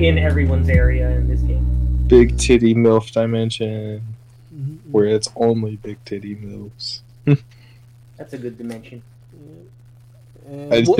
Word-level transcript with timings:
they're, 0.00 0.12
they're 0.14 0.18
in 0.18 0.18
everyone's 0.18 0.68
area 0.68 1.10
in 1.10 1.28
this 1.28 1.40
game. 1.40 2.04
Big 2.08 2.36
titty 2.38 2.74
MILF 2.74 3.12
dimension, 3.12 4.02
Mhm. 4.54 4.78
where 4.90 5.06
it's 5.06 5.28
only 5.36 5.76
big 5.76 5.98
titty 6.04 6.34
MILFs. 6.36 7.00
That's 8.16 8.32
a 8.32 8.38
good 8.38 8.58
dimension. 8.58 9.02
And, 10.48 10.74
I 10.74 10.82
just- 10.82 10.98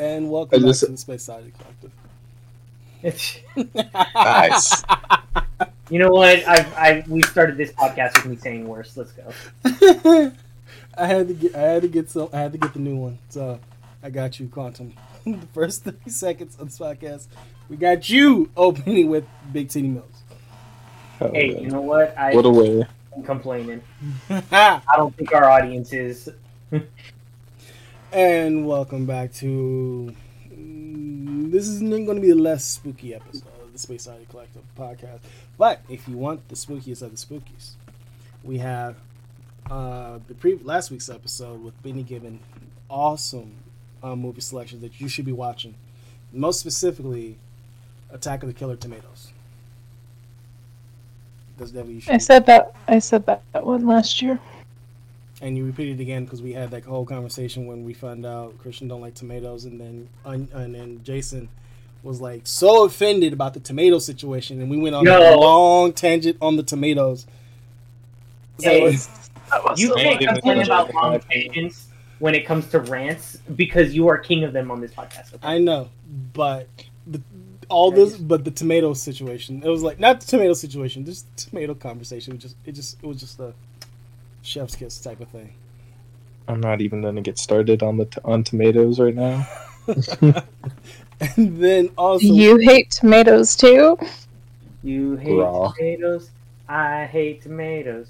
and 0.00 0.30
welcome 0.30 0.62
I 0.64 0.66
just- 0.66 0.82
back 0.82 0.86
to 0.88 0.92
the 0.92 0.98
Space 0.98 1.22
Side 1.24 1.52
Collective. 1.58 1.92
Nice. 4.14 4.82
you 5.90 5.98
know 5.98 6.10
what? 6.10 6.46
I've, 6.48 6.74
I've 6.74 7.08
we 7.08 7.22
started 7.22 7.56
this 7.56 7.70
podcast 7.72 8.14
with 8.16 8.26
me 8.26 8.36
saying 8.36 8.66
worse. 8.66 8.96
Let's 8.96 9.12
go. 9.12 9.32
I 10.98 11.06
had 11.06 11.28
to 11.28 11.34
get 11.34 11.54
I 11.54 11.60
had 11.60 11.82
to 11.82 11.88
get 11.88 12.10
some 12.10 12.28
I 12.32 12.38
had 12.38 12.52
to 12.52 12.58
get 12.58 12.72
the 12.72 12.80
new 12.80 12.96
one. 12.96 13.18
So 13.28 13.60
I 14.02 14.10
got 14.10 14.40
you, 14.40 14.48
Quantum. 14.48 14.94
the 15.24 15.38
first 15.52 15.84
thirty 15.84 16.10
seconds 16.10 16.56
of 16.58 16.68
this 16.68 16.78
podcast, 16.78 17.26
we 17.68 17.76
got 17.76 18.08
you 18.08 18.50
opening 18.56 19.08
with 19.08 19.26
Big 19.52 19.68
Titty 19.68 19.88
Mills. 19.88 20.22
Oh, 21.20 21.30
Hey, 21.32 21.54
man. 21.54 21.62
you 21.64 21.70
know 21.70 21.80
what? 21.80 22.16
I, 22.16 22.34
what 22.34 22.44
a 22.44 22.50
way. 22.50 22.84
I'm 23.14 23.22
complaining. 23.22 23.82
I 24.30 24.80
don't 24.96 25.16
think 25.16 25.32
our 25.34 25.48
audience 25.48 25.92
is. 25.92 26.28
and 28.12 28.66
welcome 28.66 29.06
back 29.06 29.32
to 29.34 30.14
mm, 30.52 31.50
this 31.50 31.66
is 31.66 31.80
not 31.80 32.04
going 32.04 32.16
to 32.16 32.20
be 32.20 32.30
a 32.30 32.34
less 32.34 32.64
spooky 32.64 33.14
episode 33.14 33.48
of 33.62 33.72
the 33.72 33.78
Space 33.78 34.06
Oddity 34.06 34.26
Collective 34.30 34.62
podcast. 34.78 35.20
But 35.56 35.80
if 35.88 36.06
you 36.06 36.18
want 36.18 36.46
the 36.48 36.54
spookiest 36.54 37.00
of 37.02 37.10
the 37.10 37.16
spookies, 37.16 37.72
we 38.44 38.58
have 38.58 38.96
uh, 39.70 40.18
the 40.28 40.34
pre 40.34 40.56
last 40.56 40.90
week's 40.90 41.08
episode 41.08 41.62
with 41.64 41.80
Benny 41.82 42.02
giving 42.02 42.40
awesome 42.90 43.54
uh, 44.02 44.14
movie 44.14 44.42
selections 44.42 44.82
that 44.82 45.00
you 45.00 45.08
should 45.08 45.24
be 45.24 45.32
watching. 45.32 45.74
Most 46.32 46.60
specifically, 46.60 47.38
Attack 48.10 48.42
of 48.42 48.48
the 48.48 48.54
Killer 48.54 48.76
Tomatoes. 48.76 49.32
That's 51.58 51.70
definitely. 51.70 52.02
I 52.12 52.18
said 52.18 52.46
that. 52.46 52.74
I 52.86 52.98
said 52.98 53.26
that, 53.26 53.42
that 53.52 53.64
one 53.64 53.86
last 53.86 54.20
year. 54.20 54.38
and 55.40 55.56
you 55.56 55.64
repeated 55.64 55.98
it 56.00 56.02
again 56.02 56.24
because 56.24 56.42
we 56.42 56.52
had 56.52 56.70
that 56.70 56.84
whole 56.84 57.04
conversation 57.06 57.66
when 57.66 57.84
we 57.84 57.94
found 57.94 58.24
out 58.26 58.58
Christian 58.58 58.88
don't 58.88 59.00
like 59.00 59.14
tomatoes, 59.14 59.64
and 59.64 59.80
then 59.80 60.08
and, 60.24 60.50
and 60.52 60.74
then 60.74 61.00
Jason 61.02 61.48
was 62.02 62.20
like 62.20 62.42
so 62.44 62.84
offended 62.84 63.32
about 63.32 63.54
the 63.54 63.60
tomato 63.60 63.98
situation, 63.98 64.60
and 64.60 64.70
we 64.70 64.76
went 64.76 64.94
on 64.94 65.06
a 65.06 65.36
long 65.36 65.92
tangent 65.92 66.36
on 66.42 66.56
the 66.56 66.62
tomatoes. 66.62 67.26
So 68.58 68.70
Hey, 68.70 68.84
it's- 68.84 69.30
was 69.64 69.80
you 69.80 69.88
so 69.88 69.94
can't 69.94 70.20
Even 70.20 70.34
complain 70.34 70.62
about 70.62 70.92
long 70.92 71.20
tangents 71.20 71.86
when 72.18 72.34
it 72.34 72.44
comes 72.46 72.66
to 72.70 72.80
rants 72.80 73.36
because 73.54 73.94
you 73.94 74.08
are 74.08 74.18
king 74.18 74.42
of 74.44 74.52
them 74.52 74.70
on 74.70 74.80
this 74.80 74.90
podcast. 74.92 75.34
okay? 75.34 75.46
I 75.46 75.58
know, 75.58 75.88
but 76.32 76.66
the, 77.68 77.74
all 77.74 77.90
this, 77.90 78.16
but 78.16 78.44
the 78.44 78.50
tomato 78.50 78.94
situation, 78.94 79.62
it 79.64 79.68
was 79.68 79.82
like 79.82 79.98
not 79.98 80.20
the 80.20 80.26
tomato 80.26 80.52
situation, 80.52 81.04
just 81.04 81.26
tomato 81.36 81.74
conversation. 81.74 82.34
It 82.34 82.38
just 82.38 82.56
it 82.64 82.72
just 82.72 82.98
it 83.02 83.06
was 83.06 83.20
just 83.20 83.40
a 83.40 83.54
chef's 84.42 84.76
kiss 84.76 84.98
type 84.98 85.20
of 85.20 85.28
thing. 85.28 85.52
I'm 86.48 86.60
not 86.60 86.80
even 86.80 87.02
gonna 87.02 87.22
get 87.22 87.38
started 87.38 87.82
on 87.82 87.96
the 87.96 88.06
t- 88.06 88.20
on 88.24 88.44
tomatoes 88.44 89.00
right 89.00 89.14
now. 89.14 89.46
and 91.36 91.58
then 91.58 91.90
also 91.96 92.26
you 92.26 92.56
hate 92.58 92.90
tomatoes 92.90 93.56
too? 93.56 93.98
You 94.82 95.16
hate 95.16 95.34
Raw. 95.34 95.72
tomatoes. 95.72 96.30
I 96.68 97.06
hate 97.06 97.42
tomatoes. 97.42 98.08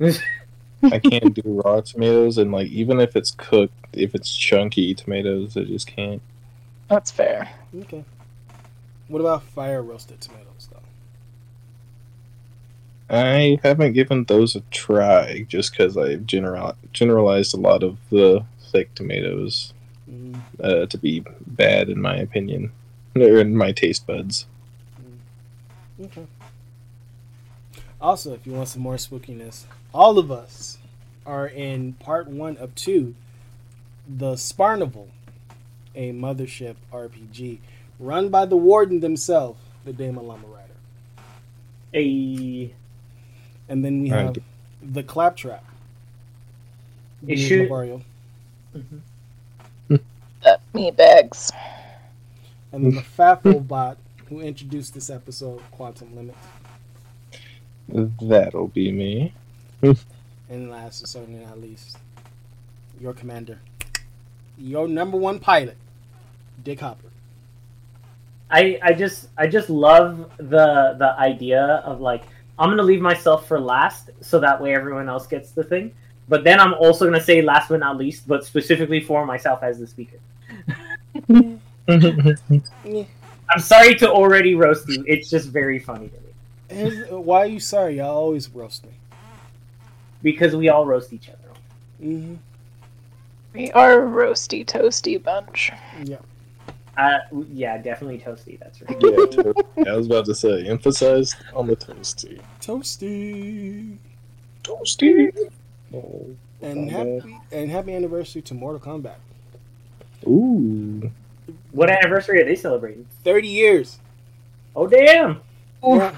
I 0.00 0.98
can't 0.98 1.34
do 1.34 1.62
raw 1.64 1.80
tomatoes, 1.80 2.38
and 2.38 2.52
like 2.52 2.68
even 2.68 3.00
if 3.00 3.16
it's 3.16 3.30
cooked, 3.30 3.74
if 3.92 4.14
it's 4.14 4.34
chunky 4.34 4.94
tomatoes, 4.94 5.56
I 5.56 5.64
just 5.64 5.86
can't. 5.86 6.20
That's 6.88 7.10
fair. 7.10 7.50
okay. 7.82 8.04
What 9.08 9.20
about 9.20 9.42
fire 9.42 9.82
roasted 9.82 10.20
tomatoes 10.20 10.68
though? 10.72 10.80
I 13.10 13.58
haven't 13.62 13.92
given 13.92 14.24
those 14.24 14.56
a 14.56 14.60
try 14.70 15.42
just 15.48 15.72
because 15.72 15.96
I've 15.96 16.26
general 16.26 16.74
generalized 16.92 17.54
a 17.54 17.58
lot 17.60 17.82
of 17.82 17.98
the 18.10 18.44
fake 18.72 18.94
tomatoes 18.94 19.72
Mm, 20.10 20.38
uh, 20.62 20.84
to 20.86 20.98
be 20.98 21.24
bad 21.46 21.88
in 21.88 21.98
my 21.98 22.16
opinion, 22.16 22.72
or 23.16 23.40
in 23.40 23.56
my 23.56 23.72
taste 23.72 24.06
buds. 24.06 24.46
okay. 25.98 26.26
Also, 28.00 28.34
if 28.34 28.46
you 28.46 28.52
want 28.52 28.68
some 28.68 28.82
more 28.82 28.96
spookiness, 28.96 29.64
all 29.94 30.18
of 30.18 30.30
us 30.30 30.76
are 31.24 31.46
in 31.46 31.94
part 31.94 32.28
one 32.28 32.58
of 32.58 32.74
two, 32.74 33.14
the 34.06 34.34
Sparnival, 34.34 35.06
a 35.94 36.12
mothership 36.12 36.74
RPG 36.92 37.60
run 37.98 38.28
by 38.28 38.46
the 38.46 38.56
warden 38.56 39.00
themselves, 39.00 39.58
the 39.84 39.92
Damon 39.92 40.26
Lama 40.26 40.46
Rider. 40.46 40.70
A 41.94 42.72
And 43.68 43.84
then 43.84 44.02
we 44.02 44.10
Right. 44.12 44.24
have 44.34 44.36
the 44.82 45.02
Claptrap. 45.02 45.64
It 47.22 47.26
Denise 47.36 47.48
should- 47.48 47.68
Labario. 47.70 48.02
Mm-hmm. 48.76 49.96
That 50.42 50.60
meat 50.74 50.96
bags. 50.96 51.50
And 52.72 52.84
then 52.84 52.94
the 52.96 53.00
Faffle 53.00 53.66
bot 53.66 53.96
who 54.28 54.40
introduced 54.40 54.92
this 54.92 55.08
episode, 55.08 55.62
Quantum 55.70 56.14
Limit. 56.14 56.34
That'll 57.88 58.68
be 58.68 58.90
me. 58.92 59.32
And 59.82 60.70
last 60.70 61.00
but 61.00 61.08
certainly 61.08 61.44
not 61.44 61.60
least, 61.60 61.96
your 63.00 63.12
commander, 63.14 63.60
your 64.58 64.86
number 64.88 65.16
one 65.16 65.38
pilot, 65.38 65.76
Dick 66.62 66.80
Hopper. 66.80 67.08
I 68.50 68.78
I 68.82 68.92
just 68.92 69.28
I 69.36 69.46
just 69.46 69.70
love 69.70 70.30
the 70.38 70.96
the 70.98 71.14
idea 71.18 71.82
of 71.84 72.00
like 72.00 72.24
I'm 72.58 72.70
gonna 72.70 72.82
leave 72.82 73.00
myself 73.00 73.48
for 73.48 73.58
last 73.60 74.10
so 74.20 74.38
that 74.40 74.60
way 74.60 74.74
everyone 74.74 75.08
else 75.08 75.26
gets 75.26 75.52
the 75.52 75.64
thing. 75.64 75.92
But 76.28 76.44
then 76.44 76.60
I'm 76.60 76.74
also 76.74 77.04
gonna 77.04 77.20
say 77.20 77.42
last 77.42 77.68
but 77.68 77.80
not 77.80 77.96
least, 77.96 78.28
but 78.28 78.44
specifically 78.44 79.00
for 79.00 79.26
myself 79.26 79.62
as 79.62 79.78
the 79.78 79.86
speaker. 79.86 80.18
I'm 83.50 83.60
sorry 83.60 83.94
to 83.96 84.10
already 84.10 84.54
roast 84.54 84.88
you. 84.88 85.04
It's 85.06 85.28
just 85.30 85.48
very 85.50 85.78
funny 85.78 86.08
to 86.08 86.16
me 86.20 86.82
And 86.82 87.24
why 87.24 87.40
are 87.40 87.46
you 87.46 87.60
sorry? 87.60 87.96
Y'all 87.98 88.16
always 88.16 88.48
roast 88.50 88.84
me. 88.84 88.92
because 90.22 90.56
we 90.56 90.68
all 90.70 90.86
roast 90.86 91.12
each 91.12 91.28
other. 91.28 91.38
hmm 92.00 92.34
We 93.52 93.70
are 93.72 94.02
a 94.02 94.10
roasty 94.10 94.64
toasty 94.64 95.22
bunch. 95.22 95.72
Yeah. 96.04 96.16
Uh, 96.96 97.18
yeah, 97.52 97.76
definitely 97.78 98.18
toasty. 98.18 98.58
That's 98.60 98.80
right. 98.82 98.96
yeah, 99.00 99.26
to- 99.26 99.90
I 99.90 99.96
was 99.96 100.06
about 100.06 100.24
to 100.26 100.34
say, 100.34 100.66
emphasized 100.66 101.36
on 101.54 101.66
the 101.66 101.76
toasty. 101.76 102.40
Toasty. 102.60 103.96
Toasty. 104.62 105.50
Oh, 105.92 106.26
And 106.62 106.90
happy 106.90 107.38
and 107.52 107.70
happy 107.70 107.94
anniversary 107.94 108.42
to 108.42 108.54
Mortal 108.54 108.80
Kombat. 108.80 109.16
Ooh. 110.26 111.10
What 111.72 111.90
anniversary 111.90 112.40
are 112.40 112.44
they 112.44 112.56
celebrating? 112.56 113.06
Thirty 113.22 113.48
years. 113.48 113.98
Oh 114.74 114.86
damn! 114.86 115.40
Yeah. 115.82 116.16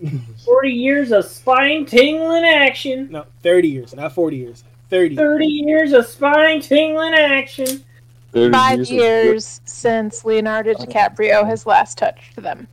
Forty 0.44 0.70
years 0.70 1.12
of 1.12 1.24
spine 1.24 1.84
tingling 1.86 2.44
action. 2.44 3.08
No, 3.10 3.26
thirty 3.42 3.68
years, 3.68 3.94
not 3.94 4.12
forty 4.14 4.38
years. 4.38 4.64
Thirty. 4.90 5.14
Thirty 5.14 5.46
years 5.46 5.92
of 5.92 6.06
spine 6.06 6.60
tingling 6.60 7.14
action. 7.14 7.84
30 8.32 8.52
Five 8.52 8.80
of- 8.80 8.90
years 8.90 9.60
since 9.64 10.24
Leonardo 10.24 10.72
DiCaprio 10.74 11.44
has 11.46 11.66
last 11.66 11.98
touched 11.98 12.36
them. 12.36 12.66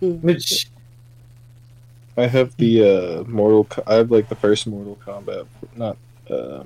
Which 0.00 0.68
I 2.16 2.26
have 2.26 2.56
the 2.56 2.82
uh, 2.82 3.24
Mortal. 3.24 3.64
Co- 3.64 3.82
I 3.86 3.94
have 3.94 4.10
like 4.10 4.28
the 4.28 4.34
first 4.34 4.66
Mortal 4.66 4.98
Kombat, 5.04 5.46
not 5.76 5.96
uh, 6.28 6.64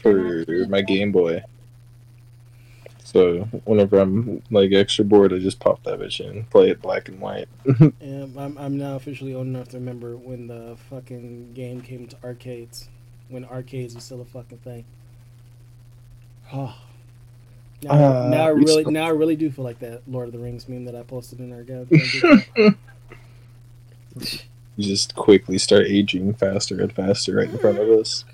for 0.00 0.44
my 0.68 0.80
Game 0.82 1.10
Boy. 1.10 1.42
So 3.02 3.40
whenever 3.64 3.98
I'm 3.98 4.40
like 4.50 4.72
extra 4.72 5.04
bored, 5.04 5.32
I 5.32 5.38
just 5.38 5.58
pop 5.58 5.82
that 5.82 5.98
bitch 5.98 6.20
in, 6.20 6.44
play 6.44 6.70
it 6.70 6.80
black 6.80 7.08
and 7.08 7.18
white. 7.20 7.48
And 8.00 8.38
I'm, 8.38 8.56
I'm 8.56 8.78
now 8.78 8.94
officially 8.94 9.34
old 9.34 9.46
enough 9.48 9.68
to 9.70 9.78
remember 9.78 10.16
when 10.16 10.46
the 10.46 10.76
fucking 10.90 11.54
game 11.54 11.80
came 11.80 12.06
to 12.06 12.16
arcades. 12.22 12.88
When 13.28 13.44
arcades 13.46 13.96
was 13.96 14.04
still 14.04 14.20
a 14.20 14.24
fucking 14.26 14.58
thing. 14.58 14.84
Oh. 16.52 16.76
Now, 17.82 17.90
Uh, 17.92 18.28
now 18.28 18.44
I 18.44 18.48
really 18.48 18.82
still- 18.82 18.92
now 18.92 19.06
I 19.06 19.10
really 19.10 19.36
do 19.36 19.50
feel 19.50 19.64
like 19.64 19.78
that 19.80 20.02
Lord 20.06 20.26
of 20.28 20.32
the 20.32 20.38
Rings 20.38 20.68
meme 20.68 20.84
that 20.84 20.94
I 20.94 21.02
posted 21.02 21.40
in 21.40 21.52
our 21.52 21.62
goddamn 21.62 22.74
You 24.16 24.34
just 24.78 25.14
quickly 25.14 25.56
start 25.58 25.86
aging 25.86 26.34
faster 26.34 26.80
and 26.80 26.92
faster 26.92 27.36
right 27.36 27.48
in 27.48 27.58
front 27.58 27.78
of 27.78 27.88
us. 27.88 28.24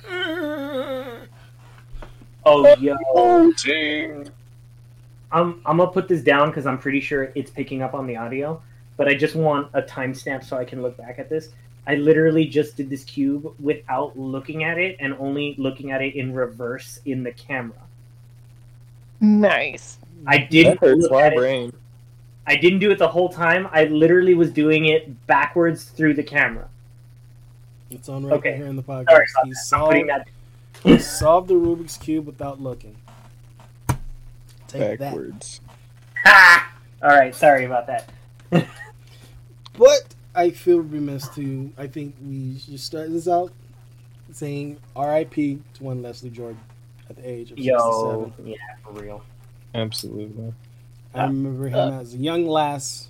oh 2.44 2.76
yo, 2.78 3.52
Ding. 3.64 4.28
I'm 5.32 5.60
I'm 5.66 5.76
gonna 5.78 5.90
put 5.90 6.08
this 6.08 6.22
down 6.22 6.48
because 6.50 6.66
I'm 6.66 6.78
pretty 6.78 7.00
sure 7.00 7.32
it's 7.34 7.50
picking 7.50 7.82
up 7.82 7.94
on 7.94 8.06
the 8.06 8.16
audio. 8.16 8.62
But 8.96 9.08
I 9.08 9.14
just 9.14 9.34
want 9.36 9.68
a 9.74 9.82
timestamp 9.82 10.42
so 10.44 10.56
I 10.56 10.64
can 10.64 10.80
look 10.82 10.96
back 10.96 11.18
at 11.18 11.28
this. 11.28 11.50
I 11.86 11.96
literally 11.96 12.46
just 12.46 12.76
did 12.76 12.88
this 12.90 13.04
cube 13.04 13.54
without 13.60 14.18
looking 14.18 14.64
at 14.64 14.78
it 14.78 14.96
and 14.98 15.14
only 15.20 15.54
looking 15.58 15.90
at 15.92 16.00
it 16.02 16.14
in 16.16 16.32
reverse 16.32 16.98
in 17.04 17.22
the 17.22 17.30
camera. 17.32 17.76
Nice. 19.20 19.98
I 20.26 20.38
That 20.38 20.50
didn't 20.50 20.78
hurts 20.80 21.08
my 21.10 21.30
brain. 21.34 21.72
I 22.46 22.56
didn't 22.56 22.78
do 22.78 22.90
it 22.90 22.98
the 22.98 23.08
whole 23.08 23.28
time. 23.28 23.68
I 23.72 23.84
literally 23.84 24.34
was 24.34 24.50
doing 24.52 24.86
it 24.86 25.26
backwards 25.26 25.84
through 25.84 26.14
the 26.14 26.22
camera. 26.22 26.68
It's 27.90 28.08
on 28.08 28.24
record 28.24 28.38
Okay. 28.38 28.56
here 28.56 28.66
in 28.66 28.76
the 28.76 28.82
podcast. 28.82 29.06
Sorry 29.06 29.26
about 29.34 29.46
he 29.46 29.50
that. 29.50 29.56
Solved, 29.64 30.08
that. 30.08 30.28
he 30.82 30.98
solved 30.98 31.48
the 31.48 31.54
Rubik's 31.54 31.96
cube 31.96 32.26
without 32.26 32.60
looking. 32.60 32.96
Take 34.68 34.80
that. 34.80 34.98
Backwards. 34.98 35.60
Ha! 36.24 36.72
All 37.02 37.10
right, 37.10 37.34
sorry 37.34 37.64
about 37.64 37.86
that. 37.86 38.10
But 39.78 40.14
I 40.34 40.50
feel 40.50 40.78
remiss 40.80 41.28
to. 41.36 41.70
I 41.78 41.86
think 41.86 42.14
we 42.26 42.58
should 42.58 42.80
start 42.80 43.10
this 43.12 43.28
out 43.28 43.52
saying 44.32 44.78
R.I.P. 44.96 45.60
to 45.74 45.82
one 45.84 46.02
Leslie 46.02 46.30
Jordan 46.30 46.58
at 47.08 47.16
the 47.16 47.28
age 47.28 47.52
of 47.52 47.58
Yo, 47.58 48.24
67. 48.26 48.46
yeah, 48.46 48.56
for 48.82 48.92
real. 48.92 49.22
Absolutely. 49.74 50.54
I 51.14 51.24
remember 51.24 51.68
him 51.68 52.00
as 52.00 52.14
a 52.14 52.18
young 52.18 52.46
lass 52.46 53.08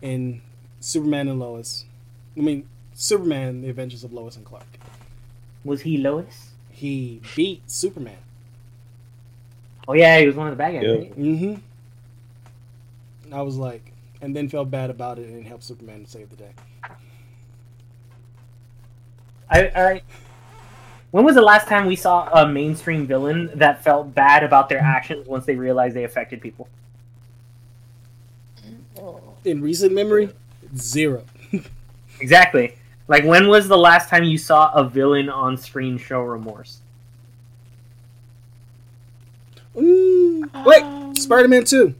in 0.00 0.40
Superman 0.80 1.28
and 1.28 1.38
Lois. 1.38 1.84
I 2.36 2.40
mean, 2.40 2.68
Superman: 2.94 3.62
The 3.62 3.70
Adventures 3.70 4.04
of 4.04 4.12
Lois 4.12 4.36
and 4.36 4.44
Clark. 4.44 4.66
Was 5.64 5.82
he 5.82 5.98
Lois? 5.98 6.52
He 6.70 7.20
beat 7.34 7.68
Superman. 7.70 8.18
Oh 9.86 9.94
yeah, 9.94 10.18
he 10.18 10.26
was 10.26 10.36
one 10.36 10.46
of 10.48 10.52
the 10.52 10.56
bad 10.56 10.74
guys. 10.74 10.82
Yeah. 10.82 10.90
Right? 10.90 11.18
Mm-hmm. 11.18 11.54
I 13.34 13.42
was 13.42 13.56
like, 13.56 13.92
and 14.20 14.34
then 14.34 14.48
felt 14.48 14.70
bad 14.70 14.90
about 14.90 15.18
it 15.18 15.28
and 15.28 15.46
helped 15.46 15.64
Superman 15.64 16.06
save 16.06 16.30
the 16.30 16.36
day. 16.36 16.52
I, 19.50 19.60
I. 19.74 20.02
When 21.10 21.24
was 21.24 21.34
the 21.34 21.42
last 21.42 21.68
time 21.68 21.86
we 21.86 21.96
saw 21.96 22.28
a 22.32 22.46
mainstream 22.46 23.06
villain 23.06 23.50
that 23.54 23.82
felt 23.82 24.14
bad 24.14 24.44
about 24.44 24.68
their 24.68 24.80
actions 24.80 25.26
once 25.26 25.46
they 25.46 25.56
realized 25.56 25.96
they 25.96 26.04
affected 26.04 26.40
people? 26.40 26.68
In 29.44 29.62
recent 29.62 29.92
memory, 29.92 30.30
zero. 30.76 31.24
Exactly. 32.20 32.76
Like 33.06 33.24
when 33.24 33.46
was 33.46 33.68
the 33.68 33.78
last 33.78 34.08
time 34.08 34.24
you 34.24 34.38
saw 34.38 34.72
a 34.72 34.82
villain 34.82 35.28
on 35.28 35.56
screen 35.56 35.98
show 35.98 36.20
remorse? 36.20 36.80
Mm, 39.76 40.50
wait, 40.66 41.16
Spider-Man 41.16 41.64
Two. 41.64 41.94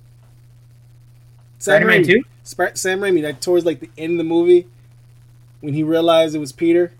Spider-Man 1.61 2.02
Two. 2.02 2.25
Sp- 2.43 2.75
Sam 2.75 3.00
Raimi, 3.00 3.22
like 3.22 3.40
towards 3.40 3.64
like 3.64 3.81
the 3.81 3.90
end 3.96 4.12
of 4.12 4.19
the 4.19 4.25
movie, 4.25 4.66
when 5.61 5.75
he 5.75 5.82
realized 5.82 6.34
it 6.34 6.38
was 6.38 6.50
Peter. 6.50 6.93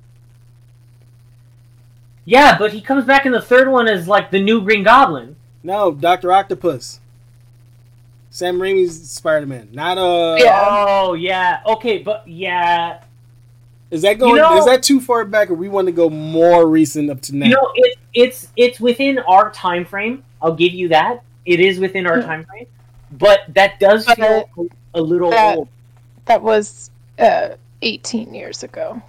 Yeah, 2.29 2.59
but 2.59 2.75
he 2.75 2.83
comes 2.83 3.07
back 3.07 3.25
in 3.25 3.33
the 3.33 3.41
third 3.41 3.69
one 3.69 3.89
as 3.89 4.07
like 4.07 4.31
the 4.31 4.39
new 4.39 4.61
Green 4.61 4.83
Goblin. 4.83 5.37
No, 5.63 5.93
Doctor 5.93 6.31
Octopus. 6.31 7.01
Sam 8.29 8.59
Raimi's 8.59 9.11
Spider-Man, 9.11 9.71
not 9.73 9.97
uh. 9.97 10.37
Yeah. 10.39 10.61
Oh 10.69 11.15
yeah. 11.15 11.61
Okay, 11.65 11.99
but 11.99 12.29
yeah. 12.29 13.03
Is 13.91 14.03
that 14.03 14.19
going? 14.19 14.37
You 14.37 14.43
know- 14.43 14.59
is 14.59 14.67
that 14.67 14.83
too 14.83 15.01
far 15.01 15.25
back, 15.25 15.49
or 15.51 15.55
we 15.55 15.71
want 15.71 15.87
to 15.87 15.93
go 15.93 16.11
more 16.11 16.69
recent 16.69 17.09
up 17.09 17.23
to 17.23 17.35
now? 17.35 17.47
You 17.47 17.55
know, 17.55 17.73
it, 17.75 17.99
it's 18.13 18.49
it's 18.57 18.79
within 18.79 19.19
our 19.21 19.51
time 19.53 19.87
frame. 19.87 20.23
I'll 20.43 20.55
give 20.55 20.75
you 20.75 20.89
that. 20.89 21.23
It 21.47 21.61
is 21.61 21.79
within 21.81 22.07
our 22.07 22.21
Hmm. 22.21 22.27
time 22.27 22.45
frame, 22.45 22.67
but 23.13 23.41
that 23.55 23.81
does 23.81 24.05
But, 24.05 24.17
feel 24.19 24.69
a 24.93 25.01
little 25.01 25.31
that- 25.31 25.57
old. 25.57 25.69
That 26.27 26.43
was 26.43 26.91
uh, 27.19 27.55
18 27.81 28.35
years 28.35 28.63
ago. 28.63 29.01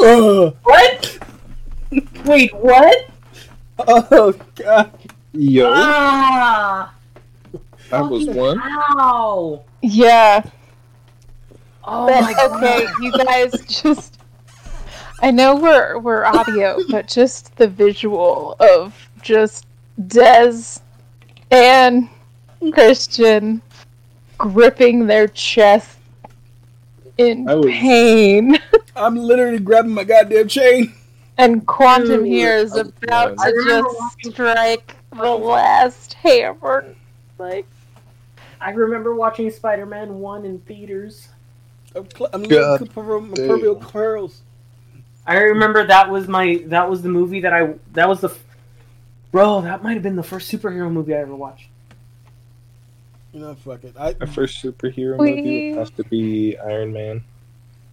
Ugh. 0.00 0.54
What? 0.62 1.18
Wait, 2.24 2.52
what? 2.54 3.08
oh 3.78 4.34
God! 4.56 4.90
Yo, 5.32 5.70
Ah! 5.72 6.92
I 7.92 8.00
was 8.02 8.26
fucking 8.26 8.40
one. 8.40 8.58
How? 8.58 9.62
Yeah. 9.82 10.42
Oh 11.84 12.06
But, 12.06 12.20
my 12.22 12.32
god. 12.34 12.62
okay, 12.62 12.86
you 13.00 13.12
guys 13.12 13.52
just. 13.66 14.18
I 15.20 15.30
know 15.30 15.56
we're 15.56 15.98
we're 15.98 16.24
audio, 16.24 16.78
but 16.90 17.08
just 17.08 17.56
the 17.56 17.66
visual 17.68 18.56
of 18.60 18.94
just 19.22 19.66
Des 20.06 20.80
and 21.50 22.08
Christian 22.72 23.62
gripping 24.36 25.06
their 25.06 25.26
chest 25.28 25.98
in 27.16 27.48
I 27.48 27.54
was- 27.54 27.66
pain, 27.66 28.58
I'm 28.96 29.16
literally 29.16 29.58
grabbing 29.58 29.92
my 29.92 30.04
goddamn 30.04 30.46
chain. 30.48 30.92
And 31.38 31.66
Quantum 31.66 32.24
Dude, 32.24 32.26
here 32.26 32.56
is 32.56 32.74
about 32.76 33.38
to 33.38 33.62
just 33.66 34.32
strike 34.34 34.94
the 35.12 35.30
last 35.30 36.14
hammer. 36.14 36.94
Like, 37.38 37.66
I 38.60 38.70
remember 38.70 39.14
watching 39.14 39.50
Spider-Man 39.50 40.18
one 40.18 40.44
in 40.44 40.58
theaters. 40.60 41.28
I'm, 41.94 42.08
cl- 42.10 42.30
I'm 42.32 42.42
looking 42.42 42.88
for 42.88 43.20
my 43.20 43.34
proverbial 43.34 43.76
curls. 43.76 44.42
I 45.26 45.36
remember 45.38 45.86
that 45.86 46.10
was 46.10 46.26
my 46.26 46.62
that 46.66 46.88
was 46.88 47.02
the 47.02 47.08
movie 47.08 47.40
that 47.40 47.52
I 47.52 47.74
that 47.92 48.08
was 48.08 48.20
the 48.20 48.34
bro 49.30 49.60
that 49.60 49.82
might 49.82 49.92
have 49.94 50.02
been 50.02 50.16
the 50.16 50.22
first 50.22 50.50
superhero 50.50 50.90
movie 50.90 51.14
I 51.14 51.18
ever 51.18 51.34
watched. 51.34 51.68
You 53.32 53.40
know, 53.40 53.54
fuck 53.54 53.84
it. 53.84 53.94
I, 53.98 54.14
My 54.18 54.26
first 54.26 54.62
superhero 54.64 55.18
We- 55.18 55.34
movie 55.36 55.70
would 55.70 55.78
have 55.80 55.94
to 55.96 56.04
be 56.04 56.56
Iron 56.58 56.92
Man. 56.92 57.22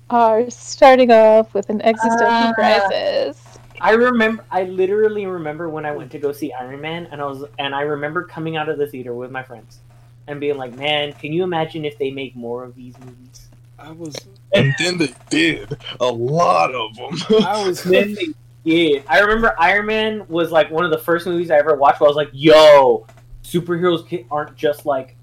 Are 0.10 0.50
starting 0.50 1.12
off 1.12 1.54
with 1.54 1.70
an 1.70 1.82
existential 1.82 2.28
Ah. 2.28 2.54
crisis. 2.54 3.42
I 3.82 3.92
remember 3.92 4.44
I 4.52 4.64
literally 4.64 5.26
remember 5.26 5.70
when 5.70 5.86
I 5.86 5.92
went 5.92 6.12
to 6.12 6.20
go 6.20 6.32
see 6.32 6.54
Iron 6.54 6.80
Man 6.82 7.08
and 7.12 7.22
I 7.22 7.26
was 7.26 7.44
and 7.60 7.76
I 7.76 7.82
remember 7.82 8.24
coming 8.24 8.56
out 8.56 8.70
of 8.70 8.78
the 8.78 8.88
theater 8.88 9.14
with 9.14 9.32
my 9.32 9.44
friends 9.44 9.80
and 10.28 10.40
being 10.40 10.58
like, 10.58 10.76
"Man, 10.78 11.14
can 11.14 11.34
you 11.34 11.44
imagine 11.44 11.84
if 11.86 11.98
they 11.98 12.10
make 12.12 12.36
more 12.36 12.64
of 12.64 12.74
these 12.76 12.96
movies?" 13.00 13.50
I 13.78 13.92
was, 13.92 14.16
And 14.54 14.74
then 14.80 14.98
they 14.98 15.14
did 15.30 15.78
a 16.00 16.06
lot 16.06 16.74
of 16.74 16.96
them. 16.96 17.44
I 17.46 17.68
was. 17.68 17.84
Then 17.84 18.14
they 18.16 18.28
did. 18.64 19.04
I 19.08 19.20
remember 19.20 19.54
Iron 19.60 19.86
Man 19.88 20.26
was 20.30 20.52
like 20.52 20.72
one 20.72 20.86
of 20.86 20.92
the 20.92 20.98
first 20.98 21.26
movies 21.28 21.52
I 21.52 21.58
ever 21.58 21.76
watched 21.76 22.00
where 22.00 22.08
I 22.08 22.10
was 22.10 22.16
like, 22.16 22.30
"Yo, 22.32 23.06
superheroes 23.44 24.26
aren't 24.32 24.56
just 24.56 24.86
like 24.86 25.18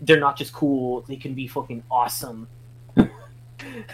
they're 0.00 0.20
not 0.20 0.36
just 0.36 0.52
cool; 0.52 1.00
they 1.08 1.16
can 1.16 1.34
be 1.34 1.48
fucking 1.48 1.82
awesome." 1.90 2.46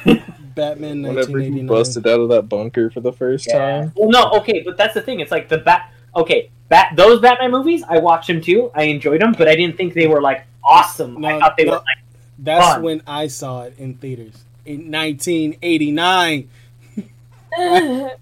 Batman 0.54 1.02
Whenever 1.02 1.38
he 1.38 1.62
busted 1.62 2.06
out 2.06 2.20
of 2.20 2.28
that 2.30 2.48
bunker 2.48 2.90
for 2.90 3.00
the 3.00 3.12
first 3.12 3.50
time. 3.50 3.92
Well, 3.96 4.10
no, 4.10 4.30
okay, 4.40 4.62
but 4.64 4.76
that's 4.76 4.94
the 4.94 5.02
thing. 5.02 5.20
It's 5.20 5.30
like 5.30 5.48
the 5.48 5.58
bat. 5.58 5.92
Okay, 6.14 6.50
bat. 6.68 6.94
Those 6.96 7.20
Batman 7.20 7.50
movies, 7.50 7.82
I 7.88 7.98
watched 7.98 8.28
them 8.28 8.40
too. 8.40 8.70
I 8.74 8.84
enjoyed 8.84 9.20
them, 9.20 9.34
but 9.36 9.48
I 9.48 9.56
didn't 9.56 9.76
think 9.76 9.94
they 9.94 10.06
were 10.06 10.20
like 10.20 10.46
awesome. 10.64 11.24
I 11.24 11.38
thought 11.38 11.56
they 11.56 11.64
no. 11.64 11.72
were 11.72 11.76
like. 11.78 11.98
That's 12.38 12.66
fun. 12.66 12.82
when 12.82 13.02
I 13.06 13.28
saw 13.28 13.62
it 13.62 13.74
in 13.78 13.94
theaters 13.94 14.44
in 14.64 14.90
1989. 14.90 16.48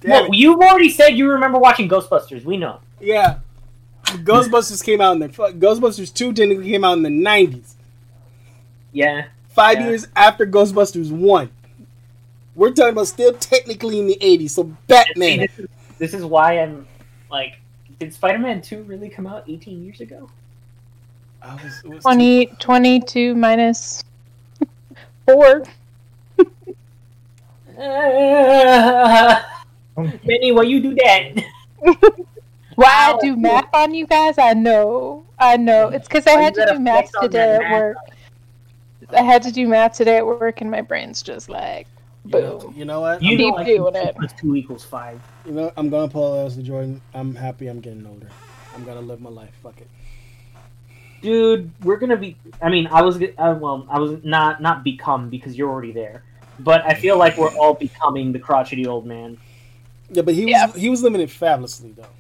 well, 0.05 0.29
you've 0.33 0.61
already 0.61 0.91
said 0.91 1.11
you 1.11 1.31
remember 1.31 1.59
watching 1.59 1.89
Ghostbusters. 1.89 2.45
We 2.45 2.57
know. 2.57 2.81
Yeah, 3.01 3.39
Ghostbusters 4.05 4.85
came 4.85 5.01
out 5.01 5.13
in 5.13 5.19
the 5.21 5.29
Ghostbusters 5.29 6.13
2 6.13 6.33
technically 6.33 6.71
came 6.71 6.85
out 6.85 6.95
in 6.95 7.03
the 7.03 7.09
90s. 7.09 7.75
Yeah. 8.93 9.27
Five 9.51 9.81
Yeah. 9.81 9.89
years 9.89 10.07
after 10.17 10.47
Ghostbusters 10.47 11.11
1. 11.11 11.51
We're 12.55 12.71
talking 12.71 12.93
about 12.93 13.09
still 13.09 13.33
technically 13.35 13.99
in 14.01 14.07
the 14.07 14.19
80s. 14.21 14.51
So 14.51 14.65
See, 14.65 14.71
Batman. 14.87 15.39
this, 15.41 15.59
is, 15.59 15.67
this 15.99 16.15
is 16.15 16.25
why 16.25 16.59
I'm 16.61 16.87
like, 17.31 17.59
did 17.99 18.13
Spider-Man 18.15 18.63
Two 18.63 18.83
really 18.85 19.09
come 19.09 19.27
out 19.27 19.45
18 19.49 19.85
years 19.85 20.01
ago? 20.01 20.31
I 21.43 21.55
was, 21.55 21.83
it 21.85 21.89
was 21.89 22.03
20, 22.03 22.47
22 22.59 23.35
minus 23.35 24.03
4. 25.27 25.65
Benny, 30.25 30.53
why 30.53 30.63
you 30.63 30.81
do 30.81 30.95
that? 30.95 31.45
Why 32.75 32.87
Ow. 33.13 33.17
I 33.17 33.21
do 33.21 33.37
math 33.37 33.75
on 33.75 33.95
you 33.95 34.07
guys? 34.07 34.37
I 34.39 34.55
know. 34.55 35.25
I 35.39 35.57
know. 35.57 35.89
It's 35.89 36.09
because 36.09 36.27
I 36.27 36.41
had 36.41 36.55
to 36.55 36.67
do 36.73 36.79
math 36.79 37.11
today 37.21 37.39
that 37.39 37.63
at 37.63 37.71
math? 37.71 37.95
Work. 39.13 39.21
I 39.21 39.25
had 39.25 39.43
to 39.43 39.53
do 39.53 39.67
math 39.69 39.95
today 39.97 40.17
at 40.19 40.27
work, 40.27 40.61
and 40.61 40.71
my 40.71 40.81
brain's 40.83 41.23
just 41.23 41.49
like, 41.49 41.87
you 42.25 42.41
know, 42.41 42.59
boom. 42.59 42.75
you 42.77 42.85
know 42.85 43.01
what? 43.01 43.23
You 43.23 43.37
Keep 43.37 43.55
like, 43.55 43.67
doing 43.67 43.93
two 43.93 43.99
it. 43.99 44.17
plus 44.17 44.33
two 44.39 44.57
equals 44.57 44.85
five. 44.85 45.21
You 45.47 45.53
know, 45.53 45.73
I'm 45.77 45.89
gonna 45.91 46.09
pull 46.09 46.43
Leslie 46.43 46.63
Jordan. 46.63 47.01
I'm 47.15 47.35
happy 47.35 47.69
I'm 47.69 47.81
getting 47.81 48.07
older. 48.07 48.29
I'm 48.75 48.85
gonna 48.85 49.01
live 49.01 49.21
my 49.21 49.31
life. 49.31 49.51
Fuck 49.63 49.81
it. 49.81 49.89
dude 51.23 51.71
we're 51.85 51.97
gonna 51.99 52.17
be 52.17 52.35
i 52.63 52.69
mean 52.71 52.87
i 52.87 53.03
was 53.03 53.21
uh, 53.21 53.55
well 53.61 53.87
i 53.91 53.99
was 53.99 54.23
not 54.25 54.63
not 54.63 54.83
become 54.83 55.29
because 55.29 55.55
you're 55.57 55.69
already 55.69 55.93
there 55.93 56.23
but 56.61 56.81
i 56.87 56.95
feel 56.95 57.19
like 57.19 57.37
we're 57.37 57.55
all 57.59 57.75
becoming 57.75 58.33
the 58.33 58.39
crotchety 58.39 58.87
old 58.87 59.05
man 59.05 59.37
Yeah, 60.11 60.23
but 60.23 60.33
he 60.35 60.45
was 60.47 60.51
Yeah. 60.53 60.73
he 60.73 60.89
was 60.89 61.03
living 61.03 61.21
it 61.21 61.31
fabulously 61.31 61.93
though. 61.93 62.15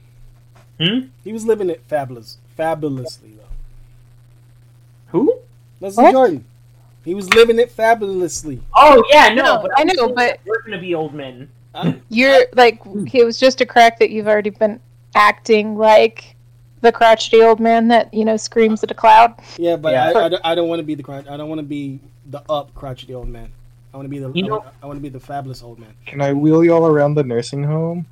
Hmm? 0.85 1.06
He 1.25 1.32
was 1.32 1.44
living 1.47 1.70
it 1.70 1.82
fabulous, 1.88 2.37
fabulously 2.56 3.32
though. 3.38 3.54
who 5.12 5.38
Leslie 5.80 6.04
What? 6.04 6.12
Jordan. 6.12 6.44
He 7.11 7.14
was 7.14 7.29
living 7.35 7.59
it 7.59 7.73
fabulously. 7.73 8.61
oh 8.76 9.02
yeah 9.11 9.35
no, 9.35 9.43
No, 9.43 9.62
but 9.62 9.73
I 9.76 9.83
know, 9.83 10.11
but- 10.11 10.38
we're 10.47 10.62
gonna 10.62 10.79
be 10.81 10.95
old 10.95 11.12
men 11.12 11.50
You're 12.09 12.47
like, 12.55 12.81
it 13.12 13.25
was 13.25 13.37
just 13.37 13.61
a 13.61 13.67
crack 13.67 13.99
that 13.99 14.11
you've 14.11 14.29
already 14.29 14.50
been 14.50 14.79
acting 15.17 15.76
like 15.76 16.37
the 16.83 16.93
crotchety 16.93 17.43
old 17.43 17.59
man 17.59 17.88
that 17.88 18.14
you 18.14 18.25
know 18.25 18.37
screams 18.37 18.85
at 18.85 18.93
a 18.93 18.95
cloud. 18.95 19.35
Yeah, 19.57 19.75
but 19.75 19.93
Yeah. 19.93 20.12
I, 20.14 20.26
I, 20.26 20.29
don't- 20.29 20.47
I 20.47 20.55
don't 20.55 20.69
want 20.69 20.79
to 20.79 20.85
be 20.85 20.95
the 20.95 21.02
crotch. 21.02 21.26
I 21.26 21.37
don't 21.37 21.49
want 21.49 21.59
to 21.59 21.64
be 21.67 21.99
the 22.26 22.45
up 22.49 22.73
crotchety 22.76 23.12
old 23.12 23.26
man. 23.29 23.50
I 23.93 23.97
want 23.97 24.05
to 24.07 24.09
be 24.09 24.21
the. 24.21 24.31
You 24.33 24.45
I, 24.45 24.47
know- 24.47 24.59
want, 24.59 24.75
I 24.85 24.87
want 24.87 24.97
to 24.99 25.02
be 25.02 25.09
the 25.09 25.19
fabulous 25.19 25.64
old 25.64 25.81
man. 25.81 25.93
Can 26.07 26.21
I 26.21 26.33
wheel 26.33 26.62
y'all 26.64 26.87
around 26.87 27.14
the 27.17 27.25
nursing 27.25 27.64
home? 27.64 28.07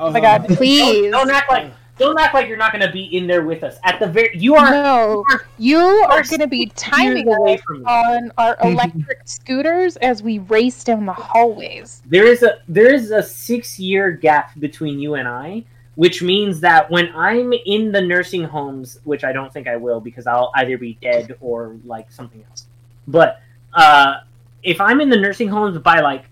Oh, 0.00 0.06
oh 0.06 0.10
my 0.10 0.18
God, 0.18 0.48
please. 0.48 1.12
Don't, 1.12 1.28
don't 1.28 1.30
act 1.30 1.48
like 1.48 1.72
don't 1.98 2.18
act 2.18 2.34
like 2.34 2.48
you're 2.48 2.56
not 2.56 2.72
going 2.72 2.84
to 2.84 2.92
be 2.92 3.04
in 3.16 3.26
there 3.26 3.42
with 3.42 3.62
us. 3.62 3.78
At 3.84 4.00
the 4.00 4.06
very, 4.06 4.36
you 4.36 4.54
are 4.54 4.70
No, 4.70 5.24
you 5.58 5.78
are 5.78 6.22
going 6.22 6.40
to 6.40 6.46
be 6.46 6.66
timing 6.74 7.32
away 7.32 7.54
us 7.54 7.60
from 7.62 7.80
me. 7.80 7.84
on 7.84 8.32
our 8.38 8.56
electric 8.62 9.20
scooters 9.26 9.96
as 9.98 10.22
we 10.22 10.38
race 10.40 10.82
down 10.84 11.06
the 11.06 11.12
hallways. 11.12 12.02
There 12.06 12.26
is 12.26 12.42
a 12.42 12.60
there 12.68 12.92
is 12.92 13.10
a 13.10 13.22
six 13.22 13.78
year 13.78 14.10
gap 14.10 14.58
between 14.58 14.98
you 14.98 15.14
and 15.14 15.28
I, 15.28 15.64
which 15.96 16.22
means 16.22 16.60
that 16.60 16.90
when 16.90 17.14
I'm 17.14 17.52
in 17.52 17.92
the 17.92 18.00
nursing 18.00 18.44
homes, 18.44 18.98
which 19.04 19.22
I 19.22 19.32
don't 19.32 19.52
think 19.52 19.68
I 19.68 19.76
will 19.76 20.00
because 20.00 20.26
I'll 20.26 20.50
either 20.56 20.78
be 20.78 20.98
dead 21.02 21.36
or 21.40 21.76
like 21.84 22.10
something 22.10 22.42
else. 22.48 22.66
But 23.06 23.40
uh, 23.74 24.20
if 24.62 24.80
I'm 24.80 25.00
in 25.00 25.10
the 25.10 25.18
nursing 25.18 25.48
homes 25.48 25.76
by 25.78 26.00
like 26.00 26.24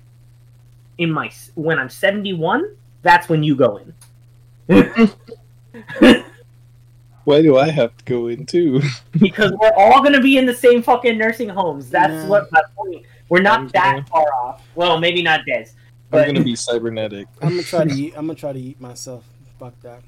in 0.98 1.10
my 1.10 1.30
when 1.54 1.78
I'm 1.78 1.90
71, 1.90 2.76
that's 3.02 3.28
when 3.28 3.42
you 3.42 3.56
go 3.56 3.78
in. 3.78 3.94
Why 7.24 7.42
do 7.42 7.58
I 7.58 7.68
have 7.70 7.96
to 7.98 8.04
go 8.06 8.28
in 8.28 8.46
too? 8.46 8.80
because 9.18 9.52
we're 9.60 9.72
all 9.76 10.02
gonna 10.02 10.20
be 10.20 10.38
in 10.38 10.46
the 10.46 10.54
same 10.54 10.82
fucking 10.82 11.18
nursing 11.18 11.48
homes. 11.48 11.90
That's 11.90 12.12
Yeah. 12.12 12.28
what 12.28 12.50
my 12.50 12.62
point. 12.76 13.04
We're 13.28 13.42
not 13.42 13.60
I'm 13.60 13.68
that 13.68 13.92
gonna- 13.92 14.06
far 14.06 14.26
off. 14.42 14.66
Well, 14.74 14.98
maybe 14.98 15.22
not 15.22 15.44
Des. 15.46 15.66
I'm 16.12 16.26
gonna 16.26 16.42
be 16.42 16.56
cybernetic. 16.56 17.28
I'm 17.40 17.50
gonna 17.50 17.62
try 17.62 17.84
to 17.84 17.90
eat. 17.94 18.14
I'm 18.16 18.26
gonna 18.26 18.38
try 18.38 18.52
to 18.52 18.58
eat 18.58 18.80
myself. 18.80 19.24
Fuck 19.58 19.74
that. 19.82 20.02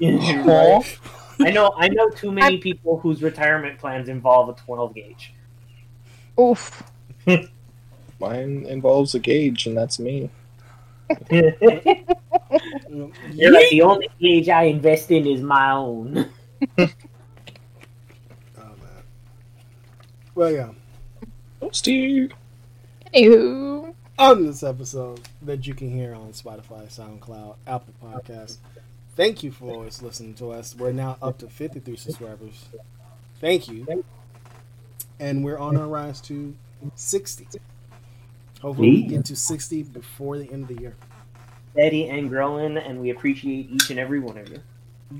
Right? 0.00 0.98
I 1.40 1.50
know 1.50 1.72
I 1.76 1.88
know 1.88 2.08
too 2.10 2.30
many 2.32 2.58
people 2.58 2.98
whose 2.98 3.22
retirement 3.22 3.78
plans 3.78 4.08
involve 4.08 4.48
a 4.48 4.52
12 4.60 4.94
gauge. 4.94 5.32
Oof. 6.38 6.82
Mine 8.20 8.66
involves 8.68 9.14
a 9.14 9.18
gauge, 9.18 9.66
and 9.66 9.76
that's 9.76 9.98
me. 9.98 10.30
You're 11.30 11.52
like 13.52 13.70
the 13.70 13.82
only 13.82 14.08
gauge 14.20 14.48
I 14.48 14.64
invest 14.64 15.10
in 15.10 15.26
is 15.26 15.42
my 15.42 15.72
own. 15.72 16.28
Oh 18.56 18.56
man. 18.56 19.02
Well, 20.34 20.50
yeah. 20.50 20.70
Steve. 21.72 22.32
Anywho, 23.14 23.94
On 24.18 24.46
this 24.46 24.62
episode 24.62 25.20
that 25.42 25.66
you 25.66 25.74
can 25.74 25.90
hear 25.90 26.14
on 26.14 26.32
Spotify, 26.32 26.86
SoundCloud, 26.88 27.56
Apple 27.66 27.94
Podcasts. 28.02 28.58
Thank 29.16 29.42
you 29.42 29.52
for 29.52 29.70
always 29.72 30.02
listening 30.02 30.34
to 30.34 30.50
us. 30.50 30.74
We're 30.74 30.92
now 30.92 31.16
up 31.22 31.38
to 31.38 31.48
53 31.48 31.96
subscribers. 31.96 32.66
Thank 33.40 33.68
you. 33.68 34.04
And 35.20 35.44
we're 35.44 35.58
on 35.58 35.76
our 35.76 35.86
rise 35.86 36.20
to 36.22 36.54
60. 36.96 37.46
Hopefully, 38.64 38.88
we 38.88 39.02
get 39.02 39.26
to 39.26 39.36
60 39.36 39.82
before 39.82 40.38
the 40.38 40.50
end 40.50 40.62
of 40.62 40.74
the 40.74 40.80
year. 40.80 40.96
Steady 41.72 42.08
and 42.08 42.30
growing, 42.30 42.78
and 42.78 42.98
we 42.98 43.10
appreciate 43.10 43.70
each 43.70 43.90
and 43.90 43.98
every 43.98 44.20
one 44.20 44.38
of 44.38 44.48
you. 44.48 44.62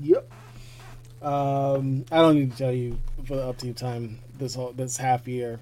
Yep. 0.01 0.31
Um, 1.21 2.05
I 2.11 2.17
don't 2.17 2.33
need 2.39 2.53
to 2.53 2.57
tell 2.57 2.71
you 2.71 2.97
for 3.23 3.35
the 3.35 3.47
up 3.47 3.59
to 3.59 3.67
you 3.67 3.73
time 3.73 4.17
this 4.39 4.55
whole 4.55 4.71
this 4.71 4.97
half 4.97 5.27
year, 5.27 5.59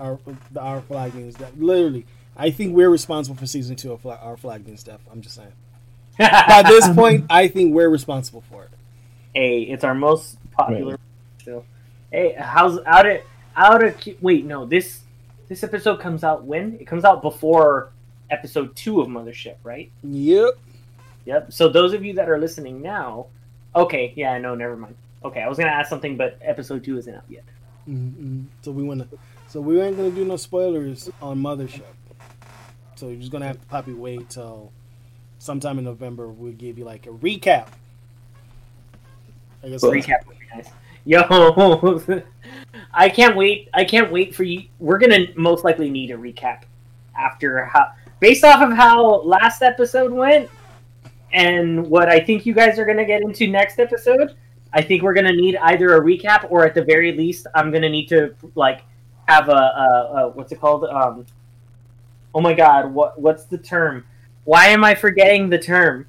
our 0.00 0.18
the 0.50 0.60
our 0.60 0.80
flag 0.80 1.14
news 1.14 1.36
that 1.36 1.60
literally 1.60 2.06
I 2.36 2.50
think 2.50 2.74
we're 2.74 2.90
responsible 2.90 3.36
for 3.36 3.46
season 3.46 3.76
two 3.76 3.92
of 3.92 4.04
our 4.04 4.36
flag 4.36 4.66
news 4.66 4.80
stuff. 4.80 5.00
I'm 5.12 5.20
just 5.20 5.36
saying. 5.36 5.52
By 6.18 6.64
this 6.66 6.88
point, 6.88 7.26
I 7.30 7.46
think 7.46 7.72
we're 7.72 7.88
responsible 7.88 8.42
for 8.50 8.64
it. 8.64 8.70
hey, 9.32 9.62
it's 9.62 9.84
our 9.84 9.94
most 9.94 10.38
popular. 10.50 10.98
Still, 11.38 11.64
hey, 12.10 12.34
how's 12.36 12.80
out 12.84 13.06
of 13.06 13.20
out 13.54 13.84
of 13.84 13.94
wait? 14.20 14.44
No, 14.44 14.66
this 14.66 15.01
this 15.52 15.62
episode 15.62 16.00
comes 16.00 16.24
out 16.24 16.44
when? 16.44 16.78
It 16.80 16.86
comes 16.86 17.04
out 17.04 17.20
before 17.20 17.92
episode 18.30 18.74
two 18.74 19.02
of 19.02 19.08
Mothership, 19.08 19.56
right? 19.62 19.92
Yep. 20.02 20.54
Yep. 21.26 21.52
So 21.52 21.68
those 21.68 21.92
of 21.92 22.02
you 22.02 22.14
that 22.14 22.30
are 22.30 22.38
listening 22.38 22.80
now, 22.80 23.26
okay, 23.76 24.14
yeah, 24.16 24.38
no, 24.38 24.54
never 24.54 24.76
mind. 24.78 24.96
Okay, 25.22 25.42
I 25.42 25.48
was 25.48 25.58
gonna 25.58 25.70
ask 25.70 25.90
something, 25.90 26.16
but 26.16 26.38
episode 26.40 26.82
two 26.84 26.96
isn't 26.96 27.14
out 27.14 27.24
yet. 27.28 27.44
Mm-hmm. 27.86 28.44
So 28.62 28.72
we 28.72 28.82
wanna, 28.82 29.06
so 29.46 29.60
we 29.60 29.78
ain't 29.78 29.98
gonna 29.98 30.10
do 30.10 30.24
no 30.24 30.36
spoilers 30.36 31.10
on 31.20 31.38
Mothership. 31.38 31.82
So 32.94 33.08
you're 33.08 33.20
just 33.20 33.30
gonna 33.30 33.46
have 33.46 33.60
to 33.60 33.66
probably 33.66 33.94
wait 33.94 34.30
till 34.30 34.72
sometime 35.38 35.78
in 35.78 35.84
November. 35.84 36.28
We'll 36.28 36.54
give 36.54 36.78
you 36.78 36.86
like 36.86 37.06
a 37.06 37.10
recap. 37.10 37.68
I 39.62 39.68
guess 39.68 39.84
Recap 39.84 40.26
would 40.26 40.38
be 40.38 40.46
nice. 40.56 40.70
Yo, 41.04 42.00
I 42.94 43.08
can't 43.08 43.36
wait. 43.36 43.68
I 43.74 43.84
can't 43.84 44.12
wait 44.12 44.34
for 44.34 44.44
you. 44.44 44.62
We're 44.78 44.98
gonna 44.98 45.26
most 45.36 45.64
likely 45.64 45.90
need 45.90 46.12
a 46.12 46.16
recap 46.16 46.62
after 47.18 47.64
how, 47.64 47.88
based 48.20 48.44
off 48.44 48.62
of 48.62 48.76
how 48.76 49.22
last 49.22 49.62
episode 49.62 50.12
went, 50.12 50.48
and 51.32 51.84
what 51.88 52.08
I 52.08 52.20
think 52.20 52.46
you 52.46 52.54
guys 52.54 52.78
are 52.78 52.84
gonna 52.84 53.04
get 53.04 53.22
into 53.22 53.48
next 53.48 53.80
episode. 53.80 54.36
I 54.72 54.80
think 54.80 55.02
we're 55.02 55.14
gonna 55.14 55.32
need 55.32 55.56
either 55.56 55.96
a 55.96 56.00
recap 56.00 56.46
or 56.50 56.64
at 56.64 56.74
the 56.74 56.84
very 56.84 57.12
least, 57.12 57.48
I'm 57.54 57.72
gonna 57.72 57.90
need 57.90 58.08
to 58.10 58.36
like 58.54 58.82
have 59.26 59.48
a, 59.48 59.52
a, 59.52 60.12
a 60.14 60.28
what's 60.28 60.52
it 60.52 60.60
called? 60.60 60.84
Um, 60.84 61.26
oh 62.32 62.40
my 62.40 62.54
god, 62.54 62.92
what 62.92 63.20
what's 63.20 63.44
the 63.46 63.58
term? 63.58 64.04
Why 64.44 64.66
am 64.66 64.84
I 64.84 64.94
forgetting 64.94 65.50
the 65.50 65.58
term? 65.58 66.06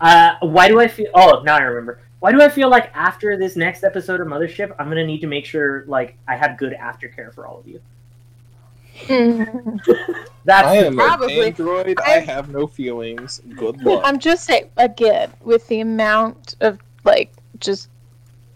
Uh, 0.00 0.36
why 0.40 0.68
do 0.68 0.80
I 0.80 0.88
feel? 0.88 1.08
Oh, 1.12 1.42
now 1.44 1.56
I 1.56 1.60
remember. 1.60 2.00
Why 2.20 2.32
do 2.32 2.42
I 2.42 2.48
feel 2.48 2.68
like 2.68 2.90
after 2.94 3.36
this 3.36 3.54
next 3.56 3.84
episode 3.84 4.20
of 4.20 4.26
Mothership, 4.26 4.74
I'm 4.78 4.88
gonna 4.88 5.06
need 5.06 5.20
to 5.20 5.26
make 5.28 5.44
sure 5.44 5.84
like 5.86 6.16
I 6.26 6.36
have 6.36 6.58
good 6.58 6.72
aftercare 6.74 7.32
for 7.32 7.46
all 7.46 7.60
of 7.60 7.66
you. 7.68 7.80
That's 10.44 10.66
I 10.66 10.76
am 10.76 10.96
Probably. 10.96 11.38
an 11.38 11.44
android. 11.46 11.98
I 12.04 12.18
have 12.18 12.48
no 12.50 12.66
feelings. 12.66 13.40
Good 13.56 13.80
luck. 13.82 14.02
I'm 14.04 14.18
just 14.18 14.44
saying 14.44 14.70
again 14.76 15.32
with 15.42 15.66
the 15.68 15.80
amount 15.80 16.56
of 16.60 16.80
like 17.04 17.30
just 17.60 17.88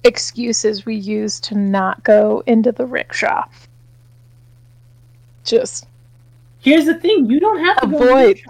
excuses 0.04 0.85
we 0.85 0.97
use 0.97 1.38
to 1.40 1.54
not 1.57 2.02
go 2.02 2.42
into 2.47 2.73
the 2.73 2.85
rickshaw. 2.85 3.45
Just 5.45 5.87
here's 6.59 6.87
the 6.87 6.95
thing: 6.95 7.31
you 7.31 7.38
don't 7.38 7.61
have 7.64 7.81
to 7.83 7.87
go 7.87 7.97
Avoid. 7.99 8.38
Have 8.38 8.47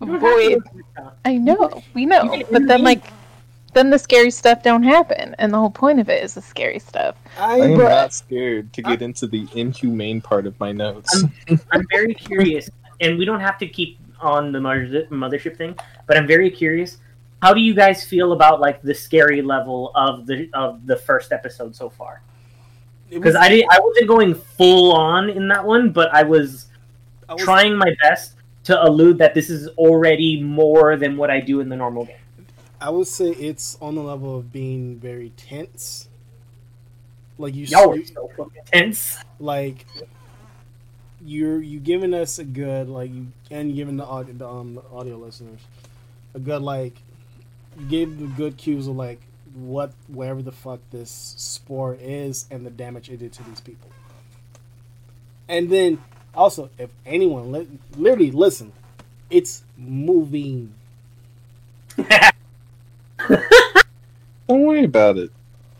to 0.00 0.06
go 0.06 0.14
avoid. 0.16 0.48
to 0.54 0.60
the 0.60 0.70
rickshaw. 0.74 1.12
I 1.24 1.36
know, 1.36 1.82
we 1.94 2.06
know, 2.06 2.28
but 2.28 2.66
then 2.66 2.80
intervene. 2.80 2.84
like 2.84 3.04
then 3.72 3.90
the 3.90 3.98
scary 3.98 4.30
stuff 4.30 4.62
don't 4.62 4.82
happen, 4.82 5.34
and 5.38 5.52
the 5.52 5.58
whole 5.58 5.70
point 5.70 6.00
of 6.00 6.08
it 6.08 6.22
is 6.24 6.34
the 6.34 6.42
scary 6.42 6.78
stuff. 6.78 7.16
I 7.38 7.52
I, 7.52 7.56
am 7.58 7.70
Bruh. 7.78 7.88
not 7.88 8.12
scared 8.12 8.72
to 8.72 8.82
get 8.82 9.02
into 9.02 9.26
the 9.26 9.46
inhumane 9.54 10.20
part 10.20 10.46
of 10.46 10.58
my 10.58 10.72
notes. 10.72 11.24
I'm 11.72 11.86
very 11.90 12.14
curious, 12.14 12.68
and 13.00 13.18
we 13.18 13.24
don't 13.24 13.40
have 13.40 13.58
to 13.58 13.66
keep 13.66 13.98
on 14.20 14.52
the 14.52 14.60
mother- 14.60 15.06
mothership 15.10 15.56
thing, 15.56 15.74
but 16.06 16.16
I'm 16.16 16.26
very 16.26 16.50
curious. 16.50 16.98
How 17.42 17.54
do 17.54 17.60
you 17.60 17.72
guys 17.74 18.04
feel 18.04 18.32
about 18.32 18.60
like 18.60 18.82
the 18.82 18.92
scary 18.94 19.40
level 19.40 19.92
of 19.94 20.26
the 20.26 20.50
of 20.52 20.86
the 20.86 20.96
first 20.96 21.32
episode 21.32 21.74
so 21.74 21.88
far? 21.88 22.22
Because 23.08 23.34
was- 23.34 23.36
I 23.36 23.48
didn't, 23.48 23.72
I 23.72 23.80
wasn't 23.80 24.08
going 24.08 24.34
full 24.34 24.92
on 24.92 25.30
in 25.30 25.48
that 25.48 25.64
one, 25.64 25.90
but 25.90 26.12
I 26.14 26.22
was 26.22 26.66
I 27.28 27.34
was- 27.34 27.42
trying 27.42 27.76
my 27.76 27.94
best 28.02 28.34
to 28.64 28.84
allude 28.84 29.16
that 29.18 29.34
this 29.34 29.48
is 29.48 29.68
already 29.78 30.42
more 30.42 30.96
than 30.96 31.16
what 31.16 31.30
I 31.30 31.40
do 31.40 31.60
in 31.60 31.68
the 31.70 31.76
normal 31.76 32.04
game. 32.04 32.16
I 32.80 32.90
would 32.90 33.06
say 33.06 33.30
it's 33.30 33.76
on 33.80 33.94
the 33.94 34.02
level 34.02 34.36
of 34.38 34.52
being 34.52 34.98
very 34.98 35.30
tense. 35.36 36.08
Like 37.38 37.54
you, 37.54 37.66
Y'all 37.66 37.96
you 37.96 38.04
so 38.04 38.30
fucking 38.36 38.62
tense. 38.66 39.24
like 39.38 39.86
you're 41.22 41.60
you 41.60 41.78
giving 41.80 42.14
us 42.14 42.38
a 42.38 42.44
good 42.44 42.88
like 42.88 43.10
you 43.12 43.28
and 43.50 43.74
giving 43.74 43.96
the 43.96 44.04
audio 44.04 44.32
the, 44.34 44.48
um, 44.48 44.74
the 44.74 44.82
audio 44.92 45.16
listeners 45.16 45.60
a 46.34 46.38
good 46.38 46.62
like 46.62 46.94
you 47.78 47.86
gave 47.86 48.18
the 48.18 48.26
good 48.28 48.56
cues 48.56 48.86
of 48.88 48.96
like 48.96 49.20
what 49.54 49.92
whatever 50.08 50.42
the 50.42 50.52
fuck 50.52 50.80
this 50.90 51.10
sport 51.38 52.00
is 52.00 52.46
and 52.50 52.64
the 52.66 52.70
damage 52.70 53.10
it 53.10 53.18
did 53.18 53.32
to 53.32 53.42
these 53.44 53.60
people. 53.60 53.90
And 55.48 55.68
then 55.70 55.98
also 56.34 56.70
if 56.78 56.90
anyone 57.04 57.52
li- 57.52 57.68
literally 57.96 58.30
listen, 58.30 58.72
it's 59.30 59.64
moving. 59.76 60.74
Don't 64.50 64.62
worry 64.66 64.84
about 64.84 65.16
it. 65.16 65.30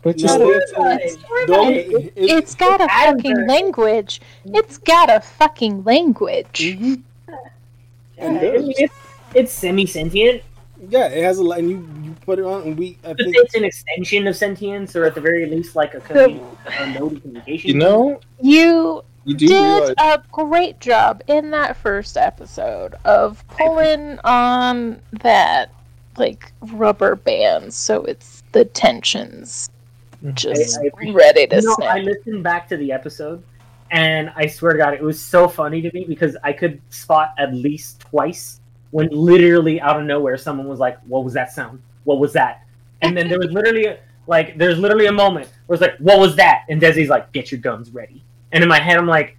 But 0.01 0.17
just 0.17 0.39
No, 0.39 0.49
it's- 0.49 0.71
It's, 0.75 1.17
don't- 1.47 1.73
it- 1.73 1.91
it- 1.91 2.13
it's 2.15 2.55
got 2.55 2.81
a 2.81 2.87
Adam 2.89 3.17
fucking 3.17 3.47
language. 3.47 4.19
It's 4.45 4.77
got 4.79 5.09
a 5.15 5.19
fucking 5.19 5.83
language. 5.83 6.59
Mhm. 6.79 7.01
I 7.29 8.23
it's, 8.23 8.93
it's 9.35 9.51
semi 9.51 9.85
sentient. 9.85 10.41
Yeah, 10.89 11.07
it 11.07 11.23
has 11.23 11.37
a 11.37 11.43
lot, 11.43 11.59
and 11.59 11.69
you 11.69 11.87
you 12.03 12.15
put 12.25 12.39
it 12.39 12.45
on, 12.45 12.61
and 12.63 12.77
we 12.77 12.97
I 13.03 13.09
But 13.09 13.17
think 13.17 13.35
it's 13.37 13.55
an 13.55 13.63
extension 13.63 14.25
of 14.27 14.35
sentience, 14.35 14.95
or 14.95 15.05
at 15.05 15.13
the 15.15 15.21
very 15.21 15.45
least, 15.45 15.75
like 15.75 15.93
a, 15.93 15.99
commu- 15.99 16.39
a 16.79 16.99
node 16.99 17.13
of 17.17 17.21
communication. 17.21 17.67
you 17.69 17.73
know, 17.75 18.19
You 18.41 19.03
you 19.25 19.35
do 19.35 19.47
did 19.47 19.53
realize 19.53 19.93
a 19.99 20.23
great 20.31 20.79
job 20.79 21.21
in 21.27 21.51
that 21.51 21.77
first 21.77 22.17
episode 22.17 22.95
of 23.05 23.43
pulling 23.49 24.17
on 24.23 24.99
that 25.21 25.69
like 26.17 26.51
rubber 26.73 27.15
bands, 27.15 27.75
so 27.75 28.03
it's 28.03 28.43
the 28.51 28.65
tensions 28.65 29.69
mm-hmm. 30.17 30.33
just 30.35 30.79
I 30.79 30.87
appreciate- 30.87 31.15
ready 31.15 31.47
to 31.47 31.55
You 31.57 31.61
know, 31.61 31.75
snap. 31.75 31.95
I 31.95 31.99
listened 31.99 32.43
back 32.43 32.67
to 32.69 32.77
the 32.77 32.91
episode, 32.91 33.43
and 33.91 34.31
I 34.35 34.47
swear 34.47 34.73
to 34.73 34.77
God, 34.77 34.93
it 34.93 35.01
was 35.01 35.21
so 35.21 35.47
funny 35.47 35.81
to 35.81 35.91
me 35.93 36.05
because 36.05 36.37
I 36.43 36.53
could 36.53 36.81
spot 36.89 37.33
at 37.37 37.53
least 37.53 38.01
twice 38.01 38.59
when 38.91 39.07
literally 39.09 39.79
out 39.79 39.99
of 39.99 40.05
nowhere 40.05 40.37
someone 40.37 40.67
was 40.67 40.79
like, 40.79 40.99
"What 41.01 41.23
was 41.23 41.33
that 41.33 41.51
sound? 41.51 41.81
What 42.03 42.19
was 42.19 42.33
that?" 42.33 42.65
And 43.01 43.17
then 43.17 43.29
there 43.29 43.39
was 43.39 43.51
literally 43.51 43.97
like, 44.27 44.57
there's 44.57 44.77
literally 44.77 45.07
a 45.07 45.11
moment 45.11 45.49
where 45.65 45.75
it's 45.75 45.81
like, 45.81 45.97
"What 45.97 46.19
was 46.19 46.35
that?" 46.35 46.65
And 46.69 46.81
Desi's 46.81 47.09
like, 47.09 47.31
"Get 47.31 47.51
your 47.51 47.61
guns 47.61 47.91
ready." 47.91 48.23
And 48.51 48.63
in 48.63 48.69
my 48.69 48.79
head, 48.79 48.97
I'm 48.97 49.07
like, 49.07 49.37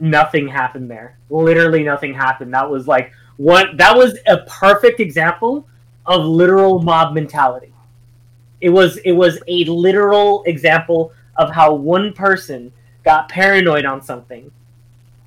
nothing 0.00 0.48
happened 0.48 0.90
there. 0.90 1.16
Literally 1.30 1.82
nothing 1.82 2.12
happened. 2.12 2.52
That 2.52 2.68
was 2.68 2.88
like 2.88 3.12
one. 3.36 3.76
That 3.76 3.96
was 3.96 4.18
a 4.26 4.38
perfect 4.38 5.00
example 5.00 5.66
of 6.06 6.24
literal 6.24 6.82
mob 6.82 7.14
mentality. 7.14 7.72
It 8.60 8.70
was 8.70 8.96
it 8.98 9.12
was 9.12 9.40
a 9.46 9.64
literal 9.64 10.44
example 10.44 11.12
of 11.36 11.50
how 11.50 11.74
one 11.74 12.12
person 12.12 12.72
got 13.04 13.28
paranoid 13.28 13.84
on 13.84 14.02
something, 14.02 14.50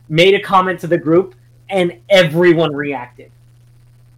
made 0.08 0.34
a 0.34 0.40
comment 0.40 0.80
to 0.82 0.88
the 0.88 0.98
group, 0.98 1.36
and 1.70 2.00
everyone 2.10 2.74
reacted. 2.74 3.32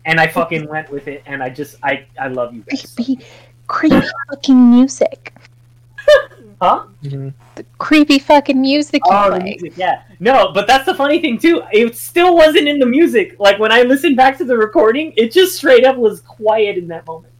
And 0.06 0.20
I 0.20 0.28
fucking 0.28 0.68
went 0.68 0.90
with 0.90 1.08
it, 1.08 1.24
and 1.26 1.42
I 1.42 1.50
just 1.50 1.78
I 1.84 2.06
I 2.20 2.28
love 2.28 2.54
you 2.54 2.62
guys. 2.62 2.94
creepy, 2.96 3.26
creepy 3.68 4.08
fucking 4.30 4.70
music. 4.70 5.34
Huh? 6.62 6.88
The 7.04 7.34
creepy 7.78 8.18
fucking 8.18 8.60
music 8.60 9.04
you 9.06 9.12
Oh, 9.14 9.30
the 9.32 9.40
play. 9.40 9.44
music, 9.62 9.78
yeah. 9.78 10.04
No, 10.20 10.52
but 10.54 10.66
that's 10.66 10.86
the 10.86 10.96
funny 10.96 11.20
thing 11.22 11.38
too. 11.38 11.62
It 11.72 11.96
still 11.96 12.36
wasn't 12.36 12.68
in 12.68 12.80
the 12.80 12.86
music. 12.86 13.36
Like 13.40 13.60
when 13.60 13.72
I 13.72 13.84
listened 13.84 14.18
back 14.18 14.38
to 14.40 14.44
the 14.46 14.58
recording, 14.58 15.14
it 15.18 15.32
just 15.32 15.56
straight 15.56 15.86
up 15.86 15.98
was 15.98 16.22
quiet 16.22 16.78
in 16.78 16.88
that 16.88 17.06
moment. 17.06 17.34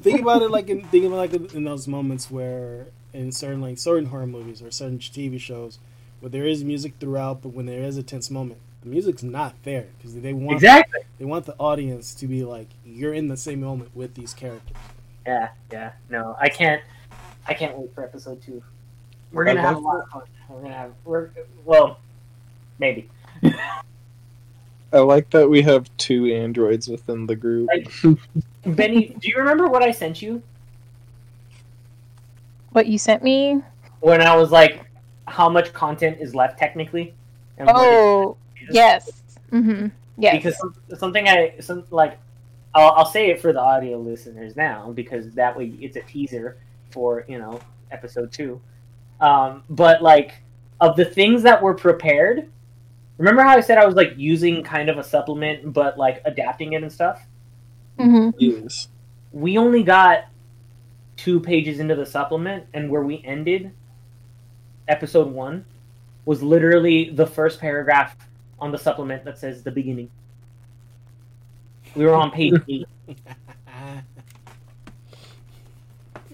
think 0.00 0.20
about 0.20 0.42
it 0.42 0.50
like 0.50 0.68
in 0.68 0.82
think 0.88 1.06
about 1.06 1.16
it 1.32 1.40
like 1.42 1.54
in 1.54 1.64
those 1.64 1.88
moments 1.88 2.30
where 2.30 2.88
in 3.14 3.32
certain 3.32 3.60
like 3.62 3.78
certain 3.78 4.06
horror 4.06 4.26
movies 4.26 4.60
or 4.60 4.70
certain 4.70 4.98
TV 4.98 5.40
shows 5.40 5.78
where 6.20 6.28
there 6.30 6.44
is 6.46 6.62
music 6.62 6.94
throughout, 7.00 7.40
but 7.42 7.50
when 7.50 7.64
there 7.66 7.80
is 7.82 7.96
a 7.96 8.02
tense 8.02 8.30
moment, 8.30 8.60
the 8.82 8.88
music's 8.90 9.22
not 9.22 9.54
there 9.62 9.86
because 9.96 10.14
they 10.20 10.32
want 10.34 10.56
Exactly. 10.56 11.00
they 11.18 11.24
want 11.24 11.46
the 11.46 11.54
audience 11.58 12.14
to 12.16 12.26
be 12.26 12.44
like 12.44 12.68
you're 12.84 13.14
in 13.14 13.28
the 13.28 13.36
same 13.38 13.60
moment 13.62 13.90
with 13.96 14.14
these 14.14 14.34
characters. 14.34 14.76
Yeah, 15.26 15.48
yeah. 15.72 15.92
No, 16.10 16.36
I 16.38 16.50
can't. 16.50 16.82
I 17.46 17.54
can't 17.54 17.76
wait 17.76 17.94
for 17.94 18.04
episode 18.04 18.42
two. 18.42 18.62
We're 19.32 19.44
gonna 19.44 19.60
have 19.62 19.76
a 19.76 19.80
lot 19.80 20.02
of 20.02 20.08
fun. 20.08 20.22
We're 20.48 20.62
gonna 20.62 20.74
have. 20.74 20.92
We're 21.04 21.30
well, 21.64 21.98
maybe. 22.78 23.10
I 24.92 24.98
like 24.98 25.30
that 25.30 25.48
we 25.50 25.62
have 25.62 25.94
two 25.96 26.26
androids 26.32 26.88
within 26.88 27.26
the 27.26 27.34
group. 27.34 27.68
Like- 27.68 28.16
Benny, 28.64 29.08
do 29.18 29.28
you 29.28 29.36
remember 29.38 29.66
what 29.66 29.82
I 29.82 29.90
sent 29.90 30.22
you 30.22 30.42
What 32.70 32.86
you 32.86 32.96
sent 32.98 33.22
me? 33.22 33.60
when 34.00 34.20
I 34.22 34.36
was 34.36 34.50
like, 34.50 34.84
how 35.26 35.48
much 35.48 35.72
content 35.72 36.18
is 36.20 36.34
left 36.34 36.58
technically? 36.58 37.14
And 37.58 37.68
Oh, 37.72 38.36
yes. 38.70 39.10
Mm-hmm. 39.50 39.88
Yes. 40.18 40.36
because 40.36 40.58
some, 40.58 40.74
something 40.96 41.28
I 41.28 41.54
some 41.60 41.84
like 41.90 42.18
I'll, 42.74 42.92
I'll 42.92 43.06
say 43.06 43.30
it 43.30 43.40
for 43.40 43.52
the 43.52 43.60
audio 43.60 43.98
listeners 43.98 44.56
now 44.56 44.92
because 44.92 45.32
that 45.34 45.56
way 45.56 45.72
it's 45.80 45.96
a 45.96 46.02
teaser 46.02 46.56
for 46.94 47.26
you 47.28 47.38
know 47.38 47.60
episode 47.90 48.32
two. 48.32 48.60
Um, 49.20 49.64
but 49.68 50.02
like 50.02 50.42
of 50.80 50.96
the 50.96 51.04
things 51.04 51.42
that 51.42 51.62
were 51.62 51.74
prepared, 51.74 52.50
remember 53.18 53.42
how 53.42 53.50
I 53.50 53.60
said 53.60 53.78
I 53.78 53.86
was 53.86 53.96
like 53.96 54.14
using 54.16 54.62
kind 54.62 54.88
of 54.88 54.98
a 54.98 55.04
supplement 55.04 55.72
but 55.72 55.98
like 55.98 56.22
adapting 56.24 56.72
it 56.74 56.82
and 56.82 56.92
stuff. 56.92 57.26
hmm 57.98 58.30
Yes. 58.38 58.88
We 59.32 59.58
only 59.58 59.82
got 59.82 60.26
two 61.16 61.40
pages 61.40 61.80
into 61.80 61.96
the 61.96 62.06
supplement, 62.06 62.66
and 62.74 62.90
where 62.90 63.02
we 63.02 63.22
ended 63.24 63.72
episode 64.88 65.28
one 65.28 65.64
was 66.24 66.42
literally 66.42 67.10
the 67.10 67.26
first 67.26 67.60
paragraph 67.60 68.16
on 68.60 68.72
the 68.72 68.78
supplement 68.78 69.24
that 69.24 69.38
says 69.38 69.62
the 69.62 69.70
beginning. 69.72 70.10
We 71.94 72.04
were 72.06 72.14
on 72.14 72.30
page 72.30 72.54
eight. 72.68 72.88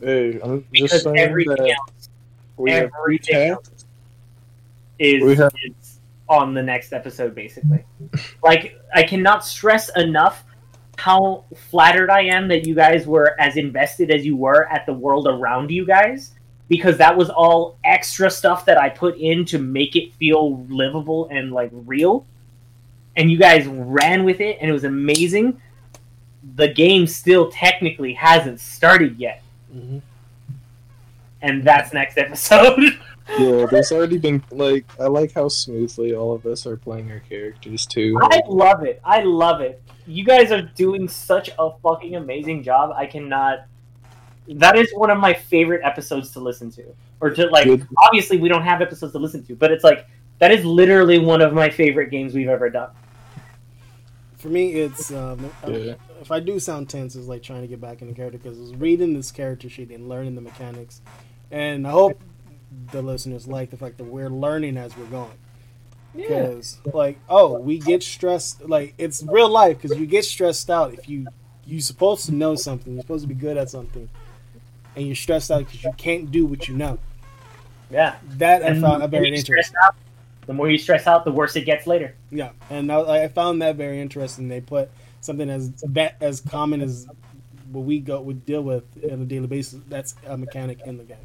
Hey, 0.00 0.40
I'm 0.42 0.60
just 0.60 0.70
because 0.72 1.02
saying 1.02 1.18
everything 1.18 1.56
that 1.56 1.76
else, 1.76 2.08
we 2.56 2.70
have 2.70 2.90
everything 2.98 3.50
else 3.50 3.70
is, 4.98 5.22
We 5.22 5.36
have- 5.36 5.52
is 5.64 6.00
on 6.28 6.54
the 6.54 6.62
next 6.62 6.92
episode, 6.92 7.34
basically. 7.34 7.84
like, 8.42 8.78
I 8.94 9.02
cannot 9.02 9.44
stress 9.44 9.90
enough 9.96 10.44
how 10.96 11.44
flattered 11.54 12.10
I 12.10 12.22
am 12.22 12.48
that 12.48 12.66
you 12.66 12.74
guys 12.74 13.06
were 13.06 13.34
as 13.40 13.56
invested 13.56 14.10
as 14.10 14.24
you 14.24 14.36
were 14.36 14.68
at 14.70 14.84
the 14.86 14.92
world 14.92 15.26
around 15.26 15.70
you 15.70 15.86
guys, 15.86 16.32
because 16.68 16.98
that 16.98 17.16
was 17.16 17.30
all 17.30 17.78
extra 17.84 18.30
stuff 18.30 18.64
that 18.66 18.78
I 18.78 18.90
put 18.90 19.16
in 19.16 19.44
to 19.46 19.58
make 19.58 19.96
it 19.96 20.12
feel 20.14 20.62
livable 20.66 21.28
and 21.30 21.52
like 21.52 21.70
real. 21.72 22.26
And 23.16 23.30
you 23.30 23.38
guys 23.38 23.66
ran 23.66 24.24
with 24.24 24.40
it, 24.40 24.58
and 24.60 24.70
it 24.70 24.72
was 24.72 24.84
amazing. 24.84 25.60
The 26.54 26.68
game 26.68 27.06
still 27.06 27.50
technically 27.50 28.12
hasn't 28.14 28.60
started 28.60 29.18
yet 29.18 29.42
hmm 29.72 29.98
and 31.42 31.64
that's 31.64 31.92
next 31.92 32.18
episode. 32.18 32.98
Yeah, 33.38 33.66
there's 33.70 33.92
already 33.92 34.18
been 34.18 34.42
like 34.50 34.84
I 34.98 35.04
like 35.04 35.32
how 35.32 35.46
smoothly 35.46 36.12
all 36.16 36.32
of 36.32 36.46
us 36.46 36.66
are 36.66 36.76
playing 36.76 37.12
our 37.12 37.20
characters 37.20 37.86
too. 37.86 38.18
I 38.20 38.42
love 38.48 38.82
it. 38.82 39.00
I 39.04 39.22
love 39.22 39.60
it. 39.60 39.80
You 40.04 40.24
guys 40.24 40.50
are 40.50 40.62
doing 40.62 41.06
such 41.06 41.48
a 41.56 41.70
fucking 41.80 42.16
amazing 42.16 42.64
job. 42.64 42.92
I 42.96 43.06
cannot. 43.06 43.66
That 44.48 44.76
is 44.76 44.90
one 44.94 45.10
of 45.10 45.18
my 45.18 45.32
favorite 45.32 45.82
episodes 45.84 46.32
to 46.32 46.40
listen 46.40 46.72
to, 46.72 46.84
or 47.20 47.30
to 47.30 47.46
like. 47.46 47.66
Good. 47.66 47.86
Obviously, 47.98 48.38
we 48.38 48.48
don't 48.48 48.64
have 48.64 48.82
episodes 48.82 49.12
to 49.12 49.20
listen 49.20 49.44
to, 49.44 49.54
but 49.54 49.70
it's 49.70 49.84
like 49.84 50.08
that 50.40 50.50
is 50.50 50.64
literally 50.64 51.20
one 51.20 51.40
of 51.40 51.52
my 51.52 51.70
favorite 51.70 52.10
games 52.10 52.34
we've 52.34 52.48
ever 52.48 52.68
done. 52.68 52.90
For 54.38 54.48
me, 54.48 54.72
it's 54.72 55.12
um, 55.12 55.52
Yeah. 55.68 55.94
If 56.20 56.30
I 56.30 56.40
do 56.40 56.60
sound 56.60 56.88
tense, 56.88 57.16
it's 57.16 57.26
like 57.26 57.42
trying 57.42 57.62
to 57.62 57.66
get 57.66 57.80
back 57.80 58.02
in 58.02 58.08
the 58.08 58.14
character 58.14 58.38
because 58.38 58.58
I 58.58 58.62
was 58.62 58.74
reading 58.76 59.14
this 59.14 59.32
character 59.32 59.68
sheet 59.68 59.90
and 59.90 60.08
learning 60.08 60.34
the 60.34 60.40
mechanics, 60.40 61.00
and 61.50 61.86
I 61.86 61.90
hope 61.90 62.20
the 62.92 63.02
listeners 63.02 63.48
like 63.48 63.70
the 63.70 63.76
fact 63.76 63.98
that 63.98 64.04
we're 64.04 64.28
learning 64.30 64.76
as 64.76 64.96
we're 64.96 65.06
going. 65.06 65.38
Because 66.14 66.78
like, 66.92 67.18
oh, 67.28 67.58
we 67.58 67.78
get 67.78 68.02
stressed. 68.02 68.68
Like 68.68 68.94
it's 68.98 69.22
real 69.22 69.48
life 69.48 69.80
because 69.80 69.98
you 69.98 70.06
get 70.06 70.24
stressed 70.24 70.68
out 70.68 70.92
if 70.92 71.08
you 71.08 71.26
you're 71.64 71.80
supposed 71.80 72.26
to 72.26 72.34
know 72.34 72.54
something. 72.54 72.94
You're 72.94 73.02
supposed 73.02 73.22
to 73.24 73.28
be 73.28 73.34
good 73.34 73.56
at 73.56 73.70
something, 73.70 74.08
and 74.96 75.06
you're 75.06 75.16
stressed 75.16 75.50
out 75.50 75.60
because 75.60 75.84
you 75.84 75.92
can't 75.96 76.30
do 76.30 76.44
what 76.46 76.68
you 76.68 76.76
know. 76.76 76.98
yeah. 77.90 78.16
That 78.36 78.62
I 78.62 78.78
found 78.78 79.08
very 79.10 79.34
interesting. 79.34 79.76
out, 79.84 79.94
the 80.46 80.52
more 80.52 80.68
you 80.68 80.78
stress 80.78 81.06
out, 81.06 81.24
the 81.24 81.32
worse 81.32 81.56
it 81.56 81.64
gets 81.64 81.86
later. 81.86 82.14
Yeah, 82.30 82.50
and 82.68 82.90
I, 82.90 83.24
I 83.24 83.28
found 83.28 83.62
that 83.62 83.76
very 83.76 84.00
interesting. 84.00 84.48
They 84.48 84.60
put 84.60 84.90
something 85.20 85.48
as 85.50 85.70
that 85.88 86.16
as 86.20 86.40
common 86.40 86.80
as 86.80 87.06
what 87.70 87.84
we 87.84 88.00
go 88.00 88.20
would 88.20 88.44
deal 88.44 88.62
with 88.62 88.84
on 89.04 89.22
a 89.22 89.24
daily 89.24 89.46
basis. 89.46 89.80
That's 89.88 90.14
a 90.26 90.36
mechanic 90.36 90.80
in 90.86 90.98
the 90.98 91.04
game. 91.04 91.18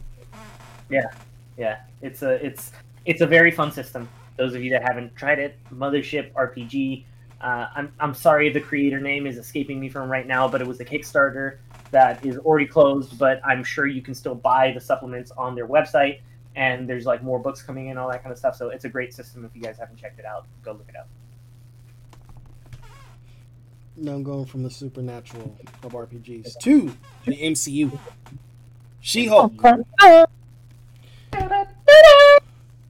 Yeah, 0.89 1.09
yeah, 1.57 1.79
it's 2.01 2.21
a 2.21 2.45
it's 2.45 2.71
it's 3.05 3.21
a 3.21 3.27
very 3.27 3.51
fun 3.51 3.71
system. 3.71 4.07
Those 4.37 4.53
of 4.53 4.63
you 4.63 4.69
that 4.71 4.83
haven't 4.83 5.15
tried 5.15 5.39
it, 5.39 5.57
Mothership 5.73 6.31
RPG. 6.33 7.05
Uh, 7.41 7.67
I'm 7.75 7.93
I'm 7.99 8.13
sorry 8.13 8.49
the 8.49 8.61
creator 8.61 8.99
name 8.99 9.27
is 9.27 9.37
escaping 9.37 9.79
me 9.79 9.89
from 9.89 10.09
right 10.09 10.27
now, 10.27 10.47
but 10.47 10.61
it 10.61 10.67
was 10.67 10.79
a 10.79 10.85
Kickstarter 10.85 11.57
that 11.91 12.25
is 12.25 12.37
already 12.39 12.65
closed. 12.65 13.17
But 13.17 13.41
I'm 13.45 13.63
sure 13.63 13.87
you 13.87 14.01
can 14.01 14.13
still 14.13 14.35
buy 14.35 14.71
the 14.71 14.81
supplements 14.81 15.31
on 15.31 15.55
their 15.55 15.67
website, 15.67 16.21
and 16.55 16.87
there's 16.87 17.05
like 17.05 17.23
more 17.23 17.39
books 17.39 17.61
coming 17.61 17.87
in, 17.87 17.97
all 17.97 18.09
that 18.09 18.23
kind 18.23 18.31
of 18.31 18.37
stuff. 18.37 18.55
So 18.55 18.69
it's 18.69 18.85
a 18.85 18.89
great 18.89 19.13
system. 19.13 19.45
If 19.45 19.55
you 19.55 19.61
guys 19.61 19.77
haven't 19.77 19.97
checked 19.97 20.19
it 20.19 20.25
out, 20.25 20.47
go 20.63 20.73
look 20.73 20.89
it 20.89 20.95
up. 20.95 21.07
Now 23.97 24.13
I'm 24.13 24.23
going 24.23 24.45
from 24.45 24.63
the 24.63 24.69
supernatural 24.69 25.57
of 25.83 25.93
RPGs 25.93 26.57
to 26.59 26.93
the 27.25 27.37
MCU. 27.37 27.97
She-Hulk. 28.99 29.53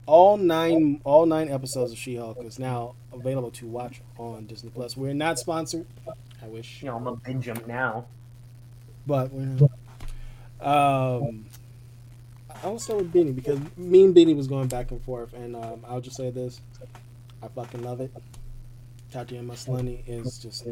All 0.06 0.36
nine, 0.36 1.00
all 1.04 1.26
nine 1.26 1.48
episodes 1.48 1.92
of 1.92 1.98
She-Hulk 1.98 2.38
is 2.44 2.58
now 2.58 2.94
available 3.12 3.50
to 3.52 3.66
watch 3.66 4.00
on 4.18 4.46
Disney 4.46 4.70
Plus. 4.70 4.96
We're 4.96 5.14
not 5.14 5.38
sponsored. 5.38 5.86
I 6.42 6.46
wish. 6.46 6.82
You 6.82 6.88
know, 6.88 6.96
I'm 6.96 7.04
gonna 7.04 7.16
binge 7.16 7.46
them 7.46 7.60
now. 7.66 8.06
but 9.06 9.32
we're 9.32 9.44
not. 9.46 9.70
Um, 10.60 11.46
I'll 12.62 12.78
start 12.78 13.00
with 13.00 13.12
Benny 13.12 13.32
because 13.32 13.58
me 13.76 14.04
and 14.04 14.14
Benny 14.14 14.32
was 14.34 14.46
going 14.46 14.68
back 14.68 14.90
and 14.90 15.02
forth, 15.02 15.32
and 15.34 15.54
um, 15.56 15.84
I'll 15.86 16.00
just 16.00 16.16
say 16.16 16.30
this: 16.30 16.60
I 17.42 17.48
fucking 17.48 17.82
love 17.82 18.00
it. 18.00 18.12
Tatiana 19.12 19.52
Maslany 19.52 20.02
is 20.06 20.38
just 20.38 20.66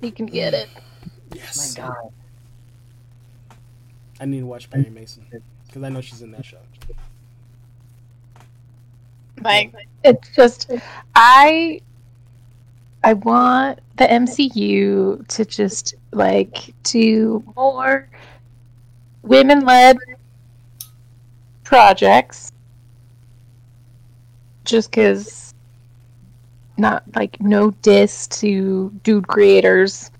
You 0.00 0.12
can 0.12 0.26
get 0.26 0.54
it. 0.54 0.68
yes. 1.32 1.76
My 1.76 1.82
God, 1.82 2.12
I 4.20 4.24
need 4.24 4.40
to 4.40 4.46
watch 4.46 4.70
Perry 4.70 4.90
Mason 4.90 5.26
because 5.66 5.82
I 5.82 5.88
know 5.88 6.00
she's 6.00 6.22
in 6.22 6.30
that 6.32 6.44
show. 6.44 6.58
Like 9.42 9.74
it's 10.04 10.28
just 10.34 10.70
I 11.14 11.80
I 13.02 13.14
want 13.14 13.80
the 13.96 14.04
MCU 14.04 15.26
to 15.26 15.44
just 15.44 15.94
like 16.12 16.74
do 16.82 17.42
more 17.56 18.08
women-led 19.22 19.96
projects. 21.64 22.52
Just 24.64 24.90
because, 24.90 25.49
not 26.80 27.02
like 27.14 27.40
no 27.40 27.70
diss 27.82 28.26
to 28.28 28.90
dude 29.02 29.28
creators, 29.28 30.10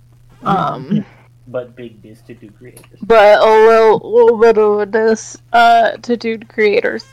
um, 0.42 1.04
But 1.48 1.74
big 1.74 2.00
diss 2.00 2.20
to 2.22 2.34
do 2.34 2.48
creators. 2.50 3.00
but 3.02 3.40
a 3.40 3.66
little, 3.66 3.98
little 4.04 4.38
bit 4.38 4.56
of 4.56 4.80
a 4.80 4.86
diss 4.86 5.36
uh, 5.52 5.92
to 5.96 6.16
dude 6.16 6.48
creators. 6.48 7.04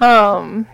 Um, 0.00 0.66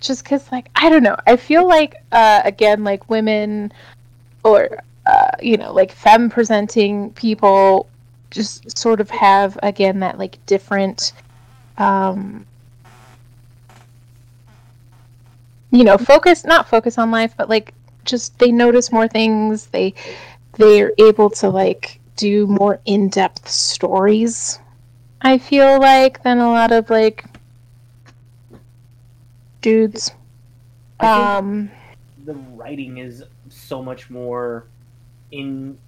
just 0.00 0.24
because 0.24 0.50
like 0.50 0.68
i 0.74 0.88
don't 0.88 1.02
know 1.02 1.16
i 1.26 1.36
feel 1.36 1.68
like 1.68 1.94
uh 2.12 2.40
again 2.44 2.82
like 2.82 3.08
women 3.08 3.72
or 4.44 4.82
uh 5.06 5.30
you 5.40 5.56
know 5.56 5.72
like 5.72 5.92
femme 5.92 6.28
presenting 6.30 7.10
people 7.12 7.88
just 8.30 8.76
sort 8.76 9.00
of 9.00 9.10
have 9.10 9.58
again 9.62 10.00
that 10.00 10.18
like 10.18 10.44
different 10.46 11.12
um 11.78 12.46
you 15.70 15.84
know 15.84 15.96
focus 15.96 16.44
not 16.44 16.68
focus 16.68 16.98
on 16.98 17.10
life 17.10 17.34
but 17.36 17.48
like 17.48 17.74
just 18.04 18.38
they 18.38 18.50
notice 18.50 18.90
more 18.92 19.08
things 19.08 19.66
they 19.66 19.94
they're 20.54 20.92
able 20.98 21.30
to 21.30 21.48
like 21.48 22.00
do 22.16 22.46
more 22.46 22.80
in-depth 22.86 23.48
stories 23.48 24.58
i 25.22 25.38
feel 25.38 25.78
like 25.80 26.22
than 26.22 26.38
a 26.38 26.48
lot 26.50 26.72
of 26.72 26.88
like 26.90 27.24
dudes 29.60 30.12
um 31.00 31.70
the 32.24 32.34
writing 32.34 32.98
is 32.98 33.24
so 33.48 33.82
much 33.82 34.10
more 34.10 34.66
in. 35.32 35.78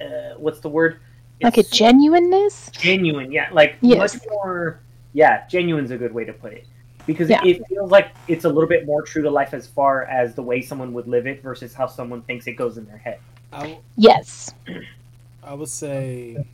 Uh, 0.00 0.34
what's 0.38 0.60
the 0.60 0.68
word? 0.68 0.98
like 1.40 1.56
a 1.56 1.62
genuineness 1.62 2.68
genuine, 2.72 3.30
yeah, 3.30 3.48
like 3.52 3.76
Yes. 3.80 4.14
much 4.14 4.22
more. 4.30 4.80
Yeah, 5.12 5.46
genuine's 5.46 5.92
a 5.92 5.96
good 5.96 6.12
way 6.12 6.24
to 6.24 6.32
put 6.32 6.52
it 6.52 6.66
because 7.08 7.28
Yeah. 7.28 7.44
it 7.44 7.66
feels 7.66 7.90
like 7.90 8.14
it's 8.28 8.44
a 8.44 8.48
little 8.48 8.68
bit 8.68 8.86
more 8.86 9.02
true 9.02 9.22
to 9.22 9.30
life 9.30 9.52
as 9.54 9.66
far 9.66 10.04
as 10.04 10.34
the 10.34 10.42
way 10.42 10.60
someone 10.62 10.92
would 10.92 11.08
live 11.08 11.26
it 11.26 11.42
versus 11.42 11.74
how 11.74 11.86
someone 11.88 12.22
thinks 12.22 12.46
it 12.46 12.52
goes 12.52 12.78
in 12.78 12.86
their 12.86 12.98
head. 12.98 13.18
I, 13.52 13.78
yes 13.96 14.52
I 15.42 15.54
would 15.54 15.70
say 15.70 16.44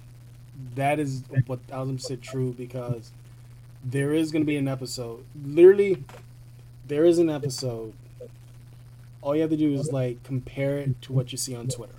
that 0.77 1.01
is 1.01 1.25
what 1.47 1.59
I 1.73 1.81
was 1.81 1.89
going 1.89 1.97
to 1.99 2.03
say 2.05 2.17
true 2.17 2.55
because 2.57 3.11
there 3.85 4.15
is 4.15 4.31
going 4.31 4.43
to 4.43 4.47
be 4.47 4.57
an 4.57 4.69
episode. 4.69 5.25
Literally, 5.45 6.05
there 6.87 7.05
is 7.05 7.19
an 7.19 7.29
episode. 7.29 7.93
All 9.21 9.35
you 9.35 9.41
have 9.43 9.51
to 9.51 9.57
do 9.57 9.75
is 9.75 9.91
like 9.91 10.23
compare 10.23 10.79
it 10.79 11.03
to 11.03 11.13
what 11.13 11.33
you 11.33 11.39
see 11.39 11.57
on 11.57 11.67
Twitter. 11.67 11.97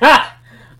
Ha! 0.00 0.36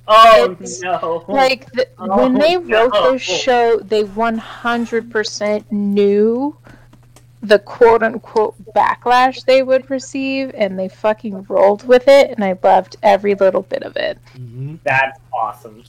Oh 0.09 0.57
It's 0.61 0.81
no! 0.83 1.25
like 1.29 1.71
the, 1.73 1.87
Oh, 1.99 2.17
when 2.23 2.35
they 2.35 2.57
wrote 2.57 2.93
no. 2.95 3.13
this 3.13 3.23
show 3.23 3.79
they 3.79 4.05
100% 4.05 5.73
knew 5.73 6.57
the 7.43 7.59
quote 7.61 8.03
unquote 8.03 8.55
backlash 8.75 9.45
they 9.45 9.63
would 9.63 9.89
receive 9.91 10.51
and 10.55 10.79
they 10.79 10.89
fucking 10.89 11.45
rolled 11.49 11.87
with 11.87 12.09
it 12.09 12.31
and 12.31 12.43
i 12.45 12.59
loved 12.63 12.97
every 13.03 13.35
little 13.35 13.63
bit 13.63 13.83
of 13.83 13.97
it 13.97 14.19
Mm-hmm. 14.37 14.77
that's 14.85 15.19
awesome. 15.33 15.83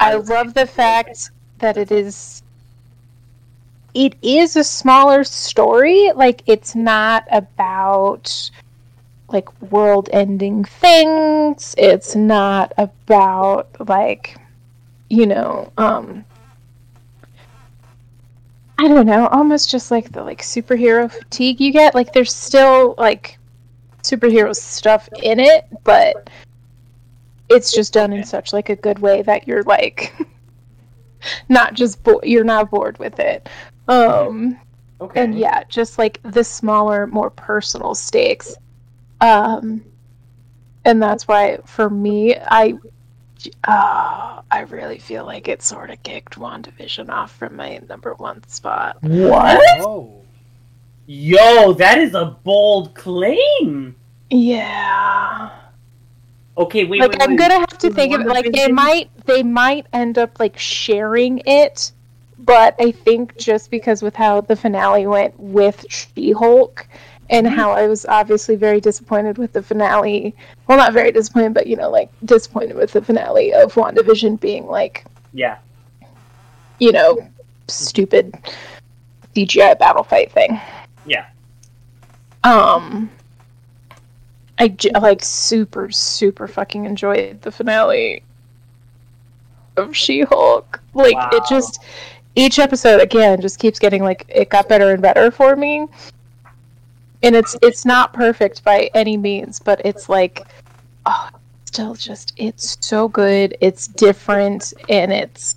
i 0.00 0.14
love 0.14 0.54
the 0.54 0.66
fact 0.66 1.30
that 1.58 1.76
it 1.76 1.90
is 1.90 2.42
it 3.94 4.14
is 4.22 4.56
a 4.56 4.64
smaller 4.64 5.24
story 5.24 6.10
like 6.14 6.42
it's 6.46 6.74
not 6.74 7.26
about 7.30 8.50
like 9.28 9.62
world 9.62 10.08
ending 10.12 10.64
things. 10.64 11.74
It's 11.78 12.14
not 12.14 12.72
about 12.78 13.88
like 13.88 14.36
you 15.10 15.26
know 15.26 15.70
um 15.76 16.24
i 18.78 18.88
don't 18.88 19.04
know 19.06 19.26
almost 19.28 19.70
just 19.70 19.90
like 19.90 20.10
the 20.10 20.22
like 20.22 20.40
superhero 20.40 21.10
fatigue 21.10 21.60
you 21.60 21.72
get. 21.72 21.94
Like 21.94 22.12
there's 22.12 22.34
still 22.34 22.94
like 22.98 23.38
superhero 24.02 24.54
stuff 24.54 25.08
in 25.22 25.40
it 25.40 25.66
but 25.82 26.28
it's 27.48 27.72
just 27.72 27.92
done 27.94 28.12
in 28.12 28.22
such 28.24 28.52
like 28.52 28.68
a 28.68 28.76
good 28.76 28.98
way 28.98 29.22
that 29.22 29.46
you're 29.48 29.62
like 29.62 30.14
not 31.48 31.72
just 31.74 32.02
bo- 32.02 32.20
you're 32.22 32.44
not 32.44 32.70
bored 32.70 32.98
with 32.98 33.18
it. 33.18 33.48
Um 33.88 34.58
Okay. 35.00 35.22
and 35.22 35.36
yeah 35.36 35.64
just 35.68 35.98
like 35.98 36.20
the 36.22 36.44
smaller 36.44 37.06
more 37.08 37.28
personal 37.30 37.94
stakes 37.94 38.56
um 39.24 39.82
and 40.84 41.02
that's 41.02 41.26
why 41.26 41.58
for 41.64 41.88
me 41.88 42.36
i 42.36 42.74
uh, 43.64 44.40
i 44.50 44.60
really 44.70 44.98
feel 44.98 45.24
like 45.24 45.48
it 45.48 45.62
sort 45.62 45.90
of 45.90 46.02
kicked 46.02 46.36
wandavision 46.38 47.08
off 47.10 47.34
from 47.36 47.56
my 47.56 47.78
number 47.88 48.14
one 48.14 48.42
spot 48.48 48.96
What? 49.02 49.60
Oh, 49.80 50.20
Yo, 51.06 51.74
that 51.74 51.98
is 51.98 52.14
a 52.14 52.24
bold 52.44 52.94
claim. 52.94 53.94
yeah 54.30 55.50
Okay, 56.56 56.84
wait, 56.84 57.00
like 57.00 57.10
wait, 57.10 57.22
i'm 57.22 57.30
wait. 57.30 57.38
gonna 57.38 57.58
have 57.58 57.78
to 57.78 57.90
think 57.90 58.14
of 58.14 58.20
it 58.22 58.26
like 58.26 58.50
they 58.52 58.68
might 58.68 59.10
they 59.26 59.42
might 59.42 59.86
end 59.92 60.18
up 60.18 60.38
like 60.38 60.56
sharing 60.58 61.42
it 61.46 61.92
but 62.38 62.74
i 62.78 62.90
think 62.92 63.36
just 63.36 63.70
because 63.70 64.02
with 64.02 64.14
how 64.14 64.40
the 64.40 64.54
finale 64.56 65.06
went 65.06 65.38
with 65.38 65.84
she-hulk 65.88 66.86
and 67.34 67.46
how 67.48 67.70
i 67.72 67.86
was 67.86 68.06
obviously 68.06 68.56
very 68.56 68.80
disappointed 68.80 69.38
with 69.38 69.52
the 69.52 69.62
finale. 69.62 70.34
Well 70.66 70.78
not 70.78 70.92
very 70.92 71.10
disappointed 71.12 71.52
but 71.54 71.66
you 71.66 71.76
know 71.76 71.90
like 71.90 72.10
disappointed 72.24 72.76
with 72.76 72.92
the 72.92 73.02
finale 73.02 73.52
of 73.52 73.74
wandavision 73.74 74.38
being 74.40 74.66
like 74.66 75.04
Yeah. 75.32 75.58
you 76.78 76.92
know 76.92 77.26
stupid 77.68 78.34
cgi 79.34 79.78
battle 79.78 80.04
fight 80.04 80.30
thing. 80.32 80.60
Yeah. 81.06 81.26
um 82.44 83.10
i 84.58 84.68
j- 84.68 84.90
like 85.00 85.22
super 85.24 85.90
super 85.90 86.46
fucking 86.46 86.84
enjoyed 86.86 87.42
the 87.42 87.50
finale 87.50 88.22
of 89.76 89.94
she-hulk. 89.96 90.80
Like 90.94 91.16
it 91.32 91.42
just 91.48 91.82
each 92.36 92.60
episode 92.60 93.00
again 93.00 93.40
just 93.40 93.58
keeps 93.58 93.80
getting 93.80 94.04
like 94.04 94.24
it 94.28 94.48
got 94.48 94.68
better 94.68 94.92
and 94.92 95.02
better 95.02 95.32
for 95.32 95.56
me 95.56 95.88
and 97.24 97.34
it's 97.34 97.56
it's 97.62 97.84
not 97.84 98.12
perfect 98.12 98.62
by 98.64 98.90
any 98.94 99.16
means 99.16 99.58
but 99.58 99.80
it's 99.84 100.08
like 100.08 100.46
oh 101.06 101.28
still 101.64 101.94
just 101.94 102.32
it's 102.36 102.76
so 102.86 103.08
good 103.08 103.56
it's 103.60 103.88
different 103.88 104.72
and 104.88 105.12
it's 105.12 105.56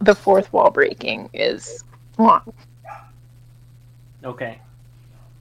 the 0.00 0.14
fourth 0.14 0.50
wall 0.52 0.70
breaking 0.70 1.28
is 1.34 1.84
mwah. 2.18 2.42
Okay. 4.24 4.58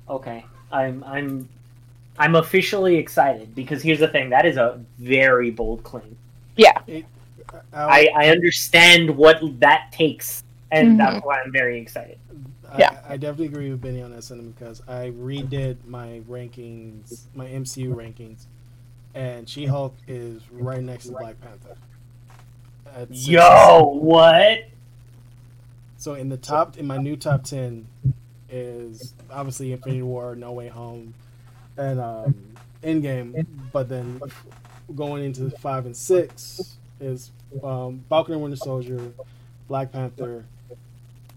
Okay. 0.10 0.46
I'm 0.72 1.04
I'm 1.06 1.48
I'm 2.18 2.36
officially 2.36 2.96
excited 2.98 3.54
because 3.56 3.82
here's 3.82 4.00
the 4.00 4.08
thing, 4.08 4.30
that 4.30 4.46
is 4.46 4.58
a 4.58 4.82
very 5.00 5.52
bold 5.52 5.84
claim. 5.84 6.18
I, 6.58 7.04
I, 7.74 8.10
I 8.16 8.30
understand 8.30 9.10
what 9.10 9.40
that 9.60 9.92
takes 9.92 10.44
and 10.72 10.92
Mhm. 10.92 10.98
that's 10.98 11.26
why 11.26 11.40
I'm 11.42 11.52
very 11.52 11.80
excited. 11.80 12.18
I, 12.72 12.78
Yeah. 12.78 13.02
I 13.08 13.18
definitely 13.18 13.48
agree 13.48 13.72
with 13.72 13.82
Benny 13.82 14.02
on 14.02 14.12
that 14.12 14.24
sentiment 14.24 14.58
because 14.58 14.82
I 14.88 15.12
redid 15.12 15.78
my 15.86 16.22
rankings, 16.30 17.22
my 17.34 17.46
MCU 17.48 17.94
rankings, 17.94 18.46
and 19.14 19.48
She 19.50 19.66
Hulk 19.66 19.96
is 20.08 20.42
right 20.52 20.82
next 20.82 21.06
to 21.08 21.14
Black 21.14 21.40
Panther. 21.42 21.78
Yo, 23.10 24.00
what? 24.02 24.66
So 25.98 26.14
in 26.14 26.30
the 26.30 26.38
top, 26.38 26.78
in 26.78 26.88
my 26.88 26.98
new 26.98 27.16
top 27.16 27.44
ten, 27.44 27.88
is 28.50 29.14
obviously 29.30 29.74
Infinity 29.74 30.02
War, 30.02 30.36
No 30.36 30.52
Way 30.54 30.68
Home, 30.70 31.14
and 31.78 32.00
um, 32.00 32.36
Endgame. 32.84 33.46
But 33.72 33.90
then 33.90 34.22
going 34.96 35.24
into 35.24 35.50
five 35.52 35.86
and 35.86 35.96
six 35.96 36.78
is 37.00 37.32
um, 37.64 38.04
Falcon 38.10 38.34
and 38.34 38.44
Winter 38.44 38.58
Soldier, 38.58 39.14
Black 39.68 39.92
Panther, 39.92 40.46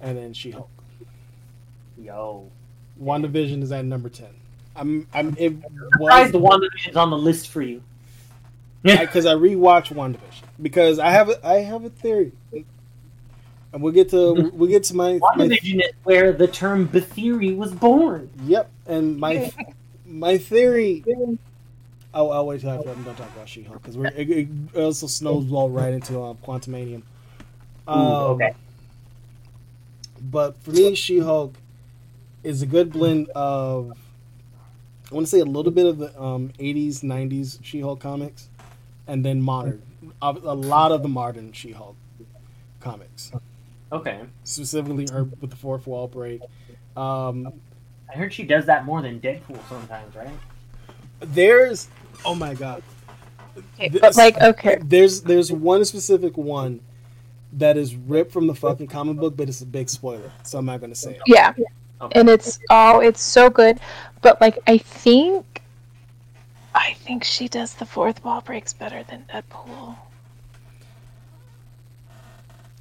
and 0.01 0.17
then 0.17 0.33
She 0.33 0.51
Hulk. 0.53 0.71
Yo. 2.03 2.51
WandaVision 3.01 3.63
is 3.63 3.73
at 3.73 3.85
number 3.85 4.09
ten. 4.09 4.29
I'm 4.77 5.07
I'm 5.15 5.35
it 5.39 5.55
Surprised 5.93 6.33
was 6.33 6.33
the 6.33 6.41
WandaVision's 6.41 6.97
on 6.97 7.11
the 7.11 7.19
list 7.19 7.49
for 7.49 7.63
you. 7.63 7.83
because 8.83 9.27
I, 9.27 9.35
rewatched 9.35 9.95
WandaVision 9.95 10.43
because 10.61 10.99
I 10.99 11.11
have 11.11 11.29
a, 11.29 11.47
I 11.47 11.57
have 11.61 11.85
a 11.85 11.91
theory, 11.91 12.33
and 12.53 13.83
we'll 13.83 13.93
get 13.93 14.11
to 14.11 14.51
we'll 14.55 14.69
get 14.71 14.85
to 14.85 14.97
my, 14.97 15.21
my 15.37 15.47
WandaVision 15.47 15.81
is 15.85 15.93
where 16.05 16.33
the 16.33 16.49
term 16.49 16.89
theory 16.89 17.55
was 17.55 17.73
born. 17.73 18.31
Yep, 18.45 18.71
and 18.87 19.19
my 19.19 19.53
my 20.07 20.39
theory. 20.39 21.05
Oh, 22.15 22.29
I'll 22.29 22.47
wait 22.47 22.61
till 22.61 22.69
after 22.69 22.91
I'm 22.91 23.03
done 23.05 23.15
talking 23.15 23.33
about 23.35 23.49
She-Hulk 23.49 23.81
because 23.81 23.97
we're 23.97 24.09
it, 24.09 24.29
it 24.29 24.49
also 24.77 25.07
snowball 25.07 25.71
right 25.71 25.95
into 25.95 26.21
um, 26.21 26.37
Quantumania. 26.47 26.99
Ooh, 26.99 27.91
Um, 27.91 27.99
okay. 28.35 28.55
But 30.31 30.59
for 30.63 30.73
me, 30.73 30.95
She-Hulk 30.95 31.55
is 32.45 32.63
a 32.63 32.67
good 32.67 32.93
blend 32.93 33.29
of 33.35 33.97
I 35.11 35.15
want 35.15 35.27
to 35.27 35.31
say 35.31 35.41
a 35.41 35.45
little 35.45 35.73
bit 35.73 35.85
of 35.87 35.99
the 35.99 36.21
um, 36.21 36.51
80s, 36.59 37.01
90s 37.03 37.59
She 37.63 37.81
Hulk 37.81 38.01
comics, 38.01 38.49
and 39.07 39.25
then 39.25 39.43
modern. 39.43 39.83
A, 40.23 40.31
a 40.31 40.55
lot 40.55 40.91
of 40.91 41.03
the 41.03 41.09
modern 41.09 41.53
She 41.53 41.73
Hulk 41.73 41.97
comics, 42.81 43.31
Okay. 43.93 44.21
specifically 44.45 45.07
her 45.13 45.25
with 45.25 45.51
the 45.51 45.57
fourth 45.57 45.87
wall 45.87 46.09
break. 46.09 46.41
Um, 46.97 47.53
I 48.13 48.17
heard 48.17 48.33
she 48.33 48.43
does 48.43 48.67
that 48.67 48.85
more 48.85 49.03
than 49.03 49.21
Deadpool 49.21 49.61
sometimes, 49.69 50.15
right? 50.17 50.29
there's, 51.21 51.89
oh 52.25 52.35
my 52.35 52.55
god, 52.55 52.83
Okay, 53.77 53.89
This- 53.91 54.01
but 54.01 54.17
like, 54.17 54.41
okay, 54.41 54.79
there's 54.83 55.21
there's 55.21 55.53
one 55.53 55.85
specific 55.85 56.37
one 56.39 56.81
that 57.53 57.77
is 57.77 57.95
ripped 57.95 58.33
from 58.33 58.47
the 58.47 58.55
fucking 58.55 58.87
comic 58.87 59.19
book, 59.19 59.37
but 59.37 59.47
it's 59.49 59.61
a 59.61 59.67
big 59.67 59.91
spoiler, 59.91 60.33
so 60.43 60.59
I'm 60.59 60.65
not 60.65 60.81
gonna 60.81 60.95
say 60.95 61.13
it. 61.17 61.23
yeah, 61.27 61.51
Okay. 61.51 61.65
And 62.13 62.29
it's 62.29 62.59
oh, 62.71 63.01
it's 63.01 63.23
so 63.23 63.49
good. 63.49 63.79
But 64.21 64.41
like, 64.41 64.59
I 64.67 64.79
think, 64.79 65.63
I 66.75 66.95
think 66.95 67.25
she 67.25 67.49
does 67.49 67.75
the 67.75 67.87
fourth 67.87 68.25
wall 68.25 68.41
breaks 68.41 68.73
better 68.73 69.03
than 69.05 69.25
Deadpool. 69.33 69.97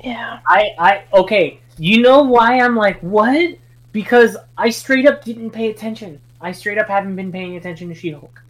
Yeah. 0.04 0.40
I, 0.48 0.70
I, 0.80 1.04
okay. 1.14 1.60
You 1.78 2.02
know 2.02 2.24
why 2.24 2.60
I'm 2.60 2.76
like, 2.76 3.00
what? 3.02 3.58
Because 3.92 4.38
I 4.58 4.70
straight 4.70 5.08
up 5.08 5.24
didn't 5.24 5.52
pay 5.52 5.70
attention. 5.70 6.20
I 6.40 6.52
straight 6.52 6.78
up 6.78 6.88
haven't 6.88 7.16
been 7.16 7.32
paying 7.32 7.56
attention 7.56 7.90
to 7.90 7.96
She-Hulk. 7.96 8.42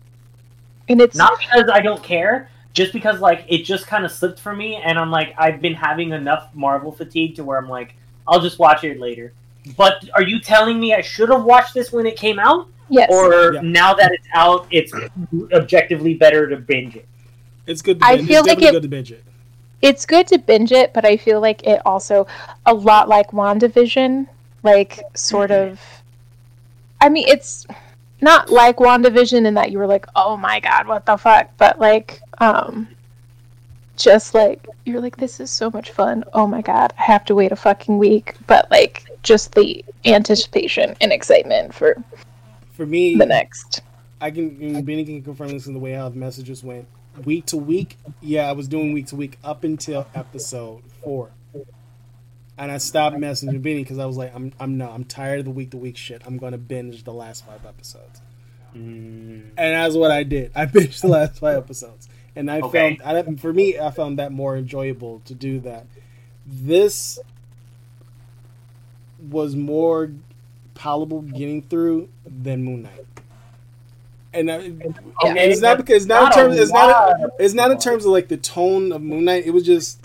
And 0.90 1.02
it's 1.02 1.16
Not 1.16 1.40
because 1.40 1.70
I 1.72 1.80
don't 1.80 2.04
care, 2.04 2.50
just 2.74 2.92
because 2.94 3.20
like 3.20 3.46
it 3.48 3.64
just 3.64 3.88
kind 3.88 4.04
of 4.04 4.12
slipped 4.12 4.40
for 4.40 4.56
me, 4.56 4.76
and 4.76 4.98
I'm 4.98 5.12
like, 5.12 5.34
I've 5.38 5.62
been 5.62 5.74
having 5.74 6.12
enough 6.12 6.50
Marvel 6.54 6.92
fatigue 6.92 7.36
to 7.36 7.44
where 7.44 7.58
I'm 7.58 7.70
like, 7.70 7.96
I'll 8.28 8.42
just 8.42 8.60
watch 8.60 8.84
it 8.84 9.00
later. 9.00 9.34
But 9.78 10.10
are 10.16 10.24
you 10.24 10.40
telling 10.40 10.80
me 10.80 10.94
I 10.94 11.02
should 11.02 11.30
have 11.30 11.44
watched 11.44 11.74
this 11.74 11.92
when 11.92 12.06
it 12.06 12.16
came 12.18 12.40
out, 12.40 12.68
yes. 12.90 13.10
or 13.12 13.54
Yeah. 13.54 13.62
now 13.62 13.94
that 13.94 14.12
it's 14.12 14.28
out, 14.34 14.66
it's 14.72 14.92
objectively 15.54 16.16
better 16.16 16.50
to 16.50 16.58
binge 16.58 16.96
it? 16.96 17.08
It's 17.68 17.82
good. 17.82 18.00
To 18.00 18.06
I 18.06 18.16
binge. 18.18 18.28
feel 18.28 18.40
it's 18.40 18.48
like 18.48 18.58
definitely 18.58 18.68
it- 18.68 18.72
good 18.72 18.82
to 18.84 18.88
binge 18.90 19.12
it. 19.12 19.24
it's 19.82 20.06
good 20.06 20.28
to 20.28 20.38
binge 20.40 20.72
it, 20.72 20.94
but 20.94 21.06
I 21.06 21.16
feel 21.18 21.40
like 21.42 21.66
it 21.68 21.82
also 21.86 22.26
a 22.66 22.74
lot 22.74 23.08
like 23.08 23.32
WandaVision, 23.32 24.28
like 24.64 25.02
sort 25.16 25.52
of 25.52 25.80
I 27.00 27.10
mean 27.10 27.28
it's 27.28 27.66
not 28.22 28.50
like 28.52 28.78
WandaVision 28.78 29.46
in 29.46 29.54
that 29.56 29.72
you 29.72 29.78
were 29.80 29.88
like, 29.88 30.06
"Oh 30.16 30.38
my 30.38 30.60
god, 30.60 30.88
what 30.88 31.06
the 31.06 31.18
fuck?" 31.18 31.50
but 31.58 31.80
like 31.80 32.20
um 32.40 32.88
just 33.98 34.34
like 34.34 34.66
you're 34.86 35.02
like 35.02 35.18
this 35.18 35.40
is 35.40 35.52
so 35.52 35.70
much 35.70 35.92
fun. 35.92 36.24
Oh 36.34 36.48
my 36.48 36.62
god, 36.62 36.94
I 36.98 37.04
have 37.04 37.26
to 37.26 37.36
wait 37.36 37.52
a 37.52 37.56
fucking 37.56 37.98
week, 38.00 38.36
but 38.48 38.70
like 38.72 39.06
just 39.24 39.54
the 39.56 39.84
anticipation 40.06 40.96
and 41.02 41.12
excitement 41.12 41.74
for 41.74 41.96
For 42.72 42.86
me, 42.86 43.18
the 43.20 43.26
next. 43.26 43.82
I 44.20 44.32
can 44.32 44.58
and 44.62 44.86
Benny 44.86 45.06
can 45.06 45.24
confirm 45.24 45.54
this 45.54 45.68
in 45.68 45.74
the 45.74 45.80
way 45.80 45.94
how 45.94 46.10
the 46.10 46.18
messages 46.18 46.64
went 46.64 46.88
week 47.24 47.48
to 47.48 47.58
week. 47.58 47.98
Yeah, 48.22 48.50
I 48.50 48.54
was 48.54 48.68
doing 48.68 48.94
week 48.94 49.08
to 49.08 49.16
week 49.16 49.40
up 49.44 49.64
until 49.64 50.08
episode 50.14 50.84
four, 51.04 51.32
and 52.58 52.72
I 52.72 52.78
stopped 52.78 53.18
messaging 53.18 53.62
Benny 53.62 53.84
because 53.84 54.00
I 54.00 54.06
was 54.06 54.18
like, 54.18 54.34
I'm 54.36 54.54
I'm 54.60 54.78
no, 54.78 54.90
I'm 54.90 55.04
tired 55.06 55.40
of 55.40 55.46
the 55.46 55.52
week 55.52 55.72
to 55.72 55.78
week 55.78 55.98
shit. 55.98 56.22
I'm 56.26 56.38
gonna 56.38 56.58
binge 56.58 57.04
the 57.04 57.14
last 57.14 57.46
five 57.46 57.66
episodes, 57.66 58.22
Mm, 58.76 59.52
and 59.58 59.76
that's 59.76 59.96
what 59.96 60.12
I 60.12 60.24
did. 60.24 60.52
I 60.56 60.66
binged 60.66 61.02
the 61.02 61.08
last 61.08 61.40
five 61.40 61.58
episodes, 61.58 62.08
and 62.36 62.50
I 62.50 62.62
Okay. 62.62 62.98
found 62.98 63.02
I, 63.04 63.24
for 63.36 63.54
me, 63.54 63.80
I 63.80 63.92
found 63.92 64.20
that 64.20 64.32
more 64.32 64.56
enjoyable 64.58 65.22
to 65.26 65.34
do 65.36 65.60
that. 65.62 65.88
This 66.46 67.20
was 69.30 69.56
more 69.56 70.12
palatable 70.74 71.22
getting 71.24 71.62
through 71.62 72.10
than 72.26 72.64
Moon 72.64 72.84
Knight. 72.84 73.06
And 74.34 74.50
I, 74.50 74.56
and 74.56 74.84
it's 75.38 75.60
not 75.62 75.78
because 75.78 75.98
it's 75.98 76.06
not 76.06 76.32
in 76.32 76.42
terms 76.44 76.58
a 76.58 76.62
it's 76.62 76.72
not 76.72 76.90
lot 76.90 77.22
of 77.24 77.32
it's 77.40 77.54
not 77.54 77.70
in 77.72 77.78
terms 77.78 78.06
of 78.06 78.12
like 78.12 78.30
the 78.30 78.38
tone 78.38 78.92
of 78.94 79.02
Moon 79.02 79.26
Knight. 79.26 79.46
It 79.46 79.52
was 79.52 79.66
just 79.66 80.00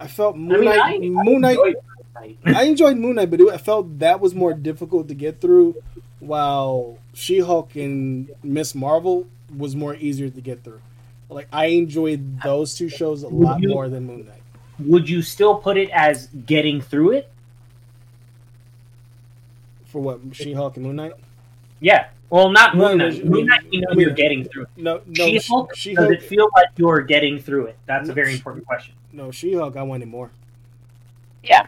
I 0.00 0.06
felt 0.06 0.36
Moon 0.36 0.52
I 0.52 0.56
mean, 0.58 0.64
Knight. 0.64 0.80
I- 0.80 1.24
Moon 1.24 1.40
Knight. 1.40 1.50
enjoyed 1.58 1.74
Moon 1.74 2.36
Knight. 2.44 2.56
I 2.56 2.62
enjoyed 2.64 2.96
Moon 2.96 3.14
Knight, 3.16 3.30
but 3.30 3.40
it, 3.40 3.48
I 3.52 3.56
felt 3.58 3.98
that 3.98 4.20
was 4.20 4.34
more 4.34 4.54
difficult 4.54 5.08
to 5.08 5.14
get 5.14 5.40
through, 5.40 5.76
while 6.20 6.98
She 7.14 7.40
Hulk 7.40 7.74
and 7.74 8.30
Miss 8.44 8.74
Marvel 8.74 9.26
was 9.56 9.74
more 9.74 9.94
easier 9.96 10.30
to 10.30 10.40
get 10.40 10.62
through. 10.62 10.80
Like 11.28 11.48
I 11.52 11.66
enjoyed 11.66 12.40
those 12.42 12.74
two 12.76 12.88
shows 12.88 13.24
a 13.24 13.28
lot 13.28 13.60
you- 13.60 13.70
more 13.70 13.88
than 13.88 14.06
Moon 14.06 14.24
Knight. 14.26 14.34
Would 14.78 15.08
you 15.08 15.22
still 15.22 15.56
put 15.56 15.76
it 15.76 15.90
as 15.90 16.28
getting 16.46 16.80
through 16.80 17.10
it? 17.12 17.32
For 19.98 20.02
what 20.02 20.20
She 20.30 20.52
Hulk 20.52 20.76
and 20.76 20.86
Moon 20.86 20.94
Knight? 20.94 21.14
Yeah. 21.80 22.06
Well, 22.30 22.50
not 22.50 22.76
Moon 22.76 22.98
Knight. 22.98 23.24
no, 23.24 23.30
Moon 23.30 23.46
Knight, 23.46 23.62
you 23.72 23.80
know 23.80 23.94
no, 23.94 24.00
you're 24.00 24.10
getting 24.12 24.44
through 24.44 24.62
it. 24.62 24.68
No, 24.76 25.00
no. 25.08 25.24
She-Hulk, 25.26 25.74
She 25.74 25.92
does 25.92 26.04
Hulk. 26.04 26.14
it 26.14 26.22
feel 26.22 26.48
like 26.54 26.66
you're 26.76 27.00
getting 27.00 27.40
through 27.40 27.66
it? 27.66 27.76
That's 27.86 28.08
a 28.08 28.12
very 28.12 28.32
important 28.34 28.64
question. 28.64 28.94
No, 29.12 29.32
She 29.32 29.54
Hulk. 29.54 29.76
I 29.76 29.82
wanted 29.82 30.06
more. 30.06 30.30
Yeah. 31.42 31.66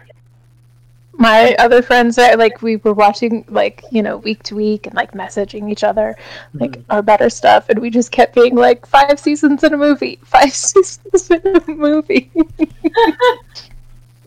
My 1.15 1.57
other 1.59 1.83
friends 1.83 2.15
that 2.17 2.39
like 2.39 2.63
we 2.63 2.77
were 2.77 2.93
watching 2.95 3.45
like, 3.49 3.83
you 3.91 4.01
know, 4.01 4.19
week 4.19 4.45
to 4.45 4.55
week 4.55 4.87
and 4.87 4.95
like 4.95 5.11
messaging 5.11 5.69
each 5.73 5.83
other 5.83 6.17
like 6.55 6.71
Mm-hmm. 6.71 6.93
our 6.93 7.03
better 7.03 7.29
stuff 7.31 7.69
and 7.69 7.81
we 7.81 7.91
just 7.91 8.13
kept 8.13 8.37
being 8.37 8.55
like 8.55 8.87
five 8.87 9.19
seasons 9.19 9.65
in 9.65 9.75
a 9.75 9.77
movie, 9.77 10.21
five 10.23 10.55
seasons 10.55 11.29
in 11.33 11.43
a 11.57 11.63
movie. 11.69 12.31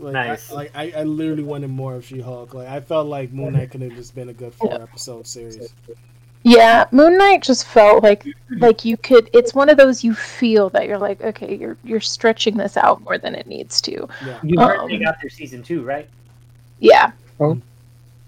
Like, 0.03 0.13
Nice. 0.13 0.51
I, 0.51 0.55
like 0.55 0.71
I, 0.75 0.91
I 0.97 1.03
literally 1.03 1.43
wanted 1.43 1.69
more 1.69 1.95
of 1.95 2.05
She 2.05 2.19
Hulk. 2.21 2.53
Like 2.53 2.67
I 2.67 2.79
felt 2.79 3.07
like 3.07 3.31
Moon 3.31 3.53
Knight 3.53 3.71
could 3.71 3.81
have 3.81 3.95
just 3.95 4.13
been 4.15 4.29
a 4.29 4.33
good 4.33 4.53
four 4.53 4.69
Yeah. 4.71 4.83
episode 4.83 5.25
series. 5.25 5.73
yeah, 6.43 6.85
Moon 6.91 7.17
Knight 7.17 7.41
just 7.41 7.65
felt 7.65 8.03
like 8.03 8.25
like 8.49 8.83
you 8.85 8.97
could 8.97 9.29
it's 9.33 9.53
one 9.53 9.69
of 9.69 9.77
those 9.77 10.03
you 10.03 10.13
feel 10.13 10.69
that 10.71 10.87
you're 10.87 10.97
like, 10.97 11.21
okay, 11.21 11.55
you're 11.55 11.77
you're 11.83 11.99
stretching 12.01 12.57
this 12.57 12.75
out 12.77 13.01
more 13.03 13.17
than 13.17 13.33
it 13.35 13.47
needs 13.47 13.81
to. 13.81 14.07
Yeah. 14.25 14.39
You 14.43 14.59
heard 14.59 14.89
they 14.89 14.95
Um, 14.95 15.03
got 15.03 15.15
their 15.21 15.29
season 15.29 15.63
two, 15.63 15.83
right? 15.83 16.07
Yeah. 16.79 17.11
Oh. 17.39 17.59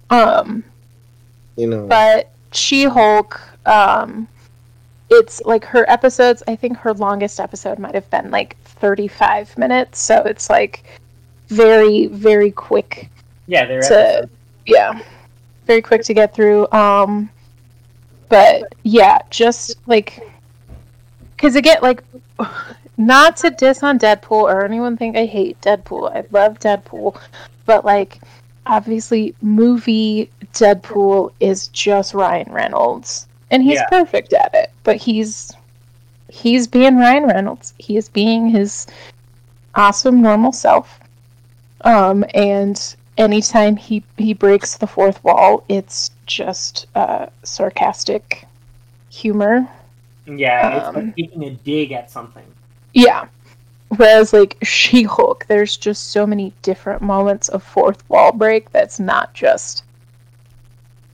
Um 0.10 0.64
You 1.58 1.68
know, 1.68 1.88
but 1.88 2.32
She-Hulk, 2.52 3.40
um, 3.66 4.28
it's 5.10 5.42
like 5.42 5.66
her 5.66 5.90
episodes. 5.90 6.42
I 6.48 6.56
think 6.56 6.78
her 6.78 6.94
longest 6.94 7.40
episode 7.40 7.80
might 7.80 7.94
have 7.96 8.10
been 8.10 8.32
like 8.32 8.56
35 8.64 9.58
minutes, 9.58 10.00
so 10.00 10.24
it's 10.24 10.50
like 10.50 10.84
very, 11.47 12.08
very 12.08 12.51
quick 12.51 13.10
Yeah, 13.47 13.65
they're 13.65 13.81
to, 13.81 13.99
episodes. 13.99 14.31
yeah, 14.65 14.99
very 15.65 15.81
quick 15.81 16.03
to 16.03 16.13
get 16.13 16.34
through. 16.34 16.71
Um, 16.71 17.29
but 18.29 18.73
yeah, 18.84 19.19
just 19.29 19.75
like, 19.88 20.19
because 21.36 21.55
again, 21.55 21.77
like, 21.81 22.03
not 22.97 23.38
to 23.38 23.49
diss 23.51 23.84
on 23.84 23.99
Deadpool 23.99 24.31
or 24.43 24.63
anyone 24.65 24.97
think 24.97 25.15
I 25.17 25.25
hate 25.25 25.60
Deadpool. 25.62 26.15
I 26.15 26.23
love 26.31 26.60
Deadpool, 26.60 27.19
but 27.65 27.86
like, 27.86 28.19
obviously, 28.65 29.36
movie 29.41 30.29
Deadpool 30.53 31.31
is 31.39 31.67
just 31.69 32.13
Ryan 32.13 32.51
Reynolds, 32.51 33.27
and 33.51 33.62
he's 33.62 33.75
Yeah. 33.75 33.88
perfect 33.89 34.34
at 34.34 34.53
it. 34.55 34.71
But 34.84 34.95
he's 34.97 35.51
he's 36.29 36.67
being 36.67 36.97
Ryan 36.97 37.25
Reynolds. 37.25 37.73
He 37.77 37.95
is 37.97 38.10
being 38.10 38.49
his 38.49 38.88
awesome 39.75 40.21
normal 40.21 40.51
self. 40.51 40.99
Um, 41.86 42.26
and 42.34 42.95
anytime 43.17 43.78
he 43.78 44.04
he 44.17 44.34
breaks 44.34 44.78
the 44.78 44.88
fourth 44.88 45.24
wall, 45.24 45.63
it's 45.69 46.12
just 46.26 46.88
uh, 46.95 47.28
sarcastic 47.43 48.45
humor. 49.10 49.69
Yeah, 50.28 50.69
it's 50.71 50.89
Um, 50.89 50.95
like 50.95 51.15
taking 51.15 51.43
a 51.45 51.52
dig 51.52 51.91
at 51.91 52.12
something. 52.12 52.56
Yeah. 52.93 53.28
Whereas 53.89 54.34
like 54.34 54.58
She 54.63 55.04
Hulk, 55.04 55.45
there's 55.48 55.78
just 55.78 56.12
so 56.12 56.28
many 56.28 56.54
different 56.62 57.02
moments 57.02 57.50
of 57.50 57.63
fourth 57.63 58.08
wall 58.10 58.32
break 58.32 58.71
that's 58.71 59.00
not 59.00 59.34
just 59.34 59.84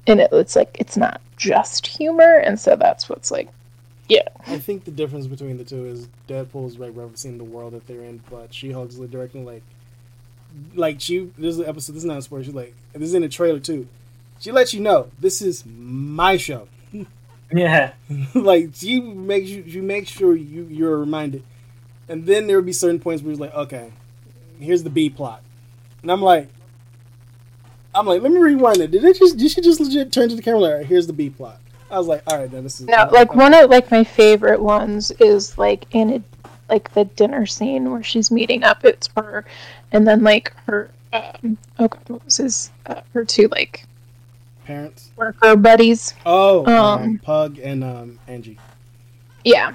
and 0.08 0.20
it, 0.22 0.30
it's 0.32 0.56
like 0.56 0.76
it's 0.80 0.98
not 0.98 1.22
just 1.38 1.88
humor, 1.88 2.38
and 2.38 2.60
so 2.60 2.76
that's 2.76 3.10
what's 3.10 3.32
like 3.32 3.50
yeah. 4.10 4.28
I 4.48 4.60
think 4.60 4.84
the 4.84 4.92
difference 4.92 5.28
between 5.28 5.58
the 5.58 5.64
two 5.64 5.86
is 5.86 6.10
Deadpool 6.28 6.68
is 6.68 6.78
like 6.80 6.92
referencing 6.94 7.38
the 7.38 7.46
world 7.46 7.74
that 7.74 7.88
they're 7.88 8.04
in, 8.04 8.24
but 8.30 8.54
She 8.54 8.72
Hulk's 8.72 8.98
like 8.98 9.12
directing 9.12 9.46
like, 9.46 9.64
like 10.76 11.02
she. 11.02 11.32
There's 11.38 11.60
an 11.60 11.66
episode. 11.66 11.94
This 11.94 12.04
is 12.04 12.06
not 12.06 12.18
a 12.18 12.22
spoiler. 12.22 12.44
She's 12.44 12.54
like, 12.54 12.74
this 12.94 13.04
is 13.04 13.14
in 13.14 13.22
the 13.22 13.30
trailer 13.30 13.60
too. 13.60 13.88
She 14.40 14.52
lets 14.52 14.74
you 14.74 14.82
know 14.82 15.10
this 15.20 15.42
is 15.42 15.64
my 15.66 16.38
show. 16.38 16.68
Yeah. 17.54 17.92
like 18.34 18.70
she 18.76 19.02
makes 19.02 19.50
you. 19.50 19.70
She 19.70 19.82
makes 19.82 20.10
sure 20.10 20.38
you 20.38 20.68
you're 20.72 20.98
reminded, 20.98 21.44
and 22.08 22.26
then 22.26 22.48
there 22.48 22.56
would 22.56 22.66
be 22.66 22.72
certain 22.72 22.98
points 22.98 23.22
where 23.22 23.32
it's 23.32 23.42
like, 23.42 23.54
okay, 23.54 23.92
here's 24.58 24.84
the 24.84 24.90
B 24.90 25.10
plot, 25.10 25.44
and 26.02 26.10
I'm 26.10 26.22
like. 26.22 26.48
I'm 27.94 28.06
like, 28.06 28.22
let 28.22 28.32
me 28.32 28.40
rewind 28.40 28.78
it. 28.78 28.92
Did 28.92 29.04
it 29.04 29.20
just? 29.20 29.36
Did 29.36 29.52
she 29.52 29.60
just 29.60 29.82
legit 29.82 30.14
turn 30.14 30.30
to 30.30 30.36
the 30.38 30.42
camera 30.42 30.62
like, 30.62 30.72
all 30.72 30.78
right, 30.78 30.86
here's 30.86 31.08
the 31.08 31.12
B 31.12 31.30
plot? 31.30 31.60
I 31.92 31.98
was 31.98 32.08
like, 32.08 32.24
all 32.26 32.38
right, 32.38 32.50
then 32.50 32.64
this 32.64 32.80
is 32.80 32.88
no, 32.88 33.10
like 33.12 33.36
one 33.36 33.54
of 33.54 33.70
like 33.70 33.92
my 33.92 34.06
favorite 34.06 34.62
ones 34.62 35.12
is 35.20 35.58
like 35.58 35.94
in 35.94 36.10
a 36.10 36.24
like 36.72 36.94
the 36.94 37.06
dinner 37.06 37.46
scene 37.46 37.92
where 37.92 38.02
she's 38.02 38.32
meeting 38.32 38.64
up. 38.64 38.84
It's 38.84 39.10
her, 39.16 39.46
and 39.92 40.08
then 40.08 40.24
like 40.24 40.54
her 40.66 40.90
um, 41.14 41.58
oh 41.78 41.88
god, 41.88 42.02
what 42.08 42.26
was 42.26 42.38
his 42.38 42.72
uh, 42.86 43.02
her 43.14 43.26
two 43.26 43.48
like 43.50 43.86
parents. 44.66 45.12
Worker 45.16 45.56
buddies. 45.56 46.14
Oh, 46.26 46.66
um, 46.66 47.02
Um, 47.02 47.20
Pug 47.20 47.60
and 47.60 47.84
um, 47.84 48.20
Angie. 48.28 48.58
Yeah. 49.44 49.74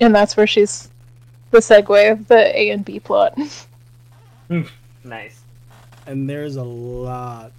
And 0.00 0.14
that's 0.14 0.36
where 0.36 0.46
she's 0.46 0.88
the 1.50 1.58
segue 1.58 2.12
of 2.12 2.28
the 2.28 2.58
A 2.58 2.70
and 2.70 2.84
B 2.84 3.00
plot. 3.00 3.38
Nice. 5.06 5.42
And 6.06 6.28
there's 6.28 6.56
a 6.56 6.62
lot, 6.62 7.52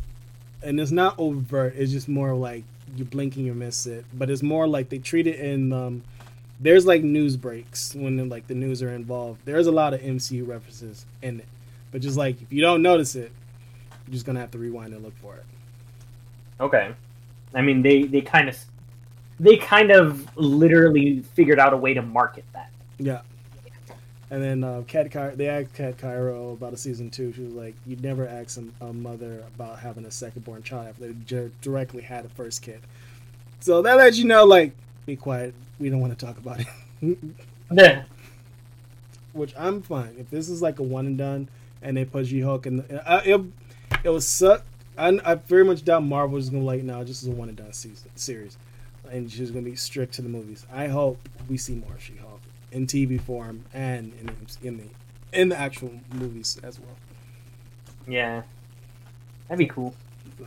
and 0.63 0.79
it's 0.79 0.91
not 0.91 1.19
overt. 1.19 1.75
It's 1.75 1.91
just 1.91 2.07
more 2.07 2.33
like 2.33 2.63
you 2.95 3.05
blink 3.05 3.35
and 3.35 3.45
you 3.45 3.53
miss 3.53 3.85
it. 3.85 4.05
But 4.13 4.29
it's 4.31 4.41
more 4.41 4.67
like 4.67 4.89
they 4.89 4.97
treat 4.97 5.27
it 5.27 5.39
in. 5.39 5.71
Um, 5.73 6.03
there's 6.59 6.85
like 6.85 7.03
news 7.03 7.35
breaks 7.37 7.93
when 7.95 8.29
like 8.29 8.47
the 8.47 8.55
news 8.55 8.81
are 8.81 8.91
involved. 8.91 9.41
There's 9.45 9.67
a 9.67 9.71
lot 9.71 9.93
of 9.93 10.01
MCU 10.01 10.47
references 10.47 11.05
in 11.21 11.39
it, 11.39 11.47
but 11.91 12.01
just 12.01 12.17
like 12.17 12.41
if 12.41 12.51
you 12.51 12.61
don't 12.61 12.81
notice 12.81 13.15
it, 13.15 13.31
you're 14.07 14.13
just 14.13 14.25
gonna 14.25 14.39
have 14.39 14.51
to 14.51 14.57
rewind 14.57 14.93
and 14.93 15.03
look 15.03 15.17
for 15.17 15.35
it. 15.35 15.43
Okay. 16.59 16.93
I 17.53 17.61
mean, 17.61 17.81
they 17.81 18.03
they 18.03 18.21
kind 18.21 18.49
of 18.49 18.57
they 19.39 19.57
kind 19.57 19.91
of 19.91 20.35
literally 20.37 21.21
figured 21.33 21.59
out 21.59 21.73
a 21.73 21.77
way 21.77 21.93
to 21.93 22.01
market 22.01 22.45
that. 22.53 22.71
Yeah. 22.97 23.21
And 24.31 24.41
then 24.41 24.63
uh, 24.63 24.81
Cat 24.87 25.11
Ky- 25.11 25.35
they 25.35 25.47
asked 25.47 25.73
Kat 25.75 25.97
Coiro 25.97 26.53
about 26.53 26.73
a 26.73 26.77
season 26.77 27.11
two. 27.11 27.31
She 27.33 27.41
was 27.41 27.53
like, 27.53 27.75
"You'd 27.85 28.03
never 28.03 28.27
ask 28.27 28.59
a, 28.59 28.85
a 28.85 28.91
mother 28.91 29.43
about 29.53 29.79
having 29.79 30.05
a 30.05 30.11
second-born 30.11 30.63
child 30.63 30.87
after 30.87 31.13
they 31.13 31.49
directly 31.61 32.01
had 32.01 32.25
a 32.25 32.29
first 32.29 32.61
kid." 32.61 32.81
So 33.59 33.81
that 33.83 33.97
lets 33.97 34.17
you 34.17 34.25
know, 34.25 34.43
like, 34.43 34.73
be 35.05 35.15
quiet. 35.15 35.53
We 35.79 35.89
don't 35.89 35.99
want 35.99 36.17
to 36.17 36.25
talk 36.25 36.37
about 36.37 36.61
it. 36.61 36.67
yeah. 37.71 38.03
Which 39.33 39.53
I'm 39.57 39.81
fine. 39.81 40.15
If 40.17 40.29
this 40.29 40.49
is 40.49 40.61
like 40.61 40.79
a 40.79 40.83
one 40.83 41.05
and 41.05 41.17
done, 41.17 41.49
and 41.81 41.97
they 41.97 42.05
put 42.05 42.27
She 42.27 42.41
Hulk 42.41 42.65
and 42.65 42.83
it, 42.89 43.41
it 44.03 44.09
was 44.09 44.27
suck. 44.27 44.63
I, 44.97 45.19
I, 45.25 45.35
very 45.35 45.65
much 45.65 45.83
doubt 45.83 46.03
Marvel 46.03 46.37
is 46.37 46.49
gonna 46.49 46.63
like 46.63 46.83
now. 46.83 47.03
Just 47.03 47.23
as 47.23 47.29
a 47.29 47.31
one 47.31 47.49
and 47.49 47.57
done 47.57 47.73
season 47.73 48.09
series, 48.15 48.57
and 49.11 49.29
she's 49.29 49.51
gonna 49.51 49.65
be 49.65 49.75
strict 49.75 50.13
to 50.15 50.21
the 50.21 50.29
movies. 50.29 50.65
I 50.73 50.87
hope 50.87 51.19
we 51.49 51.57
see 51.57 51.75
more 51.75 51.95
She 51.99 52.15
Hulk 52.15 52.39
in 52.71 52.87
TV 52.87 53.19
form 53.19 53.65
and 53.73 54.13
in 54.19 54.25
the, 54.27 54.67
in 54.67 54.77
the 54.77 55.39
in 55.39 55.49
the 55.49 55.59
actual 55.59 55.91
movies 56.13 56.57
as 56.63 56.79
well. 56.79 56.95
Yeah, 58.07 58.43
that'd 59.47 59.59
be 59.59 59.67
cool. 59.67 59.93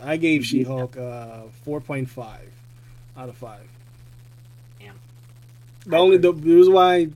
I 0.01 0.17
gave 0.17 0.45
She 0.45 0.63
Hulk 0.63 0.97
uh, 0.97 1.43
4.5 1.65 2.39
out 3.17 3.29
of 3.29 3.37
5. 3.37 3.59
The 5.85 5.97
only 5.97 6.17
the, 6.17 6.31
the 6.31 6.55
reason 6.55 6.73
why 6.73 7.09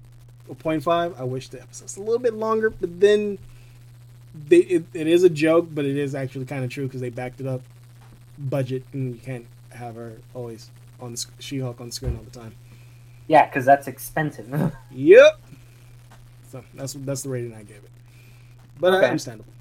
a 0.50 0.56
point 0.56 0.84
five, 0.84 1.20
I 1.20 1.24
wish 1.24 1.50
the 1.50 1.62
episode's 1.62 1.98
a 1.98 2.02
little 2.02 2.20
bit 2.20 2.34
longer, 2.34 2.70
but 2.70 3.00
then 3.00 3.38
they 4.48 4.58
it, 4.60 4.86
it 4.94 5.08
is 5.08 5.24
a 5.24 5.30
joke, 5.30 5.68
but 5.72 5.86
it 5.86 5.98
is 5.98 6.16
actually 6.16 6.46
kind 6.46 6.64
of 6.64 6.70
true 6.70 6.86
because 6.86 7.02
they 7.02 7.10
backed 7.10 7.40
it 7.42 7.48
up. 7.48 7.62
Budget, 8.38 8.84
and 8.94 9.14
you 9.14 9.22
can't 9.22 9.46
have 9.70 9.96
her 9.96 10.14
always 10.34 10.72
on 11.00 11.14
the, 11.14 11.26
She-Hulk 11.40 11.80
on 11.80 11.88
the 11.88 11.92
screen 11.94 12.16
all 12.18 12.24
the 12.24 12.32
time. 12.32 12.56
Yeah, 13.28 13.46
because 13.46 13.64
that's 13.66 13.88
expensive. 13.88 14.52
Yep. 14.92 15.40
So 16.52 16.64
that's 16.74 16.94
that's 16.94 17.22
the 17.24 17.30
rating 17.30 17.54
I 17.54 17.64
gave 17.64 17.78
it, 17.78 17.90
but 18.80 18.94
Okay. 18.94 19.06
understandable. 19.08 19.52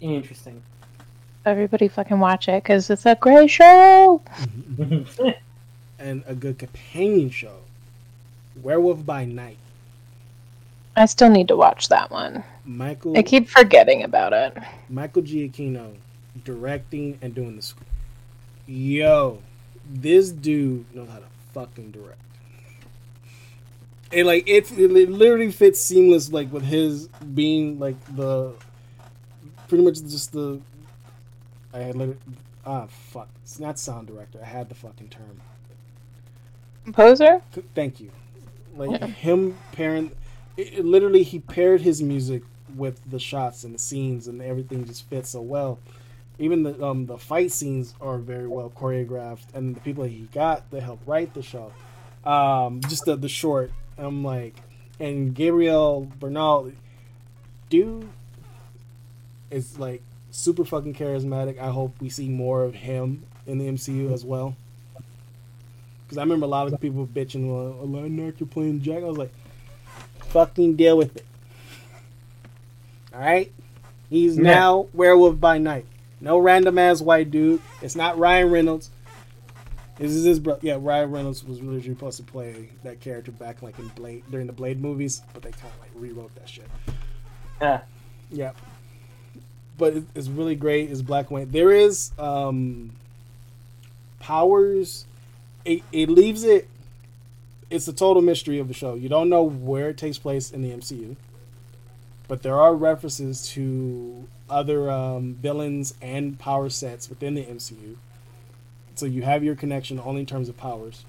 Interesting. 0.00 0.62
Everybody 1.46 1.88
fucking 1.88 2.18
watch 2.18 2.48
it 2.48 2.62
because 2.62 2.90
it's 2.90 3.06
a 3.06 3.14
great 3.14 3.50
show. 3.50 4.22
And 5.98 6.22
a 6.26 6.34
good 6.34 6.58
companion 6.58 7.30
show, 7.30 7.56
Werewolf 8.62 9.04
by 9.04 9.24
Night. 9.24 9.58
I 10.96 11.06
still 11.06 11.30
need 11.30 11.48
to 11.48 11.56
watch 11.56 11.88
that 11.88 12.10
one. 12.10 12.44
Michael 12.64 13.16
I 13.16 13.22
keep 13.22 13.48
forgetting 13.48 14.02
about 14.02 14.32
it. 14.32 14.56
Michael 14.88 15.22
Giacchino 15.22 15.94
directing 16.44 17.18
and 17.22 17.34
doing 17.34 17.56
the 17.56 17.62
script. 17.62 17.90
Yo, 18.66 19.38
this 19.88 20.30
dude 20.30 20.92
knows 20.94 21.08
how 21.08 21.18
to 21.18 21.24
fucking 21.52 21.92
direct. 21.92 22.18
It 24.10 24.24
like 24.24 24.48
it, 24.48 24.70
it 24.72 25.10
literally 25.10 25.52
fits 25.52 25.80
seamless 25.80 26.32
like 26.32 26.52
with 26.52 26.64
his 26.64 27.08
being 27.34 27.78
like 27.78 27.96
the 28.16 28.54
pretty 29.68 29.84
much 29.84 30.00
just 30.00 30.32
the 30.32 30.60
I 31.74 31.78
had 31.80 32.16
ah 32.64 32.86
fuck 32.88 33.28
it's 33.42 33.60
not 33.60 33.78
sound 33.78 34.06
director 34.06 34.40
I 34.42 34.46
had 34.46 34.70
the 34.70 34.74
fucking 34.74 35.08
term 35.08 35.42
Composer? 36.88 37.42
Thank 37.74 38.00
you. 38.00 38.10
Like 38.74 39.02
him 39.02 39.58
pairing, 39.72 40.10
it, 40.56 40.78
it 40.78 40.84
literally 40.86 41.22
he 41.22 41.38
paired 41.38 41.82
his 41.82 42.00
music 42.02 42.42
with 42.74 42.98
the 43.10 43.18
shots 43.18 43.62
and 43.64 43.74
the 43.74 43.78
scenes, 43.78 44.26
and 44.26 44.40
everything 44.40 44.86
just 44.86 45.06
fits 45.10 45.28
so 45.28 45.42
well. 45.42 45.78
Even 46.38 46.62
the 46.62 46.82
um 46.82 47.04
the 47.04 47.18
fight 47.18 47.52
scenes 47.52 47.92
are 48.00 48.16
very 48.16 48.46
well 48.46 48.70
choreographed, 48.70 49.52
and 49.52 49.76
the 49.76 49.80
people 49.80 50.04
he 50.04 50.28
got 50.32 50.70
to 50.70 50.80
help 50.80 51.00
write 51.04 51.34
the 51.34 51.42
show, 51.42 51.72
um, 52.24 52.80
just 52.80 53.04
the 53.04 53.16
the 53.16 53.28
short. 53.28 53.70
I'm 53.98 54.24
like, 54.24 54.54
and 54.98 55.34
Gabriel 55.34 56.10
Bernal, 56.18 56.72
dude, 57.68 58.08
is 59.50 59.78
like 59.78 60.00
super 60.30 60.64
fucking 60.64 60.94
charismatic. 60.94 61.58
I 61.58 61.68
hope 61.68 62.00
we 62.00 62.08
see 62.08 62.30
more 62.30 62.62
of 62.62 62.76
him 62.76 63.24
in 63.46 63.58
the 63.58 63.66
MCU 63.66 64.10
as 64.10 64.24
well. 64.24 64.56
Because 66.08 66.16
I 66.16 66.22
remember 66.22 66.46
a 66.46 66.48
lot 66.48 66.72
of 66.72 66.80
people 66.80 67.06
bitching, 67.06 67.48
well, 67.52 67.84
Aladdin 67.84 68.26
actor 68.26 68.46
playing 68.46 68.80
Jack. 68.80 69.02
I 69.02 69.06
was 69.06 69.18
like, 69.18 69.32
fucking 70.28 70.76
deal 70.76 70.96
with 70.96 71.14
it. 71.16 71.26
Alright? 73.12 73.52
He's 74.08 74.36
Yeah. 74.38 74.42
now 74.42 74.86
Werewolf 74.94 75.38
by 75.38 75.58
Night. 75.58 75.84
No 76.20 76.38
random 76.38 76.78
ass 76.78 77.02
white 77.02 77.30
dude. 77.30 77.60
It's 77.82 77.94
not 77.94 78.18
Ryan 78.18 78.50
Reynolds. 78.50 78.90
This 79.98 80.12
is 80.12 80.24
his 80.24 80.38
bro. 80.38 80.58
Yeah, 80.62 80.78
Ryan 80.80 81.10
Reynolds 81.10 81.44
was 81.44 81.60
really 81.60 81.82
supposed 81.82 82.16
to 82.18 82.22
play 82.22 82.70
that 82.84 83.00
character 83.00 83.32
back 83.32 83.60
like 83.62 83.78
in 83.78 83.88
Blade 83.88 84.22
during 84.30 84.46
the 84.46 84.52
Blade 84.52 84.80
movies, 84.80 85.20
but 85.34 85.42
they 85.42 85.50
kind 85.50 85.72
of 85.74 85.80
like 85.80 85.90
rewrote 85.94 86.34
that 86.36 86.48
shit. 86.48 86.68
Yeah. 87.60 87.80
Yeah. 88.30 88.52
But 89.76 89.94
it's 90.14 90.28
really 90.28 90.54
great. 90.56 90.90
It's 90.90 91.02
black 91.02 91.26
and 91.26 91.40
white. 91.40 91.52
There 91.52 91.70
is 91.72 92.12
um 92.18 92.92
powers. 94.20 95.04
It, 95.68 95.82
it 95.92 96.08
leaves 96.08 96.44
it. 96.44 96.66
It's 97.68 97.86
a 97.88 97.92
total 97.92 98.22
mystery 98.22 98.58
of 98.58 98.68
the 98.68 98.74
show. 98.74 98.94
You 98.94 99.10
don't 99.10 99.28
know 99.28 99.42
where 99.42 99.90
it 99.90 99.98
takes 99.98 100.16
place 100.16 100.50
in 100.50 100.62
the 100.62 100.70
MCU, 100.70 101.16
but 102.26 102.42
there 102.42 102.58
are 102.58 102.74
references 102.74 103.46
to 103.50 104.26
other 104.48 104.90
um, 104.90 105.34
villains 105.34 105.92
and 106.00 106.38
power 106.38 106.70
sets 106.70 107.10
within 107.10 107.34
the 107.34 107.44
MCU. 107.44 107.96
So 108.94 109.04
you 109.04 109.22
have 109.22 109.44
your 109.44 109.54
connection 109.54 110.00
only 110.02 110.20
in 110.20 110.26
terms 110.26 110.48
of 110.48 110.56
powers. 110.56 111.04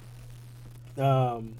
Um, 0.97 1.53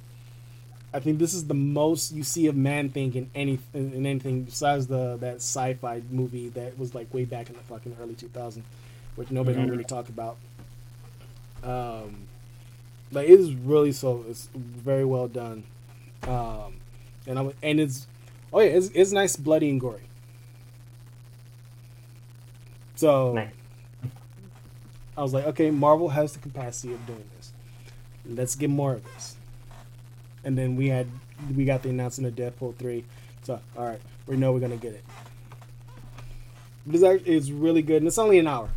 I 0.94 1.00
think 1.00 1.20
this 1.20 1.34
is 1.34 1.48
the 1.48 1.54
most 1.54 2.12
you 2.12 2.24
see 2.24 2.48
of 2.48 2.58
Man 2.58 2.90
Thing 2.90 3.14
in 3.16 3.30
any 3.34 3.60
in 3.74 4.06
anything 4.06 4.44
besides 4.44 4.88
the 4.88 5.16
that 5.22 5.36
sci-fi 5.36 6.02
movie 6.12 6.50
that 6.50 6.78
was 6.78 6.94
like 6.94 7.14
way 7.14 7.24
back 7.24 7.48
in 7.50 7.56
the 7.56 7.62
fucking 7.62 7.96
early 8.02 8.16
2000s, 8.16 8.64
which 9.16 9.32
nobody 9.32 9.58
Mhm. 9.60 9.70
really 9.70 9.84
talked 9.86 10.10
about. 10.10 10.36
Um, 11.64 12.28
like 13.12 13.28
it 13.28 13.40
is 13.40 13.54
really 13.54 13.92
so 13.92 14.24
it's 14.30 14.50
very 14.54 15.06
well 15.06 15.28
done, 15.28 15.64
um, 16.28 16.76
and 17.28 17.40
I'm 17.40 17.54
and 17.64 17.80
it's 17.80 18.08
oh 18.54 18.60
yeah 18.60 18.68
it's 18.70 18.90
it's 18.90 19.12
nice 19.12 19.36
bloody 19.36 19.70
and 19.70 19.80
gory. 19.80 20.02
So 22.96 23.34
Nice. 23.34 23.52
I 25.18 25.22
was 25.22 25.34
like, 25.34 25.46
okay, 25.48 25.72
Marvel 25.72 26.10
has 26.10 26.34
the 26.34 26.40
capacity 26.40 26.94
of 26.94 27.06
doing 27.06 27.24
this. 27.38 27.54
Let's 28.26 28.56
get 28.56 28.70
more 28.70 28.94
of 28.94 29.04
this. 29.04 29.36
And 30.44 30.58
then 30.58 30.76
we 30.76 30.88
had 30.88 31.08
we 31.56 31.66
got 31.66 31.82
the 31.84 31.90
announcement 31.90 32.38
of 32.38 32.54
Deadpool 32.54 32.76
three. 32.76 33.06
So 33.44 33.60
all 33.78 33.86
right, 33.86 34.02
we 34.28 34.36
know 34.38 34.52
we're 34.52 34.60
gonna 34.60 34.78
get 34.78 34.94
it. 34.94 35.04
But 36.86 37.02
it's 37.02 37.24
it's 37.28 37.50
really 37.50 37.82
good, 37.82 37.98
and 37.98 38.08
it's 38.08 38.18
only 38.18 38.40
an 38.40 38.48
hour. 38.48 38.70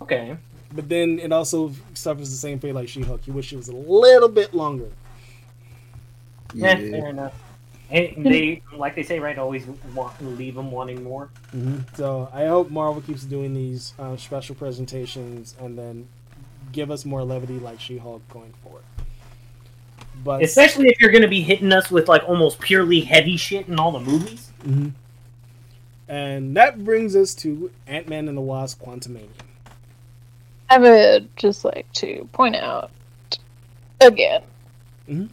Okay. 0.00 0.36
But 0.76 0.88
then 0.88 1.18
it 1.18 1.32
also 1.32 1.72
suffers 1.94 2.30
the 2.30 2.36
same 2.36 2.58
fate 2.60 2.74
like 2.74 2.88
She-Hulk. 2.88 3.26
You 3.26 3.32
wish 3.32 3.52
it 3.52 3.56
was 3.56 3.68
a 3.68 3.74
little 3.74 4.28
bit 4.28 4.54
longer. 4.54 4.90
Yeah, 6.54 6.76
fair 6.76 7.08
enough. 7.08 7.34
And 7.90 8.26
they, 8.26 8.62
like 8.74 8.94
they 8.94 9.02
say, 9.02 9.20
right, 9.20 9.38
always 9.38 9.64
want, 9.94 10.20
leave 10.36 10.54
them 10.56 10.70
wanting 10.70 11.02
more. 11.02 11.30
So 11.94 12.28
I 12.32 12.46
hope 12.46 12.70
Marvel 12.70 13.00
keeps 13.00 13.24
doing 13.24 13.54
these 13.54 13.94
uh, 13.98 14.16
special 14.16 14.54
presentations 14.54 15.54
and 15.60 15.78
then 15.78 16.08
give 16.72 16.90
us 16.90 17.04
more 17.04 17.22
levity 17.24 17.58
like 17.58 17.80
She-Hulk 17.80 18.28
going 18.28 18.52
forward. 18.62 18.82
But 20.24 20.42
Especially 20.42 20.88
if 20.88 21.00
you're 21.00 21.10
going 21.10 21.22
to 21.22 21.28
be 21.28 21.42
hitting 21.42 21.72
us 21.72 21.90
with 21.90 22.08
like 22.08 22.22
almost 22.28 22.58
purely 22.60 23.00
heavy 23.00 23.36
shit 23.36 23.68
in 23.68 23.78
all 23.78 23.92
the 23.92 24.00
movies. 24.00 24.50
Mhm. 24.64 24.92
And 26.08 26.56
that 26.56 26.84
brings 26.84 27.14
us 27.14 27.34
to 27.36 27.70
Ant 27.86 28.08
Man 28.08 28.28
and 28.28 28.36
the 28.36 28.42
Wasp 28.42 28.80
Quantumania. 28.82 29.28
I 30.68 30.78
would 30.78 31.28
just 31.36 31.64
like 31.64 31.90
to 31.94 32.28
point 32.32 32.56
out 32.56 32.90
again. 34.00 34.42
Mhm. 35.08 35.28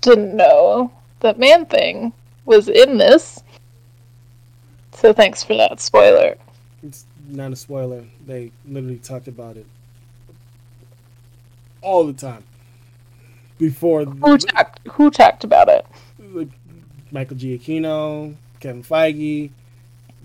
Didn't 0.00 0.36
know 0.36 0.90
that 1.20 1.38
Man 1.38 1.66
Thing 1.66 2.12
was 2.44 2.68
in 2.68 2.98
this. 2.98 3.42
So 4.92 5.12
thanks 5.12 5.42
for 5.42 5.54
that 5.56 5.80
spoiler. 5.80 6.36
It's 6.82 7.06
not 7.26 7.52
a 7.52 7.56
spoiler. 7.56 8.04
They 8.26 8.52
literally 8.66 8.98
talked 8.98 9.28
about 9.28 9.56
it 9.56 9.66
all 11.80 12.04
the 12.04 12.12
time 12.12 12.44
before 13.58 14.04
Who 14.04 14.38
talked? 14.38 14.80
Who 14.88 15.10
talked 15.10 15.44
about 15.44 15.68
it? 15.68 15.86
Michael 17.10 17.36
Giacchino, 17.36 18.34
Kevin 18.60 18.82
Feige, 18.82 19.50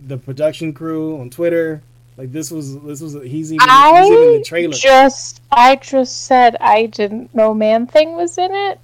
the 0.07 0.17
production 0.17 0.73
crew 0.73 1.19
on 1.19 1.29
Twitter. 1.29 1.83
Like 2.19 2.33
this 2.33 2.51
was 2.51 2.77
this 2.81 2.99
was 2.99 3.13
he's 3.13 3.53
even 3.53 3.69
he's 3.69 4.11
even 4.11 4.27
in 4.27 4.39
the 4.39 4.43
trailer. 4.45 4.73
just, 4.73 5.41
I 5.53 5.77
just 5.77 6.25
said 6.25 6.57
I 6.59 6.85
didn't 6.85 7.33
know 7.33 7.53
Man 7.53 7.87
Thing 7.87 8.17
was 8.17 8.37
in 8.37 8.53
it. 8.53 8.81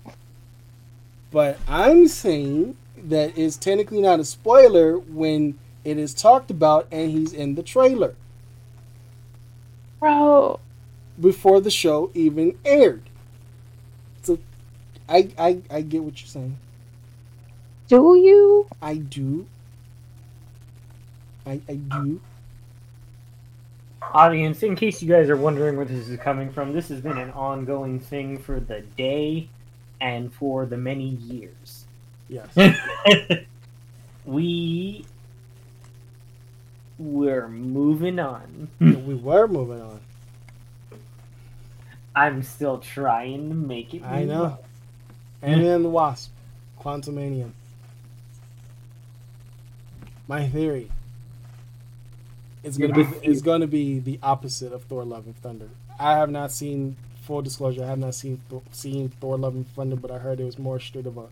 But 1.31 1.59
I'm 1.67 2.07
saying 2.07 2.77
that 2.95 3.38
it's 3.38 3.57
technically 3.57 3.99
not 3.99 4.21
a 4.21 4.23
spoiler 4.23 4.97
when 4.97 5.59
it 5.83 5.97
is 5.97 6.13
talked 6.13 6.49
about 6.49 6.88
and 6.93 7.11
he's 7.11 7.33
in 7.33 7.55
the 7.55 7.61
trailer 7.61 8.15
Bro, 9.99 10.61
before 11.19 11.59
the 11.59 11.69
show 11.69 12.11
even 12.13 12.57
aired. 12.63 13.03
So 14.23 14.39
I 15.09 15.29
I, 15.38 15.61
I 15.69 15.81
get 15.81 16.05
what 16.05 16.21
you're 16.21 16.29
saying. 16.29 16.57
do 17.89 18.15
you? 18.15 18.67
I 18.81 18.95
do. 18.95 19.45
I 21.45 21.59
I 21.67 21.73
do. 21.73 22.21
Audience, 24.14 24.64
in 24.64 24.76
case 24.76 25.01
you 25.01 25.10
guys 25.10 25.30
are 25.30 25.38
wondering 25.38 25.76
where 25.76 25.86
this 25.86 26.08
is 26.08 26.20
coming 26.20 26.51
from, 26.51 26.74
this 26.74 26.89
has 26.89 27.01
been 27.01 27.18
an 27.18 27.32
ongoing 27.32 27.99
thing 27.99 28.38
for 28.38 28.60
the 28.60 28.82
day 28.82 29.49
and 29.99 30.34
for 30.34 30.66
the 30.66 30.78
many 30.78 31.10
years. 31.10 31.86
Yes. 32.30 32.56
we 34.26 35.06
we're 36.97 37.47
moving 37.47 38.20
on. 38.20 38.70
we 38.80 39.16
were 39.16 39.47
moving 39.47 39.82
on. 39.82 39.99
I'm 42.16 42.43
still 42.43 42.78
trying 42.78 43.49
to 43.49 43.56
make 43.56 43.93
it. 43.93 44.03
I 44.03 44.24
know. 44.24 44.43
on. 44.43 44.58
Ant-Man 45.41 45.72
and 45.72 45.86
the 45.86 45.89
Wasp. 45.89 46.32
Quantumania. 46.80 47.51
My 50.28 50.47
theory. 50.47 50.89
It's 52.66 52.78
gonna 52.78 52.93
be 52.93 53.07
it's 53.22 53.41
gonna 53.43 53.68
be 53.68 53.99
the 53.99 54.20
opposite 54.24 54.74
of 54.74 54.84
Thor: 54.86 55.05
Love 55.05 55.28
and 55.28 55.38
Thunder. 55.38 55.70
I 55.99 56.13
have 56.13 56.32
not 56.32 56.51
seen 56.51 56.97
full 57.22 57.43
disclosure. 57.43 57.84
I 57.84 57.88
have 57.88 57.99
not 57.99 58.16
seen 58.16 58.41
seen 58.72 59.09
Thor: 59.09 59.38
Love 59.38 59.53
and 59.53 59.68
Thunder, 59.76 59.95
but 59.95 60.09
I 60.09 60.18
heard 60.18 60.39
it 60.39 60.45
was 60.45 60.57
more 60.57 60.80
straight 60.80 61.05
of 61.05 61.16
a 61.18 61.28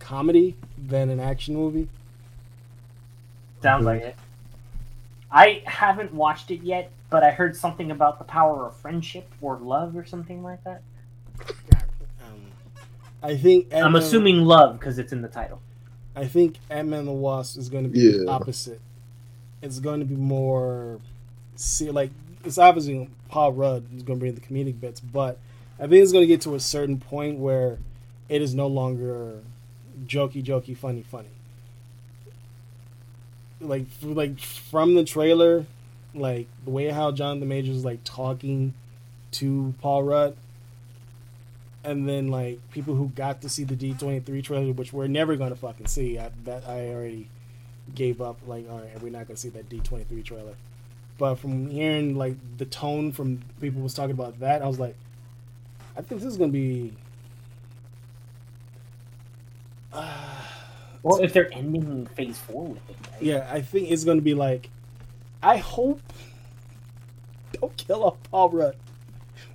comedy 0.00 0.56
than 0.76 1.08
an 1.08 1.20
action 1.20 1.54
movie. 1.54 1.88
Sounds 3.62 3.84
like 3.84 4.02
it. 4.02 4.16
I 5.30 5.62
haven't 5.66 6.12
watched 6.12 6.50
it 6.50 6.62
yet, 6.62 6.90
but 7.10 7.22
I 7.22 7.30
heard 7.30 7.56
something 7.56 7.92
about 7.92 8.18
the 8.18 8.24
power 8.24 8.66
of 8.66 8.76
friendship 8.76 9.30
or 9.40 9.58
love 9.58 9.96
or 9.96 10.04
something 10.04 10.42
like 10.42 10.64
that. 10.64 10.82
Um, 12.20 12.42
I 13.22 13.36
think 13.36 13.72
I'm 13.72 13.94
assuming 13.94 14.44
love 14.44 14.80
because 14.80 14.98
it's 14.98 15.12
in 15.12 15.22
the 15.22 15.28
title. 15.28 15.62
I 16.16 16.26
think 16.26 16.56
Ant 16.68 16.88
Man 16.88 16.98
and 17.00 17.08
the 17.08 17.12
Wasp 17.12 17.56
is 17.56 17.68
going 17.68 17.84
to 17.84 17.90
be 17.90 18.18
the 18.18 18.28
opposite. 18.28 18.80
It's 19.62 19.78
going 19.78 20.00
to 20.00 20.06
be 20.06 20.16
more, 20.16 21.00
see, 21.56 21.90
like 21.90 22.10
it's 22.44 22.58
obviously 22.58 23.08
Paul 23.28 23.52
Rudd 23.52 23.84
is 23.96 24.02
going 24.02 24.18
to 24.18 24.20
bring 24.20 24.34
the 24.34 24.40
comedic 24.40 24.80
bits, 24.80 25.00
but 25.00 25.38
I 25.78 25.86
think 25.86 26.02
it's 26.02 26.12
going 26.12 26.22
to 26.22 26.26
get 26.26 26.40
to 26.42 26.54
a 26.54 26.60
certain 26.60 26.98
point 26.98 27.38
where 27.38 27.78
it 28.28 28.42
is 28.42 28.54
no 28.54 28.66
longer 28.66 29.40
jokey, 30.06 30.42
jokey, 30.42 30.76
funny, 30.76 31.02
funny. 31.02 31.28
Like, 33.60 33.86
like 34.02 34.40
from 34.40 34.94
the 34.94 35.04
trailer, 35.04 35.66
like 36.14 36.48
the 36.64 36.70
way 36.70 36.88
how 36.88 37.12
Jonathan 37.12 37.48
Majors 37.48 37.76
is 37.76 37.84
like 37.84 38.02
talking 38.02 38.74
to 39.32 39.74
Paul 39.80 40.02
Rudd, 40.02 40.36
and 41.84 42.08
then 42.08 42.28
like 42.28 42.58
people 42.70 42.94
who 42.94 43.08
got 43.08 43.40
to 43.42 43.48
see 43.48 43.64
the 43.64 43.76
D 43.76 43.94
twenty 43.94 44.20
three 44.20 44.42
trailer, 44.42 44.72
which 44.72 44.92
we're 44.92 45.06
never 45.06 45.36
gonna 45.36 45.56
fucking 45.56 45.86
see. 45.86 46.18
I, 46.18 46.30
that 46.44 46.68
I 46.68 46.88
already 46.88 47.28
gave 47.94 48.20
up. 48.20 48.38
Like, 48.46 48.68
all 48.70 48.78
right, 48.80 49.02
we're 49.02 49.10
not 49.12 49.26
gonna 49.28 49.36
see 49.36 49.48
that 49.50 49.68
D 49.68 49.80
twenty 49.80 50.04
three 50.04 50.22
trailer. 50.22 50.54
But 51.18 51.36
from 51.36 51.68
hearing 51.68 52.16
like 52.16 52.36
the 52.58 52.64
tone 52.64 53.12
from 53.12 53.42
people 53.60 53.82
was 53.82 53.94
talking 53.94 54.12
about 54.12 54.40
that, 54.40 54.62
I 54.62 54.66
was 54.66 54.78
like, 54.78 54.96
I 55.96 56.02
think 56.02 56.20
this 56.20 56.30
is 56.30 56.36
gonna 56.38 56.52
be. 56.52 56.92
Uh, 59.92 60.18
Well, 61.02 61.20
if 61.22 61.32
they're 61.32 61.52
ending 61.52 62.06
phase 62.06 62.38
four 62.38 62.64
with 62.68 62.90
it, 62.90 62.96
right? 63.12 63.22
Yeah, 63.22 63.48
I 63.52 63.60
think 63.60 63.90
it's 63.90 64.04
gonna 64.04 64.20
be 64.20 64.34
like. 64.34 64.70
I 65.42 65.56
hope. 65.56 66.00
Don't 67.60 67.76
kill 67.76 68.04
off 68.04 68.16
Paul 68.30 68.50
Rudd. 68.50 68.76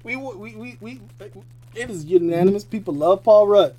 We 0.03 0.17
we 0.17 0.55
we 0.55 0.77
we. 0.81 1.01
It 1.73 1.89
is 1.89 2.03
unanimous. 2.05 2.65
People 2.65 2.93
love 2.93 3.23
Paul 3.23 3.47
Rudd. 3.47 3.75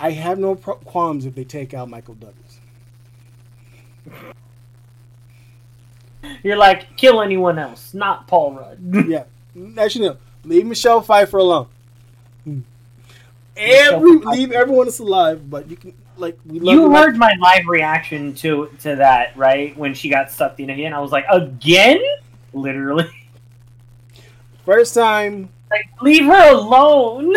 I 0.00 0.12
have 0.12 0.38
no 0.38 0.54
pro- 0.54 0.76
qualms 0.76 1.26
if 1.26 1.34
they 1.34 1.44
take 1.44 1.74
out 1.74 1.90
Michael 1.90 2.14
Douglas. 2.14 2.47
You're 6.42 6.56
like 6.56 6.96
kill 6.96 7.22
anyone 7.22 7.58
else, 7.58 7.94
not 7.94 8.26
Paul 8.26 8.54
Rudd. 8.54 8.78
yeah, 9.08 9.24
actually, 9.78 10.08
no. 10.08 10.16
Leave 10.44 10.66
Michelle 10.66 11.00
Pfeiffer 11.00 11.38
alone. 11.38 11.66
Hmm. 12.44 12.60
Every 13.56 14.18
Pfeiffer. 14.18 14.30
leave 14.30 14.52
everyone 14.52 14.86
else 14.86 14.98
alive, 14.98 15.50
but 15.50 15.68
you 15.68 15.76
can 15.76 15.94
like 16.18 16.38
we 16.46 16.60
love 16.60 16.74
you 16.74 16.90
heard 16.90 17.16
my 17.16 17.32
live 17.40 17.66
reaction 17.66 18.34
to 18.36 18.70
to 18.80 18.96
that, 18.96 19.36
right? 19.36 19.76
When 19.76 19.94
she 19.94 20.08
got 20.08 20.30
sucked 20.30 20.60
in 20.60 20.70
again, 20.70 20.92
I 20.92 21.00
was 21.00 21.12
like, 21.12 21.24
again, 21.30 22.00
literally, 22.52 23.10
first 24.64 24.94
time. 24.94 25.48
like 25.70 25.86
leave 26.00 26.24
her 26.24 26.52
alone. 26.52 27.34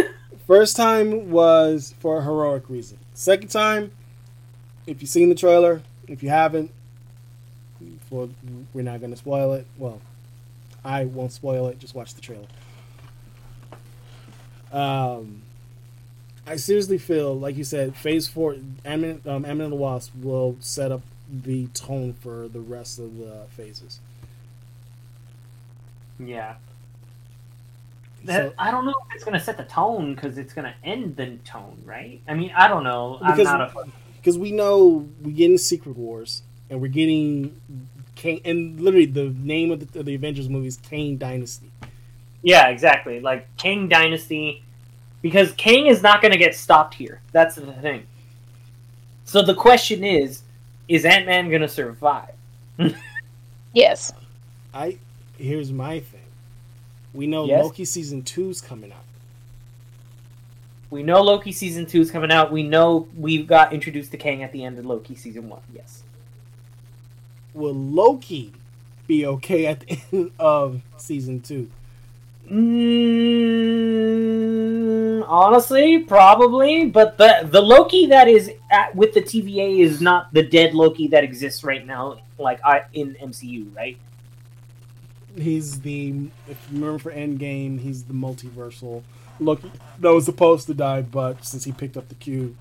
First 0.47 0.76
time 0.76 1.32
was 1.32 1.93
for 1.99 2.19
a 2.19 2.24
heroic 2.24 2.69
reason. 2.69 2.97
Second 3.13 3.49
time, 3.49 3.91
if 4.86 5.01
you've 5.01 5.09
seen 5.09 5.30
the 5.30 5.36
trailer, 5.36 5.82
if 6.12 6.22
you 6.22 6.30
haven't, 6.30 6.72
well, 8.09 8.30
we're 8.74 8.82
not 8.84 8.99
going 8.99 9.12
to 9.12 9.18
spoil 9.18 9.53
it. 9.53 9.66
Well, 9.78 10.01
I 10.84 11.05
won't 11.05 11.32
spoil 11.32 11.68
it. 11.68 11.80
Just 11.80 11.95
watch 11.95 12.14
the 12.14 12.22
trailer. 12.22 12.47
Um, 14.72 15.41
I 16.45 16.55
seriously 16.57 16.97
feel 16.97 17.38
like 17.38 17.55
you 17.55 17.64
said, 17.64 17.95
Phase 17.95 18.28
Four, 18.28 18.57
Ant-Man, 18.86 19.22
um, 19.26 19.45
and 19.45 19.59
the 19.59 19.76
Wasp 19.76 20.12
will 20.22 20.57
set 20.59 20.91
up 20.91 21.01
the 21.32 21.68
tone 21.68 22.14
for 22.14 22.47
the 22.47 22.59
rest 22.59 22.99
of 22.99 23.18
the 23.18 23.45
phases. 23.49 23.99
Yeah. 26.20 26.55
That, 28.26 28.49
So- 28.49 28.53
I 28.59 28.70
don't 28.70 28.86
know 28.86 28.93
if 29.09 29.16
it's 29.16 29.24
gonna 29.24 29.39
set 29.39 29.57
the 29.57 29.64
tone 29.64 30.14
because 30.14 30.38
it's 30.38 30.53
gonna 30.53 30.76
end 30.84 31.16
the 31.16 31.38
tone, 31.38 31.82
right? 31.86 32.22
I 32.28 32.34
mean, 32.34 32.51
I 32.55 32.68
don't 32.68 32.84
know. 32.84 33.18
I'm 33.22 33.41
not 33.43 33.62
a 33.62 33.74
because 34.22 34.38
we 34.38 34.51
know 34.51 35.09
we're 35.22 35.36
getting 35.36 35.57
Secret 35.57 35.97
Wars 35.97 36.43
and 36.69 36.80
we're 36.80 36.88
getting 36.88 37.59
Kang, 38.15 38.39
and 38.45 38.80
literally 38.80 39.07
the 39.07 39.30
name 39.39 39.72
of 39.72 39.91
the, 39.91 39.99
of 39.99 40.05
the 40.05 40.13
Avengers 40.15 40.47
movie 40.47 40.67
is 40.67 40.78
Kang 40.78 41.17
Dynasty. 41.17 41.72
Yeah, 42.43 42.67
exactly. 42.69 43.19
Like 43.19 43.47
Kang 43.57 43.88
Dynasty, 43.88 44.63
because 45.22 45.51
Kang 45.53 45.88
is 45.88 46.03
not 46.03 46.22
going 46.22 46.32
to 46.32 46.38
get 46.38 46.55
stopped 46.55 46.93
here. 46.93 47.22
That's 47.32 47.55
the 47.55 47.74
thing. 47.74 48.05
So 49.26 49.41
the 49.41 49.55
question 49.55 50.03
is, 50.03 50.41
is 50.88 51.05
Ant 51.05 51.26
Man 51.26 51.49
going 51.49 51.61
to 51.61 51.67
survive? 51.67 52.34
Yes. 53.74 54.11
I 54.74 54.97
here's 55.38 55.72
my 55.72 55.99
thing. 56.01 56.19
We 57.13 57.28
know 57.28 57.45
Yes. 57.45 57.63
Loki 57.63 57.86
season 57.86 58.22
two's 58.24 58.59
coming 58.59 58.91
out. 58.91 59.05
We 60.92 61.02
know 61.04 61.22
Loki 61.22 61.54
season 61.54 61.86
two 61.86 62.02
is 62.02 62.12
coming 62.12 62.32
out. 62.34 62.52
We 62.52 62.64
know 62.64 63.08
we 63.18 63.44
got 63.44 63.72
introduced 63.72 64.12
to 64.12 64.18
Kang 64.18 64.44
at 64.44 64.52
the 64.52 64.66
end 64.66 64.78
of 64.78 64.86
Loki 64.86 65.16
season 65.16 65.48
one. 65.48 65.62
Yes. 65.74 66.04
Will 67.54 67.74
Loki 67.74 68.52
be 69.08 69.26
okay 69.26 69.68
at 69.68 69.80
the 69.80 69.98
end 70.12 70.32
of 70.38 70.82
season 70.98 71.39
two? 71.39 71.72
Mm, 72.50 73.24
honestly, 75.30 76.00
probably, 76.00 76.88
but 76.88 77.18
the 77.18 77.48
the 77.50 77.62
Loki 77.62 78.08
that 78.08 78.28
is 78.28 78.52
at, 78.70 78.94
with 78.94 79.14
the 79.14 79.22
TVA 79.22 79.80
is 79.80 80.02
not 80.02 80.34
the 80.34 80.44
dead 80.44 80.74
Loki 80.74 81.08
that 81.08 81.24
exists 81.24 81.64
right 81.64 81.86
now, 81.86 82.20
like 82.38 82.60
I 82.66 82.84
in 82.92 83.16
MCU, 83.16 83.74
right? 83.74 83.98
He's 85.38 85.80
the 85.80 86.10
if 86.50 86.58
you 86.70 86.80
remember 86.80 87.00
for 87.00 87.14
Endgame, 87.14 87.80
he's 87.80 88.04
the 88.04 88.14
multiversal 88.14 89.04
Loki 89.42 89.72
that 90.00 90.10
was 90.10 90.26
supposed 90.26 90.68
to 90.68 90.74
die, 90.74 91.02
but 91.02 91.44
since 91.44 91.64
he 91.64 91.72
picked 91.72 91.98
up 91.98 92.08
the 92.10 92.16
cube, 92.16 92.56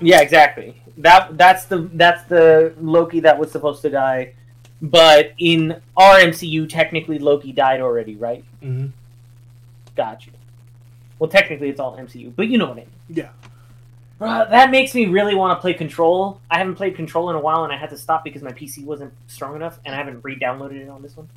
Yeah, 0.00 0.20
exactly. 0.20 0.74
That 0.98 1.36
that's 1.36 1.66
the 1.66 1.90
that's 1.94 2.24
the 2.24 2.74
Loki 2.80 3.20
that 3.20 3.38
was 3.38 3.50
supposed 3.50 3.82
to 3.82 3.90
die, 3.90 4.34
but 4.80 5.32
in 5.38 5.80
our 5.96 6.18
MCU, 6.18 6.68
technically 6.68 7.18
Loki 7.18 7.52
died 7.52 7.80
already, 7.80 8.16
right? 8.16 8.44
mm-hmm. 8.62 8.88
Got 9.94 10.26
you. 10.26 10.32
Well, 11.18 11.28
technically 11.30 11.68
it's 11.68 11.78
all 11.80 11.96
MCU, 11.96 12.32
but 12.34 12.48
you 12.48 12.58
know 12.58 12.66
what 12.66 12.72
I 12.72 12.80
mean. 12.80 12.90
yeah. 13.10 13.28
Bruh, 14.20 14.48
that 14.50 14.70
makes 14.70 14.94
me 14.94 15.06
really 15.06 15.34
want 15.34 15.56
to 15.56 15.60
play 15.60 15.74
Control. 15.74 16.40
I 16.48 16.58
haven't 16.58 16.76
played 16.76 16.94
Control 16.94 17.28
in 17.30 17.36
a 17.36 17.40
while, 17.40 17.64
and 17.64 17.72
I 17.72 17.76
had 17.76 17.90
to 17.90 17.98
stop 17.98 18.22
because 18.22 18.40
my 18.40 18.52
PC 18.52 18.84
wasn't 18.84 19.12
strong 19.26 19.56
enough, 19.56 19.80
and 19.84 19.94
I 19.94 19.98
haven't 19.98 20.22
re-downloaded 20.22 20.76
it 20.76 20.88
on 20.88 21.02
this 21.02 21.16
one. 21.16 21.28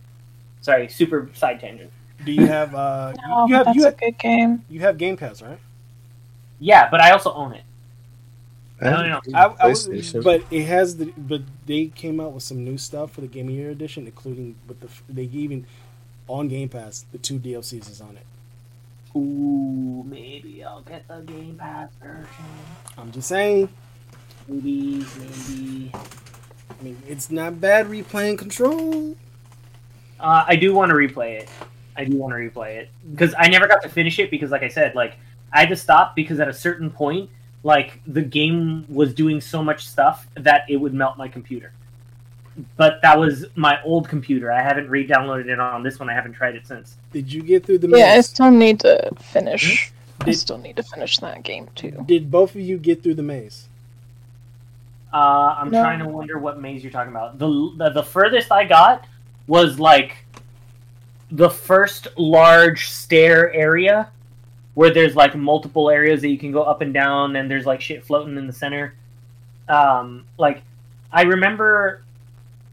Sorry, 0.62 0.88
super 0.88 1.30
side 1.34 1.60
tangent. 1.60 1.92
Do 2.24 2.32
you 2.32 2.48
have 2.48 2.74
uh 2.76 3.14
Oh, 3.28 3.48
you 3.48 3.56
have 3.56 3.66
that's 3.66 3.76
you 3.76 3.86
a 3.86 3.92
good 3.92 4.18
game. 4.18 4.66
you 4.70 4.80
have 4.82 4.98
Game 4.98 5.18
Pass, 5.18 5.42
right? 5.42 5.60
Yeah, 6.60 6.90
but 6.90 7.02
I 7.02 7.12
also 7.12 7.34
own 7.34 7.54
it. 7.54 7.64
I 8.82 8.90
No, 8.90 8.98
have 8.98 9.08
no, 9.08 9.22
I, 9.34 9.46
I 9.60 9.68
was, 9.68 9.88
but 10.14 10.44
it 10.52 10.66
has 10.66 10.98
the 10.98 11.14
but 11.18 11.42
they 11.66 11.88
came 11.88 12.20
out 12.20 12.34
with 12.34 12.44
some 12.44 12.64
new 12.64 12.78
stuff 12.78 13.12
for 13.12 13.22
the 13.22 13.28
Game 13.28 13.48
of 13.48 13.54
Year 13.56 13.70
edition, 13.70 14.06
including 14.06 14.56
with 14.68 14.82
the 14.82 14.90
they 15.10 15.24
even 15.24 15.66
on 16.28 16.48
Game 16.50 16.70
Pass 16.70 17.06
the 17.12 17.18
two 17.18 17.40
DLCs 17.40 17.90
is 17.90 18.02
on 18.02 18.18
it. 18.18 18.26
Ooh, 19.16 20.04
maybe 20.06 20.64
I'll 20.64 20.82
get 20.82 21.08
the 21.08 21.22
Game 21.22 21.58
Pass 21.58 21.90
version. 22.02 22.78
I'm 22.98 23.12
just 23.12 23.28
saying. 23.28 23.70
Maybe, 24.48 25.06
maybe. 25.18 25.92
I 26.70 26.84
mean, 26.84 27.02
it's 27.08 27.32
not 27.32 27.60
bad 27.62 27.88
replaying 27.88 28.38
Control. 28.38 29.16
Uh, 30.20 30.46
I 30.48 30.56
do 30.56 30.74
want 30.74 30.90
to 30.90 30.96
replay 30.96 31.40
it. 31.42 31.50
I 31.98 32.06
do 32.06 32.18
want 32.18 32.32
to 32.34 32.38
replay 32.38 32.76
it 32.78 32.90
because 33.12 33.34
I 33.38 33.48
never 33.48 33.68
got 33.68 33.82
to 33.84 33.90
finish 33.90 34.20
it 34.20 34.30
because, 34.32 34.52
like 34.52 34.64
I 34.64 34.68
said, 34.68 34.96
like 34.96 35.18
I 35.54 35.62
had 35.62 35.70
to 35.70 35.76
stop 35.76 36.16
because 36.16 36.40
at 36.40 36.48
a 36.48 36.54
certain 36.54 36.90
point, 36.90 37.30
like 37.64 38.02
the 38.06 38.22
game 38.22 38.86
was 38.90 39.14
doing 39.14 39.40
so 39.42 39.64
much 39.64 39.88
stuff 39.88 40.28
that 40.36 40.66
it 40.70 40.78
would 40.78 40.94
melt 40.94 41.18
my 41.18 41.28
computer. 41.28 41.72
But 42.78 43.02
that 43.02 43.20
was 43.20 43.46
my 43.56 43.82
old 43.84 44.08
computer. 44.08 44.50
I 44.52 44.62
haven't 44.62 44.90
re-downloaded 44.90 45.48
it 45.48 45.60
on 45.60 45.84
this 45.84 46.00
one. 46.00 46.10
I 46.10 46.14
haven't 46.14 46.34
tried 46.34 46.56
it 46.56 46.66
since. 46.66 46.96
Did 47.12 47.32
you 47.32 47.42
get 47.42 47.66
through 47.66 47.80
the 47.80 47.88
Maze? 47.90 48.00
Yeah, 48.00 48.14
I 48.14 48.22
still 48.22 48.52
need 48.52 48.80
to 48.82 49.10
finish. 49.20 49.92
I 50.22 50.32
still 50.32 50.58
need 50.58 50.78
to 50.78 50.84
finish 50.84 51.18
that 51.20 51.44
game 51.44 51.68
too. 51.76 52.04
Did 52.06 52.32
both 52.32 52.56
of 52.56 52.62
you 52.62 52.78
get 52.78 53.04
through 53.04 53.16
the 53.16 53.24
maze? 53.24 53.68
Uh, 55.14 55.56
I'm 55.60 55.72
No. 55.72 55.82
trying 55.82 56.00
to 56.00 56.08
wonder 56.08 56.38
what 56.40 56.60
maze 56.60 56.84
you're 56.84 56.92
talking 56.92 57.12
about. 57.12 57.38
The, 57.40 57.74
the 57.78 57.90
the 57.90 58.04
furthest 58.04 58.52
I 58.52 58.66
got 58.66 59.06
was 59.48 59.80
like 59.80 60.25
the 61.32 61.50
first 61.50 62.08
large 62.18 62.90
stair 62.90 63.52
area 63.54 64.10
where 64.76 64.94
there's 64.94 65.16
like 65.16 65.36
multiple 65.36 65.90
areas 65.90 66.22
that 66.22 66.30
you 66.30 66.38
can 66.38 66.52
go 66.52 66.64
up 66.64 66.82
and 66.82 66.94
down 66.94 67.36
and 67.38 67.50
there's 67.50 67.66
like 67.66 67.82
shit 67.82 68.06
floating 68.06 68.38
in 68.38 68.46
the 68.48 68.54
center. 68.54 68.94
Um, 69.70 70.26
like 70.38 70.62
I 71.12 71.24
remember 71.24 72.04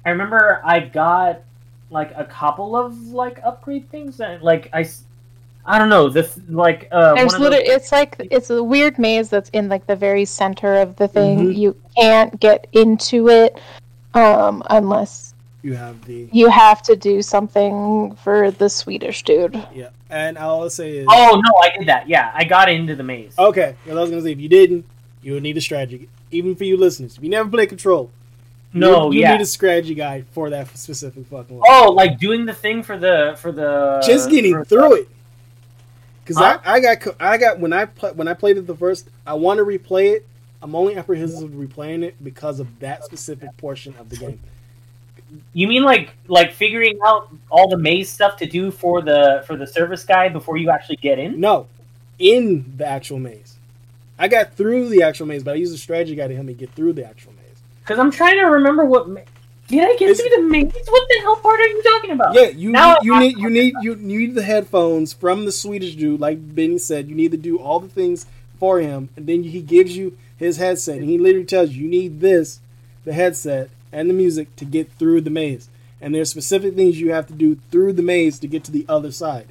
I 0.05 0.11
remember 0.11 0.61
I 0.65 0.81
got 0.81 1.41
like 1.91 2.13
a 2.17 2.25
couple 2.25 2.77
of 2.77 2.97
like 3.09 3.39
upgrade 3.45 3.89
things 3.91 4.17
that 4.17 4.43
like 4.43 4.71
i 4.73 4.83
i 5.67 5.79
don't 5.79 5.91
know 5.91 6.09
this 6.09 6.41
like 6.49 6.89
uh 6.91 7.15
There's 7.15 7.35
one 7.35 7.43
of 7.45 7.51
those- 7.53 7.61
it's 7.67 7.93
like 7.93 8.17
it's 8.31 8.49
a 8.49 8.63
weird 8.65 8.99
maze 8.99 9.29
that's 9.29 9.51
in 9.51 9.69
like 9.69 9.87
the 9.87 9.95
very 9.95 10.25
center 10.25 10.77
of 10.77 10.97
the 10.97 11.07
thing. 11.07 11.39
Mhm. 11.53 11.57
You 11.57 11.77
can't 11.97 12.41
get 12.41 12.67
into 12.73 13.29
it 13.29 13.61
um, 14.15 14.63
unless 14.71 15.32
You 15.63 15.75
have 15.77 16.05
the 16.07 16.29
you 16.33 16.49
have 16.51 16.83
to 16.83 16.97
do 16.97 17.23
something 17.23 18.17
for 18.25 18.51
the 18.51 18.69
Swedish 18.69 19.23
dude. 19.23 19.55
yeah, 19.75 19.91
and 20.11 20.37
all 20.37 20.63
I'll 20.63 20.71
say 20.71 20.99
is 20.99 21.07
Oh 21.09 21.41
no, 21.45 21.53
I 21.63 21.77
did 21.79 21.87
that. 21.89 22.09
Yeah, 22.09 22.33
I 22.35 22.43
got 22.45 22.69
into 22.69 22.97
the 22.97 23.05
maze. 23.05 23.35
okay. 23.39 23.77
Well, 23.87 23.99
I 23.99 24.01
was 24.01 24.11
gonna 24.11 24.23
say 24.23 24.33
if 24.33 24.41
you 24.41 24.49
didn't, 24.49 24.85
you 25.23 25.35
would 25.35 25.43
need 25.43 25.57
a 25.57 25.61
strategy. 25.61 26.09
Even 26.33 26.57
for 26.57 26.65
you 26.65 26.77
listeners, 26.77 27.17
if 27.17 27.23
you 27.23 27.29
never 27.29 27.49
play 27.49 27.67
Control, 27.67 28.11
no, 28.73 29.11
you, 29.13 29.19
you 29.19 29.21
yeah. 29.21 29.33
need 29.37 29.43
a 29.43 29.47
strategy 29.47 29.95
guide 29.95 30.27
for 30.33 30.51
that 30.51 30.77
specific 30.77 31.27
fucking. 31.27 31.59
One. 31.59 31.67
Oh, 31.71 31.93
like 31.93 32.19
doing 32.19 32.45
the 32.47 32.55
thing 32.55 32.83
for 32.83 32.99
the 32.99 33.37
for 33.39 33.53
the 33.53 34.03
just 34.05 34.31
getting 34.31 34.55
for- 34.55 34.65
through 34.65 34.95
it. 35.03 35.09
Because 36.25 36.39
Huh? 36.39 36.59
I, 36.65 36.75
I 36.75 36.81
got 36.81 37.17
I 37.21 37.37
got 37.37 37.61
when 37.61 37.73
I 37.73 37.85
pla 37.85 38.11
when 38.13 38.27
I 38.29 38.35
played 38.35 38.57
it 38.57 38.67
the 38.67 38.75
first, 38.77 39.09
I 39.27 39.35
want 39.35 39.59
to 39.59 39.65
replay 39.65 40.15
it. 40.17 40.27
I'm 40.61 40.75
only 40.75 40.97
apprehensive 40.97 41.43
of 41.43 41.51
replaying 41.51 42.03
it 42.05 42.23
because 42.23 42.61
of 42.61 42.79
that 42.81 43.05
specific 43.05 43.57
portion 43.57 43.95
of 43.99 44.09
the 44.09 44.17
game. 44.17 44.41
You 45.55 45.67
mean 45.69 45.83
like 45.83 46.11
like 46.29 46.53
figuring 46.53 46.99
out 47.07 47.29
all 47.51 47.69
the 47.69 47.77
maze 47.79 48.11
stuff 48.11 48.37
to 48.39 48.47
do 48.47 48.71
for 48.71 49.01
the 49.03 49.45
for 49.47 49.57
the 49.57 49.67
service 49.67 50.05
guy 50.05 50.29
before 50.29 50.57
you 50.57 50.71
actually 50.71 50.97
get 50.97 51.19
in? 51.19 51.41
No, 51.41 51.67
in 52.19 52.73
the 52.77 52.87
actual 52.87 53.19
maze. 53.19 53.57
I 54.19 54.29
got 54.29 54.55
through 54.55 54.89
the 54.91 55.03
actual 55.03 55.27
maze, 55.27 55.43
but 55.43 55.53
I 55.53 55.55
used 55.55 55.75
a 55.75 55.79
strategy 55.79 56.15
guy 56.15 56.29
to 56.29 56.35
help 56.35 56.47
me 56.47 56.55
get 56.55 56.71
through 56.73 56.93
the 56.95 57.05
actual 57.05 57.33
maze. 57.33 57.63
Because 57.83 57.99
I'm 57.99 58.11
trying 58.11 58.37
to 58.37 58.45
remember 58.45 58.85
what. 58.85 59.09
Ma- 59.09 59.21
did 59.69 59.81
I 59.85 59.93
get 59.97 60.11
It's- 60.11 60.21
through 60.21 60.31
the 60.37 60.43
maze? 60.49 60.65
What 60.65 61.09
the 61.09 61.21
hell 61.23 61.37
part 61.37 61.61
are 61.61 61.67
you 61.67 61.83
talking 61.83 62.11
about? 62.11 62.35
Yeah, 62.35 62.49
you 62.49 62.71
Now 62.71 62.97
you 63.03 63.15
I'm- 63.15 63.23
need 63.23 63.39
you 63.39 63.51
need 63.51 63.75
you 63.83 63.97
need 63.97 64.35
the 64.35 64.43
headphones 64.43 65.13
from 65.13 65.45
the 65.45 65.53
Swedish 65.53 65.95
dude, 65.95 66.21
like 66.21 66.55
Benny 66.55 66.79
said. 66.79 67.09
You 67.09 67.15
need 67.15 67.31
to 67.31 67.39
do 67.39 67.59
all 67.59 67.81
the 67.81 67.89
things 67.89 68.27
for 68.59 68.81
him, 68.81 69.09
and 69.17 69.27
then 69.27 69.45
he 69.45 69.61
gives 69.61 69.97
you 69.97 70.17
his 70.37 70.59
headset, 70.59 70.99
and 70.99 71.09
he 71.09 71.17
literally 71.19 71.47
tells 71.47 71.71
you 71.71 71.85
you 71.85 71.89
need 71.89 72.21
this, 72.21 72.61
the 73.05 73.13
headset 73.13 73.71
and 73.93 74.09
the 74.09 74.15
music 74.15 74.55
to 74.57 74.65
get 74.65 74.91
through 74.93 75.21
the 75.21 75.31
maze. 75.31 75.69
And 76.01 76.15
there's 76.15 76.31
specific 76.31 76.75
things 76.75 77.01
you 77.01 77.13
have 77.13 77.27
to 77.29 77.33
do 77.33 77.59
through 77.71 77.93
the 77.93 78.03
maze 78.03 78.39
to 78.41 78.49
get 78.49 78.65
to 78.65 78.73
the 78.73 78.85
other 78.89 79.13
side. 79.13 79.47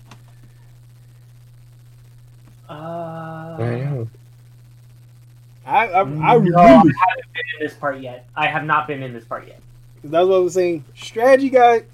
Uh, 2.70 2.74
I. 3.54 4.08
I 5.66 5.86
I, 5.86 6.02
I 6.02 6.38
no, 6.38 6.58
I 6.60 6.68
haven't 6.68 6.84
been 7.34 7.44
in 7.60 7.66
this 7.66 7.74
part 7.74 8.00
yet. 8.00 8.28
I 8.36 8.48
have 8.48 8.66
not 8.66 8.88
been 8.88 9.04
in 9.04 9.14
this 9.14 9.24
part 9.24 9.48
yet. 9.48 9.62
that's 10.04 10.28
what 10.28 10.36
I 10.36 10.40
was 10.40 10.54
saying. 10.54 10.84
Strategy 10.96 11.50
guide. 11.50 11.86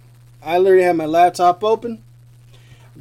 I 0.44 0.58
literally 0.58 0.84
had 0.84 0.96
my 0.96 1.06
laptop 1.06 1.64
open, 1.64 2.02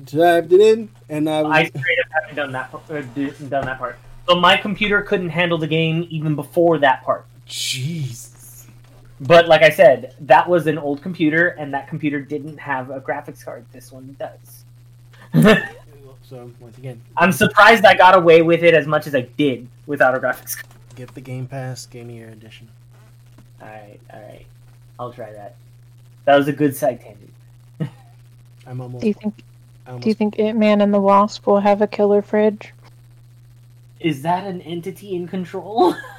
typed 0.07 0.53
it 0.53 0.61
in, 0.61 0.91
and 1.09 1.31
I 1.31 1.43
was 1.43 1.53
I 1.53 1.65
straight 1.67 1.99
up 2.01 2.07
haven't 2.21 2.37
done 2.37 2.53
that 2.53 2.75
uh, 2.75 3.01
d- 3.15 3.49
done 3.49 3.65
that 3.67 3.79
part. 3.79 3.99
So 4.29 4.35
my 4.35 4.57
computer 4.57 5.03
couldn't 5.03 5.29
handle 5.29 5.59
the 5.59 5.69
game 5.69 6.07
even 6.11 6.35
before 6.35 6.79
that 6.79 7.05
part. 7.05 7.27
jeez. 7.47 8.36
But 9.21 9.49
like 9.49 9.63
I 9.63 9.71
said, 9.71 10.15
that 10.21 10.49
was 10.49 10.67
an 10.67 10.79
old 10.79 11.03
computer, 11.03 11.49
and 11.49 11.73
that 11.73 11.89
computer 11.89 12.21
didn't 12.21 12.59
have 12.59 12.91
a 12.91 13.01
graphics 13.01 13.45
card. 13.45 13.65
This 13.73 13.93
one 13.93 14.17
does. 14.19 14.65
So 16.29 16.51
once 16.59 16.77
again, 16.77 17.01
I'm 17.17 17.31
surprised 17.31 17.85
I 17.85 17.95
got 17.95 18.17
away 18.17 18.43
with 18.43 18.65
it 18.65 18.75
as 18.75 18.85
much 18.89 19.07
as 19.07 19.15
I 19.15 19.21
did 19.37 19.69
without 19.87 20.17
a 20.17 20.19
graphics 20.19 20.57
card. 20.57 20.67
get 20.97 21.15
the 21.15 21.21
Game 21.21 21.47
Pass 21.47 21.87
Game 21.87 22.11
Year 22.11 22.31
Edition. 22.31 22.69
Alright, 23.63 24.01
alright. 24.13 24.47
I'll 24.99 25.13
try 25.13 25.33
that. 25.33 25.55
That 26.25 26.37
was 26.37 26.49
a 26.49 26.53
good 26.53 26.75
side 26.75 27.01
tangent. 27.01 27.33
I'm 28.67 28.81
almost. 28.81 29.03
Do 29.03 29.07
you 29.07 29.15
think? 29.15 29.41
Almost 29.87 30.03
Do 30.03 30.09
you 30.09 30.15
think 30.15 30.41
Ant 30.41 30.59
Man 30.59 30.81
and 30.81 30.93
the 30.93 31.01
Wasp 31.01 31.47
will 31.47 31.61
have 31.61 31.81
a 31.81 31.87
killer 31.87 32.23
fridge? 32.23 32.73
Is 34.01 34.23
that 34.23 34.49
an 34.49 34.61
entity 34.63 35.15
in 35.15 35.29
control? 35.29 35.95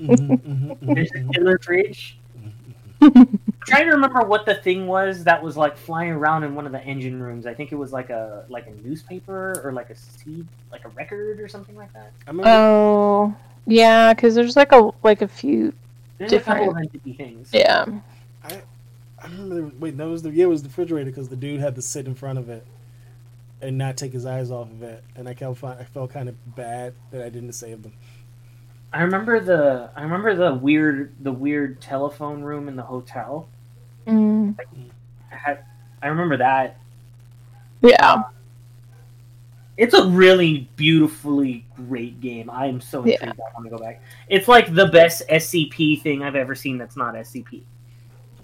Mhm, 0.00 0.76
There's 0.94 1.10
a 1.12 1.18
mhm. 1.18 1.32
killer 1.34 1.58
fridge? 1.62 2.18
Mm-hmm. 2.38 2.72
I'm 3.02 3.40
trying 3.66 3.84
to 3.86 3.92
remember 3.92 4.20
what 4.26 4.46
the 4.46 4.54
thing 4.56 4.86
was 4.86 5.24
that 5.24 5.42
was 5.42 5.56
like 5.56 5.76
flying 5.76 6.12
around 6.12 6.44
in 6.44 6.54
one 6.54 6.66
of 6.66 6.72
the 6.72 6.82
engine 6.84 7.22
rooms. 7.22 7.46
I 7.46 7.54
think 7.54 7.72
it 7.72 7.76
was 7.76 7.92
like 7.92 8.10
a 8.10 8.44
like 8.48 8.66
a 8.66 8.72
newspaper 8.72 9.60
or 9.64 9.72
like 9.72 9.90
a 9.90 9.96
seed, 9.96 10.46
like 10.70 10.84
a 10.84 10.88
record 10.90 11.40
or 11.40 11.48
something 11.48 11.76
like 11.76 11.92
that. 11.94 12.12
I 12.26 12.30
remember, 12.30 12.50
oh, 12.50 13.34
yeah, 13.66 14.14
because 14.14 14.34
there's 14.34 14.56
like 14.56 14.72
a 14.72 14.90
like 15.02 15.22
a 15.22 15.28
few. 15.28 15.72
There's 16.18 16.34
a 16.34 16.40
couple 16.40 16.70
of 16.70 16.76
Different. 16.76 16.94
entity 16.94 17.14
things. 17.14 17.50
Yeah. 17.52 17.86
I 18.44 19.26
remember. 19.26 19.54
There, 19.54 19.70
wait, 19.78 19.96
that 19.98 20.08
was 20.08 20.22
the 20.22 20.30
yeah, 20.30 20.44
it 20.44 20.48
was 20.48 20.62
the 20.62 20.68
refrigerator 20.68 21.10
because 21.10 21.28
the 21.28 21.36
dude 21.36 21.60
had 21.60 21.74
to 21.76 21.82
sit 21.82 22.06
in 22.06 22.14
front 22.14 22.38
of 22.38 22.48
it 22.48 22.66
and 23.60 23.78
not 23.78 23.96
take 23.96 24.12
his 24.12 24.26
eyes 24.26 24.50
off 24.50 24.70
of 24.70 24.82
it, 24.82 25.04
and 25.14 25.28
I 25.28 25.34
kept 25.34 25.58
fi- 25.58 25.78
I 25.78 25.84
felt 25.84 26.12
kind 26.12 26.28
of 26.28 26.56
bad 26.56 26.94
that 27.12 27.22
I 27.24 27.28
didn't 27.28 27.52
save 27.52 27.82
them. 27.82 27.92
I 28.92 29.02
remember 29.02 29.40
the 29.40 29.90
I 29.96 30.02
remember 30.02 30.34
the 30.34 30.54
weird 30.54 31.14
the 31.20 31.32
weird 31.32 31.80
telephone 31.80 32.42
room 32.42 32.68
in 32.68 32.76
the 32.76 32.82
hotel. 32.82 33.48
Mm, 34.06 34.56
I 35.32 35.34
had 35.36 35.64
I 36.02 36.08
remember 36.08 36.36
that. 36.38 36.76
yeah. 37.80 38.22
It's 39.78 39.94
a 39.94 40.06
really 40.06 40.68
beautifully 40.76 41.64
great 41.88 42.20
game. 42.20 42.50
I 42.50 42.66
am 42.66 42.80
so 42.80 43.04
Yeah. 43.06 43.14
intrigued. 43.14 43.40
I 43.40 43.54
want 43.54 43.64
to 43.64 43.70
go 43.70 43.78
back. 43.78 44.02
It's 44.28 44.46
like 44.46 44.72
the 44.74 44.86
best 44.86 45.22
SCP 45.30 46.02
thing 46.02 46.22
I've 46.22 46.36
ever 46.36 46.54
seen. 46.54 46.76
That's 46.76 46.96
not 46.96 47.14
SCP. 47.14 47.62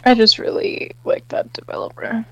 I 0.05 0.15
just 0.15 0.39
really 0.39 0.93
like 1.05 1.29
that 1.29 1.53
developer. 1.53 2.25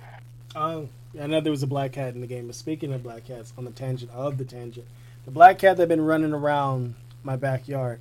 Oh, 0.55 0.89
I 1.21 1.27
know 1.27 1.41
there 1.43 1.51
was 1.51 1.63
a 1.63 1.67
black 1.67 1.93
cat 1.93 2.15
in 2.15 2.23
the 2.23 2.27
game. 2.27 2.47
But 2.47 2.57
speaking 2.57 2.93
of 2.95 3.03
black 3.03 3.27
cats, 3.27 3.53
on 3.59 3.67
the 3.67 3.71
tangent 3.71 4.11
of 4.13 4.39
the 4.39 4.45
tangent, 4.45 4.87
the 5.27 5.31
black 5.31 5.59
cat 5.59 5.77
that 5.77 5.89
been 5.89 6.01
running 6.01 6.33
around 6.33 6.95
my 7.27 7.37
backyard 7.37 7.99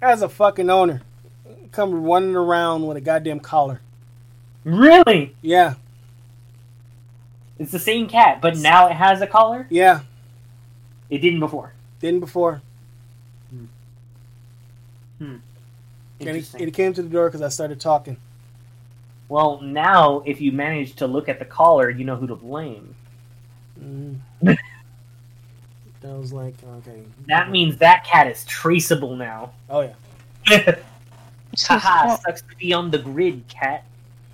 As 0.00 0.22
a 0.22 0.28
fucking 0.28 0.70
owner. 0.70 1.02
Come 1.72 2.04
running 2.04 2.36
around 2.36 2.86
with 2.86 2.96
a 2.96 3.00
goddamn 3.00 3.40
collar. 3.40 3.80
Really? 4.64 5.34
Yeah, 5.42 5.74
It's 7.58 7.72
the 7.72 7.78
same 7.80 8.08
cat, 8.08 8.40
but 8.40 8.56
now 8.56 8.86
it 8.88 8.92
has 8.94 9.20
a 9.20 9.26
collar. 9.26 9.66
yeah. 9.68 10.00
It 11.10 11.18
didn't 11.18 11.40
before. 11.40 11.74
Didn't 12.00 12.20
before. 12.20 12.62
He, 15.18 15.26
Interesting. 16.20 16.60
and 16.60 16.68
he 16.68 16.72
came 16.72 16.92
to 16.94 17.02
the 17.02 17.08
door 17.08 17.28
because 17.28 17.42
I 17.42 17.48
started 17.48 17.80
talking. 17.80 18.16
Well, 19.28 19.60
now 19.60 20.22
if 20.24 20.40
you 20.40 20.52
manage 20.52 20.94
to 20.96 21.06
look 21.06 21.28
at 21.28 21.38
the 21.38 21.44
collar, 21.44 21.90
you 21.90 22.04
know 22.04 22.16
who 22.16 22.26
to 22.28 22.36
blame. 22.36 22.94
Mm. 23.80 24.18
And 26.04 26.12
I 26.12 26.16
was 26.18 26.34
like, 26.34 26.54
uh, 26.66 26.76
okay. 26.76 27.02
That 27.28 27.50
means 27.50 27.78
that 27.78 28.04
cat 28.04 28.26
is 28.26 28.44
traceable 28.44 29.16
now. 29.16 29.52
Oh 29.70 29.80
yeah. 29.80 29.94
Haha, 31.58 32.16
sucks 32.16 32.42
to 32.42 32.56
be 32.58 32.74
on 32.74 32.90
the 32.90 32.98
grid, 32.98 33.42
cat. 33.48 33.84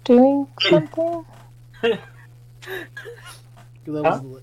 doing 0.05 0.49
something. 0.61 1.25
'Cause 1.81 1.95
I 3.87 4.01
was 4.01 4.23
li- 4.23 4.41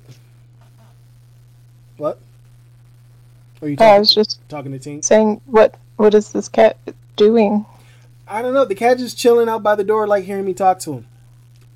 What? 1.98 2.20
Are 3.62 3.68
you 3.68 3.76
Oh, 3.80 3.86
I 3.86 4.00
was 4.00 4.14
just 4.16 4.40
talking 4.48 4.72
to 4.72 4.80
Tink? 4.80 5.04
saying, 5.04 5.42
what 5.48 5.76
what 5.98 6.14
is 6.14 6.32
this 6.32 6.48
cat 6.48 6.78
doing? 7.18 7.66
I 8.26 8.42
don't 8.42 8.54
know. 8.54 8.64
The 8.66 8.76
cat 8.76 9.00
just 9.00 9.18
chilling 9.18 9.50
out 9.50 9.64
by 9.64 9.76
the 9.76 9.84
door, 9.84 10.08
like 10.08 10.24
hearing 10.24 10.46
me 10.46 10.54
talk 10.54 10.80
to 10.80 10.94
him. 10.94 11.08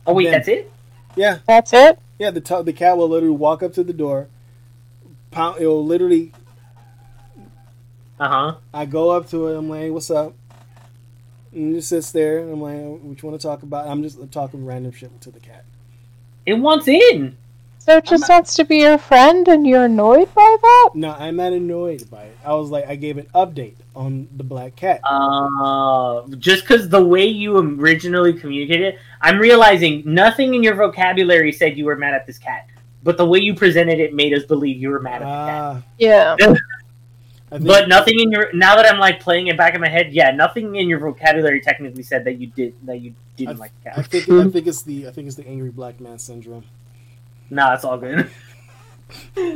Oh 0.07 0.13
wait, 0.13 0.25
Ben. 0.25 0.31
that's 0.33 0.47
it? 0.47 0.71
Yeah, 1.17 1.39
That's 1.45 1.73
it. 1.73 1.99
yeah. 2.19 2.31
The 2.31 2.39
t- 2.39 2.61
the 2.61 2.71
cat 2.73 2.95
will 2.97 3.09
literally 3.09 3.35
walk 3.35 3.61
up 3.61 3.73
to 3.73 3.83
the 3.83 3.91
door. 3.93 4.27
Pound. 5.31 5.61
It 5.61 5.67
will 5.67 5.85
literally. 5.85 6.31
Uh 8.19 8.27
huh. 8.27 8.55
I 8.73 8.85
go 8.85 9.09
up 9.09 9.29
to 9.29 9.47
it. 9.47 9.57
I'm 9.57 9.69
like, 9.69 9.91
"What's 9.91 10.11
up?" 10.11 10.33
And 11.51 11.73
it 11.73 11.77
just 11.77 11.89
sits 11.89 12.11
there. 12.11 12.39
And 12.39 12.53
I'm 12.53 12.61
like, 12.61 13.01
"What 13.01 13.21
you 13.21 13.29
want 13.29 13.41
to 13.41 13.47
talk 13.47 13.63
about?" 13.63 13.87
I'm 13.87 14.03
just 14.03 14.31
talking 14.31 14.65
random 14.65 14.91
shit 14.91 15.19
to 15.21 15.31
the 15.31 15.39
cat. 15.39 15.65
It 16.45 16.55
wants 16.55 16.87
in. 16.87 17.37
So 17.79 17.97
it 17.97 18.05
just 18.05 18.29
wants 18.29 18.53
to 18.57 18.63
be 18.63 18.77
your 18.81 18.99
friend, 18.99 19.47
and 19.47 19.65
you're 19.65 19.85
annoyed 19.85 20.31
by 20.35 20.57
that. 20.61 20.89
No, 20.93 21.13
I'm 21.13 21.37
not 21.37 21.51
annoyed 21.51 22.07
by 22.11 22.25
it. 22.25 22.37
I 22.45 22.53
was 22.53 22.69
like, 22.69 22.87
I 22.87 22.95
gave 22.95 23.17
an 23.17 23.25
update 23.33 23.73
on 23.95 24.27
the 24.37 24.43
black 24.43 24.75
cat. 24.75 25.01
Uh, 25.03 26.27
just 26.37 26.61
because 26.61 26.89
the 26.89 27.03
way 27.03 27.25
you 27.25 27.57
originally 27.57 28.33
communicated, 28.33 28.99
I'm 29.19 29.39
realizing 29.39 30.03
nothing 30.05 30.53
in 30.53 30.61
your 30.61 30.75
vocabulary 30.75 31.51
said 31.51 31.75
you 31.75 31.85
were 31.85 31.95
mad 31.95 32.13
at 32.13 32.27
this 32.27 32.37
cat, 32.37 32.67
but 33.03 33.17
the 33.17 33.25
way 33.25 33.39
you 33.39 33.53
presented 33.55 33.99
it 33.99 34.13
made 34.13 34.33
us 34.33 34.43
believe 34.45 34.77
you 34.81 34.89
were 34.89 34.99
mad 34.99 35.21
at 35.21 35.25
the 35.25 35.25
cat. 35.25 35.61
Ah, 35.61 35.81
Yeah. 35.97 36.35
Think, 37.51 37.67
But 37.67 37.89
nothing 37.89 38.17
in 38.21 38.31
your 38.31 38.53
now 38.53 38.77
that 38.77 38.85
I'm 38.89 38.97
like 38.97 39.19
playing 39.19 39.47
it 39.47 39.57
back 39.57 39.75
in 39.75 39.81
my 39.81 39.89
head, 39.89 40.13
yeah, 40.13 40.31
nothing 40.31 40.75
in 40.77 40.87
your 40.87 40.99
vocabulary 40.99 41.59
technically 41.59 42.01
said 42.03 42.23
that 42.23 42.39
you 42.39 42.47
did 42.47 42.73
that 42.85 43.01
you 43.01 43.13
didn't 43.35 43.59
like 43.59 43.73
the 43.83 43.89
I 43.91 43.93
cat. 43.95 44.05
think 44.07 44.29
I 44.29 44.47
think 44.49 44.67
it's 44.67 44.83
the 44.83 45.07
I 45.09 45.11
think 45.11 45.27
it's 45.27 45.35
the 45.35 45.45
angry 45.45 45.69
black 45.69 45.99
man 45.99 46.17
syndrome. 46.17 46.63
Nah, 47.49 47.73
it's 47.73 47.83
all 47.83 47.97
good. 47.97 48.29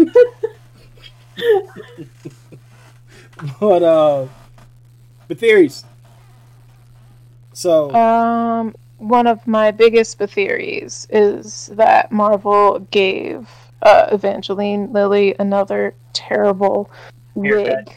But 3.60 3.84
uh, 3.84 4.28
the 5.28 5.36
theories. 5.36 5.84
So 7.54 7.94
Um, 7.94 8.76
one 8.98 9.28
of 9.28 9.46
my 9.46 9.72
biggest 9.72 10.18
theories 10.18 11.08
is 11.10 11.68
that 11.74 12.12
Marvel 12.12 12.80
gave 12.92 13.50
uh, 13.82 14.08
Evangeline 14.12 14.92
Lilly 14.92 15.36
another 15.40 15.94
terrible 16.14 16.90
Haircut. 17.36 17.88
wig 17.88 17.96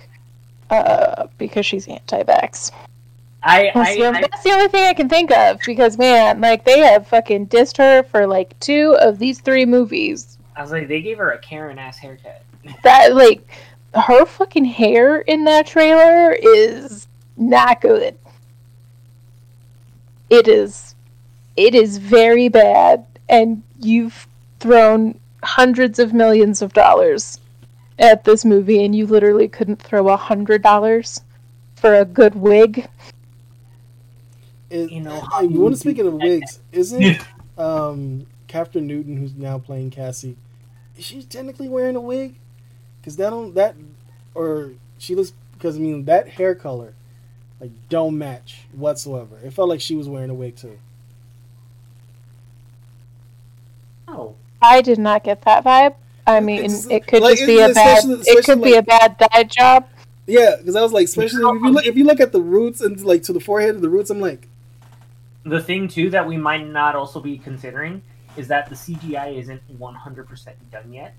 uh, 0.70 1.26
because 1.38 1.64
she's 1.64 1.88
anti-vax. 1.88 2.72
I, 3.42 3.70
That's, 3.72 3.96
the, 3.96 4.04
I, 4.04 4.08
I 4.08 4.20
that's 4.20 4.42
the 4.42 4.50
only 4.50 4.68
thing 4.68 4.84
I 4.84 4.94
can 4.94 5.08
think 5.08 5.30
of 5.30 5.60
because 5.64 5.96
man, 5.96 6.40
like 6.40 6.64
they 6.64 6.80
have 6.80 7.06
fucking 7.06 7.46
dissed 7.46 7.76
her 7.78 8.02
for 8.02 8.26
like 8.26 8.58
two 8.58 8.96
of 9.00 9.18
these 9.18 9.40
three 9.40 9.64
movies. 9.64 10.38
I 10.56 10.62
was 10.62 10.72
like, 10.72 10.88
they 10.88 11.00
gave 11.00 11.18
her 11.18 11.30
a 11.30 11.38
Karen 11.38 11.78
ass 11.78 11.98
haircut. 11.98 12.42
That 12.82 13.14
like 13.14 13.48
her 13.94 14.26
fucking 14.26 14.64
hair 14.64 15.20
in 15.20 15.44
that 15.44 15.68
trailer 15.68 16.32
is 16.32 17.06
not 17.36 17.80
good. 17.80 18.18
It 20.28 20.48
is 20.48 20.87
it 21.58 21.74
is 21.74 21.98
very 21.98 22.48
bad 22.48 23.04
and 23.28 23.64
you've 23.80 24.28
thrown 24.60 25.18
hundreds 25.42 25.98
of 25.98 26.14
millions 26.14 26.62
of 26.62 26.72
dollars 26.72 27.40
at 27.98 28.22
this 28.22 28.44
movie 28.44 28.84
and 28.84 28.94
you 28.94 29.04
literally 29.04 29.48
couldn't 29.48 29.82
throw 29.82 30.08
a 30.08 30.16
hundred 30.16 30.62
dollars 30.62 31.20
for 31.74 31.96
a 31.96 32.04
good 32.04 32.36
wig. 32.36 32.88
is, 34.70 34.88
you 34.92 35.00
know, 35.00 35.20
hey, 35.32 35.46
you 35.46 35.60
want 35.60 35.74
to 35.74 35.80
speak 35.80 35.98
of 35.98 36.12
wigs? 36.14 36.60
Isn't 36.70 37.18
um 37.58 38.26
Kathryn 38.46 38.84
Newton, 38.84 39.16
who's 39.16 39.34
now 39.34 39.58
playing 39.58 39.90
Cassie, 39.90 40.36
is 40.96 41.04
she 41.04 41.22
technically 41.24 41.68
wearing 41.68 41.96
a 41.96 42.00
wig? 42.00 42.36
Because 43.00 43.16
that 43.16 43.30
don't 43.30 43.52
that 43.56 43.74
or 44.32 44.70
she 44.96 45.16
looks 45.16 45.32
because 45.54 45.76
I 45.76 45.80
mean 45.80 46.04
that 46.04 46.28
hair 46.28 46.54
color 46.54 46.94
like 47.60 47.72
don't 47.88 48.16
match 48.16 48.66
whatsoever. 48.72 49.40
It 49.42 49.52
felt 49.52 49.68
like 49.68 49.80
she 49.80 49.96
was 49.96 50.08
wearing 50.08 50.30
a 50.30 50.34
wig 50.34 50.54
too. 50.54 50.78
Oh, 54.08 54.34
I 54.60 54.80
did 54.80 54.98
not 54.98 55.24
get 55.24 55.42
that 55.42 55.64
vibe. 55.64 55.94
I 56.26 56.40
mean, 56.40 56.58
It's- 56.58 56.86
it 56.90 57.06
could 57.06 57.22
like, 57.22 57.36
just 57.36 57.46
be 57.46 57.60
a 57.60 57.72
bad. 57.72 58.04
It 58.04 58.06
could 58.06 58.20
especially 58.20 58.70
be 58.70 58.76
a 58.76 58.82
bad 58.82 59.16
dye 59.18 59.44
job. 59.44 59.86
Yeah, 60.26 60.56
because 60.58 60.76
I 60.76 60.82
was 60.82 60.92
like, 60.92 61.04
especially 61.06 61.38
if 61.38 61.42
you 61.42 61.48
um, 61.48 61.72
look 61.72 61.86
if 61.86 61.96
you 61.96 62.04
look 62.04 62.20
at 62.20 62.32
the 62.32 62.40
roots 62.40 62.80
and 62.82 63.00
like 63.02 63.22
to 63.24 63.32
the 63.32 63.40
forehead 63.40 63.74
of 63.74 63.80
the 63.80 63.88
roots, 63.88 64.10
I'm 64.10 64.20
like, 64.20 64.48
the 65.44 65.60
thing 65.60 65.88
too 65.88 66.10
that 66.10 66.26
we 66.26 66.36
might 66.36 66.68
not 66.68 66.94
also 66.94 67.20
be 67.20 67.38
considering 67.38 68.02
is 68.36 68.48
that 68.48 68.68
the 68.68 68.74
CGI 68.74 69.36
isn't 69.38 69.62
100% 69.78 70.54
done 70.70 70.92
yet. 70.92 71.14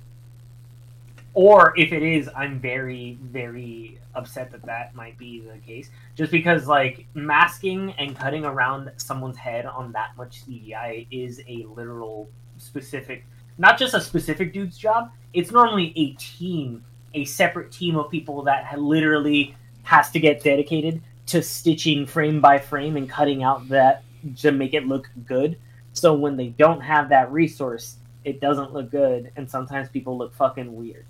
Or 1.33 1.73
if 1.77 1.91
it 1.91 2.01
is, 2.01 2.29
I'm 2.35 2.59
very, 2.59 3.17
very 3.21 3.99
upset 4.15 4.51
that 4.51 4.65
that 4.65 4.95
might 4.95 5.17
be 5.17 5.41
the 5.41 5.57
case. 5.59 5.89
Just 6.15 6.31
because, 6.31 6.67
like, 6.67 7.05
masking 7.13 7.91
and 7.97 8.17
cutting 8.17 8.45
around 8.45 8.91
someone's 8.97 9.37
head 9.37 9.65
on 9.65 9.91
that 9.91 10.17
much 10.17 10.43
CGI 10.45 11.07
is 11.11 11.41
a 11.47 11.65
literal 11.75 12.29
specific, 12.69 13.25
not 13.57 13.77
just 13.77 13.93
a 13.93 14.01
specific 14.01 14.53
dude's 14.53 14.77
job. 14.77 15.11
It's 15.33 15.51
normally 15.51 15.91
a 15.95 16.13
team, 16.13 16.83
a 17.13 17.25
separate 17.25 17.71
team 17.71 17.97
of 17.97 18.09
people 18.09 18.43
that 18.43 18.79
literally 18.79 19.55
has 19.83 20.11
to 20.11 20.19
get 20.19 20.43
dedicated 20.43 21.01
to 21.27 21.41
stitching 21.41 22.05
frame 22.05 22.39
by 22.39 22.57
frame 22.57 22.95
and 22.95 23.09
cutting 23.09 23.43
out 23.43 23.67
that 23.69 24.03
to 24.37 24.51
make 24.51 24.73
it 24.73 24.87
look 24.87 25.09
good. 25.25 25.57
So 25.93 26.13
when 26.13 26.37
they 26.37 26.47
don't 26.47 26.81
have 26.81 27.09
that 27.09 27.31
resource, 27.31 27.97
it 28.23 28.39
doesn't 28.39 28.73
look 28.73 28.91
good, 28.91 29.31
and 29.35 29.49
sometimes 29.49 29.89
people 29.89 30.17
look 30.17 30.33
fucking 30.35 30.75
weird. 30.75 31.05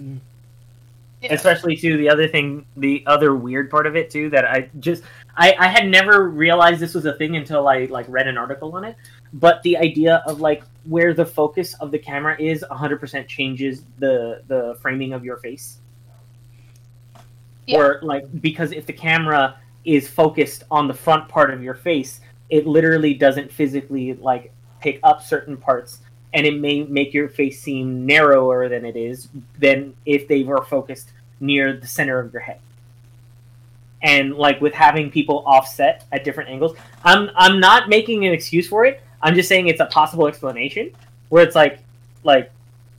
Mm. 0.00 0.18
Especially 1.30 1.76
too, 1.76 1.96
the 1.98 2.08
other 2.08 2.26
thing, 2.26 2.66
the 2.76 3.04
other 3.06 3.34
weird 3.36 3.70
part 3.70 3.86
of 3.86 3.94
it 3.94 4.10
too, 4.10 4.28
that 4.30 4.44
I 4.44 4.68
just 4.80 5.04
I, 5.36 5.54
I 5.58 5.68
had 5.68 5.88
never 5.88 6.28
realized 6.28 6.80
this 6.80 6.94
was 6.94 7.06
a 7.06 7.14
thing 7.14 7.36
until 7.36 7.68
I 7.68 7.84
like 7.84 8.06
read 8.08 8.26
an 8.26 8.36
article 8.36 8.74
on 8.74 8.84
it. 8.84 8.96
But 9.32 9.62
the 9.62 9.76
idea 9.76 10.22
of 10.26 10.40
like 10.40 10.64
where 10.84 11.14
the 11.14 11.24
focus 11.24 11.74
of 11.74 11.90
the 11.90 11.98
camera 11.98 12.36
is 12.40 12.64
100% 12.70 13.26
changes 13.28 13.84
the 13.98 14.42
the 14.48 14.76
framing 14.80 15.12
of 15.12 15.24
your 15.24 15.36
face. 15.38 15.78
Yeah. 17.66 17.78
Or 17.78 18.00
like 18.02 18.24
because 18.40 18.72
if 18.72 18.86
the 18.86 18.92
camera 18.92 19.58
is 19.84 20.08
focused 20.08 20.64
on 20.70 20.88
the 20.88 20.94
front 20.94 21.28
part 21.28 21.52
of 21.52 21.62
your 21.62 21.74
face, 21.74 22.20
it 22.50 22.66
literally 22.66 23.14
doesn't 23.14 23.52
physically 23.52 24.14
like 24.14 24.52
pick 24.80 24.98
up 25.02 25.22
certain 25.22 25.56
parts 25.56 26.00
and 26.34 26.46
it 26.46 26.58
may 26.58 26.82
make 26.84 27.12
your 27.12 27.28
face 27.28 27.60
seem 27.60 28.06
narrower 28.06 28.68
than 28.68 28.84
it 28.84 28.96
is 28.96 29.28
than 29.58 29.94
if 30.06 30.26
they 30.28 30.42
were 30.42 30.64
focused 30.64 31.12
near 31.40 31.76
the 31.76 31.86
center 31.86 32.18
of 32.18 32.32
your 32.32 32.42
head. 32.42 32.58
And 34.02 34.34
like 34.34 34.60
with 34.60 34.74
having 34.74 35.10
people 35.10 35.44
offset 35.46 36.04
at 36.10 36.24
different 36.24 36.50
angles, 36.50 36.76
I'm 37.04 37.30
I'm 37.36 37.60
not 37.60 37.88
making 37.88 38.26
an 38.26 38.32
excuse 38.32 38.66
for 38.66 38.84
it. 38.84 39.02
I'm 39.22 39.34
just 39.34 39.48
saying 39.48 39.68
it's 39.68 39.80
a 39.80 39.86
possible 39.86 40.26
explanation 40.26 40.92
where 41.28 41.42
it's 41.44 41.54
like 41.54 41.78
like 42.24 42.50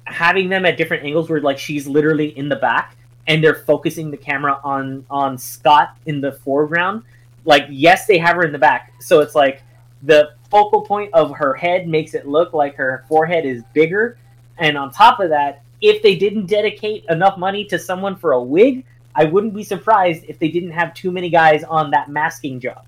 having 0.06 0.50
them 0.50 0.66
at 0.66 0.78
different 0.78 1.04
angles 1.04 1.30
where 1.30 1.42
like 1.42 1.58
she's 1.58 1.88
literally 1.88 2.38
in 2.38 2.50
the 2.50 2.56
back 2.56 2.96
and 3.28 3.44
they're 3.44 3.56
focusing 3.56 4.12
the 4.12 4.18
camera 4.18 4.60
on 4.64 5.06
on 5.10 5.38
Scott 5.38 5.98
in 6.06 6.22
the 6.22 6.32
foreground. 6.32 7.04
Like 7.46 7.66
yes, 7.70 8.06
they 8.06 8.18
have 8.18 8.36
her 8.36 8.44
in 8.44 8.52
the 8.52 8.60
back, 8.60 8.94
so 9.02 9.20
it's 9.20 9.36
like 9.36 9.62
the 10.04 10.32
focal 10.50 10.82
point 10.82 11.14
of 11.14 11.36
her 11.36 11.54
head 11.54 11.88
makes 11.88 12.14
it 12.14 12.28
look 12.28 12.54
like 12.54 12.76
her 12.76 13.06
forehead 13.08 13.46
is 13.46 13.64
bigger. 13.74 14.18
And 14.58 14.78
on 14.78 14.92
top 14.92 15.20
of 15.20 15.30
that, 15.30 15.62
if 15.82 16.02
they 16.04 16.16
didn't 16.16 16.46
dedicate 16.46 17.06
enough 17.10 17.38
money 17.38 17.66
to 17.66 17.80
someone 17.80 18.16
for 18.16 18.34
a 18.34 18.42
wig, 18.42 18.86
I 19.16 19.26
wouldn't 19.26 19.54
be 19.54 19.64
surprised 19.64 20.26
if 20.28 20.40
they 20.40 20.50
didn't 20.50 20.72
have 20.72 20.94
too 20.94 21.12
many 21.12 21.30
guys 21.30 21.64
on 21.64 21.92
that 21.92 22.10
masking 22.10 22.60
job 22.60 22.86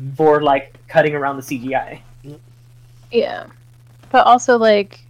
Mm. 0.00 0.16
for 0.16 0.42
like 0.42 0.74
cutting 0.88 1.14
around 1.14 1.36
the 1.36 1.42
CGI. 1.42 2.00
Yeah. 3.10 3.46
But 4.10 4.26
also 4.26 4.56
like 4.56 5.00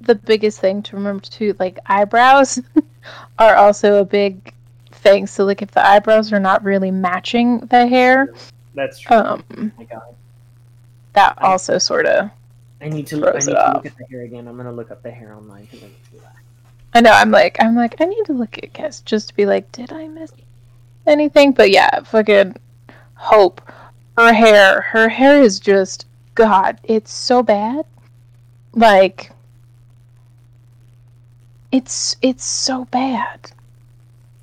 the 0.00 0.14
biggest 0.14 0.60
thing 0.60 0.82
to 0.84 0.96
remember 0.96 1.24
too, 1.24 1.54
like 1.58 1.78
eyebrows 1.86 2.60
are 3.38 3.56
also 3.56 4.00
a 4.00 4.04
big 4.04 4.52
thing. 4.92 5.26
So 5.26 5.44
like 5.44 5.62
if 5.62 5.70
the 5.70 5.86
eyebrows 5.86 6.32
are 6.32 6.40
not 6.40 6.62
really 6.64 6.90
matching 6.90 7.58
the 7.66 7.86
hair, 7.86 8.32
That's 8.74 8.98
true. 9.00 9.16
um 9.16 9.72
oh 9.92 10.14
that 11.14 11.34
I- 11.38 11.46
also 11.48 11.78
sort 11.78 12.06
of 12.06 12.30
I 12.80 12.88
need 12.88 13.08
to 13.08 13.16
look, 13.16 13.34
I 13.34 13.38
need 13.38 13.44
to 13.46 13.72
look 13.74 13.86
at 13.86 13.96
the 13.98 14.04
hair 14.06 14.22
again. 14.22 14.46
I'm 14.46 14.56
gonna 14.56 14.72
look 14.72 14.90
up 14.92 15.02
the 15.02 15.10
hair 15.10 15.34
online 15.34 15.64
because 15.64 15.82
I 15.82 15.86
need 15.86 16.04
to 16.04 16.10
do 16.12 16.18
that. 16.20 16.34
I 16.94 17.00
know 17.00 17.10
I'm 17.10 17.30
like 17.32 17.56
I'm 17.60 17.74
like 17.74 18.00
I 18.00 18.04
need 18.04 18.24
to 18.26 18.32
look 18.32 18.56
at 18.62 18.72
guess 18.72 19.00
just 19.02 19.28
to 19.28 19.34
be 19.34 19.46
like 19.46 19.70
did 19.72 19.92
I 19.92 20.06
miss 20.08 20.32
anything? 21.06 21.52
But 21.52 21.70
yeah, 21.70 22.00
fucking 22.02 22.54
Hope 23.14 23.60
her 24.16 24.32
hair 24.32 24.80
her 24.82 25.08
hair 25.08 25.42
is 25.42 25.58
just 25.58 26.06
god, 26.38 26.78
it's 26.84 27.12
so 27.12 27.42
bad. 27.42 27.84
Like 28.72 29.32
It's 31.72 32.16
it's 32.22 32.44
so 32.44 32.84
bad. 32.86 33.50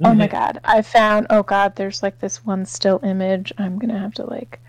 Oh 0.03 0.13
my 0.13 0.27
mm-hmm. 0.27 0.35
god. 0.35 0.59
I 0.65 0.81
found 0.81 1.27
oh 1.29 1.41
god, 1.41 1.75
there's 1.75 2.03
like 2.03 2.19
this 2.19 2.45
one 2.45 2.65
still 2.65 2.99
image 3.03 3.53
I'm 3.57 3.79
gonna 3.79 3.97
have 3.97 4.13
to 4.15 4.25
like 4.29 4.59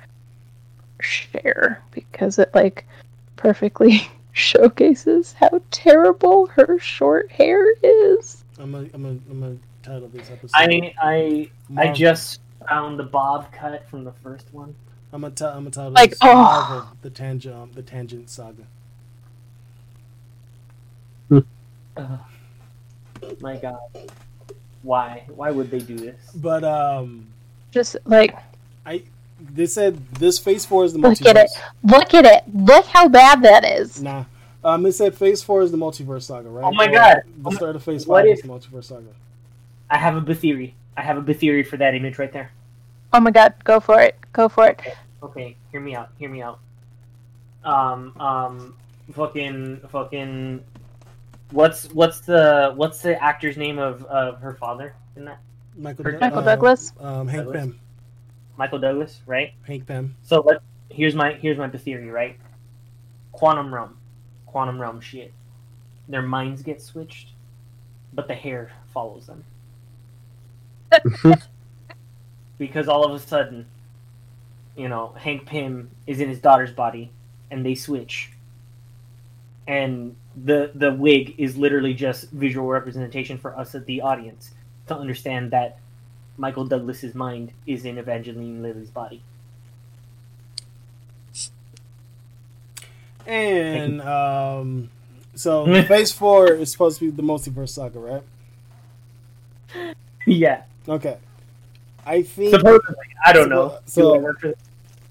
share 1.01 1.83
because 1.91 2.39
it 2.39 2.55
like 2.55 2.87
perfectly 3.35 4.09
showcases 4.33 5.33
how 5.33 5.61
terrible 5.73 6.47
her 6.47 6.79
short 6.79 7.31
hair 7.33 7.73
is. 7.83 8.45
I'm 8.59 8.71
gonna, 8.71 8.89
I'm 8.95 9.03
gonna, 9.03 9.19
I'm 9.31 9.41
gonna 9.41 9.57
title 9.83 10.09
this 10.09 10.31
episode. 10.31 10.53
I 10.55 10.95
I 11.03 11.51
I 11.77 11.93
just 11.93 12.41
found 12.69 13.01
the 13.01 13.05
bob 13.05 13.51
cut 13.53 13.89
from 13.91 14.05
the 14.05 14.13
first 14.23 14.47
one. 14.53 14.77
I'm 15.13 15.21
gonna, 15.23 15.35
t- 15.35 15.45
I'm 15.45 15.55
gonna 15.65 15.71
title 15.71 15.93
Like, 15.93 16.11
this 16.11 16.19
oh. 16.23 16.35
Marvel, 16.35 16.89
the 17.03 17.11
tangent, 17.11 17.55
um, 17.55 17.71
the 17.73 17.83
tangent 17.83 18.29
saga. 18.31 18.65
Ugh. 21.97 22.19
My 23.41 23.57
God, 23.57 23.79
why? 24.83 25.25
Why 25.35 25.51
would 25.51 25.71
they 25.71 25.79
do 25.79 25.97
this? 25.97 26.17
But 26.35 26.63
um, 26.65 27.27
Just 27.71 27.97
like 28.05 28.37
I, 28.85 29.03
they 29.55 29.67
said 29.67 30.07
this 30.15 30.39
Phase 30.39 30.67
Four 30.67 30.85
is 30.85 30.93
the 30.93 30.99
Look 30.99 31.15
multiverse. 31.15 31.27
at 31.31 31.37
it. 31.37 31.51
look 31.83 32.15
at 32.15 32.25
it. 32.27 32.43
Look 32.55 32.87
how 32.87 33.09
bad 33.09 33.43
that 33.43 33.65
is. 33.65 34.03
Nah. 34.03 34.25
Um, 34.63 34.83
they 34.83 34.91
said 34.91 35.15
Phase 35.17 35.43
Four 35.43 35.63
is 35.63 35.71
the 35.73 35.79
multiverse 35.79 36.23
saga, 36.25 36.49
right? 36.49 36.65
Oh 36.65 36.73
my 36.73 36.87
Or 36.89 36.93
God. 36.93 37.17
The 37.39 37.51
start 37.53 37.77
of 37.77 37.83
Phase 37.83 38.07
what 38.07 38.23
Five 38.25 38.33
if- 38.33 38.39
is 38.39 38.43
the 38.43 38.49
multiverse 38.49 38.85
saga. 38.85 39.09
I 39.89 39.99
have 39.99 40.17
a 40.17 40.21
big 40.21 40.37
theory. 40.39 40.75
I 40.97 41.03
have 41.03 41.17
a 41.17 41.21
big 41.23 41.39
theory 41.39 41.63
for 41.63 41.77
that 41.79 41.95
image 41.95 42.19
right 42.19 42.33
there. 42.33 42.51
Oh 43.13 43.21
my 43.21 43.31
god, 43.31 43.55
go 43.65 43.81
for 43.81 44.01
it. 44.01 44.17
Go 44.33 44.49
for 44.49 44.67
it. 44.69 44.81
Okay, 45.23 45.57
hear 45.73 45.81
me 45.81 45.95
out. 45.95 46.11
Hear 46.19 46.29
me 46.29 46.43
out. 46.43 46.61
Um, 47.65 48.19
um, 48.21 48.75
fucking, 49.13 49.81
fucking. 49.89 50.63
What's 51.51 51.87
what's 51.93 52.21
the 52.21 52.73
what's 52.75 53.03
the 53.03 53.23
actor's 53.23 53.57
name 53.57 53.79
of 53.79 54.05
of 54.05 54.41
her 54.41 54.55
father 54.55 54.95
in 55.17 55.25
that? 55.25 55.39
Michael, 55.77 56.05
Michael 56.21 56.39
uh, 56.39 56.43
Douglas? 56.43 56.93
Um, 56.99 57.29
Hank 57.29 57.45
Douglas? 57.45 57.65
Pym. 57.65 57.81
Michael 58.57 58.79
Douglas, 58.79 59.21
right? 59.27 59.53
Hank 59.67 59.87
Pym. 59.87 60.17
So 60.23 60.41
let 60.41 60.61
here's 60.91 61.15
my 61.15 61.35
here's 61.35 61.59
my 61.59 61.69
theory, 61.69 62.11
right? 62.11 62.37
Quantum 63.33 63.73
realm, 63.73 63.97
quantum 64.47 64.81
realm 64.81 65.01
shit. 65.01 65.33
Their 66.09 66.23
minds 66.23 66.63
get 66.63 66.81
switched, 66.81 67.29
but 68.13 68.29
the 68.29 68.35
hair 68.35 68.73
follows 68.93 69.27
them. 69.27 69.45
because 72.59 72.89
all 72.89 73.05
of 73.05 73.13
a 73.13 73.19
sudden, 73.25 73.67
you 74.77 74.89
know, 74.89 75.13
Hank 75.17 75.47
Pym 75.47 75.91
is 76.07 76.21
in 76.21 76.29
his 76.29 76.41
daughter's 76.41 76.73
body, 76.73 77.11
and 77.51 77.65
they 77.65 77.75
switch. 77.75 78.31
And 79.67 80.17
the 80.37 80.71
the 80.75 80.93
wig 80.93 81.35
is 81.39 81.57
literally 81.57 81.95
just 81.95 82.31
visual 82.31 82.69
representation 82.69 83.39
for 83.39 83.59
us 83.59 83.75
the 83.87 84.01
audience 84.01 84.53
to 84.87 84.97
understand 84.97 85.51
that 85.51 85.79
Michael 86.37 86.67
Douglas's 86.67 87.15
mind 87.15 87.53
is 87.67 87.85
in 87.85 87.99
Evangeline 87.99 88.63
Lilly's 88.63 88.91
body. 88.91 89.23
And 93.27 94.01
um, 94.03 94.91
so 95.35 95.67
Phase 95.89 96.13
Four 96.13 96.53
is 96.53 96.71
supposed 96.71 97.01
to 97.01 97.11
be 97.11 97.11
the 97.11 97.23
multiverse 97.23 97.71
saga, 97.71 97.99
right? 97.99 98.23
yeah, 100.27 100.63
Okay. 100.89 101.17
I 102.07 102.23
think 102.23 102.55
supposedly. 102.55 102.95
I 103.27 103.33
don't 103.35 103.51
know. 103.51 103.79
So- 103.87 104.15
Do 104.15 104.21
I 104.21 104.23
work 104.23 104.41
for 104.41 104.55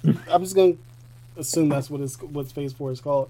I'm 0.32 0.42
just 0.44 0.56
gonna 0.56 0.76
assume 1.38 1.70
that's 1.70 1.90
what 1.90 2.02
it's 2.02 2.20
what 2.22 2.52
Phase 2.52 2.74
Four 2.74 2.92
is 2.92 3.02
called. 3.02 3.30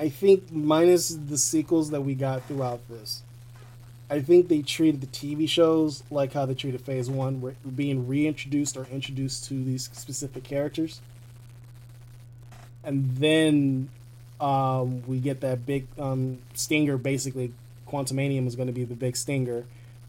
I 0.00 0.08
think 0.08 0.50
minus 0.50 1.10
the 1.10 1.38
sequels 1.38 1.90
that 1.90 2.00
we 2.00 2.14
got 2.16 2.42
throughout 2.46 2.80
this, 2.88 3.22
I 4.10 4.20
think 4.20 4.48
they 4.48 4.62
treated 4.62 5.00
the 5.00 5.06
TV 5.08 5.48
shows 5.48 6.02
like 6.10 6.32
how 6.32 6.46
they 6.46 6.54
treated 6.54 6.80
Phase 6.80 7.08
One, 7.10 7.40
re- 7.40 7.54
being 7.76 8.08
reintroduced 8.08 8.76
or 8.76 8.86
introduced 8.92 9.44
to 9.46 9.54
these 9.62 9.84
specific 9.92 10.42
characters, 10.44 11.00
and 12.82 13.16
then 13.16 13.88
um, 14.40 15.02
we 15.06 15.18
get 15.18 15.40
that 15.40 15.64
big 15.66 15.86
um, 15.98 16.38
stinger. 16.54 16.96
Basically, 16.96 17.52
Quantumania 17.88 18.44
is 18.46 18.56
going 18.56 18.66
to 18.68 18.72
be 18.72 18.84
the 18.84 18.94
big 18.94 19.16
stinger 19.16 19.64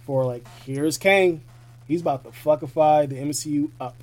for 0.06 0.26
like 0.26 0.46
here's 0.66 0.98
Kang, 0.98 1.42
he's 1.88 2.02
about 2.02 2.24
to 2.24 2.32
fuckify 2.32 3.08
the 3.08 3.16
MCU 3.16 3.70
up. 3.80 3.96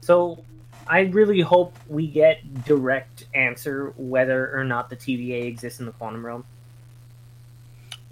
So 0.00 0.44
I 0.86 1.00
really 1.00 1.40
hope 1.40 1.76
we 1.88 2.06
get 2.06 2.64
direct 2.64 3.24
answer 3.34 3.92
whether 3.96 4.56
or 4.56 4.64
not 4.64 4.90
the 4.90 4.96
TVA 4.96 5.46
exists 5.46 5.80
in 5.80 5.86
the 5.86 5.92
quantum 5.92 6.24
realm. 6.24 6.44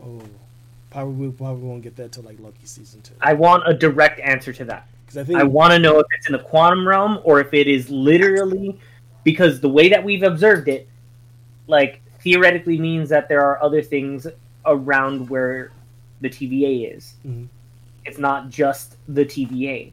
Oh, 0.03 0.23
probably 0.91 1.29
we 1.29 1.33
probably 1.33 1.67
won't 1.67 1.83
get 1.83 1.97
that 1.97 2.13
till 2.13 2.23
like 2.23 2.39
Loki 2.41 2.65
season 2.65 3.03
two. 3.03 3.15
I 3.21 3.35
want 3.35 3.69
a 3.69 3.75
direct 3.75 4.21
answer 4.21 4.53
to 4.53 4.65
that. 4.67 4.87
Because 5.05 5.19
I 5.19 5.25
think 5.25 5.41
I 5.41 5.43
want 5.43 5.73
to 5.73 5.79
know 5.79 5.99
if 5.99 6.07
it's 6.17 6.27
in 6.27 6.33
the 6.33 6.39
quantum 6.39 6.87
realm 6.87 7.19
or 7.25 7.41
if 7.41 7.53
it 7.53 7.67
is 7.67 7.91
literally 7.91 8.79
because 9.25 9.61
the 9.61 9.69
way 9.69 9.89
that 9.89 10.03
we've 10.03 10.23
observed 10.23 10.69
it, 10.69 10.89
like 11.67 12.01
theoretically 12.21 12.79
means 12.79 13.09
that 13.09 13.29
there 13.29 13.43
are 13.43 13.61
other 13.63 13.83
things 13.83 14.27
around 14.65 15.29
where 15.29 15.73
the 16.21 16.29
TVA 16.29 16.97
is. 16.97 17.15
Mhm. 17.27 17.49
It's 18.05 18.19
not 18.19 18.51
just 18.51 18.97
the 19.09 19.25
TVA, 19.25 19.93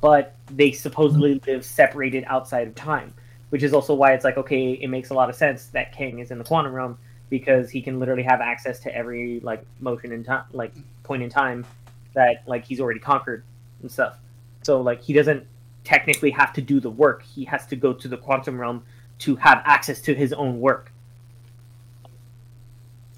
but 0.00 0.34
they 0.48 0.72
supposedly 0.72 1.40
live 1.46 1.64
separated 1.64 2.24
outside 2.26 2.68
of 2.68 2.74
time, 2.74 3.14
which 3.50 3.62
is 3.62 3.72
also 3.72 3.94
why 3.94 4.12
it's 4.12 4.24
like 4.24 4.36
okay, 4.36 4.72
it 4.72 4.88
makes 4.88 5.10
a 5.10 5.14
lot 5.14 5.28
of 5.28 5.36
sense 5.36 5.66
that 5.66 5.92
Kang 5.92 6.18
is 6.18 6.30
in 6.30 6.38
the 6.38 6.44
quantum 6.44 6.72
realm 6.72 6.98
because 7.30 7.70
he 7.70 7.80
can 7.80 7.98
literally 7.98 8.22
have 8.22 8.40
access 8.40 8.78
to 8.80 8.94
every 8.94 9.40
like 9.40 9.64
motion 9.80 10.12
in 10.12 10.22
time, 10.22 10.44
like 10.52 10.72
point 11.02 11.22
in 11.22 11.30
time 11.30 11.66
that 12.14 12.42
like 12.46 12.64
he's 12.64 12.80
already 12.80 13.00
conquered 13.00 13.44
and 13.82 13.90
stuff. 13.90 14.18
So 14.62 14.80
like 14.80 15.02
he 15.02 15.12
doesn't 15.12 15.46
technically 15.84 16.30
have 16.30 16.52
to 16.54 16.62
do 16.62 16.80
the 16.80 16.90
work. 16.90 17.22
He 17.22 17.44
has 17.44 17.66
to 17.66 17.76
go 17.76 17.92
to 17.92 18.08
the 18.08 18.16
quantum 18.16 18.60
realm 18.60 18.82
to 19.20 19.36
have 19.36 19.62
access 19.64 20.00
to 20.02 20.14
his 20.14 20.32
own 20.32 20.60
work. 20.60 20.92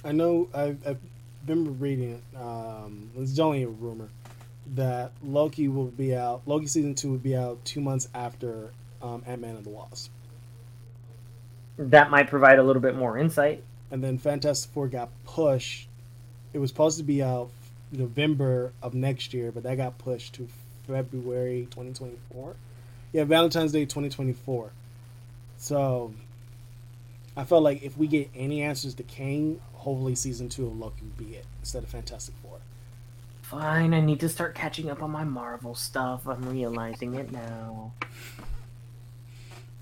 I 0.05 0.13
know 0.13 0.49
I've, 0.55 0.79
I've 0.87 1.01
been 1.47 1.79
reading 1.79 2.13
it. 2.13 2.39
Um, 2.39 3.11
it's 3.17 3.39
only 3.39 3.63
a 3.63 3.69
rumor 3.69 4.09
that 4.75 5.13
Loki 5.23 5.69
will 5.69 5.87
be 5.87 6.15
out. 6.15 6.43
Loki 6.47 6.67
season 6.67 6.95
two 6.95 7.11
will 7.13 7.19
be 7.19 7.37
out 7.37 7.65
two 7.65 7.81
months 7.81 8.09
after 8.15 8.71
um, 9.03 9.23
Ant 9.27 9.41
Man 9.41 9.57
and 9.57 9.65
the 9.65 9.71
Wasp, 9.71 10.11
That 11.79 12.11
might 12.11 12.29
provide 12.29 12.59
a 12.59 12.63
little 12.63 12.83
bit 12.83 12.97
more 12.97 13.17
insight. 13.17 13.63
and 13.91 14.03
then 14.03 14.19
Fantastic 14.19 14.71
Four 14.73 14.89
got 14.89 15.09
pushed. 15.25 15.89
It 16.53 16.59
was 16.59 16.71
supposed 16.71 16.99
to 16.99 17.05
be 17.05 17.23
out 17.23 17.51
November 17.93 18.73
of 18.83 18.95
next 18.95 19.33
year, 19.33 19.53
but 19.53 19.63
that 19.63 19.77
got 19.77 19.99
pushed 19.99 20.35
to 20.35 20.49
February 20.87 21.69
2024. 21.71 22.55
Yeah, 23.13 23.25
Valentine's 23.25 23.73
Day 23.73 23.85
2024. 23.85 24.71
So 25.59 26.13
I 27.37 27.45
felt 27.45 27.63
like 27.63 27.83
if 27.83 27.97
we 27.97 28.07
get 28.09 28.31
any 28.35 28.63
answers 28.63 28.95
to 28.95 29.03
Kang, 29.03 29.61
hopefully 29.87 30.17
season 30.17 30.49
two 30.49 30.67
of 30.67 30.77
Loki 30.77 31.03
will 31.03 31.25
be 31.25 31.37
it 31.37 31.45
instead 31.61 31.85
of 31.85 31.89
Fantastic 31.89 32.35
Four. 32.43 32.59
Fine, 33.43 33.95
I 33.95 34.01
need 34.01 34.19
to 34.19 34.29
start 34.29 34.57
catching 34.57 34.91
up 34.91 35.01
on 35.01 35.13
my 35.13 35.23
Marvel 35.23 35.77
stuff. 35.77 36.27
I'm 36.27 36.43
realizing 36.51 37.15
it 37.15 37.31
now. 37.31 37.93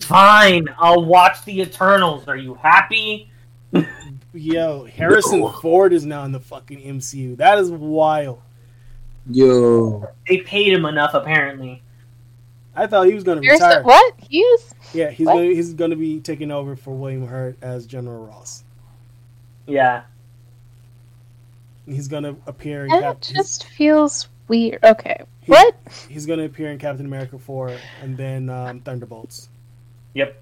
Fine, 0.01 0.69
I'll 0.79 1.03
watch 1.07 1.43
the 1.47 1.63
Eternals. 1.63 2.29
Are 2.29 2.37
you 2.37 2.53
happy? 2.55 3.31
Yo, 4.35 4.85
Harrison 4.85 5.51
Ford 5.63 5.95
is 5.95 6.05
now 6.05 6.25
in 6.25 6.33
the 6.33 6.41
fucking 6.41 6.81
MCU. 6.83 7.39
That 7.39 7.57
is 7.59 7.71
wild. 7.71 8.43
Yo, 9.31 10.07
They 10.29 10.39
paid 10.43 10.71
him 10.75 10.85
enough, 10.85 11.15
apparently. 11.15 11.83
I 12.77 12.87
thought 12.87 13.07
he 13.07 13.15
was 13.15 13.25
gonna 13.25 13.41
Here's 13.41 13.59
retire. 13.61 13.79
the, 13.79 13.85
what? 13.87 14.15
He 14.29 14.41
is? 14.41 14.75
Yeah, 14.93 15.11
he's 15.11 15.27
What? 15.27 15.35
gonna 15.37 15.47
he's 15.47 15.73
gonna 15.73 15.97
be 15.97 16.21
taking 16.21 16.51
over 16.51 16.77
for 16.77 16.93
William 16.95 17.27
Hurt 17.27 17.57
as 17.63 17.87
General 17.87 18.27
Ross. 18.27 18.64
Yeah. 19.67 20.03
He's 21.87 22.09
gonna 22.09 22.37
appear 22.47 22.85
in 22.85 22.91
That 22.91 23.01
Cap- 23.03 23.21
just 23.21 23.67
feels 23.67 24.29
weird. 24.49 24.83
Okay. 24.85 25.23
He- 25.43 25.53
What? 25.53 25.75
he's, 25.87 26.05
he's 26.07 26.27
gonna 26.27 26.45
appear 26.45 26.71
in 26.71 26.79
Captain 26.79 27.05
America 27.07 27.39
four 27.39 27.77
and 28.03 28.17
then 28.17 28.49
um, 28.49 28.81
Thunderbolts. 28.81 29.49
Yep. 30.15 30.41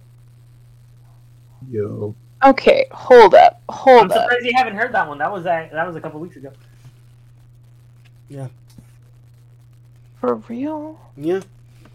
yo, 1.70 2.14
Okay, 2.44 2.86
hold 2.90 3.34
up. 3.34 3.62
Hold 3.68 4.10
up. 4.10 4.16
I'm 4.16 4.22
surprised 4.22 4.44
you 4.46 4.52
haven't 4.56 4.74
heard 4.76 4.92
that 4.92 5.06
one. 5.08 5.18
That 5.18 5.30
was 5.32 5.44
a, 5.46 5.68
that 5.72 5.86
was 5.86 5.94
a 5.96 6.00
couple 6.00 6.18
weeks 6.20 6.36
ago. 6.36 6.52
Yeah. 8.28 8.48
For 10.20 10.34
real? 10.36 10.98
Yeah, 11.16 11.40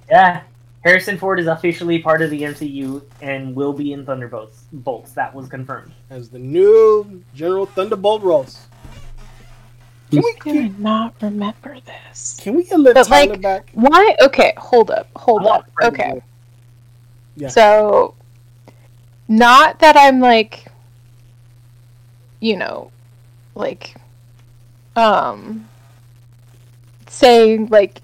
Yeah. 0.10 0.44
Harrison 0.84 1.18
Ford 1.18 1.40
is 1.40 1.48
officially 1.48 2.00
part 2.00 2.22
of 2.22 2.30
the 2.30 2.42
MCU 2.44 3.04
and 3.22 3.56
will 3.56 3.74
be 3.74 3.94
in 3.94 4.06
Thunderbolts. 4.06 4.66
Bolts. 4.72 5.12
That 5.12 5.34
was 5.34 5.48
confirmed. 5.50 5.92
as 6.10 6.30
the 6.30 6.40
new 6.40 7.24
General 7.36 7.66
Thunderbolt 7.66 8.22
Ross. 8.24 8.68
Can 10.10 10.22
we 10.24 10.34
Do 10.40 10.50
I 10.50 10.54
can, 10.54 10.82
not 10.82 11.16
remember 11.22 11.78
this? 11.86 12.40
can 12.42 12.56
we 12.56 12.64
get 12.64 12.80
Liv 12.80 12.94
But, 12.94 13.08
Tyler 13.08 13.32
like, 13.32 13.42
back? 13.42 13.70
Why? 13.74 14.16
Okay, 14.22 14.54
hold 14.58 14.90
up. 14.90 15.10
Hold 15.18 15.42
I 15.42 15.46
want 15.46 15.66
up. 15.82 15.94
Okay. 15.94 16.22
Yeah. 17.36 17.50
So, 17.50 18.16
not 19.28 19.80
that 19.80 19.98
I'm 19.98 20.22
like, 20.22 20.68
you 22.40 22.56
know, 22.56 22.92
like 23.56 23.96
um 24.96 25.68
saying 27.08 27.68
like 27.68 28.02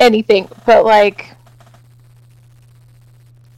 anything, 0.00 0.48
but 0.64 0.84
like 0.84 1.33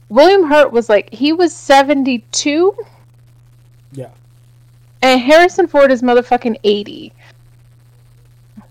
William 0.09 0.43
Hurt 0.49 0.71
was 0.71 0.89
like 0.89 1.13
he 1.13 1.33
was 1.33 1.53
72 1.53 2.75
Yeah. 3.91 4.09
and 5.01 5.19
Harrison 5.21 5.67
Ford 5.67 5.91
is 5.91 6.01
motherfucking 6.01 6.57
80. 6.63 7.11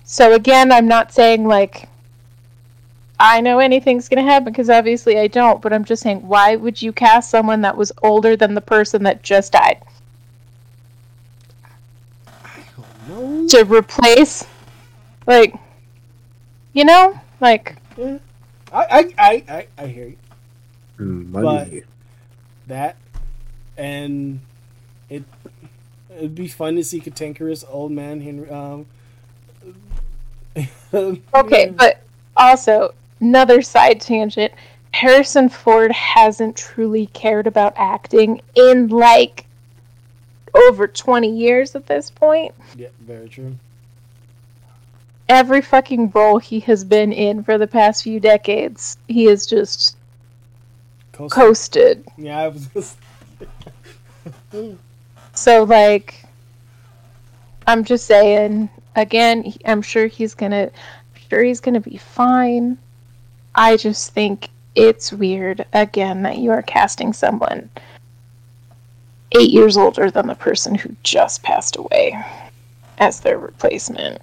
So 0.04 0.32
again, 0.34 0.72
I'm 0.72 0.88
not 0.88 1.12
saying 1.12 1.46
like 1.46 1.88
I 3.18 3.40
know 3.40 3.58
anything's 3.60 4.08
going 4.08 4.24
to 4.24 4.30
happen 4.30 4.52
because 4.52 4.68
obviously 4.70 5.18
I 5.18 5.26
don't, 5.26 5.62
but 5.62 5.72
I'm 5.72 5.84
just 5.84 6.02
saying 6.02 6.26
why 6.26 6.56
would 6.56 6.80
you 6.80 6.92
cast 6.92 7.30
someone 7.30 7.60
that 7.62 7.76
was 7.76 7.90
older 8.02 8.36
than 8.36 8.54
the 8.54 8.60
person 8.60 9.02
that 9.04 9.22
just 9.22 9.52
died 9.52 9.82
I 12.44 12.60
don't 13.08 13.42
know. 13.42 13.48
to 13.48 13.64
replace 13.64 14.46
like 15.26 15.54
you 16.72 16.84
know, 16.84 17.18
like 17.40 17.74
I, 17.98 18.20
I, 18.72 19.14
I, 19.18 19.44
I, 19.48 19.66
I 19.78 19.86
hear 19.86 20.08
you. 20.08 20.16
Money. 20.98 21.82
That 22.66 22.96
and 23.76 24.40
it 25.08 25.24
it'd 26.10 26.34
be 26.34 26.48
fun 26.48 26.76
to 26.76 26.84
see 26.84 27.00
cantankerous 27.00 27.64
old 27.68 27.92
man 27.92 28.20
Henry. 28.20 28.50
Um, 28.50 28.86
Okay, 31.34 31.70
but 31.70 32.00
also 32.36 32.94
another 33.20 33.60
side 33.62 34.00
tangent. 34.00 34.52
Harrison 34.92 35.50
Ford 35.50 35.92
hasn't 35.92 36.56
truly 36.56 37.06
cared 37.08 37.46
about 37.46 37.74
acting 37.76 38.40
in 38.54 38.88
like 38.88 39.44
over 40.54 40.86
20 40.86 41.28
years 41.28 41.74
at 41.74 41.86
this 41.86 42.10
point. 42.10 42.54
yeah, 42.76 42.88
very 43.00 43.28
true. 43.28 43.56
Every 45.28 45.60
fucking 45.60 46.12
role 46.14 46.38
he 46.38 46.60
has 46.60 46.84
been 46.84 47.12
in 47.12 47.42
for 47.42 47.58
the 47.58 47.66
past 47.66 48.04
few 48.04 48.20
decades, 48.20 48.96
he 49.08 49.24
has 49.24 49.44
just 49.44 49.96
Coast- 51.16 51.34
coasted. 51.34 52.04
Yeah, 52.18 52.38
I 52.38 52.48
was. 52.48 52.66
Just, 52.74 52.96
So, 55.32 55.64
like, 55.64 56.24
I'm 57.66 57.84
just 57.84 58.06
saying, 58.06 58.68
again, 58.96 59.52
I'm 59.64 59.82
sure 59.82 60.06
he's 60.06 60.34
gonna, 60.34 60.70
I'm 61.14 61.20
sure 61.30 61.42
he's 61.42 61.60
gonna 61.60 61.80
be 61.80 61.96
fine. 61.96 62.76
I 63.54 63.76
just 63.76 64.12
think 64.12 64.50
it's 64.74 65.12
weird, 65.12 65.64
again, 65.72 66.22
that 66.22 66.38
you 66.38 66.50
are 66.50 66.62
casting 66.62 67.12
someone 67.12 67.70
eight 69.32 69.50
years 69.50 69.76
older 69.76 70.10
than 70.10 70.26
the 70.26 70.34
person 70.34 70.74
who 70.74 70.94
just 71.02 71.42
passed 71.42 71.76
away 71.76 72.22
as 72.98 73.20
their 73.20 73.38
replacement, 73.38 74.20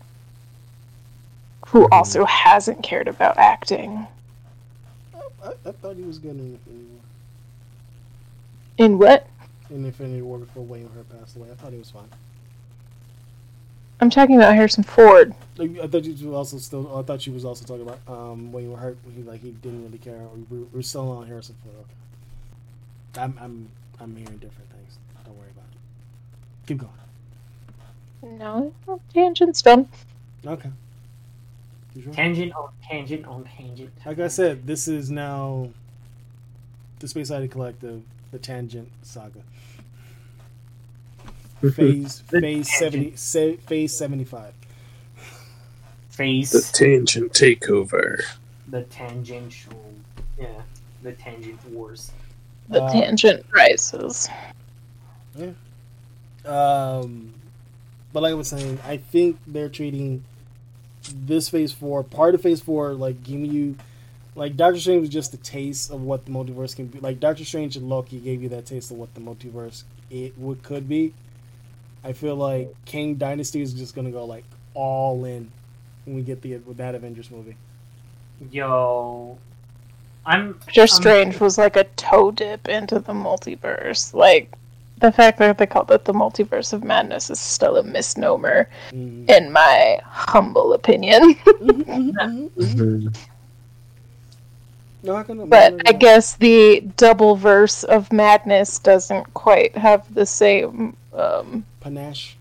who 1.68 1.88
also 1.92 2.26
hasn't 2.26 2.84
cared 2.84 3.08
about 3.08 3.38
acting. 3.38 4.08
I, 5.44 5.54
I 5.66 5.72
thought 5.72 5.96
he 5.98 6.04
was 6.04 6.18
good 6.20 6.32
in 6.32 6.40
Infinity 6.40 6.86
War. 6.86 7.02
In 8.78 8.98
what? 8.98 9.28
In 9.70 9.86
Infinity 9.86 10.22
War 10.22 10.40
before 10.40 10.64
William 10.64 10.90
Hurt 10.94 11.10
passed 11.20 11.36
away, 11.36 11.50
I 11.52 11.56
thought 11.56 11.72
he 11.72 11.78
was 11.78 11.92
fine. 11.92 12.10
I'm 14.00 14.10
talking 14.10 14.36
about 14.36 14.56
Harrison 14.56 14.84
Ford. 14.84 15.34
I 15.60 15.88
thought 15.88 16.04
you 16.04 16.30
were 16.30 16.36
also 16.36 16.58
still. 16.58 16.98
I 16.98 17.04
thought 17.04 17.26
you 17.26 17.34
was 17.34 17.46
also 17.46 17.66
talking 17.66 17.88
about 17.88 18.00
um, 18.08 18.52
William 18.52 18.76
Hurt. 18.76 18.98
He 19.16 19.22
like 19.24 19.42
he 19.42 19.52
didn't 19.52 19.86
really 19.86 19.98
care. 19.98 20.20
We're, 20.50 20.66
we're 20.74 20.82
still 20.82 21.10
on 21.12 21.28
Harrison 21.28 21.56
Ford. 21.64 21.76
Okay. 21.78 23.22
I'm 23.22 23.38
I'm 23.40 23.70
I'm 24.00 24.16
hearing 24.16 24.38
different 24.38 24.70
things. 24.72 24.98
Don't 25.24 25.38
worry 25.38 25.50
about 25.52 25.70
it. 25.72 26.68
Keep 26.68 26.80
going. 26.80 28.40
No, 28.40 28.74
tangent's 29.14 29.62
done. 29.62 29.88
Okay. 30.46 30.70
You 31.96 32.02
sure? 32.04 32.14
Tangent 32.14 32.54
on 32.54 32.70
tangent 32.84 33.26
on 33.26 33.44
tangent. 33.44 33.92
Like 34.06 34.20
I 34.20 34.28
said, 34.28 34.66
this 34.66 34.88
is 34.88 35.10
now 35.12 35.70
the 37.00 37.08
Space 37.08 37.30
Oddity 37.32 37.50
Collective, 37.50 38.02
the 38.32 38.40
Tangent 38.40 38.90
Saga. 39.04 39.40
Phase 41.76 42.22
The 42.30 42.42
phase 42.42 42.78
seventy 42.78 43.16
se, 43.16 43.58
phase 43.68 43.96
seventy 43.96 44.26
five. 44.26 44.54
Face 46.10 46.52
the 46.52 46.78
tangent 46.78 47.32
takeover. 47.32 48.22
the 48.68 48.84
tangential. 48.84 49.94
Yeah, 50.38 50.62
the 51.04 51.14
tangent 51.14 51.64
wars. 51.70 52.12
The 52.70 52.82
Uh, 52.84 52.92
tangent 52.92 53.46
rises. 53.56 54.28
Um, 56.46 57.34
but 58.12 58.24
like 58.24 58.32
I 58.32 58.36
was 58.36 58.50
saying, 58.50 58.80
I 58.86 58.98
think 58.98 59.40
they're 59.48 59.70
treating 59.70 60.24
this 61.12 61.50
phase 61.50 61.72
four, 61.72 62.04
part 62.04 62.36
of 62.36 62.42
phase 62.42 62.62
four, 62.62 62.94
like 62.94 63.24
giving 63.24 63.46
you, 63.46 63.76
like 64.36 64.56
Doctor 64.56 64.80
Strange 64.80 65.02
was 65.02 65.10
just 65.10 65.34
a 65.34 65.38
taste 65.38 65.92
of 65.92 66.02
what 66.02 66.26
the 66.26 66.32
multiverse 66.32 66.76
can 66.76 66.88
be. 66.88 67.00
Like 67.00 67.20
Doctor 67.20 67.46
Strange 67.46 67.76
and 67.76 67.90
Loki 67.90 68.20
gave 68.20 68.42
you 68.42 68.50
that 68.50 68.66
taste 68.66 68.92
of 68.92 68.98
what 68.98 69.14
the 69.14 69.22
multiverse 69.22 69.84
it 70.10 70.38
would 70.38 70.64
could 70.64 70.88
be. 70.88 71.14
I 72.04 72.14
feel 72.14 72.36
like 72.36 72.74
Kang 72.86 73.16
Dynasty 73.16 73.62
is 73.62 73.74
just 73.74 73.96
gonna 73.96 74.12
go 74.12 74.26
like 74.26 74.44
all 74.74 75.26
in 75.26 75.52
when 76.06 76.16
we 76.16 76.22
get 76.22 76.42
the 76.42 76.58
with 76.58 76.78
that 76.78 76.96
Avengers 76.96 77.32
movie. 77.32 77.56
Yo, 78.52 79.38
I'm 80.26 80.54
Doctor 80.54 80.88
Strange 80.88 81.40
was 81.40 81.58
like 81.58 81.76
a 81.76 81.86
toe 81.96 82.32
dip 82.32 82.68
into 82.68 83.00
the 83.00 83.14
multiverse. 83.14 84.14
Like 84.14 84.54
the 85.04 85.12
fact 85.12 85.38
that 85.40 85.58
they 85.58 85.68
called 85.68 85.92
it 85.92 86.06
the 86.06 86.14
multiverse 86.14 86.72
of 86.72 86.82
madness 86.82 87.30
is 87.30 87.38
still 87.40 87.76
a 87.76 87.84
misnomer, 87.84 88.70
Mm. 88.94 89.30
in 89.30 89.52
my 89.52 90.00
humble 90.06 90.72
opinion. 90.74 91.36
No, 95.04 95.16
I 95.18 95.24
but 95.24 95.82
I 95.86 95.92
guess 95.92 96.36
the 96.38 96.80
double 96.96 97.36
verse 97.36 97.84
of 97.84 98.14
madness 98.14 98.80
doesn't 98.80 99.34
quite 99.34 99.76
have 99.76 100.02
the 100.14 100.26
same. 100.26 100.96
Um, 101.14 101.66
panache. 101.82 102.38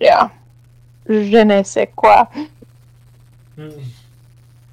yeah, 0.00 0.30
je 1.08 1.44
ne 1.44 1.62
sais 1.64 1.88
quoi. 1.96 2.26
Mm. 3.58 3.82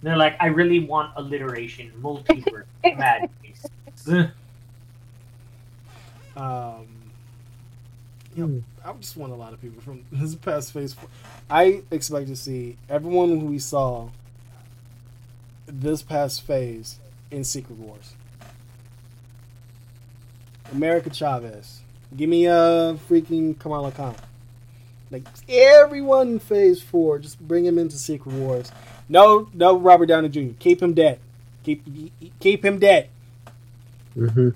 They're 0.04 0.16
like, 0.16 0.38
I 0.40 0.48
really 0.48 0.80
want 0.86 1.12
alliteration, 1.18 1.92
multiverse, 2.00 2.66
madness. 2.98 3.66
Um, 6.40 6.88
yeah, 8.36 8.46
I 8.86 8.94
just 8.94 9.18
want 9.18 9.34
a 9.34 9.36
lot 9.36 9.54
of 9.54 9.62
people 9.62 9.82
from 9.82 10.06
this 10.12 10.36
past 10.36 10.72
phase. 10.72 10.94
Four. 10.94 11.10
I 11.50 11.84
expect 11.92 12.28
to 12.28 12.36
see 12.36 12.78
everyone 12.90 13.40
who 13.40 13.48
we 13.48 13.60
saw 13.60 14.10
this 15.68 16.02
past 16.02 16.44
phase 16.44 17.00
in 17.30 17.44
Secret 17.44 17.78
Wars. 17.78 18.14
America 20.72 21.10
Chavez, 21.10 21.82
give 22.16 22.30
me 22.30 22.46
a 22.46 22.98
freaking 23.10 23.58
Kamala 23.58 23.92
Khan. 23.92 24.16
Like 25.12 25.24
everyone 25.48 26.34
in 26.34 26.40
Phase 26.40 26.82
Four, 26.82 27.18
just 27.18 27.40
bring 27.40 27.66
him 27.66 27.80
into 27.80 27.98
Secret 27.98 28.34
Wars. 28.36 28.72
No, 29.10 29.50
no, 29.56 29.76
Robert 29.76 30.06
Downey 30.06 30.30
Jr. 30.30 30.54
Keep 30.60 30.84
him 30.84 30.94
dead. 30.94 31.20
Keep 31.64 31.84
keep 32.40 32.64
him 32.64 32.78
dead. 32.78 33.10
Mm-hmm. 34.16 34.50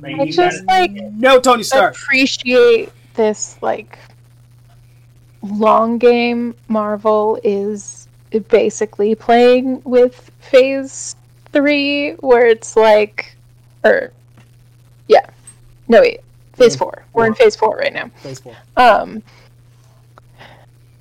Like, 0.00 0.16
I 0.20 0.26
just 0.30 0.64
gotta- 0.64 0.64
like 0.66 0.92
No, 1.14 1.40
Tony 1.40 1.62
Stark. 1.62 1.94
appreciate 1.96 2.90
this 3.14 3.58
like 3.62 3.98
long 5.42 5.98
game 5.98 6.54
Marvel 6.68 7.38
is 7.42 8.06
basically 8.48 9.14
playing 9.14 9.80
with 9.84 10.30
phase 10.40 11.16
three 11.52 12.12
where 12.20 12.46
it's 12.46 12.76
like 12.76 13.34
or 13.84 14.12
yeah. 15.08 15.26
No 15.88 16.00
wait 16.00 16.20
phase 16.54 16.74
Yeah, 16.74 16.78
four. 16.78 17.04
We're 17.12 17.26
in 17.26 17.34
phase 17.34 17.56
four 17.56 17.76
right 17.76 17.92
now. 17.92 18.08
Phase 18.16 18.40
Four. 18.40 18.56
um 18.76 19.22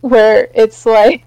where 0.02 0.48
it's 0.54 0.86
like 0.86 1.24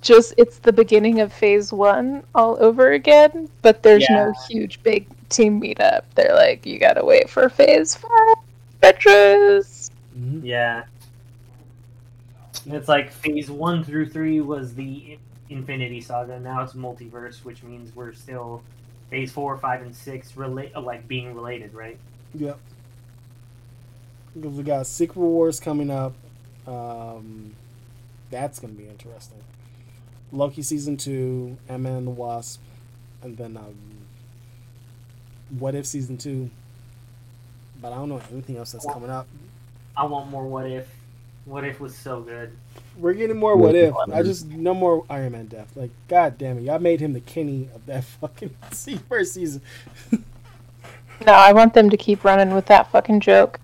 just 0.00 0.32
it's 0.36 0.58
the 0.58 0.72
beginning 0.72 1.20
of 1.20 1.32
phase 1.32 1.72
one 1.72 2.22
all 2.34 2.56
over 2.62 2.92
again 2.92 3.48
but 3.62 3.82
there's 3.82 4.06
no 4.10 4.32
huge 4.48 4.82
big 4.82 5.06
team 5.28 5.60
meetup 5.60 6.02
they're 6.14 6.34
like 6.34 6.64
you 6.64 6.78
gotta 6.78 7.04
wait 7.04 7.28
for 7.28 7.48
phase 7.48 7.94
five 7.94 8.36
Petrus. 8.80 9.90
Mhm. 10.16 10.40
Yeah. 10.44 10.84
It's 12.66 12.88
like 12.88 13.10
phase 13.10 13.50
one 13.50 13.84
through 13.84 14.08
three 14.08 14.40
was 14.40 14.74
the 14.74 15.18
Infinity 15.48 16.00
Saga. 16.00 16.38
Now 16.38 16.62
it's 16.62 16.74
multiverse, 16.74 17.44
which 17.44 17.62
means 17.62 17.94
we're 17.94 18.12
still 18.12 18.62
phase 19.10 19.32
four, 19.32 19.56
five, 19.56 19.82
and 19.82 19.94
six 19.94 20.36
relate 20.36 20.76
like 20.76 21.08
being 21.08 21.34
related, 21.34 21.72
right? 21.72 21.98
Yep. 22.34 22.58
Because 24.34 24.52
we 24.52 24.62
got 24.62 24.86
Secret 24.86 25.20
Wars 25.20 25.58
coming 25.58 25.90
up. 25.90 26.14
Um, 26.66 27.54
that's 28.30 28.58
going 28.58 28.74
to 28.74 28.80
be 28.80 28.88
interesting. 28.88 29.38
Loki 30.30 30.60
season 30.60 30.98
two, 30.98 31.56
Ant 31.68 31.82
Man 31.82 31.92
and 31.92 32.06
the 32.06 32.10
Wasp, 32.10 32.60
and 33.22 33.36
then 33.38 33.56
um, 33.56 33.74
What 35.58 35.74
If 35.74 35.86
season 35.86 36.18
two. 36.18 36.50
But 37.80 37.92
I 37.92 37.96
don't 37.96 38.08
know 38.08 38.20
anything 38.32 38.56
else 38.56 38.72
that's 38.72 38.86
coming 38.86 39.10
up. 39.10 39.28
I 39.96 40.04
want 40.04 40.30
more 40.30 40.46
what 40.46 40.66
if. 40.66 40.88
What 41.44 41.64
if 41.64 41.80
was 41.80 41.96
so 41.96 42.20
good. 42.20 42.52
We're 42.96 43.14
getting 43.14 43.38
more 43.38 43.56
what 43.56 43.74
if. 43.74 43.94
I 44.12 44.22
just 44.22 44.46
no 44.48 44.74
more 44.74 45.04
Iron 45.08 45.32
Man 45.32 45.46
death. 45.46 45.72
Like, 45.76 45.90
god 46.08 46.36
damn 46.38 46.58
it, 46.58 46.62
y'all 46.62 46.78
made 46.78 47.00
him 47.00 47.12
the 47.12 47.20
Kenny 47.20 47.68
of 47.74 47.86
that 47.86 48.04
fucking 48.20 48.54
first 49.08 49.34
season. 49.34 49.62
No, 51.26 51.32
I 51.32 51.52
want 51.52 51.74
them 51.74 51.90
to 51.90 51.96
keep 51.96 52.22
running 52.24 52.54
with 52.54 52.66
that 52.66 52.90
fucking 52.92 53.20
joke. 53.20 53.60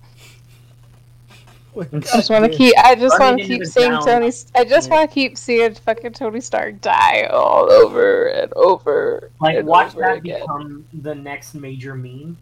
Like, 1.75 1.93
I 1.93 1.99
just 1.99 2.31
want 2.31 2.45
to 2.45 2.57
keep. 2.57 2.75
I 2.79 2.95
just 2.95 3.19
want 3.19 3.41
to 3.41 3.47
keep 3.47 3.65
seeing 3.65 3.91
down. 3.91 4.05
Tony. 4.05 4.27
I 4.55 4.65
just 4.65 4.89
Yeah. 4.89 4.95
want 4.95 5.11
to 5.11 5.15
keep 5.15 5.37
seeing 5.37 5.75
fucking 5.75 6.13
Tony 6.13 6.41
Stark 6.41 6.81
die 6.81 7.25
all 7.25 7.71
over 7.71 8.27
and 8.29 8.53
over. 8.55 9.31
Like 9.41 9.59
and 9.59 9.67
watch 9.67 9.89
over 9.89 10.01
that 10.01 10.19
again. 10.19 10.41
become 10.41 10.85
the 10.93 11.15
next 11.15 11.55
major 11.55 11.95
meme 11.95 12.37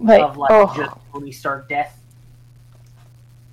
like, 0.00 0.22
of 0.22 0.36
like 0.36 0.50
oh. 0.50 0.72
just 0.76 0.96
Tony 1.12 1.32
Stark 1.32 1.68
death. 1.68 1.98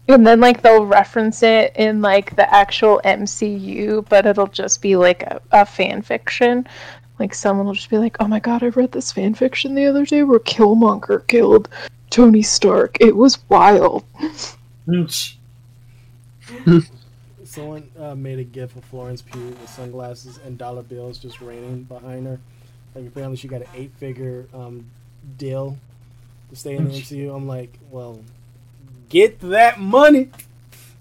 And 0.07 0.27
then 0.27 0.39
like 0.39 0.61
they'll 0.61 0.85
reference 0.85 1.43
it 1.43 1.75
in 1.75 2.01
like 2.01 2.35
the 2.35 2.53
actual 2.53 3.01
MCU, 3.05 4.07
but 4.09 4.25
it'll 4.25 4.47
just 4.47 4.81
be 4.81 4.95
like 4.95 5.23
a, 5.23 5.41
a 5.51 5.65
fan 5.65 6.01
fiction. 6.01 6.67
Like 7.19 7.33
someone 7.33 7.65
will 7.65 7.73
just 7.73 7.89
be 7.89 7.97
like, 7.97 8.17
"Oh 8.19 8.27
my 8.27 8.39
god, 8.39 8.63
I 8.63 8.67
read 8.67 8.91
this 8.91 9.11
fan 9.11 9.33
fiction 9.33 9.75
the 9.75 9.85
other 9.85 10.05
day 10.05 10.23
where 10.23 10.39
Killmonger 10.39 11.25
killed 11.27 11.69
Tony 12.13 12.43
Stark. 12.43 12.97
It 12.99 13.15
was 13.15 13.39
wild." 13.49 14.05
Someone 17.43 17.89
uh, 17.99 18.13
made 18.15 18.39
a 18.39 18.43
gif 18.43 18.75
of 18.75 18.83
Florence 18.85 19.21
Pugh 19.23 19.47
with 19.47 19.69
sunglasses 19.69 20.39
and 20.45 20.57
dollar 20.57 20.83
bills 20.83 21.17
just 21.17 21.41
raining 21.41 21.83
behind 21.83 22.27
her. 22.27 22.39
Like 22.93 23.07
apparently 23.07 23.37
she 23.37 23.47
got 23.47 23.61
an 23.61 23.67
eight-figure 23.75 24.47
um, 24.53 24.85
deal 25.37 25.77
to 26.49 26.55
stay 26.55 26.75
in 26.75 26.87
the 26.87 26.91
MCU. 26.91 27.35
I'm 27.35 27.47
like, 27.47 27.79
well, 27.89 28.19
get 29.09 29.39
that 29.41 29.79
money. 29.79 30.29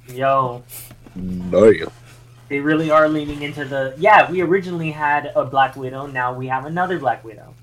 Yo, 0.08 0.62
Damn. 1.14 1.90
they 2.48 2.60
really 2.60 2.90
are 2.90 3.08
leaning 3.08 3.42
into 3.42 3.66
the. 3.66 3.94
Yeah, 3.98 4.30
we 4.30 4.40
originally 4.40 4.90
had 4.90 5.30
a 5.36 5.44
Black 5.44 5.76
Widow. 5.76 6.06
Now 6.06 6.32
we 6.32 6.46
have 6.48 6.64
another 6.64 6.98
Black 6.98 7.22
Widow. 7.22 7.54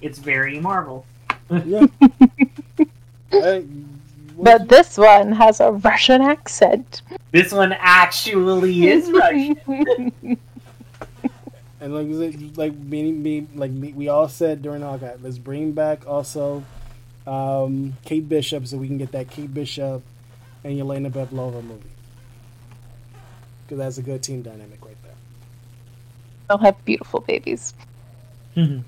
It's 0.00 0.18
very 0.18 0.58
Marvel. 0.58 1.06
Yeah. 1.64 1.86
Hey, 3.32 3.62
what 4.36 4.44
But 4.44 4.68
this 4.68 4.96
one 4.96 5.32
has 5.32 5.60
a 5.60 5.72
Russian 5.72 6.22
accent. 6.22 7.02
This 7.32 7.52
one 7.52 7.72
actually 7.72 8.88
is 8.88 9.10
Russian. 9.10 10.38
And 11.80 11.92
like, 11.92 12.36
like 12.56 12.74
me, 12.78 13.10
me, 13.10 13.48
like 13.56 13.72
me, 13.72 13.92
we 13.92 14.06
all 14.06 14.28
said 14.28 14.62
during 14.62 14.84
all 14.84 14.98
Hawkeye, 14.98 15.16
let's 15.20 15.38
bring 15.38 15.72
back 15.72 16.06
also 16.06 16.62
um, 17.26 17.94
Kate 18.04 18.28
Bishop 18.28 18.68
so 18.68 18.76
we 18.76 18.86
can 18.86 18.98
get 18.98 19.10
that 19.10 19.28
Kate 19.30 19.52
Bishop 19.52 20.00
and 20.62 20.78
Yelena 20.78 21.10
Belova 21.10 21.60
movie 21.60 21.90
because 23.72 23.78
that's 23.78 23.98
a 23.98 24.02
good 24.02 24.22
team 24.22 24.42
dynamic 24.42 24.84
right 24.84 24.96
there. 25.02 25.14
They'll 26.48 26.58
have 26.58 26.84
beautiful 26.84 27.20
babies. 27.20 27.74
Mm, 28.56 28.84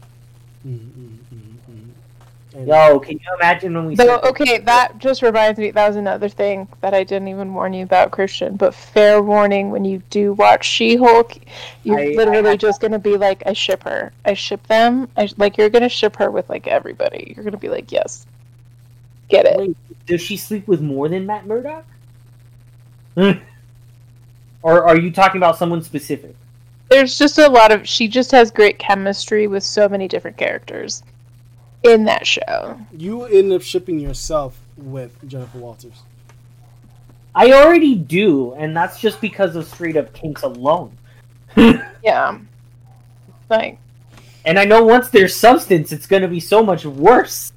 mm, 0.64 0.78
mm, 0.78 0.78
mm. 0.78 1.16
And 1.32 1.43
Yo, 2.56 3.00
can 3.00 3.14
you 3.14 3.34
imagine 3.40 3.74
when 3.74 3.86
we? 3.86 3.96
So 3.96 4.04
said- 4.06 4.24
okay, 4.30 4.58
that 4.58 4.98
just 4.98 5.22
reminds 5.22 5.58
me. 5.58 5.72
That 5.72 5.88
was 5.88 5.96
another 5.96 6.28
thing 6.28 6.68
that 6.82 6.94
I 6.94 7.02
didn't 7.02 7.26
even 7.26 7.52
warn 7.52 7.72
you 7.72 7.82
about, 7.82 8.12
Christian. 8.12 8.54
But 8.54 8.74
fair 8.74 9.20
warning: 9.20 9.70
when 9.70 9.84
you 9.84 10.02
do 10.10 10.34
watch 10.34 10.64
She-Hulk, 10.64 11.36
you're 11.82 11.98
I- 11.98 12.12
I 12.12 12.14
literally 12.14 12.50
had- 12.50 12.60
just 12.60 12.80
gonna 12.80 13.00
be 13.00 13.16
like, 13.16 13.42
"I 13.44 13.54
ship 13.54 13.82
her. 13.82 14.12
I 14.24 14.34
ship 14.34 14.64
them. 14.68 15.08
I 15.16 15.28
like 15.36 15.58
you're 15.58 15.68
gonna 15.68 15.88
ship 15.88 16.14
her 16.16 16.30
with 16.30 16.48
like 16.48 16.68
everybody. 16.68 17.34
You're 17.34 17.44
gonna 17.44 17.56
be 17.56 17.68
like, 17.68 17.90
yes, 17.90 18.24
get 19.28 19.46
it." 19.46 19.58
Wait, 19.58 19.76
does 20.06 20.20
she 20.20 20.36
sleep 20.36 20.68
with 20.68 20.80
more 20.80 21.08
than 21.08 21.26
Matt 21.26 21.46
Murdock? 21.46 21.84
or 23.16 24.84
are 24.84 24.96
you 24.96 25.10
talking 25.10 25.38
about 25.38 25.58
someone 25.58 25.82
specific? 25.82 26.36
There's 26.88 27.18
just 27.18 27.38
a 27.38 27.48
lot 27.48 27.72
of. 27.72 27.88
She 27.88 28.06
just 28.06 28.30
has 28.30 28.52
great 28.52 28.78
chemistry 28.78 29.48
with 29.48 29.64
so 29.64 29.88
many 29.88 30.06
different 30.06 30.36
characters 30.36 31.02
in 31.84 32.04
that 32.04 32.26
show. 32.26 32.78
you 32.96 33.24
end 33.24 33.52
up 33.52 33.62
shipping 33.62 33.98
yourself 34.00 34.58
with 34.76 35.16
Jennifer 35.28 35.58
Walters. 35.58 36.02
I 37.34 37.52
already 37.52 37.94
do, 37.94 38.54
and 38.54 38.76
that's 38.76 39.00
just 39.00 39.20
because 39.20 39.56
of 39.56 39.66
straight 39.66 39.96
up 39.96 40.12
kinks 40.12 40.42
alone. 40.42 40.96
Yeah, 42.02 42.38
like 43.48 43.78
And 44.44 44.58
I 44.58 44.66
know 44.66 44.84
once 44.84 45.08
there's 45.08 45.34
substance, 45.34 45.90
it's 45.90 46.06
gonna 46.06 46.28
be 46.28 46.40
so 46.40 46.62
much 46.62 46.84
worse. 46.84 47.54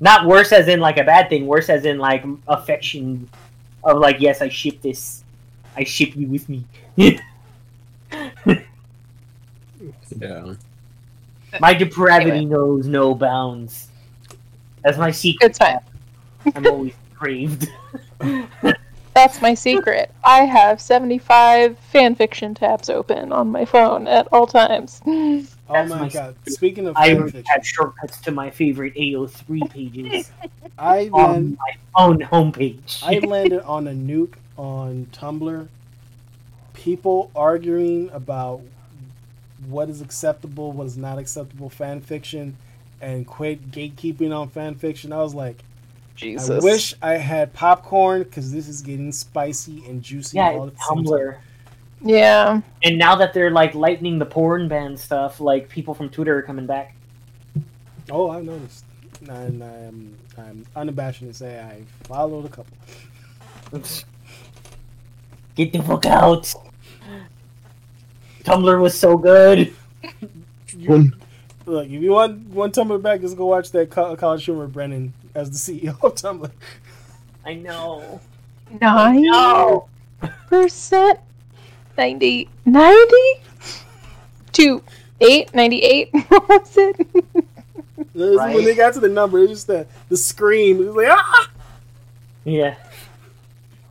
Not 0.00 0.26
worse 0.26 0.50
as 0.50 0.66
in 0.66 0.80
like 0.80 0.98
a 0.98 1.04
bad 1.04 1.28
thing, 1.28 1.46
worse 1.46 1.68
as 1.68 1.84
in 1.84 1.98
like 1.98 2.24
affection 2.48 3.28
of 3.84 3.98
like, 3.98 4.16
yes, 4.18 4.42
I 4.42 4.48
ship 4.48 4.82
this. 4.82 5.22
I 5.76 5.84
ship 5.84 6.16
you 6.16 6.26
with 6.26 6.48
me. 6.48 6.64
Yeah. 10.18 10.54
My 11.60 11.74
depravity 11.74 12.30
Anyway. 12.30 12.44
knows 12.46 12.86
no 12.86 13.14
bounds. 13.14 13.88
That's 14.84 14.98
my 14.98 15.10
secret. 15.10 15.52
good 15.52 15.54
time. 15.54 15.80
I'm 16.54 16.66
always 16.66 16.94
craved. 17.14 17.68
That's 19.14 19.40
my 19.40 19.54
secret. 19.54 20.12
I 20.24 20.40
have 20.44 20.78
75 20.80 21.78
fanfiction 21.92 22.54
tabs 22.54 22.90
open 22.90 23.32
on 23.32 23.48
my 23.50 23.64
phone 23.64 24.06
at 24.06 24.28
all 24.32 24.46
times. 24.46 25.00
Oh 25.68 25.72
That's 25.74 25.90
my 25.90 25.98
my 26.02 26.08
god! 26.08 26.36
Speaking 26.46 26.86
of 26.86 26.96
I 26.96 27.08
fanfiction, 27.10 27.44
have 27.48 27.66
shortcuts 27.66 28.20
to 28.20 28.30
my 28.30 28.50
favorite 28.50 28.94
AO3 28.94 29.68
pages 29.68 30.30
I 30.78 31.08
on 31.12 31.32
land, 31.32 31.58
my 31.58 32.04
own 32.04 32.18
homepage. 32.20 33.02
I 33.02 33.18
landed 33.18 33.62
on 33.62 33.88
a 33.88 33.90
nuke 33.90 34.34
on 34.56 35.08
Tumblr. 35.12 35.66
People 36.72 37.32
arguing 37.34 38.08
about 38.10 38.60
what 39.68 39.88
is 39.88 40.00
acceptable, 40.00 40.72
what 40.72 40.86
is 40.86 40.96
not 40.96 41.18
acceptable 41.18 41.70
fan 41.70 42.00
fiction, 42.00 42.56
and 43.00 43.26
quit 43.26 43.70
gatekeeping 43.70 44.36
on 44.36 44.48
fan 44.48 44.74
fiction. 44.74 45.12
I 45.12 45.18
was 45.18 45.34
like, 45.34 45.62
Jesus. 46.16 46.62
I 46.62 46.64
wish 46.64 46.94
I 47.02 47.12
had 47.14 47.52
popcorn 47.52 48.22
because 48.22 48.52
this 48.52 48.68
is 48.68 48.82
getting 48.82 49.12
spicy 49.12 49.84
and 49.86 50.02
juicy. 50.02 50.36
yeah, 50.36 50.50
all 50.50 50.68
it's 50.68 50.90
at 50.90 50.96
the. 50.96 51.02
Tumblr. 51.02 51.38
Yeah. 52.02 52.60
And 52.82 52.98
now 52.98 53.16
that 53.16 53.32
they're 53.32 53.50
like 53.50 53.74
lightening 53.74 54.18
the 54.18 54.26
porn 54.26 54.68
ban 54.68 54.96
stuff, 54.96 55.40
like 55.40 55.68
people 55.68 55.94
from 55.94 56.08
Twitter 56.08 56.36
are 56.38 56.42
coming 56.42 56.66
back. 56.66 56.94
Oh, 58.10 58.30
I've 58.30 58.44
noticed. 58.44 58.84
And 59.28 59.62
I'm, 59.62 60.16
I'm 60.38 60.66
unabashed 60.76 61.20
to 61.20 61.32
say 61.32 61.58
I 61.60 61.82
followed 62.06 62.46
a 62.46 62.48
couple. 62.48 62.76
Get 65.54 65.72
the 65.72 65.82
fuck 65.82 66.06
out. 66.06 66.54
Tumblr 68.46 68.80
was 68.80 68.96
so 68.98 69.18
good. 69.18 69.74
You, 70.76 71.12
look, 71.66 71.86
if 71.86 72.02
you 72.02 72.12
want 72.12 72.46
one 72.48 72.70
Tumblr 72.70 73.02
back, 73.02 73.20
just 73.20 73.36
go 73.36 73.46
watch 73.46 73.72
that 73.72 73.90
College 73.90 74.44
Humor 74.44 74.68
Brennan 74.68 75.12
as 75.34 75.50
the 75.50 75.80
CEO 75.80 75.90
of 76.02 76.14
Tumblr. 76.14 76.50
I 77.44 77.54
know. 77.54 78.20
Nine 78.80 79.22
No. 79.22 79.88
percent? 80.48 81.18
90. 81.98 82.48
90? 82.66 83.14
To 84.52 84.82
8? 85.20 85.54
98? 85.54 86.10
What 86.28 86.48
was 86.48 86.76
it? 86.76 86.96
Right. 88.14 88.54
When 88.54 88.64
they 88.64 88.74
got 88.74 88.94
to 88.94 89.00
the 89.00 89.08
number, 89.08 89.38
it 89.38 89.42
was 89.42 89.50
just 89.50 89.66
the, 89.66 89.86
the 90.08 90.16
scream. 90.16 90.80
It 90.80 90.86
was 90.86 90.94
like, 90.96 91.08
ah! 91.10 91.50
Yeah. 92.44 92.76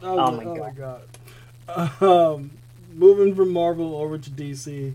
I 0.02 0.12
was 0.12 0.20
Oh 0.20 0.36
like, 0.36 0.46
my 0.46 0.52
oh 0.52 0.56
my 0.56 0.72
god. 0.72 1.02
Um, 2.02 2.52
moving 2.96 3.36
from 3.36 3.52
Marvel 3.52 3.96
over 3.96 4.18
to 4.18 4.30
DC. 4.30 4.94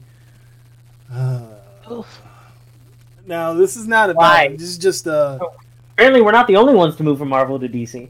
Uh, 1.12 1.42
Oof. 1.90 2.22
now, 3.26 3.52
this 3.54 3.76
is 3.76 3.86
not 3.86 4.10
a 4.10 4.14
Why? 4.14 4.48
bad. 4.48 4.58
This 4.58 4.68
is 4.68 4.78
just 4.78 5.06
uh, 5.06 5.38
Apparently, 5.94 6.22
we're 6.22 6.32
not 6.32 6.46
the 6.46 6.56
only 6.56 6.74
ones 6.74 6.96
to 6.96 7.02
move 7.02 7.18
from 7.18 7.28
Marvel 7.28 7.58
to 7.60 7.68
DC. 7.68 8.08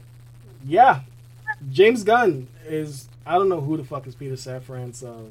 yeah. 0.65 1.01
James 1.71 2.03
Gunn 2.03 2.47
is. 2.67 3.07
I 3.23 3.35
don't 3.35 3.47
know 3.49 3.61
who 3.61 3.77
the 3.77 3.83
fuck 3.83 4.07
is 4.07 4.15
Peter 4.15 4.33
Safran. 4.33 4.95
So 4.95 5.29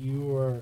you 0.00 0.36
are. 0.36 0.60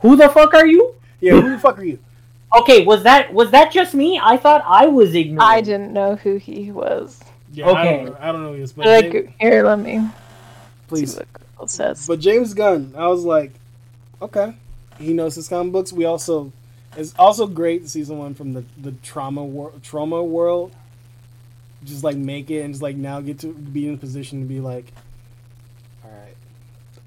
Who 0.00 0.16
the 0.16 0.30
fuck 0.30 0.54
are 0.54 0.66
you? 0.66 0.94
Yeah, 1.20 1.38
who 1.40 1.50
the 1.50 1.58
fuck 1.58 1.78
are 1.78 1.84
you? 1.84 1.98
Okay, 2.54 2.84
was 2.84 3.02
that 3.04 3.32
was 3.32 3.50
that 3.52 3.72
just 3.72 3.94
me? 3.94 4.20
I 4.22 4.36
thought 4.36 4.62
I 4.66 4.86
was 4.86 5.14
ignorant. 5.14 5.40
I 5.42 5.62
didn't 5.62 5.92
know 5.94 6.16
who 6.16 6.36
he 6.36 6.70
was. 6.70 7.18
Yeah, 7.54 7.66
I 7.66 7.70
Okay. 7.70 7.96
don't 7.96 8.04
know, 8.04 8.16
I 8.20 8.30
don't 8.32 8.42
know 8.42 8.48
who 8.50 8.56
he 8.56 8.62
is, 8.62 8.72
but 8.74 8.84
Like, 8.84 9.10
James, 9.12 9.30
here, 9.40 9.62
let 9.62 9.78
me 9.78 10.06
please. 10.86 11.14
see 11.16 11.22
what 11.62 11.68
Google 11.70 11.94
says. 11.94 12.06
But 12.06 12.20
James 12.20 12.54
Gunn, 12.54 12.94
I 12.96 13.06
was 13.08 13.24
like, 13.24 13.52
okay, 14.20 14.54
he 14.98 15.12
knows 15.12 15.34
his 15.34 15.48
comic 15.48 15.72
books. 15.72 15.92
We 15.92 16.04
also, 16.04 16.52
it's 16.96 17.14
also 17.18 17.46
great 17.46 17.84
to 17.84 17.88
see 17.88 18.04
someone 18.04 18.34
from 18.34 18.52
the 18.52 18.64
the 18.80 18.92
trauma 19.02 19.44
wor- 19.44 19.72
trauma 19.82 20.22
world, 20.22 20.74
just 21.84 22.04
like 22.04 22.16
make 22.16 22.50
it 22.50 22.62
and 22.62 22.74
just 22.74 22.82
like 22.82 22.96
now 22.96 23.20
get 23.20 23.38
to 23.40 23.52
be 23.52 23.88
in 23.88 23.94
a 23.94 23.96
position 23.96 24.40
to 24.40 24.46
be 24.46 24.60
like, 24.60 24.92
all 26.04 26.10
right, 26.10 26.36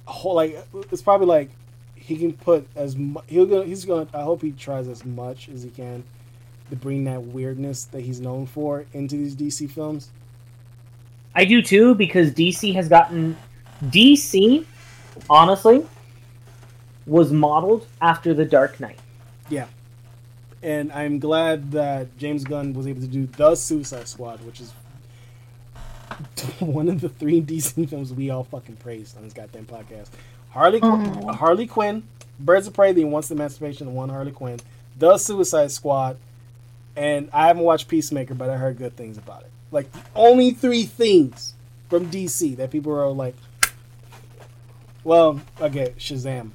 a 0.08 0.12
whole 0.12 0.36
like 0.36 0.58
it's 0.91 1.01
probably 1.01 1.28
like 1.28 1.49
he 1.95 2.18
can 2.18 2.34
put 2.34 2.68
as 2.76 2.95
mu- 2.95 3.22
he'll 3.28 3.45
go 3.45 3.64
he's 3.64 3.86
gonna 3.86 4.08
I 4.14 4.22
hope 4.22 4.41
he 4.41 4.51
tries 4.51 4.88
as 4.88 5.03
much 5.06 5.49
as 5.49 5.64
he 5.64 5.70
can 5.70 6.03
to 6.70 6.76
bring 6.76 7.03
that 7.03 7.22
weirdness 7.22 7.86
that 7.86 8.01
he's 8.01 8.20
known 8.20 8.47
for 8.47 8.86
into 8.93 9.16
these 9.16 9.36
DC 9.36 9.70
films. 9.70 10.10
I 11.36 11.45
do 11.45 11.62
too 11.62 11.95
because 11.95 12.32
DC 12.32 12.74
has 12.76 12.88
gotten 12.88 13.36
DC, 13.89 14.65
honestly, 15.29 15.86
was 17.05 17.31
modeled 17.31 17.88
after 18.01 18.33
the 18.33 18.45
Dark 18.45 18.79
Knight. 18.79 18.99
Yeah. 19.49 19.67
And 20.63 20.91
I'm 20.91 21.19
glad 21.19 21.71
that 21.73 22.17
James 22.17 22.43
Gunn 22.43 22.73
was 22.73 22.88
able 22.88 23.01
to 23.01 23.07
do 23.07 23.27
the 23.27 23.55
Suicide 23.55 24.07
Squad, 24.07 24.41
which 24.45 24.59
is 24.59 24.73
one 26.59 26.89
of 26.89 27.01
the 27.01 27.09
three 27.09 27.41
DC 27.41 27.88
films 27.89 28.13
we 28.13 28.29
all 28.29 28.43
fucking 28.43 28.77
praised 28.77 29.17
on 29.17 29.23
this 29.23 29.33
goddamn 29.33 29.65
podcast. 29.65 30.07
Harley 30.49 30.79
Oh. 30.81 31.33
Harley 31.33 31.67
Quinn, 31.67 32.03
Birds 32.39 32.67
of 32.67 32.73
Prey, 32.73 32.93
the 32.93 33.03
Once 33.03 33.27
the 33.27 33.36
Emancipation, 33.36 33.88
and 33.88 33.95
one 33.95 34.09
Harley 34.09 34.31
Quinn, 34.31 34.59
the 34.97 35.17
Suicide 35.17 35.71
Squad, 35.71 36.17
and 36.95 37.29
I 37.33 37.47
haven't 37.47 37.63
watched 37.63 37.88
Peacemaker, 37.88 38.33
but 38.33 38.49
I 38.49 38.57
heard 38.57 38.77
good 38.77 38.95
things 38.95 39.17
about 39.17 39.41
it. 39.41 39.51
Like 39.71 39.91
the 39.91 39.99
only 40.15 40.51
three 40.51 40.83
things 40.86 41.53
from 41.89 42.09
DC 42.09 42.55
that 42.57 42.71
people 42.71 42.93
are 42.93 43.09
like, 43.11 43.36
well, 45.06 45.39
okay, 45.62 45.93
Shazam. 45.97 46.51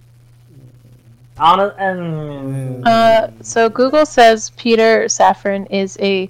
Hon- 1.39 1.73
and 1.79 2.87
Uh, 2.87 3.29
so 3.41 3.71
Google 3.71 4.05
says 4.05 4.51
Peter 4.59 5.05
Safran 5.07 5.67
is 5.71 5.97
a 6.01 6.29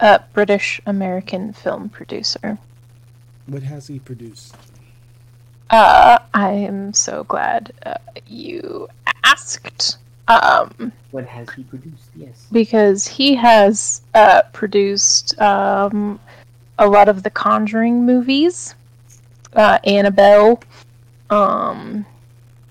uh, 0.00 0.18
British 0.32 0.80
American 0.86 1.52
film 1.52 1.88
producer. 1.88 2.58
What 3.46 3.62
has 3.62 3.86
he 3.86 4.00
produced? 4.00 4.56
Uh, 5.70 6.18
I 6.34 6.50
am 6.50 6.92
so 6.92 7.22
glad 7.24 7.72
uh, 7.86 7.94
you 8.26 8.88
asked. 9.24 9.98
Um, 10.26 10.92
what 11.12 11.26
has 11.26 11.48
he 11.50 11.62
produced? 11.64 12.10
Yes. 12.16 12.46
because 12.52 13.06
he 13.06 13.34
has 13.34 14.02
uh, 14.14 14.42
produced 14.52 15.40
um, 15.40 16.18
a 16.78 16.88
lot 16.88 17.08
of 17.08 17.22
the 17.22 17.30
Conjuring 17.30 18.04
movies, 18.06 18.74
uh, 19.54 19.78
Annabelle, 19.84 20.60
um, 21.30 22.04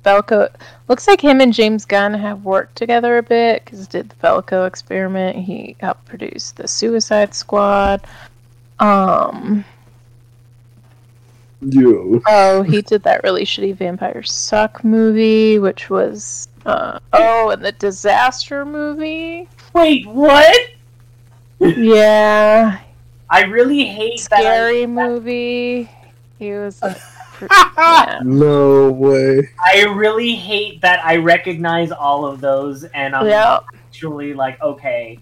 Belko. 0.04 0.50
Looks 0.88 1.08
like 1.08 1.22
him 1.22 1.42
and 1.42 1.54
James 1.54 1.86
Gunn 1.86 2.14
have 2.14 2.44
worked 2.44 2.76
together 2.76 3.18
a 3.18 3.24
bit 3.24 3.64
because 3.64 3.88
did 3.88 4.10
the 4.10 4.16
Belko 4.16 4.68
experiment. 4.68 5.38
He 5.38 5.76
helped 5.80 6.06
produce 6.06 6.52
the 6.52 6.68
Suicide 6.68 7.34
Squad. 7.34 8.02
Um, 8.80 9.66
Yo. 11.62 12.22
oh, 12.28 12.62
he 12.62 12.82
did 12.82 13.04
that 13.04 13.24
really 13.24 13.44
shitty 13.44 13.76
Vampire 13.76 14.24
Suck 14.24 14.84
movie, 14.84 15.60
which 15.60 15.90
was 15.90 16.48
uh, 16.66 17.00
oh, 17.14 17.50
and 17.50 17.64
the 17.64 17.74
Disaster 17.74 18.66
movie. 18.66 19.50
Wait, 19.74 20.08
what? 20.08 20.70
Yeah, 21.60 22.80
I 23.30 23.44
really 23.44 23.86
hate 23.86 24.26
that. 24.30 24.40
Scary 24.40 24.88
movie. 24.88 25.90
He 26.38 26.52
was. 26.52 26.82
A 27.42 27.48
pr- 27.48 27.54
yeah. 27.78 28.20
No 28.24 28.92
way. 28.92 29.50
I 29.66 29.84
really 29.84 30.36
hate 30.36 30.82
that 30.82 31.04
I 31.06 31.18
recognize 31.18 31.92
all 31.92 32.26
of 32.26 32.42
those, 32.42 32.84
and 32.86 33.16
I'm 33.16 33.28
Yeah. 33.28 33.60
actually 33.88 34.34
like, 34.34 34.62
okay, 34.62 35.20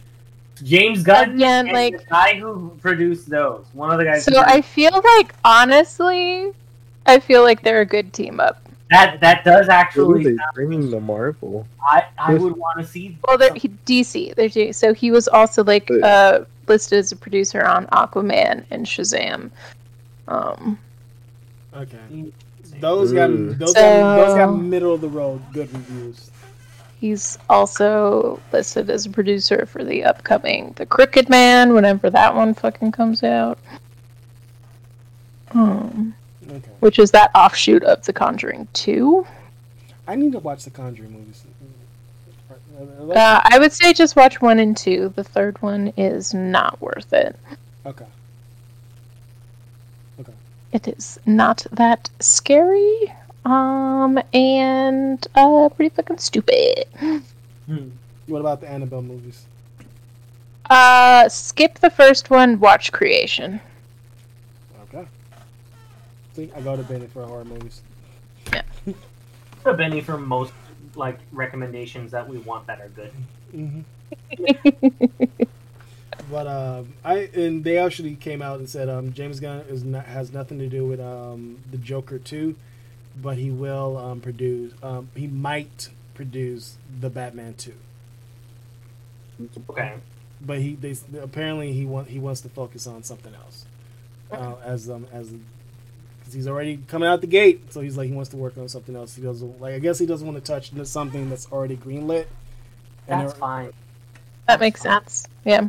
James 0.63 1.03
Gunn 1.03 1.35
Again, 1.35 1.67
and 1.67 1.73
like- 1.75 1.99
the 1.99 2.05
guy 2.05 2.35
who 2.39 2.69
produced 2.81 3.29
those, 3.29 3.65
one 3.73 3.91
of 3.91 3.97
the 3.99 4.05
guys. 4.05 4.25
who 4.25 4.33
So 4.33 4.41
I 4.41 4.61
feel 4.61 4.91
like 5.17 5.33
honestly, 5.45 6.51
I 7.05 7.19
feel 7.19 7.43
like 7.43 7.61
they're 7.61 7.81
a 7.81 7.85
good 7.85 8.11
team 8.13 8.39
up. 8.39 8.61
that 8.89 9.19
that 9.19 9.43
does 9.43 9.65
Who 9.67 9.71
are 9.71 9.75
actually. 9.75 10.23
they 10.23 10.37
bringing 10.55 10.89
to 10.91 10.99
Marvel? 10.99 11.67
I 11.81 12.05
I 12.17 12.33
would 12.35 12.55
want 12.57 12.79
to 12.79 12.85
see. 12.85 13.17
Well, 13.27 13.37
they're 13.37 13.53
he, 13.53 13.69
DC. 13.85 14.33
They're 14.35 14.49
doing, 14.49 14.73
so 14.73 14.93
he 14.93 15.11
was 15.11 15.27
also 15.27 15.63
like 15.63 15.89
uh, 15.91 16.39
listed 16.67 16.99
as 16.99 17.11
a 17.11 17.15
producer 17.17 17.63
on 17.65 17.85
Aquaman 17.87 18.63
and 18.71 18.85
Shazam. 18.85 19.51
Um, 20.27 20.79
Okay. 21.73 21.97
Those 22.79 23.11
got 23.13 23.27
those 23.59 23.73
got 23.73 24.15
those 24.15 24.35
got 24.35 24.51
middle 24.53 24.93
of 24.93 25.01
the 25.01 25.07
road 25.09 25.41
good 25.53 25.71
reviews. 25.73 26.31
he's 26.99 27.37
also 27.49 28.39
listed 28.51 28.89
as 28.89 29.05
a 29.05 29.09
producer 29.09 29.65
for 29.65 29.83
the 29.83 30.03
upcoming 30.03 30.73
The 30.75 30.85
Crooked 30.85 31.29
Man, 31.29 31.73
whenever 31.73 32.09
that 32.09 32.35
one 32.35 32.53
fucking 32.53 32.91
comes 32.91 33.23
out. 33.23 33.57
Um, 35.51 36.13
Okay. 36.49 36.69
which 36.79 36.97
is 36.99 37.11
that 37.11 37.29
offshoot 37.35 37.83
of 37.83 38.03
The 38.05 38.13
Conjuring 38.13 38.67
2. 38.73 39.25
I 40.07 40.15
need 40.15 40.31
to 40.31 40.39
watch 40.39 40.63
the 40.63 40.69
Conjuring 40.69 41.11
movies. 41.11 41.43
Uh, 43.15 43.41
I 43.43 43.57
would 43.59 43.73
say 43.73 43.91
just 43.93 44.15
watch 44.15 44.41
one 44.41 44.59
and 44.59 44.75
two. 44.77 45.11
The 45.15 45.23
third 45.23 45.61
one 45.61 45.91
is 45.97 46.33
not 46.33 46.79
worth 46.81 47.11
it. 47.11 47.35
okay. 47.85 48.05
It 50.71 50.87
is 50.87 51.19
not 51.25 51.65
that 51.71 52.09
scary, 52.19 53.13
um, 53.45 54.19
and 54.33 55.25
uh, 55.35 55.69
pretty 55.69 55.95
fucking 55.95 56.17
stupid. 56.17 56.85
Hmm. 57.65 57.89
What 58.27 58.39
about 58.39 58.61
the 58.61 58.69
Annabelle 58.69 59.01
movies? 59.01 59.45
Uh, 60.69 61.29
skip 61.29 61.79
the 61.79 61.89
first 61.89 62.29
one. 62.29 62.59
Watch 62.59 62.91
Creation. 62.91 63.61
Okay. 64.83 65.07
See, 66.33 66.51
I 66.55 66.61
go 66.61 66.75
to 66.75 66.83
Benny 66.83 67.07
for 67.07 67.25
horror 67.25 67.45
movies. 67.45 67.81
Yeah. 68.53 68.63
The 69.63 69.73
Benny 69.73 69.99
for 69.99 70.17
most 70.17 70.53
like 70.95 71.19
recommendations 71.33 72.11
that 72.11 72.25
we 72.25 72.37
want 72.37 72.67
that 72.67 72.79
are 72.79 72.87
good. 72.87 73.11
Mm-hmm. 73.53 75.43
But 76.29 76.47
um, 76.47 76.93
I 77.05 77.29
and 77.33 77.63
they 77.63 77.77
actually 77.77 78.15
came 78.15 78.41
out 78.41 78.59
and 78.59 78.69
said 78.69 78.89
um, 78.89 79.13
James 79.13 79.39
Gunn 79.39 79.61
is 79.69 79.83
not 79.83 80.05
has 80.05 80.33
nothing 80.33 80.59
to 80.59 80.67
do 80.67 80.85
with 80.85 80.99
um, 80.99 81.59
the 81.71 81.77
Joker 81.77 82.19
two, 82.19 82.55
but 83.21 83.37
he 83.37 83.49
will 83.49 83.97
um, 83.97 84.19
produce. 84.19 84.73
Um, 84.83 85.09
he 85.15 85.27
might 85.27 85.89
produce 86.13 86.77
the 86.99 87.09
Batman 87.09 87.53
two. 87.57 87.75
Okay. 89.69 89.93
but 90.41 90.57
he 90.59 90.73
they 90.75 90.95
apparently 91.21 91.71
he 91.71 91.85
want 91.85 92.07
he 92.09 92.17
wants 92.17 92.41
to 92.41 92.49
focus 92.49 92.87
on 92.87 93.03
something 93.03 93.33
else 93.35 93.65
uh, 94.31 94.55
as 94.63 94.89
um 94.89 95.05
as 95.13 95.29
because 95.29 96.33
he's 96.33 96.47
already 96.47 96.77
coming 96.87 97.07
out 97.07 97.21
the 97.21 97.27
gate 97.27 97.71
so 97.71 97.81
he's 97.81 97.95
like 97.95 98.07
he 98.07 98.13
wants 98.15 98.31
to 98.31 98.35
work 98.35 98.57
on 98.57 98.67
something 98.67 98.95
else 98.95 99.15
he 99.15 99.21
doesn't 99.21 99.61
like 99.61 99.75
i 99.75 99.79
guess 99.79 99.99
he 99.99 100.07
doesn't 100.07 100.25
want 100.25 100.43
to 100.43 100.51
touch 100.51 100.71
something 100.87 101.29
that's 101.29 101.45
already 101.51 101.77
greenlit 101.77 102.25
That's 103.05 103.31
there- 103.33 103.39
fine. 103.39 103.73
That 104.47 104.59
makes 104.59 104.81
sense. 104.81 105.27
Yeah. 105.45 105.67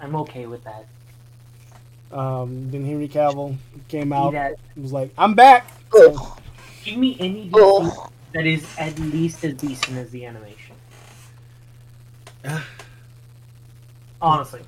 I'm 0.00 0.16
okay 0.16 0.46
with 0.46 0.62
that. 0.64 0.84
um 2.12 2.70
then 2.70 2.84
henry 2.84 3.08
cavill 3.08 3.56
came 3.88 4.12
out 4.12 4.32
that- 4.32 4.56
and 4.74 4.82
was 4.82 4.92
like 4.92 5.10
i'm 5.16 5.34
back 5.34 5.66
Give 6.84 6.96
me 6.98 7.16
any 7.20 7.48
DC 7.50 8.10
that 8.32 8.46
is 8.46 8.64
at 8.78 8.98
least 8.98 9.44
as 9.44 9.54
decent 9.54 9.98
as 9.98 10.10
the 10.10 10.24
animation. 10.24 10.74
Honestly, 14.22 14.60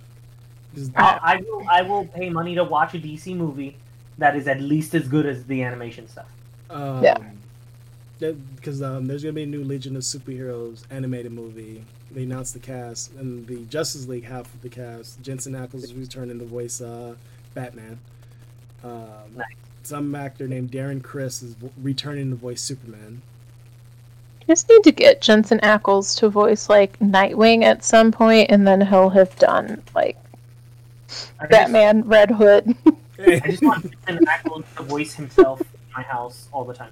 Just- 0.75 0.93
I, 0.97 1.19
I 1.23 1.37
will. 1.37 1.67
I 1.71 1.83
will 1.83 2.05
pay 2.07 2.29
money 2.31 2.55
to 2.55 2.65
watch 2.65 2.95
a 2.95 2.99
DC 2.99 3.35
movie 3.37 3.77
that 4.19 4.37
is 4.37 4.47
at 4.49 4.61
least 4.61 4.95
as 4.95 5.09
good 5.09 5.27
as 5.27 5.45
the 5.45 5.63
animation 5.63 6.09
stuff. 6.09 6.27
um, 6.71 7.03
Yeah. 7.03 7.17
because 8.57 8.83
um, 8.83 9.07
there's 9.07 9.23
gonna 9.23 9.33
be 9.33 9.43
a 9.45 9.47
new 9.47 9.65
legion 9.65 9.97
of 9.97 10.03
superheroes 10.03 10.83
animated 10.91 11.33
movie 11.33 11.85
they 12.15 12.23
announced 12.25 12.55
the 12.55 12.61
cast 12.61 13.13
and 13.15 13.47
the 13.47 13.57
justice 13.65 14.07
league 14.07 14.25
half 14.25 14.53
of 14.55 14.63
the 14.63 14.69
cast 14.69 15.21
jensen 15.23 15.53
ackles 15.55 15.83
is 15.85 15.95
returning 15.95 16.39
to 16.39 16.45
voice 16.45 16.81
uh, 16.81 17.15
batman 17.55 17.99
um, 18.85 19.01
Nice. 19.37 19.47
some 19.83 20.15
actor 20.15 20.47
named 20.49 20.71
darren 20.71 21.03
criss 21.03 21.43
is 21.43 21.55
w- 21.55 21.73
returning 21.83 22.31
to 22.31 22.37
voice 22.37 22.61
superman 22.61 23.23
Just 24.49 24.69
need 24.69 24.83
to 24.85 24.93
get 24.93 25.21
Jensen 25.23 25.61
Ackles 25.61 26.19
to 26.19 26.29
voice 26.29 26.69
like 26.69 26.99
Nightwing 26.99 27.63
at 27.63 27.85
some 27.85 28.11
point, 28.11 28.51
and 28.51 28.67
then 28.67 28.81
he'll 28.81 29.11
have 29.11 29.35
done 29.37 29.81
like 29.95 30.17
I 31.39 31.45
just- 31.45 31.51
Batman, 31.51 32.03
Red 32.09 32.31
Hood. 32.33 32.75
I 33.21 33.39
just 33.47 33.63
want 33.63 33.85
Jensen 34.05 34.27
Ackles 34.27 34.65
to 34.77 34.83
voice 34.83 35.15
himself 35.15 35.61
in 35.61 35.67
my 35.97 36.03
house 36.03 36.49
all 36.53 36.65
the 36.65 36.75
time. 36.75 36.91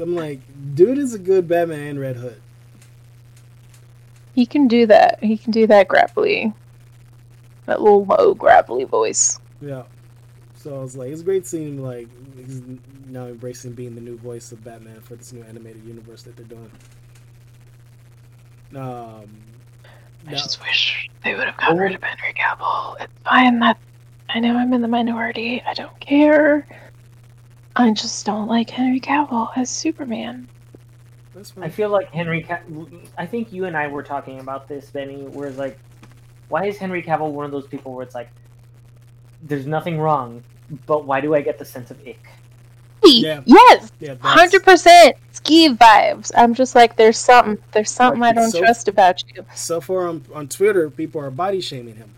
i'm 0.00 0.14
like 0.14 0.40
dude 0.74 0.98
is 0.98 1.14
a 1.14 1.18
good 1.18 1.46
batman 1.48 1.80
and 1.90 2.00
red 2.00 2.16
hood 2.16 2.40
He 4.34 4.46
can 4.46 4.66
do 4.68 4.86
that. 4.86 5.22
He 5.22 5.36
can 5.36 5.50
do 5.52 5.66
that 5.66 5.88
grapply, 5.88 6.52
that 7.66 7.80
little 7.82 8.04
low 8.04 8.34
grapply 8.34 8.88
voice. 8.88 9.38
yeah 9.60 9.82
so 10.54 10.76
i 10.76 10.78
was 10.78 10.96
like 10.96 11.10
it's 11.10 11.22
great 11.22 11.44
seeing 11.44 11.76
him 11.76 11.82
like 11.82 12.06
he's 12.36 12.62
now 13.08 13.26
embracing 13.26 13.72
being 13.72 13.96
the 13.96 14.00
new 14.00 14.16
voice 14.16 14.52
of 14.52 14.62
batman 14.62 15.00
for 15.00 15.16
this 15.16 15.32
new 15.32 15.42
animated 15.42 15.82
universe 15.84 16.22
that 16.22 16.36
they're 16.36 16.46
doing 16.46 16.70
um 18.76 19.28
I 20.26 20.30
now- 20.30 20.36
just 20.38 20.60
wish 20.62 21.08
they 21.24 21.34
would 21.34 21.46
have 21.48 21.56
got 21.56 21.76
rid 21.76 21.94
of 21.96 22.02
Henry 22.02 22.32
Cavill. 22.34 22.96
It's 23.00 23.12
fine 23.24 23.58
that 23.58 23.76
I 24.28 24.38
know 24.38 24.56
I'm 24.56 24.72
in 24.72 24.80
the 24.82 24.88
minority. 24.88 25.60
I 25.66 25.74
don't 25.74 25.98
care. 25.98 26.64
I 27.74 27.90
just 27.90 28.24
don't 28.24 28.46
like 28.46 28.70
Henry 28.70 29.00
Cavill 29.00 29.50
as 29.56 29.68
Superman. 29.68 30.48
That's 31.42 31.50
fine. 31.50 31.64
I 31.64 31.68
feel 31.68 31.88
like 31.90 32.10
Henry. 32.12 32.42
Ca- 32.42 32.60
I 33.18 33.26
think 33.26 33.52
you 33.52 33.64
and 33.64 33.76
I 33.76 33.88
were 33.88 34.02
talking 34.02 34.40
about 34.40 34.68
this, 34.68 34.90
Benny. 34.90 35.22
Where 35.24 35.48
it's 35.48 35.58
like, 35.58 35.78
why 36.48 36.66
is 36.66 36.78
Henry 36.78 37.02
Cavill 37.02 37.32
one 37.32 37.44
of 37.44 37.50
those 37.50 37.66
people 37.66 37.92
where 37.94 38.04
it's 38.04 38.14
like, 38.14 38.30
there's 39.42 39.66
nothing 39.66 39.98
wrong, 39.98 40.42
but 40.86 41.04
why 41.04 41.20
do 41.20 41.34
I 41.34 41.40
get 41.40 41.58
the 41.58 41.64
sense 41.64 41.90
of 41.90 42.00
ick? 42.06 42.24
Yeah. 43.04 43.40
Yes, 43.46 43.90
Yeah, 43.98 44.14
hundred 44.20 44.62
percent 44.62 45.16
ski 45.32 45.70
vibes. 45.74 46.30
I'm 46.36 46.54
just 46.54 46.76
like, 46.76 46.94
there's 46.94 47.18
something, 47.18 47.58
there's 47.72 47.90
something 47.90 48.20
Like, 48.20 48.36
I 48.36 48.40
don't 48.40 48.50
so- 48.52 48.60
trust 48.60 48.86
about 48.86 49.24
you. 49.34 49.44
So 49.56 49.80
far 49.80 50.06
on, 50.06 50.24
on 50.32 50.46
Twitter, 50.46 50.88
people 50.88 51.20
are 51.20 51.30
body 51.32 51.60
shaming 51.60 51.96
him. 51.96 52.10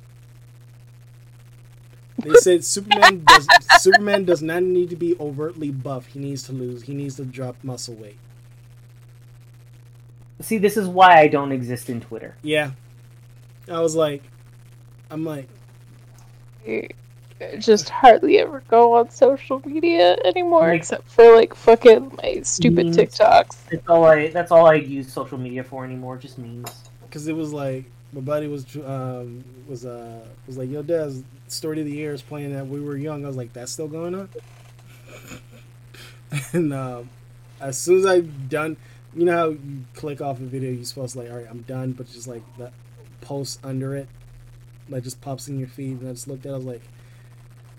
They 2.18 2.34
said 2.34 2.64
Superman 2.66 3.24
does 3.24 3.46
Superman 3.80 4.24
does 4.26 4.42
not 4.42 4.62
need 4.62 4.90
to 4.90 4.96
be 4.96 5.16
overtly 5.18 5.70
buff. 5.70 6.06
He 6.06 6.18
needs 6.18 6.42
to 6.44 6.52
lose. 6.52 6.82
He 6.82 6.92
needs 6.94 7.16
to 7.16 7.24
drop 7.24 7.56
muscle 7.62 7.94
weight. 7.94 8.18
See, 10.44 10.58
this 10.58 10.76
is 10.76 10.86
why 10.86 11.18
I 11.20 11.28
don't 11.28 11.52
exist 11.52 11.88
in 11.88 12.00
Twitter. 12.02 12.36
Yeah, 12.42 12.72
I 13.70 13.80
was 13.80 13.96
like, 13.96 14.22
I'm 15.10 15.24
like, 15.24 15.48
I 16.66 16.88
just 17.58 17.88
hardly 17.88 18.38
ever 18.38 18.62
go 18.68 18.94
on 18.94 19.10
social 19.10 19.60
media 19.66 20.16
anymore, 20.24 20.68
Like- 20.68 20.80
except 20.80 21.08
for 21.10 21.34
like 21.34 21.54
fucking 21.54 22.18
my 22.22 22.40
stupid 22.42 22.86
Memes. 22.86 22.96
TikToks. 22.96 23.56
That's 23.70 23.88
all 23.88 24.04
I. 24.04 24.28
That's 24.28 24.50
all 24.52 24.66
I 24.66 24.74
use 24.74 25.10
social 25.12 25.38
media 25.38 25.64
for 25.64 25.84
anymore. 25.84 26.16
Just 26.18 26.38
memes. 26.38 26.84
because 27.08 27.26
it 27.26 27.34
was 27.34 27.52
like 27.52 27.84
my 28.12 28.20
buddy 28.20 28.46
was 28.46 28.64
um 28.84 29.42
was 29.66 29.86
uh 29.86 30.20
was 30.46 30.58
like, 30.58 30.70
yo, 30.70 30.82
Des, 30.82 31.22
story 31.48 31.80
of 31.80 31.86
the 31.86 31.92
year 31.92 32.12
is 32.12 32.20
playing 32.22 32.52
that 32.52 32.66
we 32.66 32.80
were 32.80 32.96
young. 32.98 33.24
I 33.24 33.28
was 33.28 33.36
like, 33.36 33.52
that's 33.54 33.72
still 33.72 33.88
going 33.88 34.14
on. 34.14 34.28
and 36.52 36.72
um, 36.74 37.08
as 37.60 37.78
soon 37.78 37.98
as 37.98 38.06
I 38.06 38.20
done, 38.20 38.76
you 39.14 39.24
know 39.24 39.36
how 39.36 39.48
you 39.50 39.84
click 39.94 40.20
off 40.20 40.40
a 40.40 40.44
video, 40.44 40.70
you're 40.70 40.84
supposed 40.84 41.14
to 41.14 41.20
like, 41.20 41.30
all 41.30 41.36
right, 41.36 41.46
I'm 41.48 41.62
done, 41.62 41.92
but 41.92 42.06
just 42.10 42.26
like 42.26 42.42
the 42.56 42.70
post 43.20 43.60
under 43.64 43.94
it, 43.94 44.08
like 44.88 45.02
just 45.02 45.20
pops 45.20 45.48
in 45.48 45.58
your 45.58 45.68
feed, 45.68 46.00
and 46.00 46.08
I 46.08 46.12
just 46.12 46.28
looked 46.28 46.46
at, 46.46 46.50
it, 46.50 46.54
I 46.54 46.56
was 46.56 46.66
like, 46.66 46.82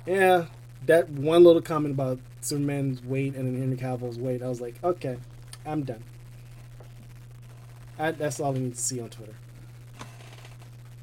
yeah, 0.06 0.46
that 0.86 1.10
one 1.10 1.44
little 1.44 1.62
comment 1.62 1.94
about 1.94 2.20
Superman's 2.42 3.04
weight 3.04 3.36
and 3.36 3.48
then 3.48 3.60
Henry 3.60 3.78
Cavill's 3.78 4.20
weight, 4.20 4.42
I 4.44 4.48
was 4.48 4.62
like, 4.62 4.76
okay, 4.84 5.18
I'm 5.66 5.84
done. 5.84 6.04
I, 7.98 8.12
that's 8.12 8.40
all 8.40 8.56
I 8.56 8.60
need 8.60 8.76
to 8.76 8.82
see 8.82 9.00
on 9.00 9.10
Twitter. 9.10 9.36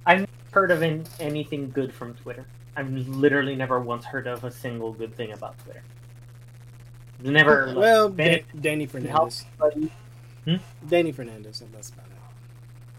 I've 0.06 0.26
heard 0.52 0.70
of 0.70 0.82
an, 0.82 1.04
anything 1.20 1.70
good 1.70 1.92
from 1.92 2.14
Twitter? 2.14 2.46
I've 2.76 2.90
literally 2.90 3.54
never 3.54 3.80
once 3.80 4.04
heard 4.04 4.26
of 4.26 4.44
a 4.44 4.50
single 4.50 4.92
good 4.92 5.14
thing 5.14 5.32
about 5.32 5.59
Twitter. 5.64 5.82
Never. 7.22 7.68
like, 7.68 7.76
well, 7.76 8.09
been 8.09 8.44
Da- 8.60 8.70
Dani 8.70 8.88
Fernandez. 8.88 9.44
Anybody- 10.47 10.64
Dani 10.89 11.14
Fernandez. 11.14 11.62
That's 11.73 11.90
about 11.90 12.06
it. 12.06 12.12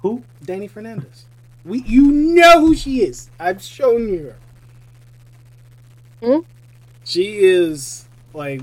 Who? 0.02 0.24
Dani 0.46 0.70
Fernandez. 0.70 1.26
We, 1.66 1.80
you 1.84 2.12
know 2.12 2.60
who 2.60 2.76
she 2.76 3.02
is. 3.04 3.30
I've 3.40 3.62
shown 3.62 4.10
you 4.10 4.24
her. 4.26 4.36
Hmm? 6.22 6.40
She 7.06 7.40
is 7.40 8.06
like, 8.34 8.62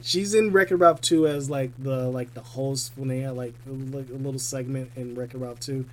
she's 0.00 0.34
in 0.34 0.52
Wreck-It 0.52 0.76
Ralph 0.76 1.00
2 1.00 1.26
as 1.26 1.48
like 1.50 1.70
the 1.78 2.08
like 2.08 2.34
the 2.34 2.40
host 2.40 2.92
when 2.96 3.08
they 3.08 3.20
had 3.20 3.36
like 3.36 3.54
a, 3.66 3.70
like 3.70 4.08
a 4.10 4.14
little 4.14 4.38
segment 4.40 4.90
in 4.96 5.14
Wreck-It 5.14 5.38
Ralph 5.38 5.60
2. 5.60 5.84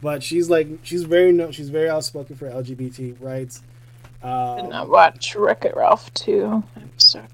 But 0.00 0.22
she's 0.22 0.50
like 0.50 0.66
she's 0.82 1.04
very 1.04 1.32
no, 1.32 1.50
she's 1.52 1.70
very 1.70 1.88
outspoken 1.88 2.34
for 2.36 2.48
LGBT 2.50 3.16
rights. 3.20 3.62
And 4.22 4.72
I 4.72 4.80
Um, 4.82 4.90
watch 4.90 5.34
Wreck 5.36 5.64
It 5.64 5.76
Ralph 5.76 6.12
too. 6.14 6.62
I'm 6.76 6.90
sorry. 6.98 7.26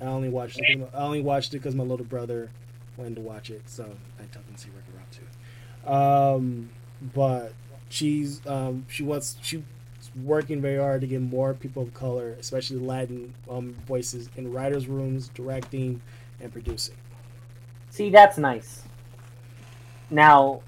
I 0.00 0.04
only 0.04 0.28
watched 0.28 0.60
it. 0.62 0.90
I 0.94 0.98
only 0.98 1.22
watched 1.22 1.54
it 1.54 1.58
because 1.58 1.74
my 1.74 1.84
little 1.84 2.04
brother 2.06 2.50
wanted 2.96 3.16
to 3.16 3.22
watch 3.22 3.50
it, 3.50 3.62
so 3.66 3.84
I 4.18 4.22
took 4.32 4.52
to 4.52 4.60
see 4.60 4.68
Wreck-It 4.74 4.94
Ralph 4.96 5.10
too. 5.10 5.90
Um, 5.90 6.70
but 7.14 7.52
she's 7.88 8.44
um, 8.46 8.86
she 8.88 9.02
wants 9.02 9.36
she's 9.42 9.62
working 10.24 10.60
very 10.62 10.78
hard 10.78 11.00
to 11.02 11.06
get 11.06 11.20
more 11.20 11.54
people 11.54 11.82
of 11.82 11.92
color, 11.94 12.36
especially 12.40 12.78
Latin 12.78 13.34
um, 13.50 13.74
voices 13.86 14.30
in 14.36 14.52
writers' 14.52 14.86
rooms, 14.86 15.28
directing, 15.34 16.00
and 16.40 16.52
producing. 16.52 16.94
See, 17.90 18.10
that's 18.10 18.38
nice. 18.38 18.82
Now, 20.10 20.62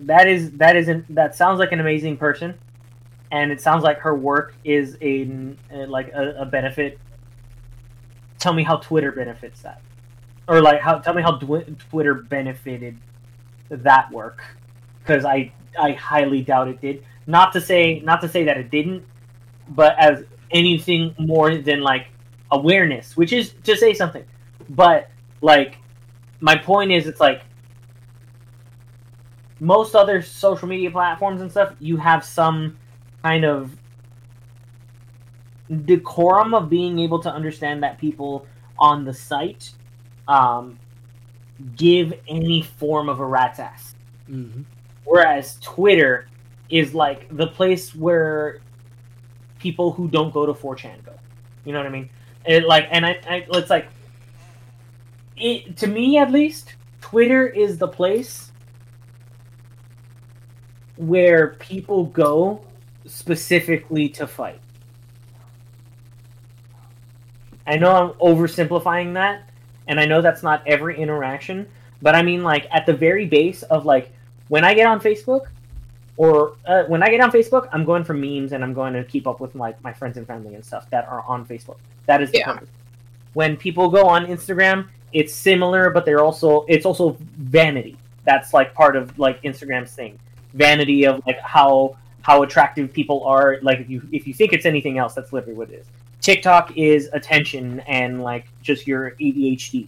that 0.00 0.28
is 0.28 0.52
that 0.52 0.76
isn't 0.76 1.14
that 1.14 1.34
sounds 1.34 1.58
like 1.58 1.72
an 1.72 1.80
amazing 1.80 2.16
person, 2.16 2.54
and 3.30 3.50
it 3.50 3.60
sounds 3.60 3.82
like 3.82 3.98
her 3.98 4.14
work 4.14 4.54
is 4.64 4.96
a 5.00 5.24
like 5.88 6.12
a, 6.12 6.36
a 6.38 6.44
benefit. 6.46 6.98
Tell 8.38 8.52
me 8.52 8.62
how 8.62 8.76
Twitter 8.76 9.12
benefits 9.12 9.62
that, 9.62 9.80
or 10.48 10.60
like 10.60 10.80
how 10.80 10.98
tell 10.98 11.14
me 11.14 11.22
how 11.22 11.38
Twitter 11.38 12.14
benefited 12.14 12.96
that 13.68 14.10
work, 14.12 14.42
because 15.00 15.24
I 15.24 15.52
I 15.78 15.92
highly 15.92 16.42
doubt 16.42 16.68
it 16.68 16.80
did. 16.80 17.04
Not 17.26 17.52
to 17.54 17.60
say 17.60 18.00
not 18.00 18.20
to 18.22 18.28
say 18.28 18.44
that 18.44 18.56
it 18.56 18.70
didn't, 18.70 19.04
but 19.70 19.98
as 19.98 20.24
anything 20.50 21.14
more 21.18 21.56
than 21.56 21.80
like 21.80 22.06
awareness, 22.52 23.16
which 23.16 23.32
is 23.32 23.54
to 23.64 23.76
say 23.76 23.92
something, 23.92 24.24
but 24.70 25.10
like 25.40 25.78
my 26.40 26.56
point 26.56 26.92
is 26.92 27.06
it's 27.06 27.20
like 27.20 27.42
most 29.58 29.94
other 29.94 30.20
social 30.22 30.68
media 30.68 30.90
platforms 30.90 31.40
and 31.40 31.50
stuff 31.50 31.74
you 31.80 31.96
have 31.96 32.24
some 32.24 32.76
kind 33.22 33.44
of 33.44 33.74
decorum 35.84 36.54
of 36.54 36.68
being 36.68 36.98
able 36.98 37.18
to 37.18 37.32
understand 37.32 37.82
that 37.82 37.98
people 37.98 38.46
on 38.78 39.04
the 39.04 39.12
site 39.12 39.72
um, 40.28 40.78
give 41.76 42.12
any 42.28 42.62
form 42.62 43.08
of 43.08 43.20
a 43.20 43.26
rat's 43.26 43.58
ass. 43.58 43.94
Mm-hmm. 44.28 44.62
whereas 45.04 45.56
twitter 45.60 46.26
is 46.68 46.92
like 46.92 47.28
the 47.36 47.46
place 47.46 47.94
where 47.94 48.60
people 49.58 49.92
who 49.92 50.08
don't 50.08 50.32
go 50.32 50.46
to 50.46 50.52
4chan 50.52 51.04
go. 51.04 51.12
You 51.64 51.72
know 51.72 51.78
what 51.78 51.86
i 51.86 51.90
mean? 51.90 52.10
It 52.44 52.64
like 52.64 52.88
and 52.90 53.04
i, 53.06 53.18
I 53.28 53.46
it's 53.50 53.70
like 53.70 53.86
it 55.36 55.76
to 55.78 55.86
me 55.86 56.18
at 56.18 56.30
least 56.30 56.74
twitter 57.00 57.46
is 57.46 57.78
the 57.78 57.88
place 57.88 58.50
where 60.96 61.48
people 61.58 62.06
go 62.06 62.64
specifically 63.06 64.08
to 64.08 64.26
fight. 64.26 64.60
I 67.66 67.76
know 67.76 67.92
i'm 67.92 68.10
oversimplifying 68.18 69.14
that 69.14 69.48
and 69.88 69.98
i 70.00 70.04
know 70.04 70.20
that's 70.20 70.42
not 70.42 70.62
every 70.66 70.98
interaction 70.98 71.66
but 72.02 72.14
i 72.14 72.22
mean 72.22 72.42
like 72.42 72.66
at 72.70 72.86
the 72.86 72.92
very 72.92 73.26
base 73.26 73.62
of 73.64 73.84
like 73.84 74.12
when 74.48 74.64
i 74.64 74.74
get 74.74 74.86
on 74.86 75.00
facebook 75.00 75.46
or 76.16 76.56
uh, 76.66 76.84
when 76.84 77.02
I 77.02 77.10
get 77.10 77.20
on 77.20 77.30
Facebook, 77.30 77.68
I'm 77.72 77.84
going 77.84 78.04
for 78.04 78.14
memes 78.14 78.52
and 78.52 78.64
I'm 78.64 78.72
going 78.72 78.94
to 78.94 79.04
keep 79.04 79.26
up 79.26 79.40
with 79.40 79.54
like 79.54 79.82
my 79.84 79.92
friends 79.92 80.16
and 80.16 80.26
family 80.26 80.54
and 80.54 80.64
stuff 80.64 80.88
that 80.90 81.06
are 81.08 81.22
on 81.22 81.44
Facebook. 81.44 81.76
That 82.06 82.22
is 82.22 82.30
the 82.30 82.38
Yeah. 82.38 82.52
purpose. 82.52 82.70
When 83.34 83.56
people 83.56 83.90
go 83.90 84.06
on 84.06 84.26
Instagram, 84.26 84.88
it's 85.12 85.34
similar, 85.34 85.90
but 85.90 86.06
they're 86.06 86.24
also 86.24 86.64
it's 86.68 86.86
also 86.86 87.18
vanity. 87.36 87.98
That's 88.24 88.54
like 88.54 88.72
part 88.74 88.96
of 88.96 89.18
like 89.18 89.42
Instagram's 89.42 89.92
thing. 89.92 90.18
Vanity 90.54 91.04
of 91.06 91.22
like 91.26 91.38
how 91.40 91.96
how 92.22 92.42
attractive 92.42 92.92
people 92.92 93.24
are. 93.24 93.58
Like 93.60 93.80
if 93.80 93.90
you 93.90 94.08
if 94.10 94.26
you 94.26 94.32
think 94.32 94.54
it's 94.54 94.64
anything 94.64 94.96
else, 94.96 95.14
that's 95.14 95.32
literally 95.34 95.54
what 95.54 95.70
it 95.70 95.80
is. 95.80 95.86
TikTok 96.26 96.76
is 96.76 97.08
attention 97.12 97.78
and 97.86 98.20
like 98.20 98.46
just 98.60 98.84
your 98.84 99.12
ADHD. 99.12 99.86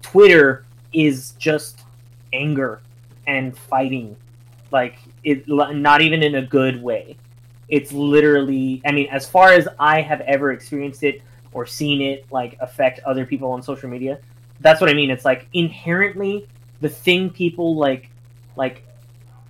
Twitter 0.00 0.64
is 0.92 1.32
just 1.40 1.80
anger 2.32 2.80
and 3.26 3.58
fighting. 3.58 4.14
Like 4.70 5.00
it 5.24 5.48
not 5.48 6.02
even 6.02 6.22
in 6.22 6.36
a 6.36 6.46
good 6.46 6.80
way. 6.80 7.16
It's 7.68 7.90
literally 7.90 8.80
i 8.86 8.92
mean 8.92 9.08
as 9.10 9.28
far 9.28 9.54
as 9.54 9.66
i 9.80 10.00
have 10.00 10.20
ever 10.20 10.52
experienced 10.52 11.02
it 11.02 11.20
or 11.52 11.66
seen 11.66 12.00
it 12.00 12.24
like 12.30 12.56
affect 12.60 13.00
other 13.00 13.26
people 13.26 13.50
on 13.50 13.60
social 13.60 13.90
media 13.90 14.20
that's 14.60 14.80
what 14.80 14.88
i 14.88 14.94
mean. 14.94 15.10
It's 15.10 15.24
like 15.24 15.48
inherently 15.52 16.46
the 16.80 16.88
thing 16.88 17.28
people 17.28 17.74
like 17.74 18.08
like 18.54 18.84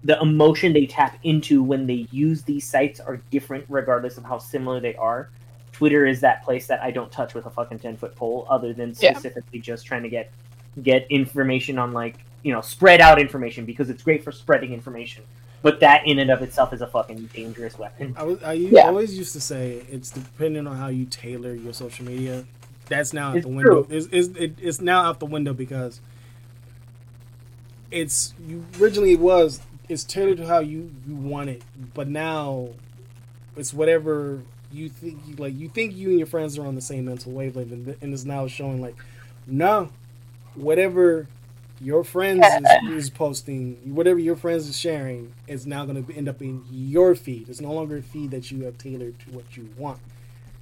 the 0.04 0.18
emotion 0.22 0.72
they 0.72 0.86
tap 0.86 1.18
into 1.24 1.62
when 1.62 1.86
they 1.86 2.06
use 2.10 2.42
these 2.42 2.66
sites 2.66 3.00
are 3.00 3.18
different 3.30 3.66
regardless 3.68 4.16
of 4.16 4.24
how 4.24 4.38
similar 4.38 4.80
they 4.80 4.94
are 4.94 5.28
twitter 5.76 6.06
is 6.06 6.20
that 6.22 6.42
place 6.42 6.66
that 6.66 6.80
i 6.82 6.90
don't 6.90 7.12
touch 7.12 7.34
with 7.34 7.44
a 7.44 7.50
fucking 7.50 7.78
10 7.78 7.98
foot 7.98 8.14
pole 8.16 8.46
other 8.48 8.72
than 8.72 8.94
Yeah. 8.98 9.12
specifically 9.12 9.58
just 9.60 9.84
trying 9.84 10.02
to 10.04 10.08
get 10.08 10.30
get 10.82 11.06
information 11.10 11.78
on 11.78 11.92
like 11.92 12.16
you 12.42 12.52
know 12.52 12.62
spread 12.62 13.00
out 13.02 13.20
information 13.20 13.66
because 13.66 13.90
it's 13.90 14.02
great 14.02 14.24
for 14.24 14.32
spreading 14.32 14.72
information 14.72 15.22
but 15.60 15.80
that 15.80 16.06
in 16.06 16.18
and 16.18 16.30
of 16.30 16.40
itself 16.40 16.72
is 16.72 16.80
a 16.80 16.86
fucking 16.86 17.28
dangerous 17.34 17.78
weapon 17.78 18.14
I 18.16 18.22
was 18.22 18.42
I 18.42 18.52
u- 18.54 18.70
Yeah. 18.72 18.86
always 18.86 19.18
used 19.18 19.34
to 19.34 19.40
say 19.40 19.84
it's 19.90 20.10
depending 20.10 20.66
on 20.66 20.76
how 20.76 20.88
you 20.88 21.04
tailor 21.06 21.52
your 21.54 21.72
social 21.74 22.06
media. 22.06 22.44
That's 22.88 23.12
now 23.12 23.30
out 23.30 23.36
It's 23.38 23.46
the 23.46 23.52
window. 23.52 23.86
It's, 23.90 24.06
it's, 24.12 24.28
it, 24.38 24.52
it's 24.62 24.80
now 24.80 25.02
out 25.02 25.18
the 25.18 25.26
window 25.26 25.52
because 25.52 26.00
it's 27.90 28.32
you 28.46 28.64
originally 28.80 29.12
it 29.12 29.20
was 29.20 29.60
it's 29.88 30.04
tailored 30.04 30.36
to 30.38 30.46
how 30.46 30.58
you, 30.60 30.90
you 31.06 31.14
want 31.14 31.48
it, 31.50 31.62
but 31.94 32.08
now 32.08 32.68
it's 33.56 33.72
whatever 33.74 34.42
you 34.72 34.88
think 34.88 35.20
you 35.26 35.36
like. 35.36 35.54
You 35.56 35.68
think 35.68 35.94
you 35.96 36.08
and 36.10 36.18
your 36.18 36.26
friends 36.26 36.58
are 36.58 36.66
on 36.66 36.74
the 36.74 36.80
same 36.80 37.04
mental 37.06 37.32
wavelength, 37.32 37.72
and, 37.72 37.84
th- 37.86 37.98
and 38.00 38.12
it's 38.12 38.24
now 38.24 38.46
showing 38.46 38.80
like 38.80 38.96
no, 39.46 39.90
whatever 40.54 41.26
your 41.80 42.02
friends 42.04 42.44
is, 42.46 42.90
is 42.90 43.10
posting 43.10 43.74
whatever 43.94 44.18
your 44.18 44.36
friends 44.36 44.66
is 44.68 44.78
sharing 44.78 45.32
is 45.46 45.66
now 45.66 45.84
going 45.84 46.02
to 46.04 46.12
end 46.16 46.28
up 46.28 46.40
in 46.42 46.64
your 46.70 47.14
feed. 47.14 47.48
It's 47.48 47.60
no 47.60 47.72
longer 47.72 47.98
a 47.98 48.02
feed 48.02 48.30
that 48.30 48.50
you 48.50 48.64
have 48.64 48.78
tailored 48.78 49.18
to 49.20 49.30
what 49.32 49.56
you 49.56 49.68
want. 49.76 49.98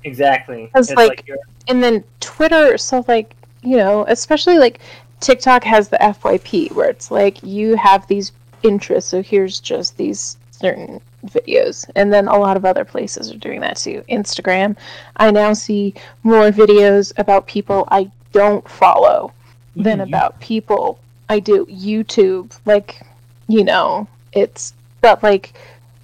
Exactly. 0.03 0.71
It's 0.75 0.91
It's 0.91 0.97
like- 0.97 1.25
like 1.29 1.39
and 1.69 1.83
then 1.83 2.05
Twitter, 2.21 2.77
so 2.79 3.05
like 3.09 3.35
you 3.63 3.77
know, 3.77 4.05
especially 4.09 4.59
like 4.59 4.81
TikTok 5.21 5.65
has 5.65 5.89
the 5.89 5.97
FYP 5.99 6.73
where 6.73 6.91
it's 6.91 7.11
like 7.11 7.43
you 7.43 7.77
have 7.77 8.07
these 8.09 8.33
interests, 8.63 9.09
so 9.11 9.23
here's 9.23 9.61
just 9.61 9.97
these 9.97 10.37
certain 10.51 11.01
videos, 11.27 11.89
and 11.95 12.13
then 12.13 12.29
a 12.29 12.39
lot 12.39 12.57
of 12.57 12.65
other 12.65 12.85
places 12.85 13.31
are 13.31 13.39
doing 13.39 13.61
that 13.61 13.77
too. 13.77 14.05
Instagram, 14.09 14.77
I 15.17 15.31
now 15.31 15.53
see 15.53 15.95
more 16.23 16.51
videos 16.51 17.13
about 17.19 17.47
people 17.47 17.87
I 17.91 18.11
don't 18.33 18.69
follow 18.69 19.33
than 19.77 20.01
Even 20.01 20.09
about 20.09 20.41
people 20.41 20.99
I 21.29 21.41
do. 21.41 21.67
YouTube, 21.67 22.57
like 22.67 23.01
you 23.49 23.65
know, 23.65 24.09
it's 24.33 24.75
but 25.01 25.23
like 25.23 25.53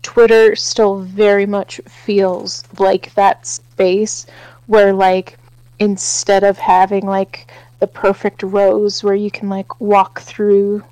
Twitter 0.02 0.56
still 0.56 1.00
very 1.00 1.46
much 1.46 1.80
feels 1.86 2.64
like 2.78 3.14
that 3.14 3.46
space 3.46 4.26
where 4.66 4.92
like 4.92 5.38
instead 5.78 6.44
of 6.44 6.58
having 6.58 7.06
like 7.06 7.50
the 7.80 7.86
perfect 7.86 8.42
rows 8.42 9.02
where 9.02 9.14
you 9.14 9.30
can 9.30 9.48
like 9.48 9.80
walk 9.80 10.20
through 10.20 10.82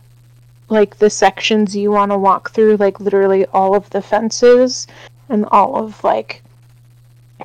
like 0.69 0.99
the 0.99 1.11
sections 1.11 1.74
you 1.77 1.90
want 1.90 2.11
to 2.11 2.19
walk 2.19 2.51
through 2.51 2.77
like 2.77 3.01
literally 3.01 3.47
all 3.47 3.74
of 3.74 3.89
the 3.90 4.03
fences 4.03 4.86
and 5.28 5.47
all 5.47 5.77
of 5.77 6.03
like 6.05 6.43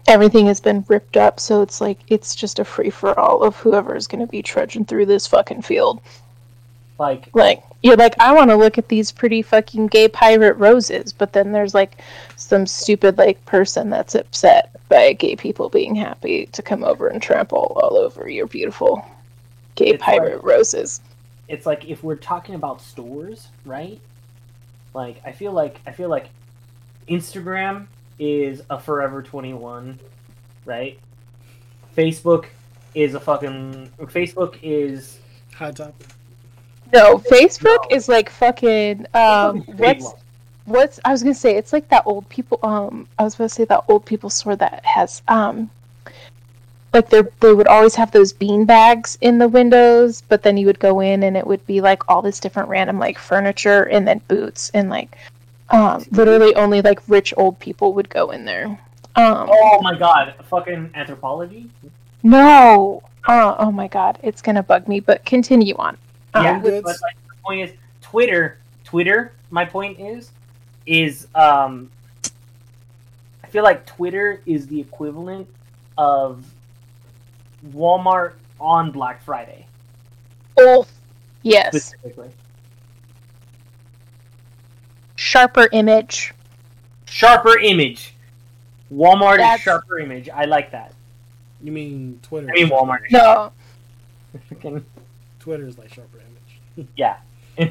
everything 0.07 0.47
has 0.47 0.59
been 0.59 0.83
ripped 0.87 1.17
up 1.17 1.39
so 1.39 1.61
it's 1.61 1.79
like 1.79 1.99
it's 2.07 2.35
just 2.35 2.59
a 2.59 2.65
free 2.65 2.89
for 2.89 3.17
all 3.19 3.43
of 3.43 3.55
whoever 3.57 3.95
is 3.95 4.07
going 4.07 4.19
to 4.19 4.31
be 4.31 4.41
trudging 4.41 4.83
through 4.83 5.05
this 5.05 5.27
fucking 5.27 5.61
field. 5.61 6.01
Like 6.99 7.29
like 7.33 7.63
you're 7.81 7.97
like 7.97 8.15
i 8.19 8.31
want 8.31 8.49
to 8.49 8.55
look 8.55 8.77
at 8.77 8.87
these 8.87 9.11
pretty 9.11 9.41
fucking 9.41 9.87
gay 9.87 10.07
pirate 10.07 10.55
roses 10.57 11.11
but 11.11 11.33
then 11.33 11.51
there's 11.51 11.73
like 11.73 12.01
some 12.35 12.65
stupid 12.65 13.17
like 13.17 13.43
person 13.45 13.89
that's 13.89 14.15
upset 14.15 14.69
by 14.89 15.13
gay 15.13 15.35
people 15.35 15.69
being 15.69 15.95
happy 15.95 16.45
to 16.47 16.61
come 16.61 16.83
over 16.83 17.07
and 17.07 17.21
trample 17.21 17.77
all 17.81 17.97
over 17.97 18.29
your 18.29 18.47
beautiful 18.47 19.03
gay 19.75 19.97
pirate 19.97 20.35
like- 20.35 20.43
roses 20.43 21.01
it's 21.47 21.65
like 21.65 21.85
if 21.89 22.03
we're 22.03 22.15
talking 22.15 22.55
about 22.55 22.81
stores, 22.81 23.47
right? 23.65 23.99
Like 24.93 25.21
I 25.25 25.31
feel 25.31 25.51
like 25.51 25.79
I 25.87 25.91
feel 25.91 26.09
like 26.09 26.29
Instagram 27.09 27.87
is 28.19 28.61
a 28.69 28.79
Forever 28.79 29.21
21, 29.21 29.99
right? 30.65 30.97
Facebook 31.95 32.45
is 32.95 33.13
a 33.15 33.19
fucking 33.19 33.89
Facebook 33.99 34.57
is 34.61 35.19
Hot 35.55 35.75
topic. 35.75 36.07
no 36.93 37.17
facebook 37.17 37.89
No. 37.89 37.95
is 37.95 38.07
like 38.09 38.29
fucking 38.29 39.05
um 39.13 39.61
what's 39.77 40.13
what's 40.65 40.99
i 41.05 41.11
was 41.11 41.21
gonna 41.21 41.35
say 41.35 41.55
it's 41.55 41.71
like 41.73 41.87
that 41.89 42.01
old 42.07 42.27
people 42.29 42.59
um 42.63 43.07
i 43.19 43.23
was 43.23 43.35
gonna 43.35 43.49
say 43.49 43.65
that 43.65 43.83
old 43.87 44.05
people 44.05 44.29
store 44.31 44.55
that 44.55 44.83
has 44.85 45.21
um 45.27 45.69
like 46.93 47.09
they 47.09 47.23
they 47.39 47.53
would 47.53 47.67
always 47.67 47.95
have 47.95 48.11
those 48.11 48.31
bean 48.31 48.65
bags 48.65 49.17
in 49.21 49.39
the 49.39 49.47
windows 49.47 50.21
but 50.29 50.43
then 50.43 50.57
you 50.57 50.65
would 50.65 50.79
go 50.79 50.99
in 50.99 51.23
and 51.23 51.35
it 51.35 51.45
would 51.45 51.65
be 51.65 51.81
like 51.81 52.07
all 52.09 52.21
this 52.21 52.39
different 52.39 52.69
random 52.69 52.99
like 52.99 53.17
furniture 53.17 53.83
and 53.83 54.07
then 54.07 54.21
boots 54.27 54.69
and 54.73 54.89
like 54.89 55.17
um 55.69 56.03
literally 56.11 56.53
only 56.55 56.81
like 56.81 56.99
rich 57.07 57.33
old 57.37 57.59
people 57.59 57.93
would 57.93 58.09
go 58.09 58.29
in 58.29 58.45
there. 58.45 58.67
Um 59.15 59.49
Oh 59.51 59.81
my 59.81 59.97
god, 59.97 60.35
fucking 60.49 60.89
Anthropologie? 60.89 61.69
no. 62.21 63.03
Uh, 63.25 63.55
oh 63.57 63.71
my 63.71 63.87
god. 63.87 64.19
It's 64.21 64.41
gonna 64.41 64.63
bug 64.63 64.87
me 64.87 64.99
but 64.99 65.25
continue 65.25 65.75
on. 65.75 65.97
Um, 66.33 66.43
yeah, 66.43 66.59
but 66.59 66.83
like 66.83 66.95
the 67.27 67.35
point 67.43 67.69
is 67.69 67.75
Twitter 68.01 68.57
Twitter, 68.83 69.31
my 69.49 69.65
point 69.65 69.99
is 69.99 70.31
is 70.85 71.27
um 71.33 71.89
I 73.43 73.47
feel 73.47 73.63
like 73.63 73.85
Twitter 73.85 74.41
is 74.45 74.67
the 74.67 74.79
equivalent 74.79 75.47
of 75.97 76.45
Walmart 77.71 78.33
on 78.59 78.91
Black 78.91 79.21
Friday 79.23 79.65
oh 80.57 80.85
yes 81.43 81.69
specifically. 81.69 82.29
sharper 85.15 85.67
image 85.71 86.33
Sharper 87.05 87.59
image. 87.59 88.15
Walmart 88.91 89.37
That's- 89.37 89.59
is 89.59 89.63
sharper 89.65 89.99
image. 89.99 90.27
I 90.29 90.45
like 90.45 90.71
that. 90.71 90.93
You 91.61 91.71
mean 91.71 92.19
Twitter? 92.23 92.47
I 92.49 92.53
mean 92.53 92.69
Walmart. 92.69 93.05
is 93.05 93.11
no 93.11 93.51
Twitter 95.39 95.67
is 95.67 95.77
like 95.77 95.93
sharper 95.93 96.17
image. 96.17 96.87
yeah. 96.97 97.17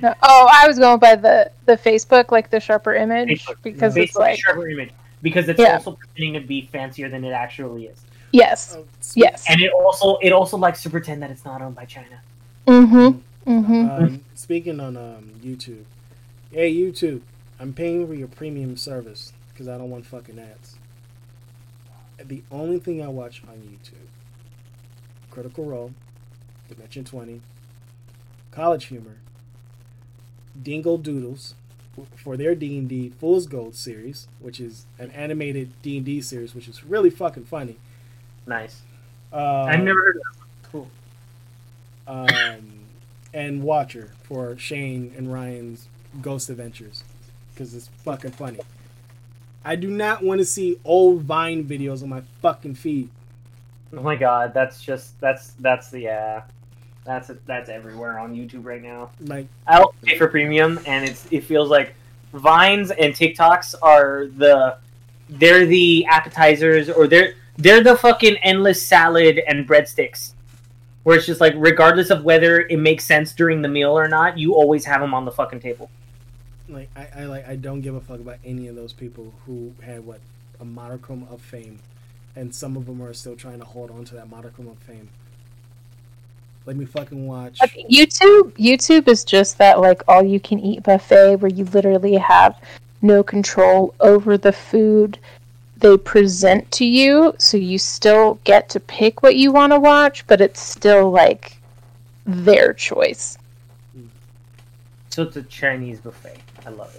No. 0.01 0.15
Oh, 0.23 0.49
I 0.53 0.69
was 0.69 0.79
going 0.79 1.01
by 1.01 1.17
the 1.17 1.51
the 1.67 1.77
Facebook, 1.77 2.31
like 2.31 2.51
the 2.51 2.61
sharper 2.61 2.95
image, 2.95 3.45
Facebook. 3.45 3.57
because 3.65 3.95
Facebook 3.97 4.03
it's 4.05 4.15
like 4.17 4.39
sharper 4.39 4.69
image 4.69 4.91
because 5.23 5.49
it's 5.49 5.59
Yeah. 5.59 5.73
also 5.75 5.93
pretending 5.93 6.41
to 6.41 6.47
be 6.47 6.69
fancier 6.71 7.09
than 7.09 7.25
it 7.25 7.33
actually 7.33 7.87
is, 7.87 8.01
yes, 8.33 8.77
yes. 9.15 9.45
and 9.49 9.61
it 9.61 9.73
also 9.73 10.17
it 10.23 10.33
also 10.33 10.57
likes 10.57 10.83
to 10.83 10.91
pretend 10.91 11.23
that 11.23 11.31
it's 11.31 11.45
not 11.45 11.63
owned 11.63 11.75
by 11.75 11.85
China. 11.85 12.21
Mm-hmm. 12.67 13.51
Mm-hmm. 13.51 13.91
Um, 13.91 14.25
speaking 14.35 14.81
on 14.81 14.97
um, 14.97 15.31
YouTube, 15.43 15.85
hey 16.51 16.73
YouTube, 16.75 17.23
I'm 17.59 17.73
paying 17.73 18.07
for 18.07 18.15
your 18.15 18.29
premium 18.29 18.77
service 18.77 19.33
because 19.53 19.69
I 19.69 19.77
don't 19.77 19.91
want 19.91 20.07
fucking 20.07 20.39
ads. 20.39 20.77
The 22.25 22.43
only 22.51 22.79
thing 22.79 23.03
I 23.03 23.09
watch 23.09 23.43
on 23.49 23.57
YouTube: 23.57 24.09
Critical 25.31 25.65
Role, 25.65 25.93
Dimension 26.69 27.05
Twenty, 27.05 27.41
College 28.51 28.87
Humor, 28.87 29.17
Dingo 30.61 30.97
Doodles 30.97 31.55
for 32.17 32.37
their 32.37 32.55
D 32.55 32.79
and 32.79 32.89
D 32.89 33.11
Fool's 33.21 33.47
Gold 33.47 33.75
series, 33.75 34.29
which 34.41 34.61
is 34.61 34.87
an 34.99 35.11
animated 35.11 35.73
D 35.83 35.97
and 35.99 36.07
D 36.07 36.21
series, 36.21 36.55
which 36.55 36.69
is 36.69 36.85
really 36.85 37.11
fucking 37.11 37.45
funny. 37.45 37.77
Nice. 38.47 38.83
Uh, 39.33 39.63
I've 39.63 39.83
never 39.83 40.01
heard 40.01 40.17
of 40.17 40.23
that. 40.23 40.71
Cool. 40.71 40.91
um, 42.07 42.73
and 43.35 43.63
Watcher 43.63 44.13
for 44.25 44.57
Shane 44.59 45.13
and 45.17 45.33
Ryan's 45.33 45.89
Ghost 46.21 46.51
Adventures 46.51 47.05
because 47.53 47.75
it's 47.75 47.89
fucking 48.05 48.33
funny. 48.33 48.61
I 49.65 49.77
do 49.77 49.89
not 49.89 50.23
want 50.23 50.41
to 50.41 50.45
see 50.45 50.79
old 50.85 51.23
Vine 51.23 51.65
videos 51.65 52.03
on 52.03 52.09
my 52.09 52.23
fucking 52.41 52.75
feed. 52.75 53.09
Oh 53.97 54.03
my 54.03 54.17
god, 54.17 54.53
that's 54.55 54.83
just 54.83 55.19
that's 55.21 55.53
that's 55.61 55.91
the 55.91 56.01
yeah, 56.01 56.43
that's 57.05 57.31
that's 57.47 57.69
everywhere 57.69 58.19
on 58.19 58.35
YouTube 58.35 58.65
right 58.65 58.83
now. 58.83 59.11
Like, 59.21 59.47
I'll 59.67 59.95
pay 60.03 60.19
for 60.19 60.29
premium, 60.29 60.81
and 60.87 61.05
it's 61.05 61.27
it 61.31 61.45
feels 61.45 61.69
like 61.69 61.95
Vines 62.33 62.91
and 62.91 63.15
TikToks 63.15 63.75
are 63.83 64.27
the 64.37 64.79
they're 65.29 65.67
the 65.67 66.07
appetizers, 66.07 66.91
or 66.91 67.07
they're 67.07 67.35
they're 67.57 67.83
the 67.83 67.97
fucking 67.97 68.37
endless 68.43 68.83
salad 68.83 69.41
and 69.47 69.69
breadsticks, 69.69 70.33
where 71.03 71.17
it's 71.17 71.27
just 71.27 71.41
like 71.41 71.55
regardless 71.57 72.11
of 72.11 72.25
whether 72.25 72.61
it 72.61 72.79
makes 72.79 73.05
sense 73.05 73.33
during 73.33 73.63
the 73.63 73.69
meal 73.69 73.97
or 73.97 74.09
not, 74.09 74.39
you 74.39 74.55
always 74.55 74.85
have 74.85 75.01
them 75.01 75.15
on 75.15 75.25
the 75.25 75.33
fucking 75.33 75.61
table. 75.61 75.91
like 76.69 76.89
I, 76.97 77.09
I 77.17 77.25
like 77.25 77.49
I 77.49 77.57
don't 77.57 77.81
give 77.81 77.95
a 77.95 78.01
fuck 78.01 78.21
about 78.21 78.39
any 78.45 78.69
of 78.69 78.77
those 78.77 78.93
people 78.93 79.33
who 79.47 79.73
had 79.83 80.05
what 80.07 80.21
a 80.61 80.65
modicum 80.65 81.27
of 81.31 81.41
fame, 81.41 81.79
and 82.37 82.55
some 82.55 82.77
of 82.77 82.87
them 82.87 83.03
are 83.03 83.13
still 83.13 83.37
trying 83.37 83.59
to 83.59 83.65
hold 83.65 83.91
on 83.91 84.05
to 84.07 84.15
that 84.15 84.31
modicum 84.31 84.69
of 84.69 84.79
fame. 84.79 85.09
Let 86.65 86.77
me 86.77 86.85
fucking 86.85 87.27
watch. 87.27 87.59
YouTube, 87.59 88.53
YouTube 88.53 89.09
is 89.09 89.25
just 89.25 89.59
that 89.59 89.81
like 89.81 90.03
all 90.07 90.23
you 90.23 90.39
can 90.39 90.61
eat 90.61 90.85
buffet 90.85 91.37
where 91.37 91.51
you 91.51 91.65
literally 91.65 92.15
have 92.15 92.57
no 93.03 93.25
control 93.25 93.95
over 93.99 94.39
the 94.39 94.53
food 94.53 95.19
they 95.83 95.99
present 95.99 96.71
to 96.73 96.85
you, 96.87 97.35
so 97.39 97.57
you 97.59 97.77
still 97.79 98.39
get 98.45 98.69
to 98.71 98.81
pick 98.81 99.23
what 99.23 99.37
you 99.37 99.53
want 99.53 99.73
to 99.73 99.81
watch, 99.81 100.27
but 100.29 100.41
it's 100.41 100.61
still 100.61 101.11
like 101.11 101.59
their 102.25 102.73
choice. 102.73 103.37
So 105.11 105.25
it's 105.25 105.37
a 105.37 105.43
Chinese 105.43 106.01
buffet. 106.01 106.39
I 106.65 106.71
love 106.71 106.95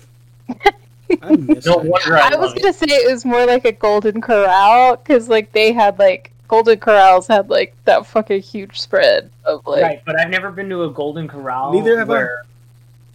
it. 0.48 0.76
I 1.24 1.36
miss 1.36 1.66
No 1.66 1.78
wonder 1.78 2.18
I, 2.18 2.32
I 2.34 2.36
was 2.36 2.54
gonna 2.54 2.74
say 2.74 2.86
it 2.88 3.10
was 3.12 3.24
more 3.26 3.46
like 3.46 3.66
a 3.66 3.72
Golden 3.72 4.20
Corral 4.22 4.98
because 4.98 5.30
like 5.30 5.52
they 5.52 5.72
had 5.72 5.98
like 6.00 6.32
Golden 6.48 6.78
Corrals 6.80 7.28
had 7.28 7.50
like 7.50 7.74
that 7.86 8.06
fucking 8.06 8.42
huge 8.42 8.80
spread 8.80 9.30
of 9.46 9.66
like 9.66 9.82
Right, 9.84 10.02
but 10.06 10.20
I've 10.20 10.30
never 10.30 10.52
been 10.52 10.70
to 10.70 10.84
a 10.84 10.90
Golden 10.92 11.28
Corral. 11.28 11.74
Neither 11.74 11.98
have 12.00 12.10
I. 12.10 12.14
where, 12.14 12.46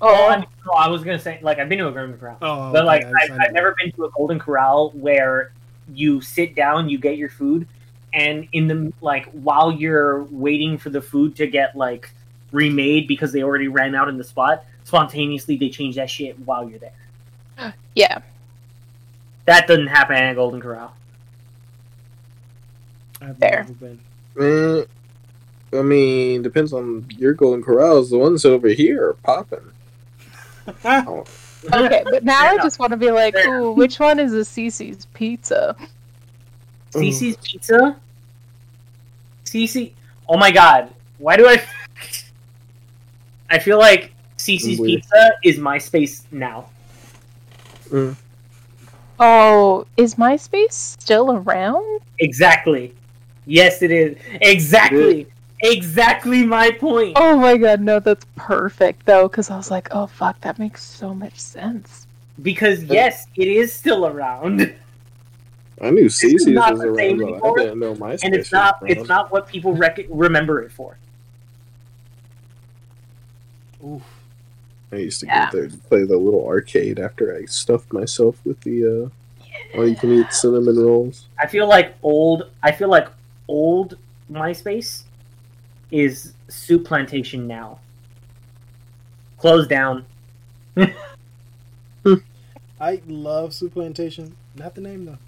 oh 0.00 0.08
Oh, 0.08 0.28
I, 0.28 0.36
no, 0.38 0.72
I 0.76 0.88
was 0.88 1.02
gonna 1.04 1.18
say 1.18 1.38
like 1.42 1.58
I've 1.58 1.68
been 1.68 1.78
to 1.78 1.88
a 1.88 1.92
Golden 1.92 2.16
Corral. 2.18 2.38
Oh, 2.40 2.72
But 2.72 2.84
like 2.86 3.04
I 3.04 3.08
I, 3.10 3.26
just- 3.28 3.40
I 3.40 3.46
I've 3.46 3.52
never 3.52 3.74
been 3.82 3.92
to 3.92 4.04
a 4.06 4.10
Golden 4.10 4.38
Corral 4.38 4.90
where 4.90 5.52
you 5.94 6.20
sit 6.20 6.54
down, 6.54 6.88
you 6.88 6.98
get 6.98 7.16
your 7.16 7.28
food, 7.30 7.66
and 8.12 8.48
in 8.52 8.68
the 8.68 8.92
like 9.00 9.26
while 9.32 9.70
you're 9.70 10.24
waiting 10.24 10.78
for 10.78 10.90
the 10.90 11.00
food 11.02 11.36
to 11.36 11.46
get 11.46 11.76
like 11.76 12.10
remade 12.52 13.06
because 13.06 13.32
they 13.32 13.42
already 13.42 13.68
ran 13.68 13.94
out 13.94 14.08
in 14.08 14.16
the 14.16 14.24
spot, 14.24 14.64
spontaneously 14.84 15.56
they 15.56 15.68
change 15.68 15.96
that 15.96 16.10
shit 16.10 16.38
while 16.40 16.68
you're 16.68 16.78
there. 16.78 17.74
yeah 17.94 18.20
That 19.46 19.66
doesn't 19.66 19.88
happen 19.88 20.16
at 20.16 20.32
a 20.32 20.34
Golden 20.34 20.60
Corral. 20.60 20.94
I've 23.20 23.36
Fair. 23.38 23.66
never 23.68 23.96
been. 24.36 24.86
Uh, 25.72 25.78
I 25.78 25.82
mean, 25.82 26.42
depends 26.42 26.72
on 26.72 27.06
your 27.18 27.34
golden 27.34 27.62
corrals. 27.62 28.10
The 28.10 28.18
ones 28.18 28.44
over 28.44 28.68
here 28.68 29.08
are 29.10 29.14
popping. 29.14 29.72
Oh, 30.84 31.24
Okay, 31.72 32.04
but 32.04 32.24
now 32.24 32.42
Fair 32.42 32.60
I 32.60 32.62
just 32.62 32.78
want 32.78 32.92
to 32.92 32.96
be 32.96 33.10
like, 33.10 33.34
ooh, 33.36 33.72
which 33.72 33.98
one 33.98 34.20
is 34.20 34.32
a 34.32 34.44
Cicis 34.44 35.06
pizza? 35.12 35.76
Cicis 36.92 37.42
Pizza. 37.42 37.96
Cece. 39.44 39.92
Oh 40.28 40.36
my 40.36 40.50
god. 40.50 40.92
Why 41.18 41.36
do 41.36 41.46
I? 41.48 41.62
I 43.50 43.58
feel 43.58 43.78
like 43.78 44.12
Cicis 44.36 44.78
Weird. 44.78 45.02
Pizza 45.02 45.30
is 45.44 45.58
MySpace 45.58 46.22
now. 46.30 46.68
mm. 47.90 48.14
Oh, 49.20 49.84
is 49.96 50.14
MySpace 50.14 50.72
still 50.72 51.32
around? 51.32 52.00
Exactly. 52.20 52.94
Yes, 53.46 53.82
it 53.82 53.90
is. 53.90 54.16
Exactly. 54.40 55.26
Exactly 55.60 56.44
my 56.44 56.70
point. 56.70 57.14
Oh 57.16 57.36
my 57.36 57.56
god, 57.56 57.80
no, 57.80 57.98
that's 57.98 58.24
perfect 58.36 59.04
though, 59.06 59.28
because 59.28 59.50
I 59.50 59.56
was 59.56 59.70
like, 59.70 59.88
oh 59.90 60.06
fuck, 60.06 60.40
that 60.42 60.58
makes 60.58 60.82
so 60.82 61.14
much 61.14 61.38
sense. 61.38 62.06
Because 62.42 62.84
yes, 62.84 63.26
it 63.36 63.48
is 63.48 63.72
still 63.72 64.06
around, 64.06 64.60
I 65.80 65.90
knew 65.90 66.06
is 66.06 66.14
Cicis 66.20 66.54
was 66.54 66.80
around, 66.80 66.96
same 66.96 67.18
but 67.18 67.44
I 67.44 67.54
didn't 67.64 67.78
know 67.80 67.94
MySpace 67.94 68.20
and 68.24 68.34
it's 68.34 68.52
not. 68.52 68.80
around. 68.82 68.90
It's 68.90 69.08
not 69.08 69.32
what 69.32 69.48
people 69.48 69.74
rec- 69.74 70.06
remember 70.08 70.62
it 70.62 70.70
for. 70.70 70.96
Oof. 73.84 74.02
I 74.90 74.96
used 74.96 75.20
to 75.20 75.26
Yeah. 75.26 75.50
go 75.50 75.58
there 75.58 75.68
to 75.68 75.76
play 75.76 76.04
the 76.04 76.16
little 76.16 76.46
arcade 76.46 76.98
after 76.98 77.36
I 77.36 77.44
stuffed 77.44 77.92
myself 77.92 78.40
with 78.44 78.60
the 78.62 79.10
uh, 79.74 79.76
all 79.78 79.86
you 79.88 79.94
can 79.96 80.12
eat 80.12 80.32
cinnamon 80.32 80.78
rolls. 80.78 81.26
I 81.38 81.46
feel 81.46 81.68
like 81.68 81.94
old. 82.02 82.50
I 82.62 82.72
feel 82.72 82.88
like 82.88 83.08
old 83.48 83.98
MySpace 84.32 85.02
is 85.90 86.34
Soup 86.48 86.84
Plantation 86.84 87.46
now. 87.46 87.78
Closed 89.38 89.68
down. 89.70 90.04
Hmm. 92.04 92.14
I 92.80 93.02
love 93.08 93.52
Soup 93.52 93.72
Plantation. 93.72 94.34
Not 94.56 94.76
the 94.76 94.80
name 94.80 95.04
though. 95.04 95.18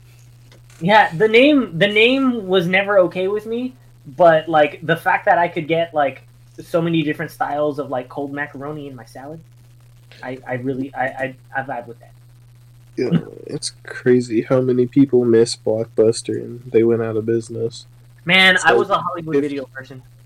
Yeah, 0.81 1.13
the 1.17 1.27
name 1.27 1.77
the 1.77 1.89
name 1.89 2.47
was 2.47 2.69
never 2.69 2.99
okay 3.01 3.27
with 3.27 3.45
me, 3.45 3.75
but 4.17 4.49
like 4.49 4.79
the 4.87 4.97
fact 4.97 5.25
that 5.25 5.37
I 5.37 5.49
could 5.49 5.67
get 5.67 5.93
like 5.93 6.23
so 6.63 6.81
many 6.81 7.03
different 7.03 7.33
styles 7.33 7.81
of 7.81 7.91
like 7.91 8.09
cold 8.09 8.33
macaroni 8.33 8.87
in 8.87 8.95
my 8.95 9.05
salad, 9.05 9.41
I 10.23 10.39
I 10.47 10.55
really 10.55 10.95
I 10.95 11.07
I, 11.07 11.37
I 11.57 11.63
vibe 11.63 11.87
with 11.89 11.99
that. 12.01 12.13
Yeah, 12.97 13.19
it's 13.47 13.73
crazy 13.83 14.43
how 14.43 14.61
many 14.61 14.87
people 14.87 15.25
miss 15.25 15.57
Blockbuster 15.57 16.37
and 16.37 16.63
they 16.71 16.85
went 16.85 17.03
out 17.03 17.17
of 17.17 17.27
business. 17.27 17.87
Man, 18.25 18.59
I 18.65 18.75
was 18.75 18.91
a 18.91 18.99
Hollywood 18.99 19.37
if- 19.37 19.43
video 19.43 19.65
person 19.67 19.99
If 19.99 20.20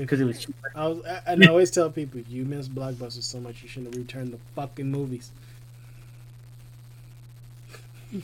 because 0.00 0.20
it 0.20 0.24
was 0.24 0.38
cheaper. 0.38 0.72
I 0.74 0.88
was, 0.88 1.04
I, 1.04 1.22
and 1.26 1.44
I 1.44 1.48
always 1.48 1.70
tell 1.70 1.90
people, 1.90 2.20
you 2.20 2.44
miss 2.44 2.68
Blockbuster 2.68 3.22
so 3.22 3.40
much, 3.40 3.62
you 3.62 3.68
shouldn't 3.68 3.94
have 3.94 4.02
returned 4.02 4.32
the 4.32 4.38
fucking 4.54 4.90
movies. 4.90 5.30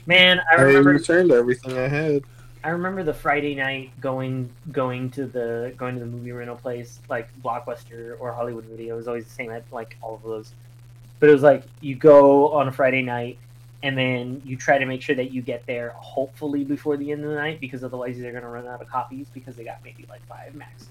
Man, 0.06 0.40
I 0.52 0.56
I 0.56 0.62
remember 0.62 0.90
returned 0.90 1.32
everything 1.32 1.76
I 1.76 1.88
had. 1.88 2.22
I 2.64 2.70
remember 2.70 3.04
the 3.04 3.14
Friday 3.14 3.54
night 3.54 3.98
going 4.00 4.50
going 4.72 5.10
to 5.10 5.26
the 5.26 5.72
going 5.76 5.94
to 5.94 6.00
the 6.00 6.06
movie 6.06 6.32
rental 6.32 6.56
place 6.56 6.98
like 7.08 7.28
Blockbuster 7.42 8.16
or 8.18 8.32
Hollywood 8.32 8.64
Video. 8.64 8.94
It 8.94 8.96
was 8.98 9.08
always 9.08 9.24
the 9.24 9.30
same 9.30 9.50
at 9.50 9.64
like 9.72 9.96
all 10.02 10.16
of 10.16 10.22
those. 10.22 10.52
But 11.20 11.30
it 11.30 11.32
was 11.32 11.42
like 11.42 11.64
you 11.80 11.94
go 11.94 12.52
on 12.52 12.68
a 12.68 12.72
Friday 12.72 13.02
night 13.02 13.38
and 13.82 13.96
then 13.96 14.42
you 14.44 14.56
try 14.56 14.76
to 14.76 14.86
make 14.86 15.02
sure 15.02 15.14
that 15.14 15.32
you 15.32 15.40
get 15.40 15.64
there 15.66 15.90
hopefully 15.90 16.64
before 16.64 16.96
the 16.96 17.12
end 17.12 17.22
of 17.22 17.30
the 17.30 17.36
night 17.36 17.60
because 17.60 17.84
otherwise 17.84 18.18
they're 18.18 18.32
gonna 18.32 18.50
run 18.50 18.66
out 18.66 18.82
of 18.82 18.88
copies 18.88 19.28
because 19.32 19.54
they 19.56 19.64
got 19.64 19.78
maybe 19.84 20.04
like 20.08 20.24
five 20.26 20.54
max. 20.54 20.88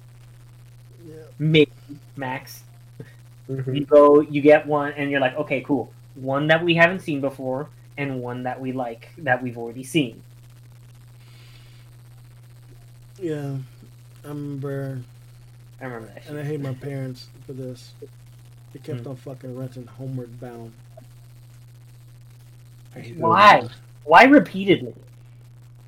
Yeah. 1.07 1.13
Maybe 1.39 1.71
max. 2.15 2.63
Mhm. 3.49 3.75
You 3.79 3.85
go 3.85 4.19
you 4.21 4.41
get 4.41 4.67
one 4.67 4.91
and 4.93 5.09
you're 5.09 5.21
like, 5.21 5.35
okay, 5.37 5.61
cool. 5.61 5.91
One 6.15 6.47
that 6.47 6.63
we 6.65 6.75
haven't 6.75 6.99
seen 6.99 7.21
before 7.21 7.69
and 7.97 8.21
one 8.21 8.43
that 8.43 8.59
we 8.59 8.71
like 8.73 9.09
that 9.19 9.41
we've 9.41 9.57
already 9.57 9.83
seen. 9.83 10.21
Yeah. 13.21 13.57
I 14.25 14.27
remember, 14.27 14.99
I 15.79 15.85
remember 15.85 16.07
that 16.13 16.23
shit. 16.23 16.31
and 16.31 16.39
I 16.39 16.43
hate 16.43 16.59
my 16.59 16.73
parents 16.73 17.27
for 17.45 17.53
this. 17.53 17.93
They 18.73 18.79
kept 18.79 19.01
Hmm. 19.01 19.09
on 19.09 19.15
fucking 19.15 19.57
renting 19.57 19.87
Homeward 19.87 20.39
Bound. 20.39 20.73
Why? 23.15 23.67
Why 24.03 24.23
repeatedly? 24.25 24.93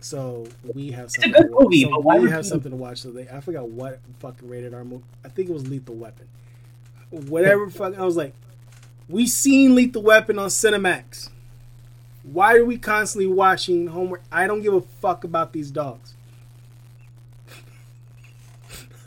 So 0.02 0.48
we 0.74 0.92
have 0.92 1.10
a 1.10 1.10
something. 1.10 1.32
good 1.34 1.48
to 1.48 1.52
watch. 1.52 1.66
movie, 1.66 1.84
So 1.84 1.90
but 1.90 2.04
why 2.04 2.20
we 2.20 2.30
have 2.30 2.42
it? 2.42 2.46
something 2.46 2.72
to 2.72 2.78
watch. 2.78 3.00
So 3.02 3.12
they, 3.12 3.28
I 3.30 3.42
forgot 3.42 3.70
what 3.70 4.00
fucking 4.20 4.48
rated 4.48 4.74
our 4.74 4.84
movie. 4.86 5.04
I 5.26 5.30
think 5.30 5.50
it 5.50 5.54
was 5.54 5.68
Lethal 5.68 5.96
Weapon. 5.96 6.28
Whatever. 7.10 7.70
fucking, 7.70 8.00
I 8.00 8.06
was 8.06 8.18
like, 8.18 8.34
we 9.10 9.28
seen 9.28 9.76
Lethal 9.76 10.04
Weapon 10.04 10.40
on 10.40 10.50
Cinemax. 10.50 11.30
Why 12.24 12.56
are 12.56 12.66
we 12.66 12.78
constantly 12.78 13.28
watching 13.28 13.88
Homework? 13.88 14.22
I 14.32 14.48
don't 14.48 14.62
give 14.62 14.74
a 14.74 14.82
fuck 14.82 15.24
about 15.24 15.52
these 15.54 15.72
dogs. 15.72 16.14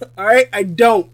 All 0.18 0.24
right, 0.26 0.48
I 0.52 0.62
don't. 0.64 1.10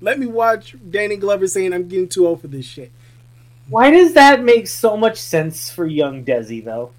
Let 0.00 0.18
me 0.18 0.26
watch 0.26 0.76
Danny 0.90 1.16
Glover 1.16 1.46
saying 1.46 1.72
I'm 1.72 1.88
getting 1.88 2.08
too 2.08 2.26
old 2.26 2.40
for 2.42 2.48
this 2.48 2.66
shit. 2.66 2.92
Why 3.68 3.90
does 3.90 4.12
that 4.14 4.44
make 4.44 4.68
so 4.68 4.96
much 4.96 5.18
sense 5.18 5.70
for 5.70 5.86
young 5.86 6.24
Desi 6.24 6.62
though? 6.64 6.92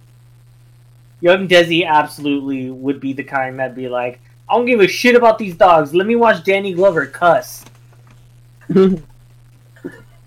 Young 1.22 1.48
Desi 1.48 1.86
absolutely 1.86 2.70
would 2.70 3.00
be 3.00 3.14
the 3.14 3.24
kind 3.24 3.60
that'd 3.60 3.76
be 3.76 3.90
like, 3.90 4.20
I 4.50 4.56
don't 4.56 4.66
give 4.66 4.80
a 4.80 4.88
shit 4.88 5.16
about 5.16 5.38
these 5.38 5.56
dogs. 5.56 5.94
Let 5.94 6.08
me 6.08 6.16
watch 6.16 6.44
Danny 6.44 6.74
Glover 6.74 7.06
cuss. 7.06 7.66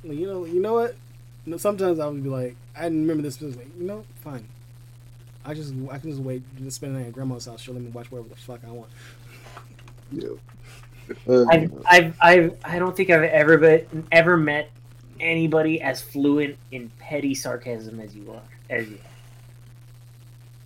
You 0.03 0.27
know, 0.27 0.45
you 0.45 0.61
know 0.61 0.75
what? 0.75 0.97
You 1.47 1.53
know, 1.53 1.57
sometimes 1.57 2.01
I 2.01 2.07
would 2.07 2.23
be 2.23 2.29
like, 2.29 2.57
I 2.77 2.85
remember 2.85 3.23
this. 3.23 3.41
Was 3.41 3.57
like, 3.57 3.69
you 3.79 3.87
know, 3.87 4.05
fine. 4.23 4.47
I 5.45 5.55
just, 5.55 5.73
I 5.91 5.99
can 5.99 6.11
just 6.11 6.23
wait 6.23 6.43
to 6.59 6.71
spend 6.71 6.95
the 6.95 7.01
night 7.01 7.09
at 7.09 7.13
grandma's 7.13 7.47
house. 7.47 7.61
She'll 7.61 7.75
let 7.75 7.83
me 7.83 7.91
watch 7.91 8.11
whatever 8.11 8.29
the 8.29 8.37
fuck 8.37 8.61
I 8.67 8.71
want. 8.71 8.91
Yeah. 10.13 10.29
Uh, 11.29 11.45
I've, 11.51 11.73
I've, 11.91 12.17
I've, 12.21 12.57
I 12.65 12.79
don't 12.79 12.97
think 12.97 13.11
I've 13.11 13.23
ever 13.23 13.59
been, 13.59 14.07
ever 14.13 14.37
met 14.37 14.71
anybody 15.19 15.81
as 15.81 16.01
fluent 16.01 16.57
in 16.73 16.91
petty 16.99 17.35
sarcasm 17.35 18.01
as 18.01 18.15
you 18.15 18.31
are. 18.33 18.43
As 18.69 18.89
you 18.89 18.97
are. 18.97 19.10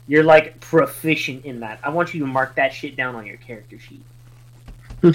You're 0.07 0.25
like 0.25 0.61
proficient 0.61 1.45
in 1.45 1.61
that. 1.61 1.81
I 1.83 1.89
want 1.89 2.13
you 2.13 2.21
to 2.21 2.27
mark 2.27 2.57
that 2.57 2.73
shit 2.73 2.97
down 2.97 3.15
on 3.15 3.25
your 3.27 3.39
character 3.39 3.79
sheet. 3.79 4.03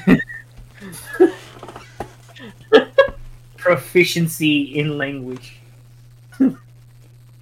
Proficiency 3.57 4.79
in 4.79 4.97
language. 4.97 5.59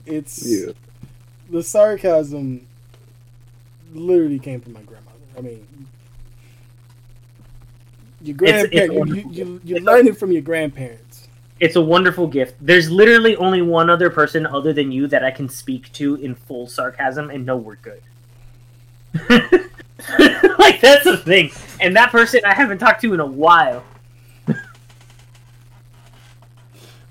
It's 0.06 0.46
yeah. 0.46 0.72
the 1.50 1.62
sarcasm. 1.64 2.66
Literally 3.94 4.40
came 4.40 4.60
from 4.60 4.74
my 4.74 4.82
grandmother. 4.82 5.18
I 5.38 5.42
mean, 5.42 5.66
your 8.22 8.36
It's- 8.44 8.64
it's 8.64 8.72
grandparents. 8.72 8.94
You, 8.94 9.00
wonderful. 9.00 9.32
you, 9.32 9.46
you, 9.46 9.76
you 9.76 9.80
learn 9.80 10.08
it 10.08 10.18
from 10.18 10.32
your 10.32 10.42
grandparents. 10.42 11.07
It's 11.60 11.76
a 11.76 11.82
wonderful 11.82 12.28
gift. 12.28 12.56
There's 12.62 12.92
literally 12.92 13.36
only 13.38 13.62
one 13.62 13.90
other 13.90 14.10
person 14.10 14.46
other 14.46 14.74
than 14.74 14.92
you 14.92 15.08
that 15.08 15.24
I 15.24 15.32
can 15.32 15.50
speak 15.50 15.92
to 15.94 16.16
in 16.16 16.36
full 16.36 16.68
sarcasm 16.68 17.30
and 17.32 17.46
know 17.46 17.58
we're 17.58 17.78
good. 17.78 18.02
like 20.60 20.80
that's 20.82 21.04
the 21.04 21.18
thing. 21.18 21.52
And 21.82 21.96
that 21.96 22.12
person 22.12 22.42
I 22.46 22.54
haven't 22.54 22.78
talked 22.78 23.02
to 23.02 23.14
in 23.14 23.20
a 23.20 23.26
while. 23.26 23.84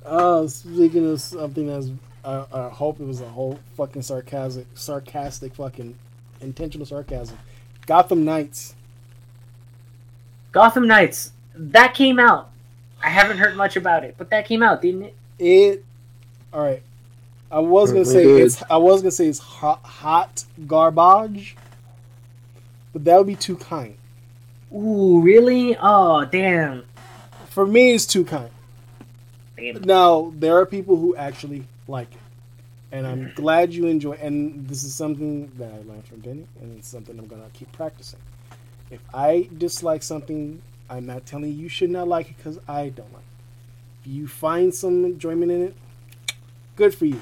Uh, 0.05 0.47
speaking 0.47 1.11
of 1.11 1.21
something 1.21 1.67
that's, 1.67 1.91
I, 2.25 2.45
I 2.53 2.69
hope 2.69 3.01
it 3.01 3.07
was 3.07 3.21
a 3.21 3.29
whole 3.29 3.59
fucking 3.77 4.03
sarcastic, 4.03 4.67
sarcastic 4.75 5.57
fucking 5.57 5.97
intentional 6.41 6.87
sarcasm. 6.87 7.37
Gotham 7.87 8.25
Knights. 8.25 8.77
Gotham 10.53 10.87
Knights. 10.87 11.33
That 11.57 11.95
came 11.95 12.21
out. 12.21 12.51
I 13.07 13.11
haven't 13.11 13.39
heard 13.39 13.57
much 13.57 13.77
about 13.77 14.03
it, 14.03 14.17
but 14.19 14.31
that 14.31 14.47
came 14.47 14.65
out, 14.65 14.83
didn't 14.83 15.05
it? 15.05 15.15
It. 15.39 15.85
All 16.53 16.61
right. 16.61 16.83
I 17.53 17.61
was 17.61 17.93
gonna 17.93 18.05
Mm, 18.05 18.13
say 18.13 18.25
good. 18.25 18.43
it's. 18.43 18.63
I 18.69 18.77
was 18.79 19.01
gonna 19.01 19.13
say 19.13 19.29
it's 19.29 19.39
hot, 19.39 19.81
hot 19.85 20.45
garbage, 20.67 21.57
but 22.93 23.05
that 23.05 23.17
would 23.17 23.29
be 23.29 23.37
too 23.37 23.57
kind. 23.57 23.97
Ooh, 24.75 25.21
really? 25.21 25.77
Oh, 25.81 26.25
damn. 26.25 26.83
For 27.51 27.65
me, 27.65 27.93
it's 27.93 28.07
too 28.07 28.25
kind. 28.25 28.51
Damn. 29.57 29.83
Now 29.83 30.33
there 30.37 30.57
are 30.59 30.67
people 30.67 30.97
who 30.97 31.15
actually 31.15 31.65
like 31.87 32.13
it, 32.13 32.19
and 32.91 33.07
I'm 33.07 33.33
glad 33.37 33.73
you 33.73 33.87
enjoy. 33.87 34.15
And 34.15 34.67
this 34.69 34.83
is 34.83 34.93
something 34.93 35.53
that 35.59 35.71
I 35.73 35.77
learned 35.89 36.07
from 36.07 36.19
Benny, 36.19 36.47
and 36.61 36.77
it's 36.77 36.89
something 36.89 37.17
I'm 37.17 37.29
gonna 37.29 37.51
keep 37.53 37.71
practicing. 37.71 38.19
If 38.91 39.01
I 39.15 39.49
dislike 39.57 40.03
something, 40.03 40.61
I'm 40.89 41.07
not 41.07 41.27
telling 41.27 41.51
you 41.51 41.57
you 41.57 41.69
should 41.69 41.91
not 41.91 42.09
like 42.09 42.31
it 42.31 42.37
because 42.37 42.59
I 42.69 42.89
don't 42.91 43.13
like 43.13 43.23
it. 43.23 44.05
If 44.05 44.13
you 44.13 44.29
find 44.29 44.75
some 44.75 45.05
enjoyment 45.05 45.51
in 45.51 45.63
it, 45.63 45.75
good 46.77 46.95
for 46.95 47.07
you. 47.07 47.21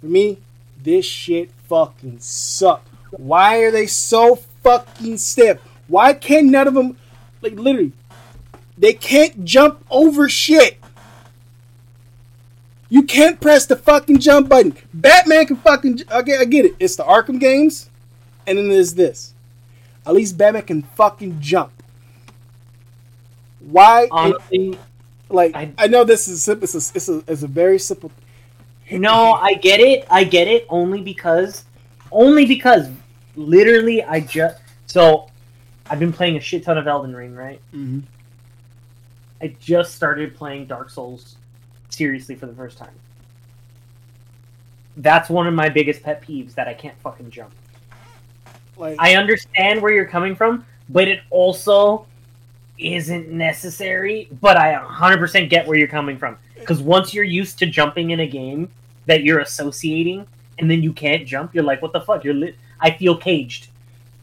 For 0.00 0.06
me, 0.06 0.38
this 0.82 1.04
shit 1.04 1.50
fucking 1.68 2.20
sucked. 2.20 2.88
Why 3.10 3.58
are 3.58 3.70
they 3.70 3.86
so 3.86 4.36
fucking 4.62 5.18
stiff? 5.18 5.60
Why 5.86 6.14
can't 6.14 6.46
none 6.46 6.66
of 6.66 6.74
them, 6.74 6.96
like 7.42 7.54
literally, 7.54 7.92
they 8.76 8.92
can't 8.92 9.44
jump 9.44 9.84
over 9.90 10.28
shit. 10.28 10.78
You 12.88 13.02
can't 13.02 13.40
press 13.40 13.66
the 13.66 13.76
fucking 13.76 14.20
jump 14.20 14.48
button. 14.48 14.76
Batman 14.92 15.46
can 15.46 15.56
fucking. 15.56 15.96
Get, 15.96 16.12
I 16.12 16.22
get 16.22 16.64
it. 16.64 16.76
It's 16.78 16.96
the 16.96 17.02
Arkham 17.02 17.40
games, 17.40 17.90
and 18.46 18.56
then 18.56 18.68
there's 18.68 18.94
this. 18.94 19.34
At 20.06 20.14
least 20.14 20.38
Batman 20.38 20.62
can 20.62 20.82
fucking 20.82 21.40
jump. 21.40 21.73
Why? 23.70 24.04
it- 24.04 24.08
Honestly, 24.12 24.78
like 25.28 25.54
I, 25.54 25.72
I- 25.78 25.86
know 25.86 26.04
this 26.04 26.28
is. 26.28 26.48
It's 26.48 26.74
a, 26.74 26.78
it's 26.96 27.08
a, 27.08 27.22
it's 27.26 27.42
a 27.42 27.48
very 27.48 27.78
simple. 27.78 28.10
no, 28.90 29.32
I 29.32 29.54
get 29.54 29.80
it. 29.80 30.06
I 30.10 30.24
get 30.24 30.48
it 30.48 30.66
only 30.68 31.00
because, 31.00 31.64
only 32.12 32.46
because, 32.46 32.88
literally, 33.36 34.02
I 34.02 34.20
just 34.20 34.58
so 34.86 35.28
I've 35.88 35.98
been 35.98 36.12
playing 36.12 36.36
a 36.36 36.40
shit 36.40 36.62
ton 36.64 36.78
of 36.78 36.86
Elden 36.86 37.14
Ring, 37.14 37.34
right? 37.34 37.60
Mm-hmm. 37.74 38.00
I 39.42 39.54
just 39.60 39.94
started 39.94 40.34
playing 40.34 40.66
Dark 40.66 40.88
Souls 40.88 41.36
seriously 41.90 42.34
for 42.34 42.46
the 42.46 42.54
first 42.54 42.78
time. 42.78 42.94
That's 44.96 45.28
one 45.28 45.46
of 45.46 45.54
my 45.54 45.68
biggest 45.68 46.02
pet 46.02 46.22
peeves 46.22 46.54
that 46.54 46.68
I 46.68 46.74
can't 46.74 46.96
fucking 47.00 47.30
jump. 47.30 47.52
Like 48.76 48.96
I 48.98 49.16
understand 49.16 49.82
where 49.82 49.92
you're 49.92 50.06
coming 50.06 50.34
from, 50.34 50.64
but 50.88 51.08
it 51.08 51.20
also 51.30 52.06
isn't 52.78 53.30
necessary. 53.30 54.28
But 54.40 54.56
I 54.56 54.74
100% 54.74 55.48
get 55.50 55.66
where 55.66 55.78
you're 55.78 55.88
coming 55.88 56.18
from. 56.18 56.36
Because 56.58 56.80
once 56.82 57.12
you're 57.12 57.24
used 57.24 57.58
to 57.58 57.66
jumping 57.66 58.10
in 58.10 58.20
a 58.20 58.26
game 58.26 58.70
that 59.06 59.22
you're 59.22 59.40
associating, 59.40 60.26
and 60.58 60.70
then 60.70 60.82
you 60.82 60.92
can't 60.92 61.26
jump, 61.26 61.54
you're 61.54 61.64
like, 61.64 61.82
what 61.82 61.92
the 61.92 62.00
fuck? 62.00 62.24
You're 62.24 62.34
lit. 62.34 62.56
I 62.80 62.90
feel 62.92 63.16
caged. 63.16 63.68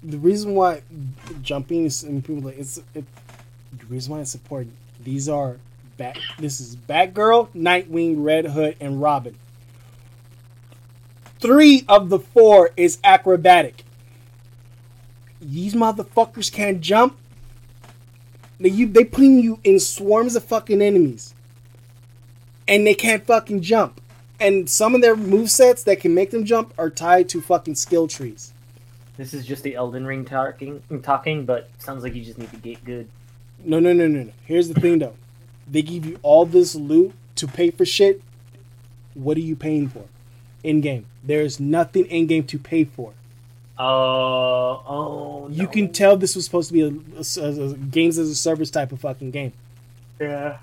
the 0.03 0.17
reason 0.17 0.55
why 0.55 0.81
jumping 1.41 1.85
is 1.85 2.03
and 2.03 2.23
people 2.23 2.43
like 2.43 2.57
it's 2.57 2.77
it, 2.95 3.05
the 3.77 3.85
reason 3.87 4.13
why 4.13 4.21
it's 4.21 4.33
important. 4.33 4.73
These 5.03 5.29
are 5.29 5.57
bat. 5.97 6.17
This 6.39 6.59
is 6.59 6.75
Batgirl, 6.75 7.49
Nightwing, 7.55 8.15
Red 8.23 8.45
Hood, 8.47 8.75
and 8.79 9.01
Robin. 9.01 9.37
Three 11.39 11.85
of 11.87 12.09
the 12.09 12.19
four 12.19 12.71
is 12.77 12.99
acrobatic. 13.03 13.83
These 15.39 15.73
motherfuckers 15.73 16.51
can't 16.51 16.81
jump. 16.81 17.17
They 18.61 18.69
you 18.69 18.87
they 18.87 19.03
putting 19.03 19.39
you 19.39 19.59
in 19.63 19.79
swarms 19.79 20.35
of 20.35 20.43
fucking 20.43 20.83
enemies, 20.83 21.33
and 22.67 22.85
they 22.85 22.93
can't 22.93 23.25
fucking 23.25 23.61
jump. 23.61 23.99
And 24.39 24.69
some 24.69 24.93
of 24.93 25.01
their 25.01 25.15
movesets 25.15 25.83
that 25.85 25.99
can 25.99 26.13
make 26.13 26.29
them 26.29 26.45
jump 26.45 26.73
are 26.77 26.91
tied 26.91 27.27
to 27.29 27.41
fucking 27.41 27.75
skill 27.75 28.07
trees. 28.07 28.53
This 29.17 29.33
is 29.33 29.45
just 29.45 29.63
the 29.63 29.75
Elden 29.75 30.05
Ring 30.05 30.25
talking, 30.25 30.81
talking, 31.01 31.45
but 31.45 31.69
sounds 31.79 32.03
like 32.03 32.13
you 32.13 32.23
just 32.23 32.37
need 32.37 32.51
to 32.51 32.57
get 32.57 32.83
good. 32.85 33.07
No, 33.63 33.79
no, 33.79 33.93
no, 33.93 34.07
no, 34.07 34.23
no. 34.23 34.31
Here's 34.45 34.67
the 34.67 34.79
thing, 34.79 34.99
though. 34.99 35.15
They 35.67 35.81
give 35.81 36.05
you 36.05 36.19
all 36.21 36.45
this 36.45 36.75
loot 36.75 37.13
to 37.35 37.47
pay 37.47 37.71
for 37.71 37.85
shit. 37.85 38.21
What 39.15 39.37
are 39.37 39.41
you 39.41 39.55
paying 39.55 39.89
for? 39.89 40.05
In 40.63 40.81
game, 40.81 41.05
there's 41.23 41.59
nothing 41.59 42.05
in 42.05 42.27
game 42.27 42.43
to 42.45 42.59
pay 42.59 42.83
for. 42.83 43.13
Oh, 43.83 44.83
oh, 44.87 45.49
You 45.49 45.63
no. 45.63 45.69
can 45.69 45.91
tell 45.91 46.15
this 46.17 46.35
was 46.35 46.45
supposed 46.45 46.67
to 46.69 46.73
be 46.73 46.81
a, 46.81 46.87
a- 46.87 47.41
a- 47.43 47.69
a 47.71 47.73
games 47.73 48.19
as 48.19 48.29
a 48.29 48.35
service 48.35 48.69
type 48.69 48.91
of 48.91 48.99
fucking 48.99 49.31
game. 49.31 49.53
Yeah. 50.19 50.57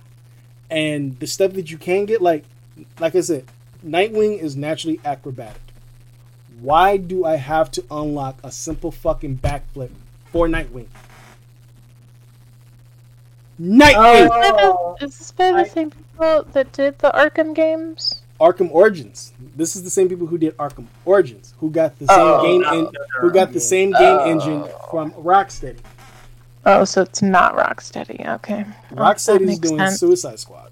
And 0.71 1.19
the 1.19 1.27
stuff 1.27 1.53
that 1.55 1.71
you 1.71 1.79
can 1.79 2.05
get, 2.05 2.23
like, 2.23 2.45
like 3.01 3.17
I 3.17 3.21
said, 3.23 3.45
Nightwing 3.85 4.39
is 4.41 4.55
naturally 4.57 5.01
acrobatic. 5.05 5.63
Why 6.61 6.97
do 6.97 7.25
I 7.25 7.37
have 7.37 7.71
to 7.73 7.85
unlock 7.91 8.39
a 8.45 8.53
simple 8.53 8.91
fucking 8.93 9.39
backflip 9.39 9.91
for 10.27 10.47
Nightwing? 10.49 10.87
Nightwing, 13.61 14.29
Oh. 14.31 14.97
Is 15.01 15.19
this 15.19 15.33
by 15.33 15.51
the 15.53 15.59
I- 15.59 15.65
same 15.65 15.91
people 15.91 16.45
that 16.53 16.73
did 16.73 16.99
the 17.01 17.11
Arkham 17.11 17.55
games? 17.55 18.18
Arkham 18.41 18.71
Origins. 18.71 19.33
This 19.57 19.75
is 19.75 19.83
the 19.83 19.91
same 19.91 20.09
people 20.09 20.27
who 20.27 20.39
did 20.39 20.57
Arkham 20.59 20.87
Origins, 21.05 21.55
who 21.59 21.71
got 21.71 21.99
the 21.99 22.07
same 22.07 22.17
Oh, 22.19 22.43
game 22.43 22.61
not 22.63 22.77
en- 22.77 22.89
who 23.21 23.31
got 23.33 23.53
the 23.53 23.61
same 23.61 23.91
game 23.93 24.19
Oh. 24.21 24.31
engine 24.31 24.65
from 24.91 25.11
Rocksteady. 25.13 25.79
Oh, 26.65 26.85
so 26.85 27.03
it's 27.03 27.23
not 27.23 27.57
Rocksteady. 27.57 28.27
Okay. 28.37 28.65
Well, 28.93 29.05
that 29.05 29.17
Rocksteady's 29.17 29.59
doing 29.59 29.79
sense. 29.79 29.99
Suicide 30.01 30.39
Squad. 30.39 30.71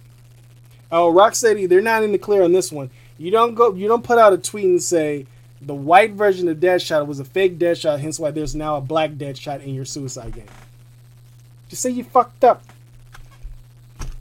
Oh, 0.92 1.12
Rocksteady, 1.12 1.68
they're 1.68 1.80
not 1.80 2.02
in 2.04 2.12
the 2.12 2.18
clear 2.18 2.42
on 2.42 2.52
this 2.52 2.70
one. 2.70 2.90
You 3.18 3.30
don't 3.30 3.54
go. 3.54 3.74
You 3.74 3.88
don't 3.88 4.04
put 4.04 4.18
out 4.18 4.32
a 4.32 4.38
tweet 4.38 4.66
and 4.66 4.82
say 4.82 5.26
the 5.60 5.74
white 5.74 6.12
version 6.12 6.48
of 6.48 6.58
Deadshot 6.58 7.06
was 7.06 7.18
a 7.18 7.24
fake 7.24 7.58
Deadshot, 7.58 7.98
hence 7.98 8.20
why 8.20 8.30
there's 8.30 8.54
now 8.54 8.76
a 8.76 8.80
black 8.80 9.12
Deadshot 9.12 9.64
in 9.64 9.74
your 9.74 9.84
Suicide 9.86 10.34
game. 10.34 10.46
Just 11.68 11.82
say 11.82 11.90
you 11.90 12.04
fucked 12.04 12.44
up. 12.44 12.62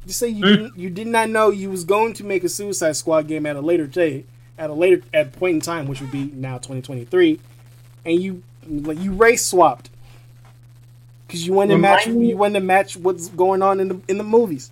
Just 0.05 0.19
say 0.19 0.29
you 0.29 0.45
didn't, 0.45 0.77
you 0.77 0.89
did 0.89 1.07
not 1.07 1.29
know 1.29 1.49
you 1.49 1.69
was 1.71 1.83
going 1.83 2.13
to 2.13 2.23
make 2.23 2.43
a 2.43 2.49
Suicide 2.49 2.95
Squad 2.95 3.27
game 3.27 3.45
at 3.45 3.55
a 3.55 3.61
later 3.61 3.87
date, 3.87 4.27
at 4.57 4.69
a 4.69 4.73
later 4.73 5.01
at 5.13 5.33
point 5.33 5.55
in 5.55 5.61
time, 5.61 5.87
which 5.87 5.99
would 5.99 6.11
be 6.11 6.25
now 6.33 6.57
2023, 6.57 7.39
and 8.05 8.21
you 8.21 8.43
like 8.67 8.99
you 8.99 9.13
race 9.13 9.45
swapped 9.45 9.89
because 11.27 11.45
you 11.45 11.53
wanted 11.53 11.73
to 11.73 11.79
match 11.79 12.07
me- 12.07 12.29
you 12.29 12.37
wanted 12.37 12.59
to 12.59 12.65
match 12.65 12.97
what's 12.97 13.29
going 13.29 13.61
on 13.61 13.79
in 13.79 13.87
the 13.87 14.01
in 14.07 14.17
the 14.17 14.23
movies. 14.23 14.71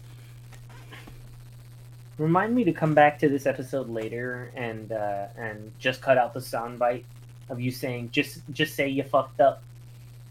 Remind 2.19 2.53
me 2.53 2.63
to 2.65 2.71
come 2.71 2.93
back 2.93 3.17
to 3.19 3.29
this 3.29 3.47
episode 3.47 3.89
later 3.89 4.51
and 4.55 4.91
uh, 4.91 5.27
and 5.35 5.71
just 5.79 6.01
cut 6.01 6.17
out 6.17 6.33
the 6.35 6.39
soundbite 6.39 7.03
of 7.49 7.59
you 7.59 7.71
saying 7.71 8.09
just 8.11 8.39
just 8.51 8.75
say 8.75 8.87
you 8.87 9.01
fucked 9.03 9.41
up 9.41 9.63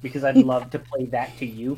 because 0.01 0.23
I'd 0.23 0.37
love 0.53 0.71
to 0.71 0.79
play 0.79 1.07
that 1.07 1.37
to 1.39 1.47
you. 1.47 1.77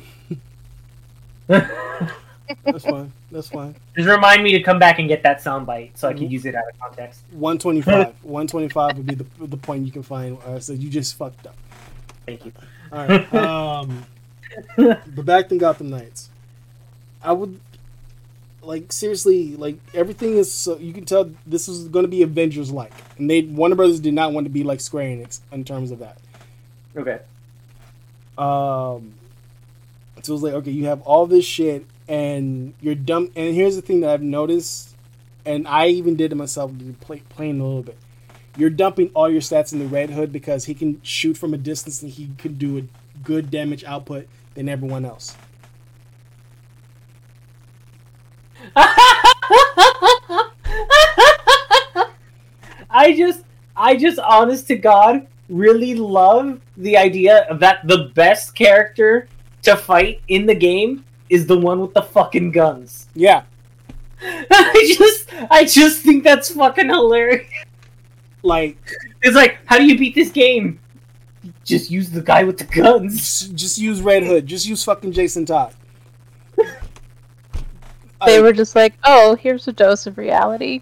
That's 2.63 2.83
fine. 2.85 3.11
That's 3.31 3.49
fine. 3.49 3.75
Just 3.95 4.07
remind 4.09 4.43
me 4.43 4.51
to 4.53 4.61
come 4.61 4.77
back 4.79 4.99
and 4.99 5.07
get 5.07 5.23
that 5.23 5.41
soundbite 5.41 5.91
so 5.95 6.07
I 6.07 6.11
Mm-hmm. 6.11 6.19
can 6.23 6.31
use 6.31 6.45
it 6.45 6.55
out 6.55 6.63
of 6.71 6.79
context. 6.79 7.21
125. 7.31 8.15
125 8.23 8.97
would 8.97 9.05
be 9.07 9.15
the, 9.15 9.25
the 9.47 9.57
point 9.57 9.85
you 9.85 9.91
can 9.91 10.03
find. 10.03 10.37
Uh, 10.45 10.59
so 10.59 10.73
you 10.73 10.89
just 10.89 11.15
fucked 11.15 11.47
up. 11.47 11.55
Thank 12.25 12.45
you. 12.45 12.51
All 12.91 13.07
right. 13.07 13.33
Um, 13.33 14.05
but 14.77 15.25
back 15.25 15.49
to 15.49 15.57
Gotham 15.57 15.89
Knights. 15.89 16.29
I 17.21 17.31
would 17.33 17.59
like 18.61 18.91
seriously 18.91 19.55
like 19.57 19.77
everything 19.93 20.37
is 20.37 20.51
so 20.51 20.77
you 20.77 20.91
can 20.93 21.05
tell 21.05 21.29
this 21.45 21.67
was 21.67 21.87
going 21.87 22.03
to 22.03 22.09
be 22.09 22.21
Avengers 22.23 22.71
like, 22.71 22.93
and 23.17 23.29
they 23.29 23.41
Warner 23.41 23.75
Brothers 23.75 23.99
did 23.99 24.13
not 24.13 24.31
want 24.33 24.45
to 24.45 24.49
be 24.49 24.63
like 24.63 24.79
Square 24.79 25.05
Enix 25.17 25.39
in 25.51 25.63
terms 25.63 25.91
of 25.91 25.99
that. 25.99 26.17
Okay. 26.95 27.19
Um, 28.37 29.13
so 30.21 30.31
it 30.31 30.35
was 30.35 30.43
like, 30.43 30.53
okay, 30.53 30.71
you 30.71 30.85
have 30.85 31.01
all 31.01 31.25
this 31.27 31.45
shit, 31.45 31.85
and 32.07 32.73
you're 32.81 32.95
dumb. 32.95 33.31
And 33.35 33.55
here's 33.55 33.75
the 33.75 33.81
thing 33.81 34.01
that 34.01 34.09
I've 34.09 34.21
noticed, 34.21 34.95
and 35.45 35.67
I 35.67 35.87
even 35.87 36.15
did 36.15 36.31
it 36.31 36.35
myself, 36.35 36.71
play, 37.01 37.21
playing 37.29 37.59
a 37.59 37.65
little 37.65 37.83
bit. 37.83 37.97
You're 38.57 38.69
dumping 38.69 39.11
all 39.13 39.29
your 39.29 39.41
stats 39.41 39.73
in 39.73 39.79
the 39.79 39.85
Red 39.85 40.11
Hood 40.11 40.31
because 40.31 40.65
he 40.65 40.73
can 40.73 41.01
shoot 41.03 41.37
from 41.37 41.53
a 41.53 41.57
distance 41.57 42.01
and 42.01 42.11
he 42.11 42.31
can 42.37 42.53
do 42.53 42.77
a 42.77 42.83
good 43.23 43.51
damage 43.51 43.83
output 43.83 44.27
than 44.53 44.69
everyone 44.69 45.05
else. 45.05 45.35
I 52.89 53.13
just, 53.15 53.43
I 53.75 53.97
just, 53.97 54.19
honest 54.19 54.67
to 54.67 54.77
God, 54.77 55.27
really 55.49 55.95
love 55.95 56.61
the 56.77 56.97
idea 56.97 57.45
that 57.59 57.85
the 57.85 58.11
best 58.15 58.55
character 58.55 59.27
to 59.63 59.75
fight 59.75 60.21
in 60.27 60.45
the 60.45 60.55
game 60.55 61.03
is 61.29 61.47
the 61.47 61.57
one 61.57 61.79
with 61.79 61.93
the 61.93 62.01
fucking 62.01 62.51
guns. 62.51 63.07
Yeah, 63.15 63.43
I 64.21 64.93
just, 64.97 65.29
I 65.51 65.65
just 65.65 66.01
think 66.01 66.23
that's 66.23 66.51
fucking 66.53 66.87
hilarious. 66.89 67.47
like 68.43 68.77
It's 69.21 69.35
like, 69.35 69.57
how 69.65 69.77
do 69.77 69.85
you 69.85 69.97
beat 69.97 70.15
this 70.15 70.29
game? 70.29 70.79
Just 71.63 71.91
use 71.91 72.09
the 72.09 72.21
guy 72.21 72.43
with 72.43 72.57
the 72.57 72.63
guns. 72.63 73.17
just, 73.17 73.55
just 73.55 73.77
use 73.77 74.01
Red 74.01 74.23
Hood. 74.23 74.47
Just 74.47 74.67
use 74.67 74.83
fucking 74.83 75.11
Jason 75.11 75.45
Todd. 75.45 75.73
They 78.25 78.37
I- 78.37 78.41
were 78.41 78.53
just 78.53 78.75
like, 78.75 78.93
oh, 79.03 79.35
here's 79.35 79.67
a 79.67 79.73
dose 79.73 80.07
of 80.07 80.17
reality. 80.17 80.81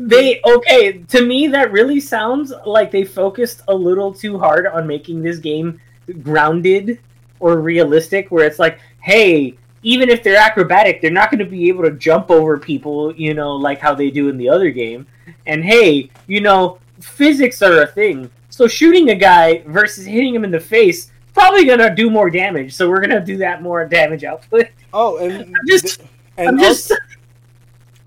They 0.00 0.40
okay 0.44 0.98
to 1.08 1.26
me. 1.26 1.48
That 1.48 1.72
really 1.72 1.98
sounds 1.98 2.52
like 2.64 2.92
they 2.92 3.02
focused 3.04 3.62
a 3.66 3.74
little 3.74 4.12
too 4.14 4.38
hard 4.38 4.68
on 4.68 4.86
making 4.86 5.22
this 5.22 5.38
game 5.38 5.80
grounded 6.22 7.00
or 7.40 7.58
realistic. 7.60 8.30
Where 8.30 8.46
it's 8.46 8.60
like, 8.60 8.78
hey, 9.08 9.56
even 9.82 10.10
if 10.10 10.22
they're 10.22 10.36
acrobatic, 10.36 11.00
they're 11.00 11.10
not 11.10 11.30
going 11.30 11.38
to 11.38 11.46
be 11.46 11.68
able 11.68 11.82
to 11.84 11.92
jump 11.92 12.30
over 12.30 12.58
people, 12.58 13.14
you 13.14 13.32
know, 13.32 13.52
like 13.56 13.78
how 13.78 13.94
they 13.94 14.10
do 14.10 14.28
in 14.28 14.36
the 14.36 14.48
other 14.48 14.70
game. 14.70 15.06
And 15.46 15.64
hey, 15.64 16.10
you 16.26 16.40
know, 16.42 16.78
physics 17.00 17.62
are 17.62 17.82
a 17.82 17.86
thing. 17.86 18.30
So 18.50 18.66
shooting 18.68 19.10
a 19.10 19.14
guy 19.14 19.62
versus 19.66 20.04
hitting 20.04 20.34
him 20.34 20.44
in 20.44 20.50
the 20.50 20.60
face 20.60 21.10
probably 21.32 21.64
gonna 21.64 21.94
do 21.94 22.10
more 22.10 22.28
damage. 22.28 22.74
So 22.74 22.88
we're 22.90 23.00
gonna 23.00 23.24
do 23.24 23.36
that 23.38 23.62
more 23.62 23.84
damage 23.86 24.24
output. 24.24 24.66
oh, 24.92 25.16
and 25.18 25.54
just- 25.68 26.00
and 26.36 26.48
I'm 26.48 26.58
just 26.58 26.92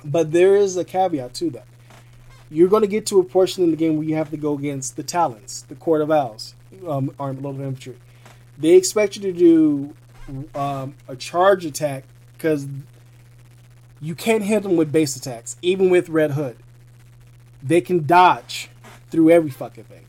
But 0.06 0.32
there 0.32 0.56
is 0.56 0.78
a 0.78 0.84
caveat 0.86 1.34
to 1.36 1.50
that. 1.52 1.66
You're 2.50 2.68
going 2.70 2.82
to 2.82 2.88
get 2.88 3.06
to 3.08 3.20
a 3.20 3.24
portion 3.24 3.64
in 3.64 3.72
the 3.72 3.78
game 3.78 3.96
where 3.96 4.06
you 4.06 4.16
have 4.16 4.30
to 4.32 4.38
go 4.38 4.58
against 4.58 4.98
the 4.98 5.04
Talons, 5.04 5.66
the 5.70 5.76
Court 5.76 6.02
of 6.02 6.12
Owls, 6.12 6.56
um, 6.86 7.14
Armed 7.18 7.42
Little 7.42 7.62
Infantry. 7.62 7.96
they 8.58 8.72
expect 8.76 9.16
you 9.16 9.22
to 9.22 9.32
do 9.32 9.94
um, 10.56 10.96
a 11.08 11.16
charge 11.16 11.66
attack 11.66 12.04
because 12.34 12.68
you 14.00 14.16
can't 14.16 14.44
hit 14.44 14.64
them 14.64 14.76
with 14.76 14.92
base 14.92 15.16
attacks, 15.16 15.58
even 15.62 15.90
with 15.90 16.10
Red 16.10 16.32
Hood. 16.32 16.58
They 17.62 17.82
can 17.82 18.06
dodge 18.06 18.70
through 19.12 19.30
every 19.30 19.52
fucking 19.52 19.84
thing 19.84 20.06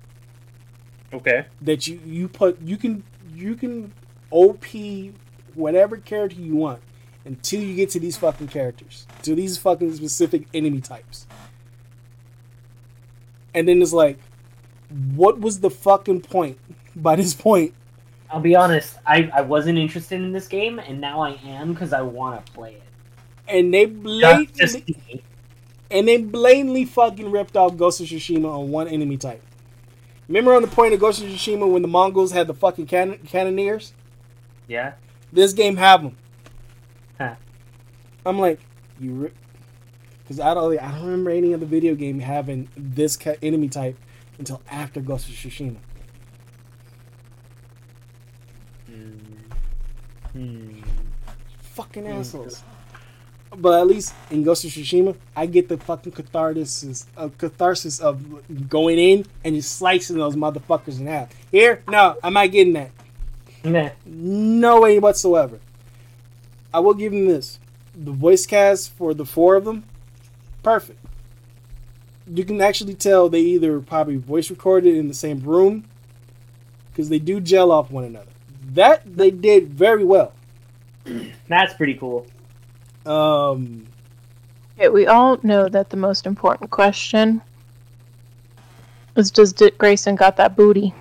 Okay. 1.12 1.44
that 1.60 1.86
you 1.86 2.00
you 2.06 2.28
put 2.28 2.60
you 2.62 2.76
can 2.76 3.02
you 3.34 3.54
can 3.56 3.92
op 4.30 4.64
whatever 5.54 5.98
character 5.98 6.40
you 6.40 6.56
want 6.56 6.80
until 7.24 7.60
you 7.60 7.74
get 7.74 7.90
to 7.90 8.00
these 8.00 8.16
fucking 8.16 8.48
characters 8.48 9.06
to 9.22 9.34
these 9.34 9.58
fucking 9.58 9.94
specific 9.94 10.46
enemy 10.54 10.80
types 10.80 11.26
and 13.52 13.68
then 13.68 13.82
it's 13.82 13.92
like 13.92 14.18
what 15.14 15.40
was 15.40 15.60
the 15.60 15.70
fucking 15.70 16.20
point 16.22 16.58
by 16.96 17.16
this 17.16 17.34
point 17.34 17.74
I'll 18.32 18.40
be 18.40 18.56
honest. 18.56 18.96
I, 19.06 19.30
I 19.34 19.42
wasn't 19.42 19.78
interested 19.78 20.20
in 20.20 20.32
this 20.32 20.48
game, 20.48 20.78
and 20.78 21.00
now 21.00 21.20
I 21.20 21.38
am 21.46 21.72
because 21.74 21.92
I 21.92 22.00
want 22.00 22.44
to 22.44 22.52
play 22.52 22.72
it. 22.74 22.82
and 23.46 23.72
they 23.74 23.84
blatantly 23.84 25.22
and 25.90 26.08
they 26.08 26.16
blatantly 26.16 26.86
fucking 26.86 27.30
ripped 27.30 27.56
off 27.56 27.76
Ghost 27.76 28.00
of 28.00 28.06
Tsushima 28.06 28.46
on 28.50 28.70
one 28.70 28.88
enemy 28.88 29.16
type 29.18 29.42
remember 30.28 30.54
on 30.54 30.62
the 30.62 30.68
point 30.68 30.94
of 30.94 31.00
Ghost 31.00 31.22
of 31.22 31.28
Tsushima 31.28 31.70
when 31.70 31.82
the 31.82 31.88
Mongols 31.88 32.32
had 32.32 32.46
the 32.46 32.54
fucking 32.54 32.86
cannon- 32.86 33.18
cannoneers 33.26 33.92
Yeah. 34.68 34.94
This 35.32 35.52
game 35.52 35.76
have 35.76 36.02
them. 36.02 36.16
Huh. 37.18 37.34
I'm 38.24 38.38
like, 38.38 38.60
you, 39.00 39.30
because 40.22 40.40
I 40.40 40.54
don't, 40.54 40.78
I 40.78 40.90
don't 40.92 41.04
remember 41.04 41.30
any 41.30 41.52
other 41.52 41.66
video 41.66 41.94
game 41.94 42.20
having 42.20 42.68
this 42.76 43.18
enemy 43.42 43.68
type 43.68 43.98
until 44.38 44.62
after 44.70 45.00
Ghost 45.00 45.28
of 45.28 45.34
Tsushima. 45.34 45.76
Hmm. 50.32 50.80
Fucking 51.60 52.06
assholes. 52.06 52.62
But 53.54 53.80
at 53.80 53.86
least 53.86 54.14
in 54.30 54.42
Ghost 54.44 54.64
of 54.64 54.70
Tsushima, 54.70 55.14
I 55.36 55.44
get 55.46 55.68
the 55.68 55.76
fucking 55.76 56.12
catharsis, 56.12 57.06
uh, 57.16 57.28
catharsis 57.36 58.00
of 58.00 58.68
going 58.68 58.98
in 58.98 59.26
and 59.44 59.54
just 59.54 59.76
slicing 59.76 60.16
those 60.16 60.36
motherfuckers 60.36 60.98
in 60.98 61.06
half. 61.06 61.28
Here, 61.50 61.82
no, 61.88 62.16
I'm 62.22 62.32
not 62.32 62.50
getting 62.50 62.72
that. 62.74 62.90
Nah. 63.62 63.90
No 64.06 64.80
way 64.80 64.98
whatsoever. 64.98 65.60
I 66.72 66.80
will 66.80 66.94
give 66.94 67.12
them 67.12 67.26
this. 67.26 67.58
The 67.94 68.10
voice 68.10 68.46
cast 68.46 68.92
for 68.92 69.12
the 69.12 69.26
four 69.26 69.56
of 69.56 69.66
them, 69.66 69.84
perfect. 70.62 70.98
You 72.26 72.44
can 72.44 72.60
actually 72.62 72.94
tell 72.94 73.28
they 73.28 73.40
either 73.40 73.80
probably 73.80 74.16
voice 74.16 74.48
recorded 74.48 74.96
in 74.96 75.08
the 75.08 75.14
same 75.14 75.40
room 75.40 75.84
because 76.90 77.10
they 77.10 77.18
do 77.18 77.40
gel 77.40 77.70
off 77.70 77.90
one 77.90 78.04
another. 78.04 78.31
That 78.74 79.02
they 79.04 79.30
did 79.30 79.68
very 79.68 80.04
well. 80.04 80.32
That's 81.48 81.74
pretty 81.74 81.94
cool. 81.94 82.26
Um, 83.04 83.86
Okay, 84.78 84.88
we 84.88 85.06
all 85.06 85.38
know 85.42 85.68
that 85.68 85.90
the 85.90 85.96
most 85.96 86.26
important 86.26 86.70
question 86.70 87.42
is 89.16 89.30
does 89.30 89.52
Dick 89.52 89.76
Grayson 89.78 90.16
got 90.16 90.36
that 90.38 90.56
booty? 90.56 90.94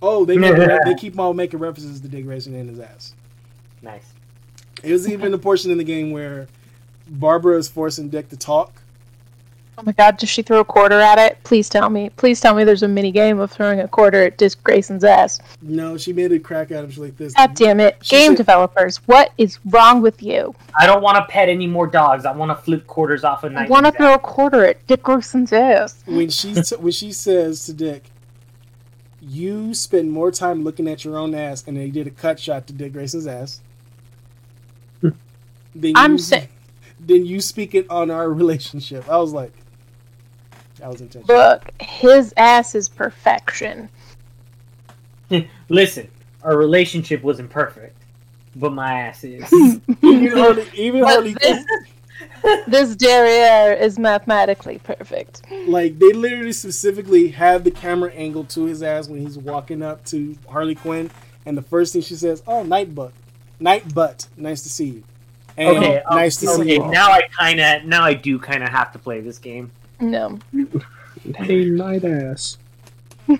oh, 0.00 0.24
they 0.24 0.36
make, 0.36 0.56
they 0.84 0.94
keep 0.94 1.18
on 1.18 1.36
making 1.36 1.60
references 1.60 2.00
to 2.00 2.08
Dick 2.08 2.24
Grayson 2.24 2.54
in 2.54 2.68
his 2.68 2.80
ass. 2.80 3.14
Nice. 3.82 4.12
It 4.82 4.90
was 4.90 5.08
even 5.08 5.32
a 5.32 5.38
portion 5.38 5.70
in 5.70 5.78
the 5.78 5.84
game 5.84 6.10
where 6.10 6.48
Barbara 7.08 7.56
is 7.58 7.68
forcing 7.68 8.08
Dick 8.08 8.28
to 8.30 8.36
talk. 8.36 8.81
Oh 9.78 9.82
my 9.84 9.92
god, 9.92 10.18
does 10.18 10.28
she 10.28 10.42
throw 10.42 10.60
a 10.60 10.64
quarter 10.64 11.00
at 11.00 11.18
it? 11.18 11.38
Please 11.44 11.68
tell 11.68 11.88
me. 11.88 12.10
Please 12.10 12.40
tell 12.40 12.54
me 12.54 12.62
there's 12.62 12.82
a 12.82 12.88
mini 12.88 13.10
game 13.10 13.38
of 13.40 13.50
throwing 13.50 13.80
a 13.80 13.88
quarter 13.88 14.22
at 14.24 14.36
Dick 14.36 14.52
Grayson's 14.62 15.02
ass. 15.02 15.40
No, 15.62 15.96
she 15.96 16.12
made 16.12 16.30
a 16.30 16.38
crack 16.38 16.70
at 16.70 16.84
him. 16.84 16.90
She's 16.90 16.98
like 16.98 17.16
this. 17.16 17.32
God 17.32 17.54
damn 17.54 17.80
it. 17.80 17.96
She 18.02 18.16
Game 18.16 18.32
said- 18.32 18.36
developers, 18.36 18.98
what 19.06 19.32
is 19.38 19.58
wrong 19.64 20.02
with 20.02 20.22
you? 20.22 20.54
I 20.78 20.84
don't 20.86 21.02
want 21.02 21.16
to 21.16 21.24
pet 21.32 21.48
any 21.48 21.66
more 21.66 21.86
dogs. 21.86 22.26
I 22.26 22.32
want 22.32 22.50
to 22.50 22.54
flip 22.62 22.86
quarters 22.86 23.24
off 23.24 23.44
a 23.44 23.46
I 23.46 23.50
night. 23.50 23.70
want 23.70 23.86
to 23.86 23.92
throw 23.92 24.12
a 24.12 24.18
quarter 24.18 24.64
at 24.66 24.86
Dick 24.86 25.02
Grayson's 25.02 25.52
ass. 25.54 26.02
when 26.04 26.28
she 26.28 26.52
t- 26.54 26.76
when 26.76 26.92
she 26.92 27.10
says 27.10 27.64
to 27.64 27.72
Dick, 27.72 28.04
"You 29.22 29.72
spend 29.72 30.12
more 30.12 30.30
time 30.30 30.64
looking 30.64 30.86
at 30.86 31.02
your 31.02 31.16
own 31.16 31.34
ass," 31.34 31.64
and 31.66 31.78
they 31.78 31.88
did 31.88 32.06
a 32.06 32.10
cut 32.10 32.38
shot 32.38 32.66
to 32.66 32.74
Dick 32.74 32.92
Grayson's 32.92 33.26
ass. 33.26 33.60
then 35.00 35.92
I'm 35.96 36.12
you, 36.12 36.18
saying- 36.18 36.48
Then 37.04 37.26
you 37.26 37.40
speak 37.40 37.74
it 37.74 37.86
on 37.90 38.10
our 38.12 38.30
relationship. 38.32 39.08
I 39.08 39.16
was 39.16 39.32
like, 39.32 39.52
that 40.82 40.90
was 40.90 41.00
intentional. 41.00 41.36
Look, 41.36 41.70
his 41.80 42.34
ass 42.36 42.74
is 42.74 42.88
perfection. 42.88 43.88
Listen, 45.68 46.10
our 46.42 46.56
relationship 46.56 47.22
wasn't 47.22 47.50
perfect, 47.50 47.96
but 48.56 48.72
my 48.72 48.92
ass 48.92 49.22
is. 49.22 49.48
even 50.02 50.36
Harley, 50.36 50.66
even 50.74 51.02
But 51.02 51.08
Harley, 51.08 51.36
this, 51.40 51.64
this 52.66 52.96
derriere 52.96 53.74
is 53.74 53.96
mathematically 53.96 54.78
perfect. 54.78 55.42
like 55.68 56.00
they 56.00 56.12
literally 56.12 56.52
specifically 56.52 57.28
have 57.28 57.62
the 57.62 57.70
camera 57.70 58.10
angle 58.10 58.42
to 58.46 58.64
his 58.64 58.82
ass 58.82 59.08
when 59.08 59.20
he's 59.20 59.38
walking 59.38 59.82
up 59.82 60.04
to 60.06 60.36
Harley 60.48 60.74
Quinn, 60.74 61.12
and 61.46 61.56
the 61.56 61.62
first 61.62 61.92
thing 61.92 62.02
she 62.02 62.16
says, 62.16 62.42
"Oh, 62.44 62.64
night 62.64 62.92
butt, 62.92 63.12
night 63.60 63.94
butt, 63.94 64.26
nice 64.36 64.62
to 64.64 64.68
see 64.68 64.86
you." 64.86 65.04
And 65.56 65.78
okay, 65.78 66.02
um, 66.02 66.16
nice 66.16 66.38
to 66.38 66.48
see 66.48 66.72
you. 66.72 66.90
Now 66.90 67.12
I 67.12 67.22
kind 67.38 67.60
of, 67.60 67.84
now 67.84 68.02
I 68.02 68.14
do 68.14 68.40
kind 68.40 68.64
of 68.64 68.70
have 68.70 68.90
to 68.94 68.98
play 68.98 69.20
this 69.20 69.38
game. 69.38 69.70
No. 70.02 70.38
Hey, 71.36 71.64
night 71.66 72.04
ass. 72.04 72.58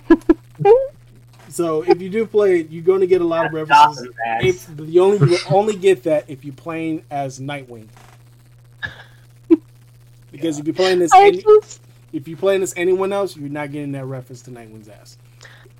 So 1.49 1.83
if 1.83 2.01
you 2.01 2.09
do 2.09 2.25
play 2.25 2.61
it, 2.61 2.71
you're 2.71 2.83
going 2.83 3.01
to 3.01 3.05
get 3.05 3.21
a 3.21 3.25
lot 3.25 3.45
of 3.45 3.53
references. 3.53 4.09
Dawson's. 4.25 4.43
If 4.43 4.89
you 4.89 5.03
only 5.03 5.33
you 5.33 5.37
only 5.51 5.75
get 5.75 6.01
that 6.01 6.27
if 6.27 6.43
you're 6.43 6.55
playing 6.55 7.03
as 7.11 7.39
Nightwing. 7.39 7.87
Because 10.31 10.57
if 10.57 10.65
you're 10.65 10.73
playing 10.73 11.03
as 11.03 11.11
I 11.13 11.27
any, 11.27 11.43
just, 11.43 11.79
if 12.11 12.27
you're 12.27 12.39
playing 12.39 12.63
as 12.63 12.73
anyone 12.75 13.13
else, 13.13 13.37
you're 13.37 13.49
not 13.49 13.71
getting 13.71 13.91
that 13.91 14.05
reference 14.05 14.41
to 14.43 14.51
Nightwing's 14.51 14.89
ass. 14.89 15.19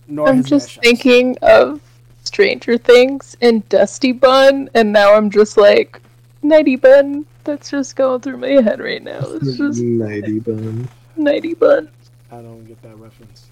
Nor 0.08 0.30
I'm 0.30 0.44
just 0.44 0.80
thinking 0.80 1.40
of 1.42 1.82
Stranger 2.24 2.78
Things 2.78 3.36
and 3.42 3.68
Dusty 3.70 4.12
Bun, 4.12 4.70
and 4.76 4.94
now 4.94 5.16
I'm 5.16 5.32
just 5.32 5.58
like, 5.58 6.00
Nighty 6.44 6.76
Bun. 6.76 7.26
That's 7.44 7.70
just 7.72 7.96
going 7.96 8.22
through 8.22 8.38
my 8.38 8.62
head 8.62 8.80
right 8.80 9.04
now. 9.04 9.20
It's 9.42 9.58
just 9.58 9.82
Nighty 9.82 10.40
bun. 10.40 10.88
Nighty 11.16 11.54
Bun. 11.54 11.90
I 12.32 12.38
don't 12.38 12.66
get 12.66 12.82
that 12.82 12.98
reference. 12.98 13.50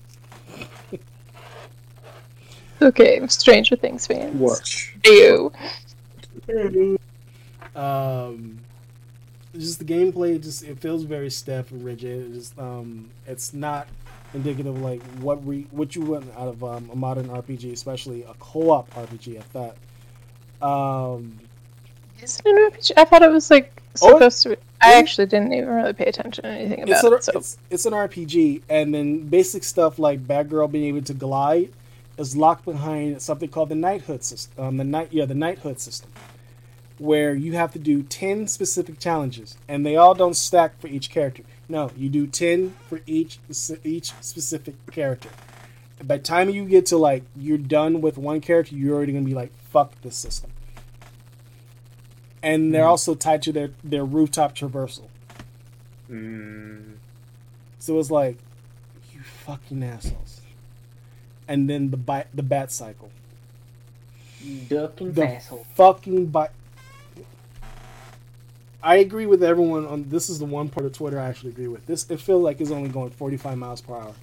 Okay, 2.81 3.25
Stranger 3.27 3.75
Things 3.75 4.07
fans. 4.07 4.33
Watch. 4.35 4.95
You. 5.05 5.51
Um, 7.75 8.59
just 9.53 9.77
the 9.79 9.85
gameplay, 9.85 10.41
just 10.41 10.63
it 10.63 10.79
feels 10.79 11.03
very 11.03 11.29
stiff 11.29 11.71
and 11.71 11.85
rigid. 11.85 12.31
It 12.31 12.33
just 12.33 12.57
um, 12.57 13.11
it's 13.27 13.53
not 13.53 13.87
indicative 14.33 14.75
of 14.75 14.81
like 14.81 15.03
what 15.19 15.43
we 15.43 15.67
what 15.71 15.95
you 15.95 16.01
want 16.01 16.25
out 16.35 16.47
of 16.47 16.63
um, 16.63 16.89
a 16.91 16.95
modern 16.95 17.27
RPG, 17.27 17.71
especially 17.71 18.23
a 18.23 18.33
co-op 18.39 18.91
RPG 18.95 19.39
at 19.39 19.53
that. 19.53 20.67
Um, 20.67 21.39
Is 22.21 22.39
it 22.39 22.45
an 22.47 22.71
RPG? 22.71 22.91
I 22.97 23.05
thought 23.05 23.21
it 23.21 23.31
was 23.31 23.51
like 23.51 23.80
Oh, 24.01 24.29
to 24.29 24.49
be. 24.49 24.55
I 24.81 24.93
actually 24.93 25.27
didn't 25.27 25.53
even 25.53 25.69
really 25.69 25.93
pay 25.93 26.05
attention 26.05 26.43
to 26.43 26.49
anything 26.49 26.87
it's, 26.87 27.03
about 27.03 27.13
it. 27.13 27.23
So. 27.23 27.31
it's 27.35 27.57
it's 27.69 27.85
an 27.85 27.93
RPG, 27.93 28.63
and 28.69 28.93
then 28.93 29.27
basic 29.27 29.63
stuff 29.63 29.99
like 29.99 30.25
Batgirl 30.25 30.71
being 30.71 30.95
able 30.95 31.05
to 31.05 31.13
glide 31.13 31.71
is 32.17 32.35
locked 32.35 32.65
behind 32.65 33.21
something 33.21 33.49
called 33.49 33.69
the 33.69 33.75
Knighthood 33.75 34.23
system. 34.23 34.63
Um, 34.63 34.77
the 34.77 34.83
night 34.83 35.09
yeah, 35.11 35.25
the 35.25 35.35
Knighthood 35.35 35.79
system, 35.79 36.09
where 36.97 37.33
you 37.33 37.53
have 37.53 37.73
to 37.73 37.79
do 37.79 38.03
ten 38.03 38.47
specific 38.47 38.99
challenges, 38.99 39.57
and 39.67 39.85
they 39.85 39.95
all 39.95 40.13
don't 40.13 40.35
stack 40.35 40.79
for 40.79 40.87
each 40.87 41.09
character. 41.09 41.43
No, 41.67 41.91
you 41.97 42.09
do 42.09 42.27
ten 42.27 42.75
for 42.87 43.01
each 43.05 43.39
each 43.83 44.13
specific 44.21 44.75
character. 44.91 45.29
By 46.03 46.17
the 46.17 46.23
time 46.23 46.49
you 46.49 46.65
get 46.65 46.87
to 46.87 46.97
like 46.97 47.23
you're 47.35 47.57
done 47.57 48.01
with 48.01 48.17
one 48.17 48.41
character, 48.41 48.75
you're 48.75 48.95
already 48.95 49.13
gonna 49.13 49.25
be 49.25 49.35
like, 49.35 49.51
fuck 49.69 49.99
this 50.01 50.15
system. 50.15 50.50
And 52.43 52.73
they're 52.73 52.85
also 52.87 53.13
tied 53.15 53.41
to 53.43 53.51
their, 53.51 53.71
their 53.83 54.03
rooftop 54.05 54.55
traversal. 54.55 55.07
Mm, 56.09 56.93
So 57.79 57.99
it's 57.99 58.09
like, 58.11 58.37
you 59.13 59.21
fucking 59.21 59.83
assholes. 59.83 60.41
And 61.47 61.69
then 61.69 61.91
the 61.91 61.97
bat, 61.97 62.27
the 62.33 62.43
bat 62.43 62.71
cycle. 62.71 63.09
duck 64.69 64.99
and 65.01 65.13
The 65.13 65.27
asshole. 65.35 65.65
fucking 65.75 66.27
bat. 66.27 66.51
I 68.83 68.95
agree 68.95 69.27
with 69.27 69.43
everyone 69.43 69.85
on 69.85 70.09
this. 70.09 70.27
Is 70.29 70.39
the 70.39 70.45
one 70.45 70.67
part 70.69 70.85
of 70.87 70.93
Twitter 70.93 71.19
I 71.19 71.27
actually 71.27 71.51
agree 71.51 71.67
with. 71.67 71.85
This 71.85 72.09
it 72.09 72.19
feels 72.19 72.41
like 72.43 72.59
it's 72.59 72.71
only 72.71 72.89
going 72.89 73.11
45 73.11 73.57
miles 73.57 73.81
per 73.81 73.93
hour. 73.93 74.13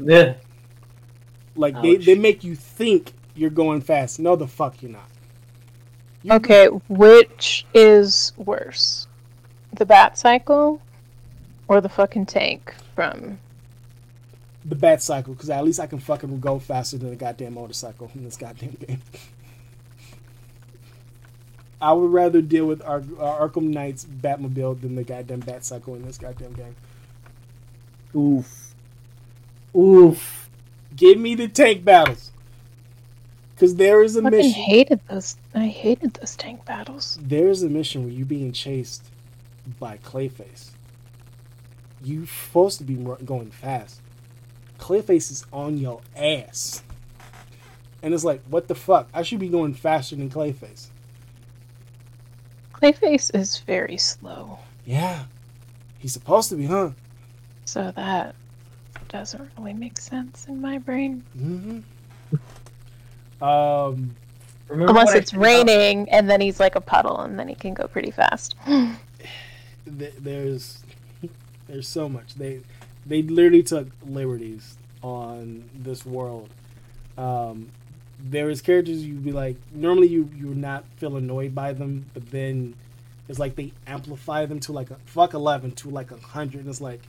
Yeah. 0.00 0.34
Like 1.54 1.80
they, 1.82 1.96
they 1.96 2.14
make 2.16 2.42
you 2.42 2.56
think 2.56 3.12
you're 3.36 3.50
going 3.50 3.80
fast. 3.82 4.18
No, 4.18 4.34
the 4.34 4.48
fuck 4.48 4.82
you're 4.82 4.90
not. 4.90 5.08
You- 6.22 6.32
Okay, 6.34 6.66
which 6.88 7.64
is 7.74 8.32
worse? 8.36 9.06
The 9.72 9.86
bat 9.86 10.18
cycle 10.18 10.80
or 11.68 11.80
the 11.80 11.88
fucking 11.88 12.26
tank 12.26 12.74
from 12.94 13.38
the 14.64 14.74
bat 14.74 15.02
cycle 15.02 15.32
because 15.32 15.48
at 15.48 15.64
least 15.64 15.80
I 15.80 15.86
can 15.86 15.98
fucking 16.00 16.40
go 16.40 16.58
faster 16.58 16.98
than 16.98 17.12
a 17.12 17.16
goddamn 17.16 17.54
motorcycle 17.54 18.10
in 18.14 18.24
this 18.24 18.36
goddamn 18.36 18.76
game. 18.86 19.00
I 21.80 21.92
would 21.94 22.12
rather 22.12 22.42
deal 22.42 22.66
with 22.66 22.82
Ar- 22.82 23.02
Ar- 23.18 23.48
Arkham 23.48 23.68
Knight's 23.72 24.04
Batmobile 24.04 24.80
than 24.82 24.96
the 24.96 25.04
goddamn 25.04 25.40
bat 25.40 25.64
cycle 25.64 25.94
in 25.94 26.04
this 26.04 26.18
goddamn 26.18 26.52
game. 26.52 26.76
Oof. 28.14 28.74
Oof. 29.74 30.50
Give 30.94 31.18
me 31.18 31.34
the 31.34 31.48
tank 31.48 31.84
battles. 31.84 32.29
Because 33.60 33.76
there 33.76 34.02
is 34.02 34.16
a 34.16 34.24
I 34.24 34.30
mission. 34.30 34.52
hated 34.52 35.00
those. 35.06 35.36
I 35.54 35.66
hated 35.66 36.14
those 36.14 36.34
tank 36.34 36.64
battles. 36.64 37.18
There's 37.20 37.62
a 37.62 37.68
mission 37.68 38.04
where 38.04 38.10
you're 38.10 38.24
being 38.24 38.52
chased 38.52 39.04
by 39.78 39.98
Clayface. 39.98 40.70
You're 42.02 42.26
supposed 42.26 42.78
to 42.78 42.84
be 42.84 42.94
going 42.94 43.50
fast. 43.50 44.00
Clayface 44.78 45.30
is 45.30 45.44
on 45.52 45.76
your 45.76 46.00
ass. 46.16 46.82
And 48.02 48.14
it's 48.14 48.24
like, 48.24 48.40
what 48.48 48.66
the 48.66 48.74
fuck? 48.74 49.10
I 49.12 49.20
should 49.20 49.40
be 49.40 49.50
going 49.50 49.74
faster 49.74 50.16
than 50.16 50.30
Clayface. 50.30 50.86
Clayface 52.72 53.30
is 53.34 53.58
very 53.58 53.98
slow, 53.98 54.58
Yeah. 54.86 55.24
He's 55.98 56.14
supposed 56.14 56.48
to 56.48 56.56
be, 56.56 56.64
huh? 56.64 56.92
so 57.66 57.92
that 57.94 58.34
doesn't 59.10 59.50
really 59.58 59.74
make 59.74 60.00
sense 60.00 60.46
in 60.48 60.62
my 60.62 60.78
brain. 60.78 61.22
Mm-hmm. 61.38 61.80
Um, 63.42 64.14
Unless 64.68 65.14
it's 65.14 65.32
about- 65.32 65.42
raining 65.42 66.08
and 66.10 66.30
then 66.30 66.40
he's 66.40 66.60
like 66.60 66.76
a 66.76 66.80
puddle 66.80 67.20
and 67.20 67.38
then 67.38 67.48
he 67.48 67.54
can 67.54 67.74
go 67.74 67.86
pretty 67.88 68.10
fast. 68.10 68.54
th- 68.66 70.14
there's 70.18 70.82
there's 71.68 71.88
so 71.88 72.08
much. 72.08 72.34
They 72.34 72.60
they 73.06 73.22
literally 73.22 73.62
took 73.62 73.88
liberties 74.06 74.76
on 75.02 75.68
this 75.74 76.04
world. 76.06 76.50
Um, 77.16 77.70
there 78.22 78.50
is 78.50 78.60
characters 78.60 79.04
you'd 79.04 79.24
be 79.24 79.32
like 79.32 79.56
normally 79.72 80.08
you 80.08 80.28
you 80.36 80.48
would 80.48 80.56
not 80.58 80.84
feel 80.98 81.16
annoyed 81.16 81.54
by 81.54 81.72
them, 81.72 82.06
but 82.14 82.30
then 82.30 82.74
it's 83.28 83.38
like 83.38 83.56
they 83.56 83.72
amplify 83.86 84.46
them 84.46 84.60
to 84.60 84.72
like 84.72 84.90
a 84.90 84.96
fuck 85.06 85.34
eleven 85.34 85.72
to 85.72 85.88
like 85.90 86.10
a 86.10 86.16
hundred. 86.18 86.60
And 86.60 86.68
it's 86.70 86.80
like 86.80 87.00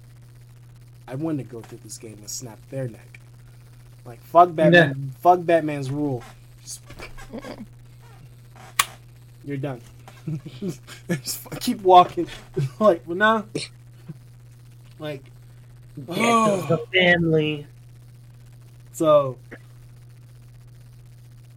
I 1.07 1.15
want 1.15 1.37
to 1.39 1.43
go 1.43 1.61
through 1.61 1.79
this 1.83 1.97
game 1.97 2.13
and 2.19 2.29
snap 2.29 2.57
their 2.69 2.87
neck. 2.87 3.10
Like 4.05 4.21
fuck 4.21 4.53
Batman, 4.55 5.11
fuck 5.21 5.45
Batman's 5.45 5.89
rule. 5.91 6.23
Just- 6.63 6.81
You're 9.45 9.57
done. 9.57 9.81
Just 10.59 11.37
fuck- 11.39 11.59
keep 11.59 11.81
walking. 11.81 12.27
like, 12.79 13.03
well, 13.07 13.17
nah. 13.17 13.43
Like, 14.99 15.23
Get 15.97 16.05
Oh. 16.19 16.65
the 16.67 16.77
family. 16.93 17.67
so 18.93 19.37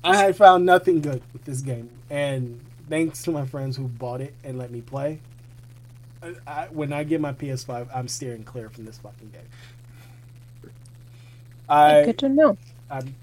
I 0.02 0.16
had 0.16 0.36
found 0.36 0.66
nothing 0.66 1.00
good 1.00 1.22
with 1.32 1.44
this 1.44 1.60
game, 1.60 1.88
and 2.10 2.60
thanks 2.88 3.22
to 3.24 3.30
my 3.30 3.46
friends 3.46 3.76
who 3.76 3.84
bought 3.88 4.20
it 4.20 4.34
and 4.44 4.58
let 4.58 4.70
me 4.70 4.80
play. 4.80 5.20
I, 6.22 6.34
I, 6.46 6.66
when 6.70 6.92
I 6.92 7.04
get 7.04 7.20
my 7.20 7.32
PS5, 7.32 7.88
I'm 7.94 8.08
steering 8.08 8.44
clear 8.44 8.68
from 8.70 8.84
this 8.86 8.98
fucking 8.98 9.30
game. 9.30 9.42
I 11.69 12.05
Good 12.05 12.19
to 12.19 12.28
know. 12.28 12.57
I'm 12.91 13.15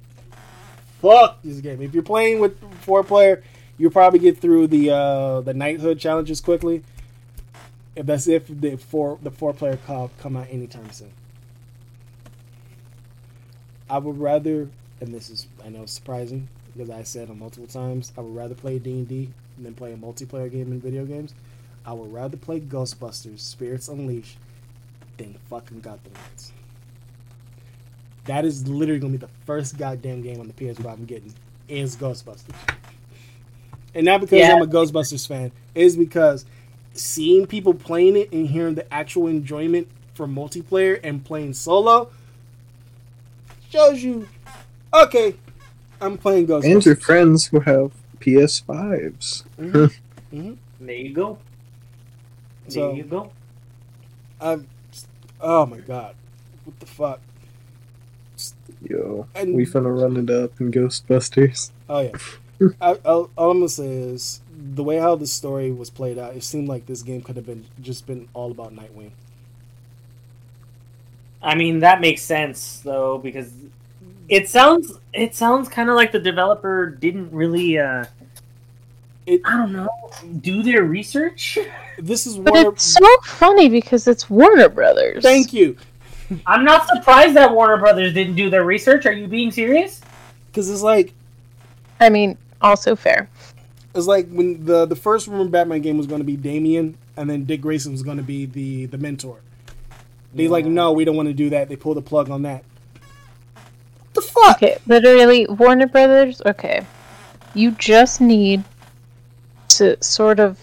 fuck 1.02 1.42
this 1.44 1.60
game. 1.60 1.82
If 1.82 1.94
you're 1.94 2.04
playing 2.04 2.40
with 2.40 2.58
four 2.82 3.04
player, 3.04 3.44
you'll 3.78 3.92
probably 3.92 4.20
get 4.20 4.40
through 4.40 4.68
the 4.68 4.92
uh, 4.92 5.42
the 5.42 5.54
knighthood 5.54 6.00
challenges 6.00 6.40
quickly. 6.40 6.84
If 7.96 8.06
that's 8.06 8.28
if 8.28 8.48
the 8.48 8.78
four 8.78 9.20
the 9.22 9.32
four 9.32 9.54
player 9.54 9.78
co 9.86 10.12
come 10.20 10.38
out 10.38 10.48
anytime 10.50 10.92
soon. 10.92 11.12
I 13.90 13.98
would 13.98 14.20
rather, 14.20 14.70
and 15.02 15.14
this 15.14 15.30
is 15.30 15.48
I 15.66 15.70
know 15.70 15.86
surprising 15.86 16.48
because 16.72 16.90
I 16.90 17.04
said 17.04 17.30
it 17.30 17.36
multiple 17.36 17.68
times, 17.68 18.14
I 18.18 18.22
would 18.22 18.36
rather 18.36 18.56
play 18.56 18.80
D 18.80 18.92
and 18.92 19.08
D 19.08 19.30
than 19.58 19.74
play 19.74 19.92
a 19.92 19.98
multiplayer 19.98 20.50
game 20.50 20.72
in 20.72 20.80
video 20.80 21.06
games. 21.06 21.34
I 21.86 21.94
would 21.94 22.14
rather 22.14 22.38
play 22.38 22.60
Ghostbusters 22.62 23.40
Spirits 23.40 23.90
Unleashed 23.90 24.38
than 25.18 25.36
fucking 25.50 25.82
Gotham 25.82 26.14
Knights. 26.14 26.54
That 28.26 28.46
is 28.46 28.68
literally 28.68 29.00
gonna 29.00 29.12
be 29.14 29.18
the 29.18 29.30
first 29.46 29.78
goddamn 29.78 30.22
game 30.22 30.40
on 30.40 30.48
the 30.48 30.54
PS5 30.54 30.86
I'm 30.92 31.06
getting 31.06 31.34
is 31.68 31.96
Ghostbusters. 31.96 32.54
And 33.96 34.06
not 34.06 34.22
because 34.22 34.40
Yeah. 34.40 34.54
I'm 34.56 34.62
a 34.62 34.68
Ghostbusters 34.68 35.28
fan, 35.28 35.52
is 35.76 35.96
because 35.98 36.46
seeing 36.94 37.48
people 37.48 37.74
playing 37.74 38.16
it 38.18 38.32
and 38.32 38.48
hearing 38.48 38.76
the 38.76 38.92
actual 38.94 39.28
enjoyment 39.28 39.88
for 40.14 40.28
multiplayer 40.28 41.00
and 41.04 41.24
playing 41.24 41.54
solo 41.54 42.10
shows 43.70 44.04
you, 44.04 44.28
okay, 44.94 45.36
I'm 46.00 46.18
playing 46.18 46.48
Ghostbusters. 46.48 46.72
And 46.74 46.86
your 46.86 46.96
friends 46.98 47.46
who 47.48 47.60
have 47.62 47.92
PS5s. 48.20 49.44
Mhm. 49.60 49.92
There 50.80 50.96
you 50.96 51.14
go. 51.14 51.38
There 52.68 52.72
So- 52.72 52.94
you 52.94 53.04
go. 53.04 53.32
I'm, 54.40 54.68
oh 55.40 55.66
my 55.68 55.78
god, 55.80 56.16
what 56.66 56.80
the 56.80 56.86
fuck? 56.88 57.20
Yo, 58.90 59.28
And 59.36 59.54
we 59.54 59.66
finna 59.66 59.96
run 60.02 60.18
it 60.18 60.30
up 60.30 60.60
in 60.60 60.72
Ghostbusters. 60.72 61.72
Oh 61.88 62.00
yeah. 62.02 62.12
I, 62.82 62.92
I, 62.92 62.96
all 63.10 63.30
I'm 63.38 63.58
gonna 63.60 63.70
say 63.70 63.88
is 63.88 64.42
the 64.76 64.84
way 64.84 64.98
how 64.98 65.16
the 65.16 65.28
story 65.28 65.72
was 65.72 65.90
played 65.90 66.18
out. 66.18 66.36
It 66.36 66.44
seemed 66.44 66.68
like 66.68 66.86
this 66.86 67.02
game 67.02 67.22
could 67.22 67.36
have 67.36 67.46
been 67.46 67.66
just 67.82 68.06
been 68.08 68.28
all 68.34 68.52
about 68.52 68.76
Nightwing. 68.76 69.12
I 71.42 71.56
mean 71.56 71.80
that 71.80 72.02
makes 72.02 72.22
sense 72.22 72.82
though 72.84 73.18
because 73.18 73.52
it 74.30 74.48
sounds 74.48 75.00
it 75.14 75.36
sounds 75.36 75.68
kind 75.70 75.90
of 75.90 75.96
like 75.96 76.12
the 76.12 76.20
developer 76.20 76.88
didn't 76.88 77.32
really 77.32 77.78
uh 77.80 78.06
It- 79.26 79.42
I 79.46 79.58
don't 79.58 79.74
know 79.74 79.90
do 80.42 80.62
their 80.64 80.84
research. 80.84 81.58
This 81.98 82.26
is 82.28 82.38
But 82.38 82.54
Warner. 82.54 82.70
it's 82.70 82.84
so 82.94 83.08
funny 83.26 83.70
because 83.70 84.08
it's 84.08 84.30
Warner 84.30 84.70
Brothers. 84.70 85.24
Thank 85.24 85.52
you, 85.54 85.78
I'm 86.46 86.64
not 86.64 86.88
surprised 86.88 87.36
that 87.36 87.52
Warner 87.54 87.78
Brothers 87.78 88.14
didn't 88.14 88.36
do 88.36 88.50
their 88.50 88.64
research. 88.64 89.06
Are 89.06 89.12
you 89.12 89.28
being 89.28 89.52
serious? 89.52 90.02
because 90.52 90.70
it's 90.70 90.82
like 90.82 91.14
I 92.00 92.10
mean, 92.10 92.38
also 92.62 92.96
fair. 92.96 93.30
it's 93.96 94.08
like 94.08 94.30
when 94.30 94.66
the 94.66 94.86
the 94.86 94.96
first 94.96 95.28
rumor 95.28 95.50
Batman 95.50 95.82
game 95.82 95.98
was 95.98 96.08
going 96.08 96.20
to 96.20 96.26
be 96.26 96.36
Damian, 96.36 96.98
and 97.16 97.30
then 97.30 97.46
Dick 97.46 97.62
Grayson 97.62 97.92
was 97.92 98.04
going 98.04 98.18
to 98.18 98.24
be 98.24 98.46
the 98.46 98.88
the 98.88 98.98
mentor. 98.98 99.40
They 100.34 100.48
like 100.48 100.66
no, 100.66 100.92
we 100.94 101.06
don't 101.06 101.16
want 101.16 101.28
to 101.28 101.34
do 101.34 101.50
that. 101.52 101.70
They 101.70 101.76
pulled 101.76 101.98
the 101.98 102.02
plug 102.02 102.30
on 102.30 102.44
that. 102.44 102.64
What 103.54 104.14
the 104.14 104.22
fuck? 104.22 104.58
Okay, 104.58 104.78
literally, 104.88 105.46
Warner 105.48 105.88
Brothers. 105.88 106.42
Okay, 106.46 106.86
you 107.54 107.72
just 107.72 108.20
need 108.22 108.64
to 109.70 110.02
sort 110.04 110.40
of 110.40 110.60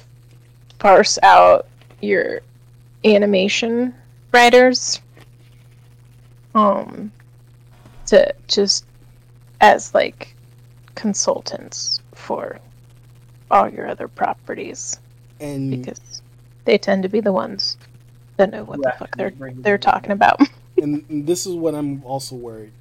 parse 0.79 1.19
out 1.23 1.67
your 2.01 2.41
animation 3.05 3.95
writers, 4.33 5.01
um, 6.55 7.13
to 8.07 8.35
just 8.47 8.85
as 9.61 9.95
like 9.95 10.35
consultants 10.95 12.01
for 12.15 12.59
all 13.51 13.69
your 13.69 13.87
other 13.89 14.09
properties 14.09 14.99
And 15.41 15.71
because 15.71 16.23
they 16.65 16.79
tend 16.79 17.03
to 17.03 17.09
be 17.09 17.21
the 17.21 17.33
ones 17.33 17.77
that 18.37 18.51
know 18.51 18.65
what 18.65 18.83
the 18.83 18.93
fuck 18.99 19.17
they're 19.17 19.33
they're 19.57 19.79
talking 19.79 20.11
about. 20.11 20.41
and, 20.83 21.05
and 21.09 21.27
this 21.27 21.47
is 21.47 21.55
what 21.55 21.75
I'm 21.75 22.05
also 22.05 22.37
worried. 22.37 22.73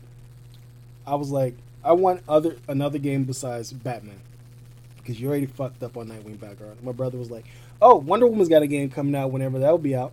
I 1.06 1.15
was 1.15 1.31
like, 1.31 1.56
I 1.84 1.94
want 1.94 2.22
other 2.27 2.57
another 2.68 2.98
game 2.99 3.23
besides 3.23 3.72
Batman 3.72 4.19
because 4.98 5.19
you 5.19 5.30
already 5.30 5.45
fucked 5.45 5.81
up 5.84 5.95
on 5.95 6.07
Nightwing 6.07 6.39
background. 6.39 6.84
My 6.84 6.91
brother 6.91 7.18
was 7.18 7.31
like, 7.31 7.45
"Oh, 7.81 7.95
Wonder 7.95 8.27
Woman's 8.27 8.49
got 8.49 8.61
a 8.61 8.68
game 8.68 8.89
coming 8.89 9.15
out 9.15 9.31
whenever 9.31 9.60
that'll 9.60 9.77
be 9.77 9.95
out." 9.95 10.11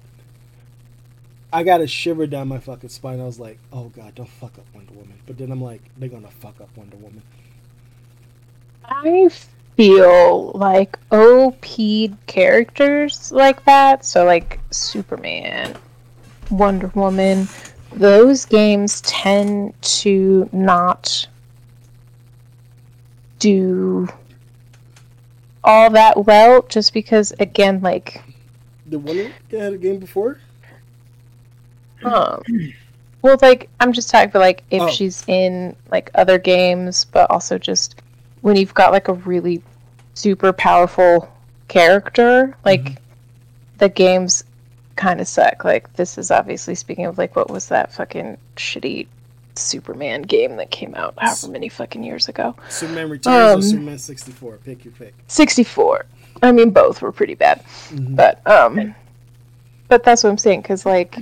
I 1.55 1.63
got 1.63 1.81
a 1.81 1.87
shiver 1.87 2.27
down 2.27 2.49
my 2.49 2.59
fucking 2.59 2.89
spine. 2.89 3.21
I 3.21 3.25
was 3.25 3.39
like, 3.39 3.61
"Oh 3.73 3.85
God, 3.85 4.17
don't 4.17 4.29
fuck 4.29 4.59
up 4.59 4.67
Wonder 4.75 4.93
Woman." 4.93 5.15
But 5.25 5.39
then 5.39 5.53
I'm 5.53 5.63
like, 5.63 5.83
they're 5.97 6.09
gonna 6.09 6.27
fuck 6.27 6.61
up 6.61 6.69
Wonder 6.77 6.97
Woman. 6.97 7.23
I 8.85 9.31
feel 9.77 10.51
like 10.57 10.99
OP 11.13 11.65
characters 12.27 13.31
like 13.31 13.65
that, 13.67 14.05
so 14.05 14.25
like 14.25 14.59
Superman, 14.73 15.77
Wonder 16.51 16.91
Woman, 16.97 17.47
those 17.93 18.45
games 18.47 19.01
tend 19.03 19.81
to 19.81 20.49
not 20.51 21.29
do 23.39 24.09
all 25.63 25.89
that 25.91 26.27
well 26.27 26.63
just 26.63 26.93
because 26.93 27.33
again 27.39 27.81
like 27.81 28.21
the 28.87 28.99
Wonder 28.99 29.23
Woman 29.23 29.35
had 29.53 29.73
a 29.73 29.79
game 29.79 30.01
before? 30.01 30.41
Um 32.07 32.43
well 33.23 33.37
like 33.43 33.69
i'm 33.81 33.93
just 33.93 34.11
talking 34.11 34.31
for 34.31 34.39
like 34.39 34.63
if 34.71 34.83
Oh. 34.83 34.91
she's 34.91 35.25
in 35.29 35.75
like 35.91 36.11
other 36.15 36.39
games 36.39 37.05
but 37.07 37.31
also 37.31 37.59
just 37.59 38.03
when 38.43 38.57
you've 38.57 38.75
got 38.75 38.93
like 38.93 39.09
a 39.09 39.15
really 39.15 39.63
super 40.15 40.53
powerful 40.53 41.29
character 41.69 42.57
like 42.65 42.83
Mm-hmm. 42.85 43.79
the 43.79 43.89
games 43.89 44.45
kind 44.97 45.21
of 45.21 45.27
suck. 45.27 45.65
Like 45.65 45.93
this 45.95 46.19
is 46.19 46.31
obviously 46.31 46.77
speaking 46.77 47.07
of 47.07 47.19
like 47.19 47.35
what 47.35 47.51
was 47.51 47.67
that 47.69 47.93
fucking 47.93 48.37
shitty 48.57 49.09
Superman 49.57 50.23
game 50.23 50.57
that 50.57 50.71
came 50.71 50.95
out 50.95 51.15
however 51.19 51.49
many 51.49 51.69
fucking 51.69 52.05
years 52.05 52.29
ago. 52.29 52.55
Superman 52.69 53.09
Returns 53.11 53.53
Um, 53.55 53.59
or 53.59 53.63
Superman 53.63 53.99
64? 53.99 54.59
Pick 54.65 54.85
your 54.85 54.93
pick. 54.95 55.15
64. 55.27 56.07
I 56.43 56.53
mean 56.53 56.71
both 56.71 57.03
were 57.03 57.11
pretty 57.13 57.35
bad. 57.35 57.65
Mhm. 57.91 58.15
But 58.15 58.47
um 58.47 58.95
but 59.89 60.05
that's 60.05 60.23
what 60.23 60.31
I'm 60.31 60.39
saying 60.39 60.63
cuz 60.63 60.87
like 60.87 61.17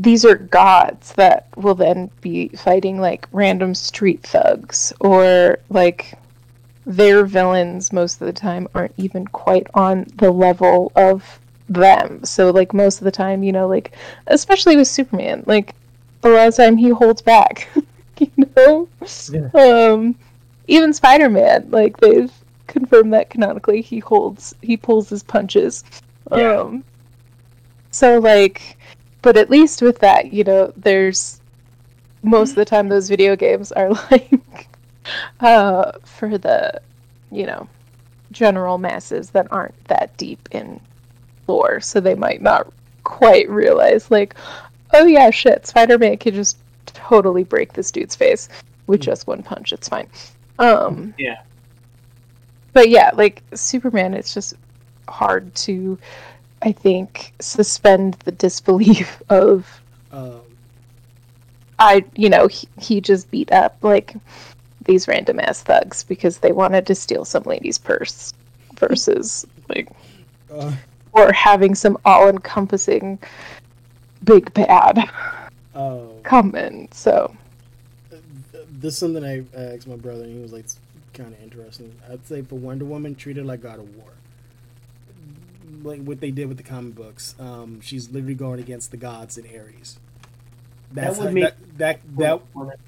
these 0.00 0.24
are 0.24 0.36
gods 0.36 1.12
that 1.14 1.48
will 1.56 1.74
then 1.74 2.10
be 2.20 2.48
fighting 2.48 3.00
like 3.00 3.26
random 3.32 3.74
street 3.74 4.22
thugs 4.22 4.92
or 5.00 5.58
like 5.70 6.14
their 6.86 7.24
villains 7.24 7.92
most 7.92 8.20
of 8.20 8.26
the 8.26 8.32
time 8.32 8.68
aren't 8.74 8.94
even 8.96 9.26
quite 9.26 9.66
on 9.74 10.06
the 10.16 10.30
level 10.30 10.90
of 10.96 11.38
them. 11.68 12.24
So 12.24 12.50
like 12.50 12.72
most 12.72 12.98
of 12.98 13.04
the 13.04 13.10
time, 13.10 13.42
you 13.42 13.52
know, 13.52 13.68
like 13.68 13.92
especially 14.28 14.76
with 14.76 14.88
Superman, 14.88 15.42
like 15.46 15.74
a 16.22 16.28
lot 16.28 16.48
of 16.48 16.56
time 16.56 16.76
he 16.76 16.88
holds 16.88 17.20
back. 17.20 17.68
you 18.18 18.30
know? 18.56 18.88
Yeah. 19.30 19.50
Um 19.52 20.14
even 20.66 20.92
Spider-Man, 20.92 21.70
like 21.70 21.98
they've 21.98 22.32
confirmed 22.68 23.12
that 23.14 23.30
canonically 23.30 23.82
he 23.82 23.98
holds 23.98 24.54
he 24.62 24.76
pulls 24.76 25.08
his 25.10 25.22
punches. 25.22 25.84
Yeah. 26.30 26.60
Um 26.60 26.84
so 27.90 28.18
like 28.18 28.77
but 29.22 29.36
at 29.36 29.50
least 29.50 29.82
with 29.82 29.98
that, 30.00 30.32
you 30.32 30.44
know, 30.44 30.72
there's 30.76 31.40
most 32.22 32.50
of 32.50 32.56
the 32.56 32.64
time 32.64 32.88
those 32.88 33.08
video 33.08 33.36
games 33.36 33.72
are 33.72 33.90
like 34.10 34.68
uh 35.40 35.92
for 36.04 36.36
the 36.36 36.80
you 37.30 37.46
know 37.46 37.66
general 38.32 38.76
masses 38.76 39.30
that 39.30 39.46
aren't 39.50 39.74
that 39.86 40.16
deep 40.16 40.48
in 40.52 40.80
lore. 41.46 41.80
So 41.80 42.00
they 42.00 42.14
might 42.14 42.42
not 42.42 42.72
quite 43.04 43.48
realize 43.48 44.10
like 44.10 44.34
oh 44.92 45.06
yeah 45.06 45.30
shit 45.30 45.66
spider-man 45.66 46.18
can 46.18 46.34
just 46.34 46.58
totally 46.86 47.44
break 47.44 47.72
this 47.72 47.90
dude's 47.90 48.14
face 48.16 48.48
with 48.86 49.00
just 49.00 49.26
one 49.26 49.42
punch. 49.42 49.72
It's 49.72 49.88
fine. 49.88 50.08
Um 50.58 51.14
Yeah. 51.18 51.40
but 52.72 52.88
yeah 52.90 53.10
like 53.14 53.42
superman 53.54 54.12
it's 54.14 54.34
just 54.34 54.54
hard 55.08 55.54
to 55.54 55.98
i 56.62 56.72
think 56.72 57.32
suspend 57.40 58.14
the 58.24 58.32
disbelief 58.32 59.22
of 59.30 59.80
Um, 60.12 60.40
I, 61.78 62.04
you 62.16 62.28
know, 62.28 62.48
he, 62.48 62.68
he 62.78 63.00
just 63.00 63.30
beat 63.30 63.52
up 63.52 63.76
like 63.82 64.14
these 64.84 65.06
random 65.06 65.38
ass 65.40 65.62
thugs 65.62 66.02
because 66.02 66.38
they 66.38 66.52
wanted 66.52 66.86
to 66.86 66.94
steal 66.94 67.24
some 67.24 67.42
lady's 67.44 67.78
purse 67.78 68.32
versus 68.74 69.46
like 69.68 69.88
uh, 70.52 70.72
or 71.12 71.32
having 71.32 71.74
some 71.74 71.96
all 72.04 72.28
encompassing 72.28 73.18
big 74.24 74.52
bad 74.54 75.08
uh, 75.74 76.00
come 76.22 76.54
in. 76.54 76.90
So 76.92 77.34
this 78.80 78.94
is 78.94 78.98
something 78.98 79.24
I 79.24 79.44
I 79.56 79.74
asked 79.74 79.86
my 79.86 79.96
brother, 79.96 80.24
and 80.24 80.34
he 80.34 80.40
was 80.40 80.52
like, 80.52 80.64
it's 80.64 80.78
kind 81.14 81.32
of 81.32 81.42
interesting. 81.42 81.94
I'd 82.10 82.26
say 82.26 82.42
for 82.42 82.56
Wonder 82.56 82.84
Woman, 82.84 83.14
treated 83.14 83.46
like 83.46 83.62
God 83.62 83.78
of 83.78 83.96
War. 83.96 84.06
Like 85.82 86.02
what 86.02 86.20
they 86.20 86.30
did 86.30 86.48
with 86.48 86.56
the 86.56 86.62
comic 86.62 86.94
books. 86.94 87.34
Um, 87.38 87.80
she's 87.80 88.10
literally 88.10 88.34
going 88.34 88.60
against 88.60 88.90
the 88.90 88.96
gods 88.96 89.36
in 89.38 89.46
Ares. 89.46 89.98
That's 90.92 91.18
would 91.18 91.26
how- 91.28 91.32
make- 91.32 91.44
that, 91.78 92.00
that 92.16 92.40
that 92.56 92.78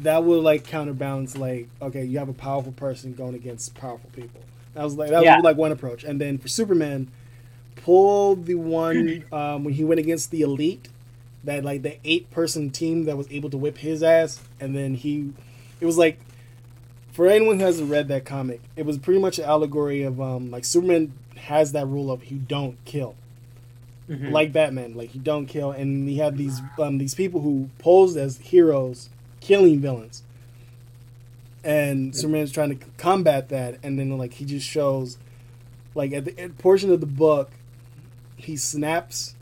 that 0.00 0.24
would 0.24 0.42
like 0.42 0.64
counterbalance 0.64 1.36
like 1.36 1.68
okay 1.82 2.02
you 2.02 2.18
have 2.18 2.30
a 2.30 2.32
powerful 2.32 2.72
person 2.72 3.12
going 3.12 3.34
against 3.34 3.74
powerful 3.74 4.08
people 4.14 4.40
that 4.72 4.82
was 4.82 4.94
like 4.94 5.10
that 5.10 5.22
Yeah. 5.22 5.36
was 5.36 5.44
like 5.44 5.58
one 5.58 5.70
approach 5.70 6.02
and 6.02 6.18
then 6.18 6.38
for 6.38 6.48
superman 6.48 7.08
pull 7.76 8.36
the 8.36 8.54
one 8.54 9.22
um, 9.32 9.64
when 9.64 9.74
he 9.74 9.84
went 9.84 10.00
against 10.00 10.30
the 10.30 10.40
elite 10.40 10.88
that 11.44 11.62
like 11.62 11.82
the 11.82 11.98
eight 12.04 12.30
person 12.30 12.70
team 12.70 13.04
that 13.04 13.18
was 13.18 13.30
able 13.30 13.50
to 13.50 13.58
whip 13.58 13.76
his 13.78 14.02
ass 14.02 14.40
and 14.60 14.74
then 14.74 14.94
he 14.94 15.32
it 15.78 15.84
was 15.84 15.98
like 15.98 16.18
for 17.12 17.26
anyone 17.26 17.58
who 17.58 17.64
hasn't 17.66 17.90
read 17.90 18.08
that 18.08 18.24
comic 18.24 18.62
it 18.76 18.86
was 18.86 18.96
pretty 18.96 19.20
much 19.20 19.38
an 19.38 19.44
allegory 19.44 20.02
of 20.02 20.18
um 20.22 20.50
like 20.50 20.64
superman 20.64 21.12
has 21.36 21.72
that 21.72 21.86
rule 21.86 22.10
of 22.10 22.24
you 22.30 22.38
don't 22.38 22.76
kill. 22.84 23.14
Mhm. 24.08 24.30
like 24.30 24.52
Batman, 24.52 24.94
like 24.94 25.10
he 25.10 25.18
don't 25.18 25.46
kill, 25.46 25.72
and 25.72 26.08
he 26.08 26.18
had 26.18 26.36
these 26.38 26.60
um, 26.78 26.98
these 26.98 27.14
people 27.16 27.40
who 27.40 27.70
posed 27.78 28.16
as 28.16 28.38
heroes 28.38 29.08
killing 29.40 29.80
villains, 29.80 30.22
and 31.64 32.14
Superman's 32.14 32.52
trying 32.52 32.78
to 32.78 32.86
combat 32.98 33.48
that, 33.48 33.78
and 33.82 33.98
then 33.98 34.16
like 34.16 34.34
he 34.34 34.44
just 34.44 34.64
shows, 34.66 35.18
like 35.96 36.12
at 36.12 36.24
the 36.24 36.38
end 36.38 36.56
portion 36.58 36.92
of 36.92 37.00
the 37.00 37.06
book, 37.06 37.50
he 38.36 38.56
snaps, 38.56 39.34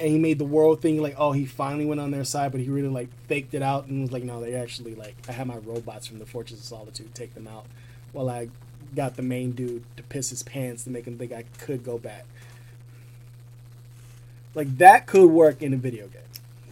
and 0.00 0.08
he 0.10 0.18
made 0.18 0.38
the 0.38 0.44
world 0.46 0.80
think 0.80 1.00
like, 1.02 1.14
oh, 1.18 1.32
he 1.32 1.44
finally 1.44 1.84
went 1.84 2.00
on 2.00 2.10
their 2.12 2.24
side, 2.24 2.52
but 2.52 2.60
he 2.62 2.68
really 2.68 2.88
like 2.88 3.08
faked 3.28 3.52
it 3.52 3.60
out 3.62 3.86
and 3.86 4.00
was 4.00 4.12
like, 4.12 4.24
no, 4.24 4.40
they 4.40 4.54
actually 4.54 4.94
like 4.94 5.14
I 5.28 5.32
had 5.32 5.46
my 5.46 5.58
robots 5.58 6.06
from 6.06 6.18
the 6.20 6.26
Fortress 6.26 6.60
of 6.60 6.64
Solitude 6.64 7.14
take 7.14 7.34
them 7.34 7.46
out, 7.46 7.66
while 8.12 8.30
I 8.30 8.48
got 8.96 9.16
the 9.16 9.22
main 9.22 9.52
dude 9.52 9.84
to 9.96 10.02
piss 10.02 10.30
his 10.30 10.42
pants 10.42 10.84
to 10.84 10.90
make 10.90 11.06
him 11.06 11.18
think 11.18 11.32
I 11.32 11.44
could 11.58 11.84
go 11.84 11.98
back. 11.98 12.24
Like 14.54 14.78
that 14.78 15.06
could 15.06 15.30
work 15.30 15.62
in 15.62 15.74
a 15.74 15.76
video 15.76 16.08
game. 16.08 16.22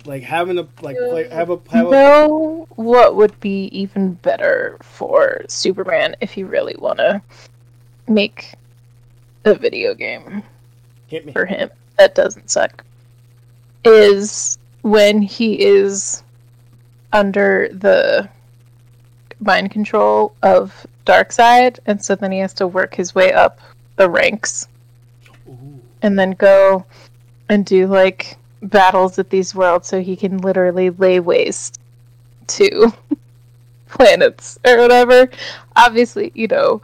Like 0.06 0.22
having 0.22 0.58
a 0.58 0.66
like 0.82 0.96
play, 0.96 1.28
uh, 1.28 1.34
have 1.34 1.50
a 1.50 1.60
have 1.70 1.86
a 1.86 1.90
know 1.90 2.66
what 2.76 3.14
would 3.14 3.38
be 3.40 3.66
even 3.66 4.14
better 4.14 4.78
for 4.82 5.42
Superman 5.48 6.16
if 6.20 6.36
you 6.36 6.46
really 6.46 6.74
want 6.78 6.98
to 6.98 7.22
make 8.08 8.54
a 9.44 9.54
video 9.54 9.94
game 9.94 10.42
hit 11.06 11.26
me. 11.26 11.32
for 11.32 11.46
him 11.46 11.70
that 11.96 12.14
doesn't 12.14 12.50
suck 12.50 12.84
is 13.84 14.58
when 14.82 15.22
he 15.22 15.62
is 15.62 16.22
under 17.12 17.68
the 17.72 18.28
mind 19.40 19.70
control 19.70 20.34
of 20.42 20.86
Darkseid, 21.06 21.78
and 21.86 22.02
so 22.02 22.14
then 22.14 22.32
he 22.32 22.38
has 22.38 22.54
to 22.54 22.66
work 22.66 22.94
his 22.94 23.14
way 23.14 23.32
up 23.32 23.60
the 23.96 24.08
ranks 24.08 24.68
Ooh. 25.48 25.80
and 26.02 26.18
then 26.18 26.32
go 26.32 26.84
and 27.48 27.64
do 27.64 27.86
like 27.86 28.36
battles 28.62 29.18
at 29.18 29.30
these 29.30 29.54
worlds 29.54 29.86
so 29.86 30.00
he 30.00 30.16
can 30.16 30.38
literally 30.38 30.90
lay 30.90 31.20
waste 31.20 31.80
to 32.46 32.92
planets 33.88 34.58
or 34.66 34.78
whatever. 34.78 35.28
Obviously, 35.76 36.32
you 36.34 36.48
know, 36.48 36.82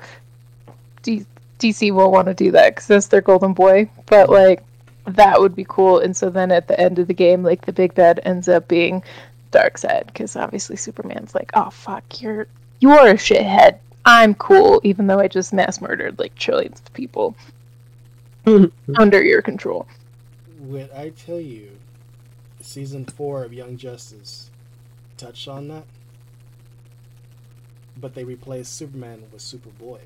D- 1.03 1.27
DC 1.59 1.93
will 1.93 2.11
want 2.11 2.27
to 2.29 2.35
do 2.35 2.51
that 2.53 2.75
because 2.75 2.87
that's 2.87 3.07
their 3.09 3.21
golden 3.21 3.53
boy, 3.53 3.91
but 4.07 4.31
like 4.31 4.63
that 5.07 5.41
would 5.41 5.55
be 5.55 5.67
cool. 5.69 5.99
And 5.99 6.17
so 6.17 6.31
then 6.31 6.51
at 6.51 6.69
the 6.69 6.79
end 6.79 6.99
of 6.99 7.07
the 7.07 7.15
game, 7.15 7.43
like 7.43 7.65
the 7.65 7.73
big 7.73 7.95
bad 7.95 8.21
ends 8.25 8.49
up 8.49 8.69
being 8.69 9.03
Darkseid 9.53 10.07
because 10.07 10.37
obviously 10.37 10.77
Superman's 10.77 11.35
like, 11.35 11.51
oh 11.55 11.71
fuck, 11.71 12.21
you're 12.21 12.47
you're 12.81 13.09
a 13.09 13.15
shithead. 13.15 13.79
I'm 14.05 14.35
cool, 14.35 14.81
even 14.83 15.07
though 15.07 15.21
I 15.21 15.29
just 15.29 15.53
mass 15.53 15.81
murdered 15.81 16.19
like 16.19 16.35
trillions 16.35 16.81
of 16.81 16.93
people 16.95 17.37
under 18.99 19.23
your 19.23 19.43
control. 19.43 19.87
Would 20.61 20.91
I 20.93 21.11
tell 21.11 21.41
you, 21.41 21.71
season 22.61 23.05
four 23.05 23.45
of 23.45 23.53
Young 23.53 23.77
Justice 23.77 24.51
touched 25.17 25.49
on 25.49 25.69
that, 25.69 25.85
but 27.97 28.15
they 28.15 28.25
replaced 28.25 28.75
Superman 28.75 29.25
with 29.33 29.43
Superboy. 29.43 30.01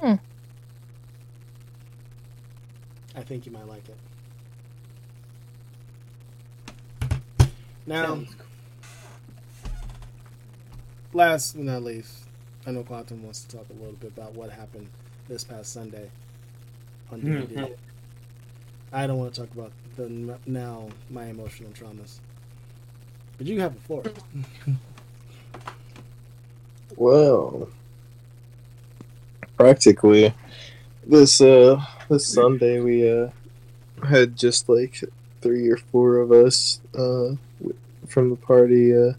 Hmm. 0.00 0.14
I 3.14 3.22
think 3.22 3.46
you 3.46 3.52
might 3.52 3.68
like 3.68 3.84
it. 3.88 3.96
Now, 7.86 8.06
Sounds 8.06 8.34
last 11.12 11.54
but 11.56 11.64
not 11.64 11.82
least, 11.82 12.24
I 12.66 12.70
know 12.72 12.82
Quantum 12.82 13.22
wants 13.22 13.44
to 13.44 13.56
talk 13.56 13.66
a 13.70 13.72
little 13.74 13.92
bit 13.94 14.12
about 14.16 14.34
what 14.34 14.50
happened 14.50 14.88
this 15.28 15.44
past 15.44 15.72
Sunday 15.72 16.10
on 17.10 17.20
D 17.20 17.26
and 17.28 17.48
D. 17.48 17.54
Mhm. 17.54 17.76
I 18.92 19.06
don't 19.06 19.18
want 19.18 19.34
to 19.34 19.40
talk 19.40 19.50
about 19.52 19.72
the 19.96 20.38
now 20.46 20.88
my 21.10 21.26
emotional 21.26 21.70
traumas, 21.70 22.18
but 23.38 23.46
you 23.46 23.60
have 23.60 23.76
a 23.76 23.80
floor. 23.80 24.02
Well, 26.96 27.68
practically, 29.56 30.34
this 31.06 31.40
uh 31.40 31.82
this 32.08 32.26
Sunday 32.26 32.80
we 32.80 33.08
uh 33.10 33.30
had 34.08 34.36
just 34.36 34.68
like 34.68 35.02
three 35.40 35.68
or 35.70 35.76
four 35.76 36.18
of 36.18 36.32
us 36.32 36.80
uh 36.96 37.34
from 38.06 38.30
the 38.30 38.36
party 38.36 38.94
uh 38.96 39.12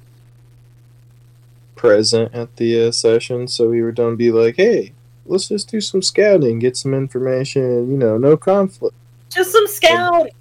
present 1.83 2.33
at 2.33 2.55
the 2.55 2.87
uh, 2.87 2.91
session, 2.91 3.45
so 3.45 3.69
we 3.69 3.81
were 3.81 3.91
done. 3.91 4.15
Be 4.15 4.31
like, 4.31 4.55
hey, 4.55 4.93
let's 5.25 5.49
just 5.49 5.69
do 5.69 5.81
some 5.81 6.01
scouting, 6.01 6.59
get 6.59 6.77
some 6.77 6.93
information. 6.93 7.91
You 7.91 7.97
know, 7.97 8.17
no 8.17 8.37
conflict. 8.37 8.95
Just 9.29 9.51
some 9.51 9.67
scouting. 9.67 10.31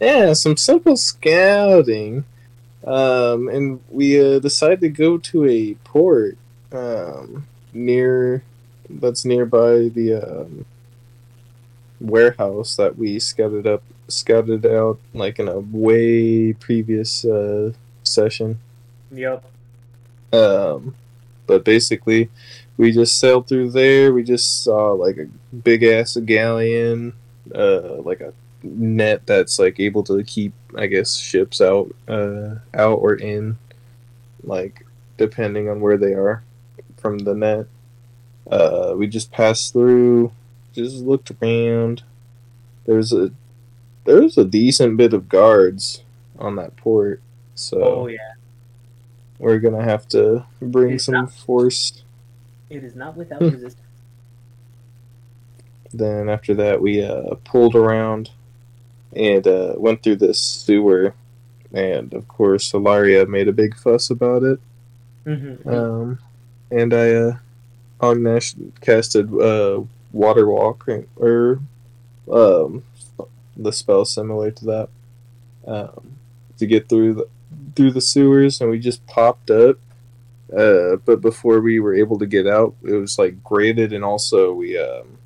Yeah, 0.00 0.34
some 0.34 0.56
simple 0.56 0.96
scouting. 0.96 2.24
Um, 2.84 3.48
and 3.48 3.80
we 3.90 4.20
uh, 4.20 4.38
decided 4.38 4.80
to 4.82 4.88
go 4.88 5.18
to 5.18 5.46
a 5.46 5.74
port 5.82 6.38
um, 6.70 7.46
near 7.72 8.44
that's 8.88 9.24
nearby 9.24 9.88
the 9.88 10.14
um, 10.14 10.64
warehouse 12.00 12.76
that 12.76 12.96
we 12.96 13.18
scouted 13.18 13.66
up, 13.66 13.82
scouted 14.06 14.64
out 14.64 15.00
like 15.12 15.40
in 15.40 15.48
a 15.48 15.58
way 15.58 16.52
previous 16.52 17.24
uh, 17.24 17.72
session. 18.04 18.60
Yep. 19.10 19.44
Um, 20.32 20.94
but 21.46 21.64
basically, 21.64 22.30
we 22.76 22.92
just 22.92 23.18
sailed 23.18 23.48
through 23.48 23.70
there. 23.70 24.12
We 24.12 24.22
just 24.22 24.64
saw 24.64 24.92
like 24.92 25.18
a 25.18 25.26
big 25.54 25.82
ass 25.82 26.16
galleon, 26.16 27.12
uh, 27.54 27.96
like 28.02 28.20
a 28.20 28.32
net 28.62 29.26
that's 29.26 29.58
like 29.58 29.80
able 29.80 30.02
to 30.04 30.22
keep, 30.24 30.52
I 30.76 30.86
guess, 30.86 31.16
ships 31.16 31.60
out, 31.60 31.94
uh, 32.08 32.56
out 32.74 32.98
or 32.98 33.14
in, 33.14 33.58
like 34.42 34.86
depending 35.16 35.68
on 35.68 35.80
where 35.80 35.96
they 35.96 36.14
are 36.14 36.42
from 36.96 37.18
the 37.18 37.34
net. 37.34 37.66
Uh, 38.50 38.94
we 38.96 39.06
just 39.06 39.30
passed 39.30 39.72
through, 39.72 40.32
just 40.72 40.96
looked 40.96 41.30
around. 41.42 42.02
There's 42.86 43.12
a 43.12 43.30
there's 44.04 44.36
a 44.36 44.44
decent 44.44 44.96
bit 44.96 45.12
of 45.12 45.28
guards 45.28 46.02
on 46.38 46.56
that 46.56 46.76
port, 46.76 47.20
so 47.54 47.80
Oh 47.82 48.06
yeah. 48.08 48.32
We're 49.42 49.58
gonna 49.58 49.82
have 49.82 50.06
to 50.08 50.44
bring 50.60 50.98
some 51.00 51.14
not- 51.14 51.32
force. 51.32 52.04
It 52.70 52.84
is 52.84 52.94
not 52.94 53.16
without 53.16 53.40
Hmm. 53.42 53.48
resistance. 53.50 53.78
Then 55.92 56.28
after 56.28 56.54
that, 56.54 56.80
we 56.80 57.04
uh, 57.04 57.34
pulled 57.44 57.74
around 57.74 58.30
and 59.14 59.46
uh, 59.46 59.74
went 59.76 60.02
through 60.02 60.16
this 60.16 60.40
sewer, 60.40 61.14
and 61.74 62.14
of 62.14 62.26
course, 62.28 62.72
Ilaria 62.72 63.26
made 63.26 63.48
a 63.48 63.52
big 63.52 63.76
fuss 63.76 64.08
about 64.08 64.42
it. 64.42 64.60
Mm-hmm. 65.26 65.68
Um, 65.68 66.18
and 66.70 66.94
I, 66.94 67.10
uh, 67.12 67.36
Ognesh 68.00 68.54
casted 68.80 69.32
uh, 69.34 69.82
Water 70.12 70.46
Walk 70.48 70.88
or 71.16 71.60
um, 72.30 72.82
the 73.56 73.72
spell 73.72 74.04
similar 74.04 74.50
to 74.52 74.64
that 74.64 74.88
um, 75.66 76.16
to 76.58 76.66
get 76.66 76.88
through 76.88 77.14
the 77.14 77.28
through 77.74 77.92
the 77.92 78.00
sewers, 78.00 78.60
and 78.60 78.70
we 78.70 78.78
just 78.78 79.06
popped 79.06 79.50
up. 79.50 79.76
Uh, 80.56 80.96
but 80.96 81.20
before 81.20 81.60
we 81.60 81.80
were 81.80 81.94
able 81.94 82.18
to 82.18 82.26
get 82.26 82.46
out, 82.46 82.74
it 82.82 82.92
was 82.92 83.18
like 83.18 83.42
graded, 83.42 83.92
and 83.92 84.04
also 84.04 84.52
we 84.52 84.78
um, 84.78 85.18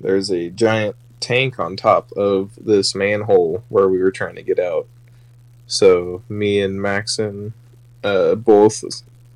there's 0.00 0.30
a 0.30 0.50
giant 0.50 0.96
tank 1.20 1.58
on 1.58 1.76
top 1.76 2.10
of 2.12 2.50
this 2.60 2.94
manhole 2.94 3.62
where 3.68 3.88
we 3.88 3.98
were 4.02 4.10
trying 4.10 4.34
to 4.34 4.42
get 4.42 4.58
out. 4.58 4.86
So 5.66 6.22
me 6.28 6.60
and 6.60 6.80
Maxon 6.80 7.52
uh, 8.02 8.34
both 8.34 8.82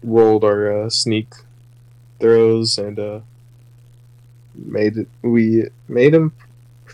rolled 0.02 0.44
our 0.44 0.84
uh, 0.84 0.90
sneak 0.90 1.28
throws 2.20 2.78
and 2.78 2.98
uh, 2.98 3.20
made 4.54 4.96
it. 4.96 5.08
We 5.22 5.68
made 5.88 6.12
them 6.12 6.32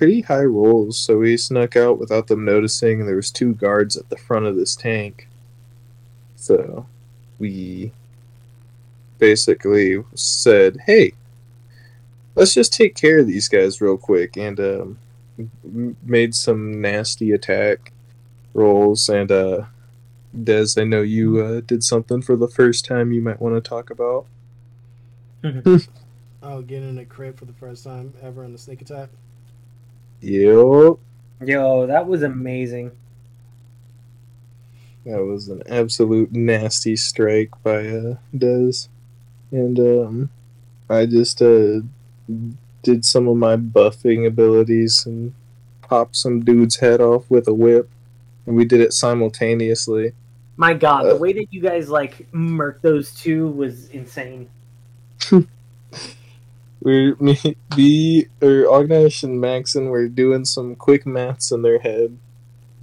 pretty 0.02 0.22
high 0.22 0.42
rolls, 0.42 0.98
so 0.98 1.18
we 1.18 1.36
snuck 1.36 1.76
out 1.76 1.96
without 1.96 2.26
them 2.26 2.44
noticing. 2.44 2.98
And 2.98 3.08
there 3.08 3.14
was 3.14 3.30
two 3.30 3.54
guards 3.54 3.96
at 3.96 4.08
the 4.08 4.16
front 4.16 4.46
of 4.46 4.56
this 4.56 4.74
tank, 4.74 5.28
so 6.34 6.86
we 7.38 7.92
basically 9.20 10.02
said, 10.16 10.78
"Hey, 10.86 11.12
let's 12.34 12.52
just 12.52 12.72
take 12.72 12.96
care 12.96 13.20
of 13.20 13.28
these 13.28 13.48
guys 13.48 13.80
real 13.80 13.96
quick," 13.96 14.36
and 14.36 14.58
um, 14.58 14.98
made 16.02 16.34
some 16.34 16.80
nasty 16.80 17.30
attack 17.30 17.92
rolls 18.54 19.08
and 19.08 19.30
uh 19.30 19.62
Des, 20.42 20.74
I 20.76 20.84
know 20.84 21.02
you 21.02 21.40
uh, 21.40 21.60
did 21.60 21.84
something 21.84 22.22
for 22.22 22.36
the 22.36 22.48
first 22.48 22.84
time 22.84 23.12
you 23.12 23.20
might 23.20 23.40
want 23.40 23.54
to 23.54 23.60
talk 23.66 23.90
about. 23.90 24.26
Oh, 26.44 26.60
getting 26.60 26.88
in 26.88 26.98
a 26.98 27.04
crit 27.04 27.38
for 27.38 27.44
the 27.44 27.52
first 27.52 27.84
time 27.84 28.14
ever 28.20 28.42
in 28.42 28.52
the 28.52 28.58
sneak 28.58 28.82
attack. 28.82 29.10
Yep. 30.22 30.96
Yo, 31.44 31.86
that 31.86 32.06
was 32.06 32.22
amazing. 32.22 32.92
That 35.04 35.24
was 35.24 35.48
an 35.48 35.62
absolute 35.68 36.32
nasty 36.32 36.94
strike 36.96 37.50
by 37.64 37.88
uh, 37.88 38.16
Des. 38.36 38.86
And 39.50 39.78
um, 39.80 40.30
I 40.88 41.06
just 41.06 41.42
uh, 41.42 41.80
did 42.82 43.04
some 43.04 43.26
of 43.26 43.36
my 43.36 43.56
buffing 43.56 44.26
abilities 44.26 45.04
and 45.04 45.34
popped 45.82 46.14
some 46.16 46.44
dude's 46.44 46.76
head 46.76 47.00
off 47.00 47.28
with 47.28 47.48
a 47.48 47.52
whip. 47.54 47.90
And 48.46 48.56
we 48.56 48.64
did 48.64 48.80
it 48.80 48.92
simultaneously. 48.92 50.12
My 50.56 50.74
God, 50.74 51.04
the 51.04 51.16
Uh, 51.16 51.18
way 51.18 51.32
that 51.32 51.46
you 51.50 51.60
guys 51.60 51.88
like 51.88 52.30
murked 52.32 52.82
those 52.82 53.12
two 53.14 53.48
was 53.48 53.88
insane. 53.88 54.48
We, 56.82 57.14
me, 57.20 57.38
me, 57.76 58.26
or 58.40 58.64
Ognesh 58.64 59.22
and 59.22 59.40
Maxon 59.40 59.86
were 59.86 60.08
doing 60.08 60.44
some 60.44 60.74
quick 60.74 61.06
maths 61.06 61.52
in 61.52 61.62
their 61.62 61.78
head. 61.78 62.18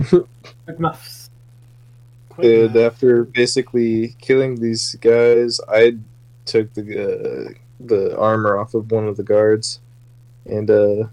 Quick 0.07 0.79
muffs. 0.79 1.29
Quick 2.29 2.47
And 2.47 2.77
after 2.77 3.25
basically 3.25 4.15
killing 4.21 4.61
these 4.61 4.95
guys, 4.95 5.59
I 5.67 5.97
took 6.45 6.73
the 6.73 6.81
uh, 6.81 7.53
the 7.79 8.17
armor 8.17 8.57
off 8.57 8.73
of 8.73 8.91
one 8.91 9.07
of 9.07 9.17
the 9.17 9.23
guards, 9.23 9.79
and 10.45 10.69
uh, 10.71 11.07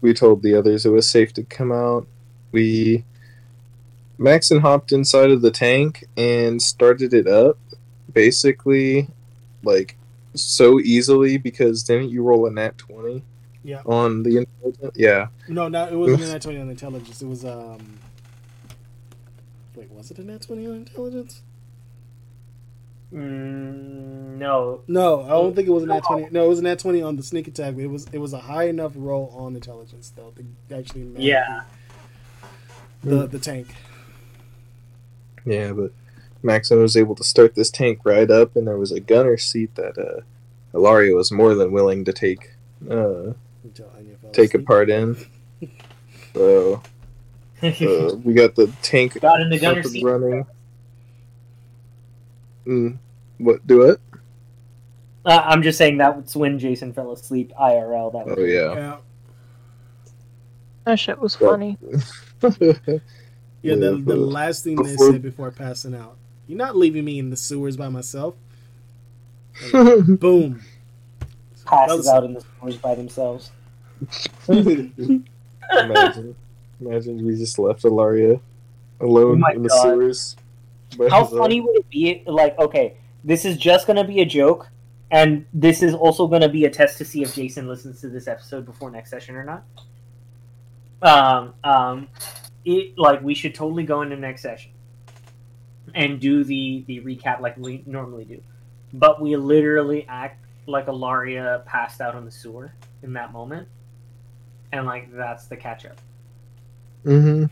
we 0.00 0.12
told 0.12 0.42
the 0.42 0.56
others 0.56 0.84
it 0.84 0.90
was 0.90 1.08
safe 1.08 1.32
to 1.34 1.44
come 1.44 1.70
out. 1.70 2.06
We 2.50 3.04
Maxon 4.18 4.60
hopped 4.60 4.92
inside 4.92 5.30
of 5.30 5.42
the 5.42 5.50
tank 5.52 6.04
and 6.16 6.60
started 6.60 7.14
it 7.14 7.28
up, 7.28 7.58
basically, 8.12 9.08
like 9.62 9.96
so 10.34 10.80
easily 10.80 11.36
because 11.38 11.82
didn't 11.82 12.10
you 12.10 12.22
roll 12.22 12.46
a 12.46 12.50
nat 12.50 12.78
twenty 12.78 13.22
Yeah. 13.62 13.82
on 13.86 14.22
the 14.22 14.38
intelligence? 14.38 14.92
Yeah. 14.96 15.28
No, 15.48 15.68
no, 15.68 15.86
it 15.86 15.94
wasn't 15.94 16.22
an 16.22 16.28
nat 16.32 16.42
20 16.42 16.58
on 16.60 16.70
intelligence. 16.70 17.22
It 17.22 17.26
was, 17.26 17.44
um. 17.44 17.98
Wait, 19.74 19.90
was 19.90 20.10
it 20.10 20.18
a 20.18 20.24
nat 20.24 20.42
20 20.42 20.66
on 20.66 20.74
intelligence? 20.74 21.42
Mm, 23.12 24.38
no. 24.38 24.80
No, 24.88 25.22
I 25.22 25.28
don't 25.30 25.54
think 25.54 25.68
it 25.68 25.70
was 25.70 25.82
a 25.82 25.86
nat 25.86 26.02
20. 26.06 26.28
No, 26.30 26.46
it 26.46 26.48
was 26.48 26.58
a 26.60 26.62
nat 26.62 26.78
20 26.78 27.02
on 27.02 27.16
the 27.16 27.22
sneak 27.22 27.46
attack, 27.46 27.74
but 27.74 27.82
it 27.84 27.88
was 27.90 28.06
it 28.12 28.18
was 28.18 28.32
a 28.32 28.38
high 28.40 28.64
enough 28.68 28.92
roll 28.96 29.32
on 29.36 29.54
intelligence, 29.54 30.12
though, 30.16 30.32
to 30.68 30.76
actually 30.76 31.10
Yeah. 31.18 31.62
the, 33.04 33.26
the 33.26 33.38
tank. 33.38 33.68
Yeah, 35.44 35.72
but 35.72 35.92
Maxon 36.42 36.80
was 36.80 36.96
able 36.96 37.14
to 37.14 37.24
start 37.24 37.54
this 37.54 37.70
tank 37.70 38.00
right 38.04 38.30
up, 38.30 38.56
and 38.56 38.66
there 38.66 38.78
was 38.78 38.92
a 38.92 39.00
gunner 39.00 39.36
seat 39.36 39.74
that 39.76 39.98
uh, 39.98 40.22
Ilaria 40.76 41.14
was 41.14 41.30
more 41.30 41.54
than 41.54 41.72
willing 41.72 42.04
to 42.04 42.12
take 42.12 42.54
uh, 42.90 43.32
Until 43.64 43.90
Anya 43.96 44.16
fell 44.20 44.30
take 44.32 44.54
a 44.54 44.58
part 44.58 44.90
in. 44.90 45.16
So 46.34 46.82
uh, 47.62 48.16
we 48.24 48.34
got 48.34 48.54
the 48.54 48.72
tank 48.82 49.20
Got 49.20 49.40
in 49.40 49.50
the 49.50 49.56
up 49.56 49.62
gunner 49.62 49.80
and 49.80 49.90
seat. 49.90 50.04
running. 50.04 50.46
Mm, 52.66 52.98
what? 53.38 53.66
Do 53.66 53.82
it? 53.82 54.00
Uh, 55.24 55.42
I'm 55.44 55.62
just 55.62 55.78
saying 55.78 55.98
that's 55.98 56.34
when 56.34 56.58
Jason 56.58 56.92
fell 56.92 57.12
asleep 57.12 57.52
IRL. 57.60 58.12
That 58.12 58.26
was 58.26 58.38
Oh 58.38 58.44
yeah. 58.44 58.74
Yeah. 58.74 58.96
That 60.84 60.98
shit 60.98 61.20
was 61.20 61.36
funny. 61.36 61.78
Yeah, 63.62 63.76
the, 63.76 64.02
the 64.04 64.16
last 64.16 64.64
thing 64.64 64.74
they 64.74 64.96
said 64.96 65.22
before 65.22 65.52
passing 65.52 65.94
out. 65.94 66.16
You're 66.52 66.58
not 66.58 66.76
leaving 66.76 67.06
me 67.06 67.18
in 67.18 67.30
the 67.30 67.36
sewers 67.38 67.78
by 67.78 67.88
myself. 67.88 68.34
Boom. 69.72 70.62
Passes 71.64 72.06
out 72.06 72.24
in 72.24 72.34
the 72.34 72.44
sewers 72.60 72.76
by 72.76 72.94
themselves. 72.94 73.50
imagine, 74.48 75.24
imagine 76.78 77.24
we 77.24 77.36
just 77.36 77.58
left 77.58 77.86
Ilaria 77.86 78.38
Oh 79.00 79.06
alone 79.06 79.40
my 79.40 79.52
in 79.52 79.62
the 79.62 79.70
God. 79.70 79.82
sewers. 79.82 80.36
How 81.08 81.24
funny 81.24 81.62
would 81.62 81.74
it 81.74 81.88
be? 81.88 82.22
Like, 82.26 82.58
okay, 82.58 82.98
this 83.24 83.46
is 83.46 83.56
just 83.56 83.86
gonna 83.86 84.04
be 84.06 84.20
a 84.20 84.26
joke, 84.26 84.68
and 85.10 85.46
this 85.54 85.82
is 85.82 85.94
also 85.94 86.26
gonna 86.26 86.50
be 86.50 86.66
a 86.66 86.70
test 86.70 86.98
to 86.98 87.06
see 87.06 87.22
if 87.22 87.34
Jason 87.34 87.66
listens 87.66 88.02
to 88.02 88.10
this 88.10 88.28
episode 88.28 88.66
before 88.66 88.90
next 88.90 89.08
session 89.08 89.36
or 89.36 89.44
not. 89.44 89.64
Um, 91.00 91.54
um, 91.64 92.08
it 92.66 92.98
like 92.98 93.22
we 93.22 93.32
should 93.34 93.54
totally 93.54 93.84
go 93.84 94.02
into 94.02 94.16
next 94.16 94.42
session 94.42 94.70
and 95.94 96.20
do 96.20 96.44
the 96.44 96.84
the 96.86 97.00
recap 97.00 97.40
like 97.40 97.56
we 97.56 97.82
normally 97.86 98.24
do, 98.24 98.40
but 98.92 99.20
we 99.20 99.36
literally 99.36 100.06
act 100.08 100.44
like 100.66 100.86
Alaria 100.86 101.64
passed 101.64 102.00
out 102.00 102.14
on 102.14 102.24
the 102.24 102.30
sewer 102.30 102.72
in 103.02 103.12
that 103.14 103.32
moment, 103.32 103.68
and 104.72 104.86
like 104.86 105.12
that's 105.12 105.46
the 105.46 105.56
catch 105.56 105.86
up. 105.86 105.98
Mhm. 107.04 107.50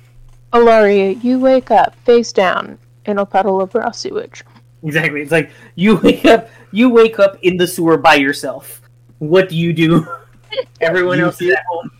Alaria, 0.52 1.22
you 1.22 1.38
wake 1.38 1.70
up 1.70 1.94
face 2.04 2.32
down 2.32 2.78
in 3.06 3.18
a 3.18 3.26
puddle 3.26 3.60
of 3.60 3.74
raw 3.74 3.90
sewage. 3.90 4.44
Exactly. 4.82 5.22
It's 5.22 5.32
like 5.32 5.50
you 5.74 5.96
wake 5.96 6.24
up 6.24 6.48
you 6.72 6.88
wake 6.88 7.18
up 7.18 7.36
in 7.42 7.56
the 7.56 7.66
sewer 7.66 7.96
by 7.96 8.14
yourself. 8.14 8.80
What 9.18 9.48
do 9.48 9.56
you 9.56 9.72
do? 9.72 10.06
Everyone 10.80 11.18
You 11.18 11.26
else 11.26 11.40
is 11.42 11.50
at 11.52 11.64
home. 11.70 11.90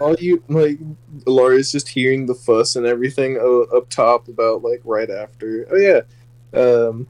All 0.00 0.14
you 0.16 0.42
like 0.48 0.78
Laura's 1.26 1.72
just 1.72 1.88
hearing 1.88 2.26
the 2.26 2.34
fuss 2.34 2.76
and 2.76 2.86
everything 2.86 3.38
uh, 3.38 3.76
up 3.76 3.88
top 3.88 4.28
about 4.28 4.62
like 4.62 4.80
right 4.84 5.10
after 5.10 5.66
oh 5.72 5.76
yeah 5.76 6.00
um 6.58 7.06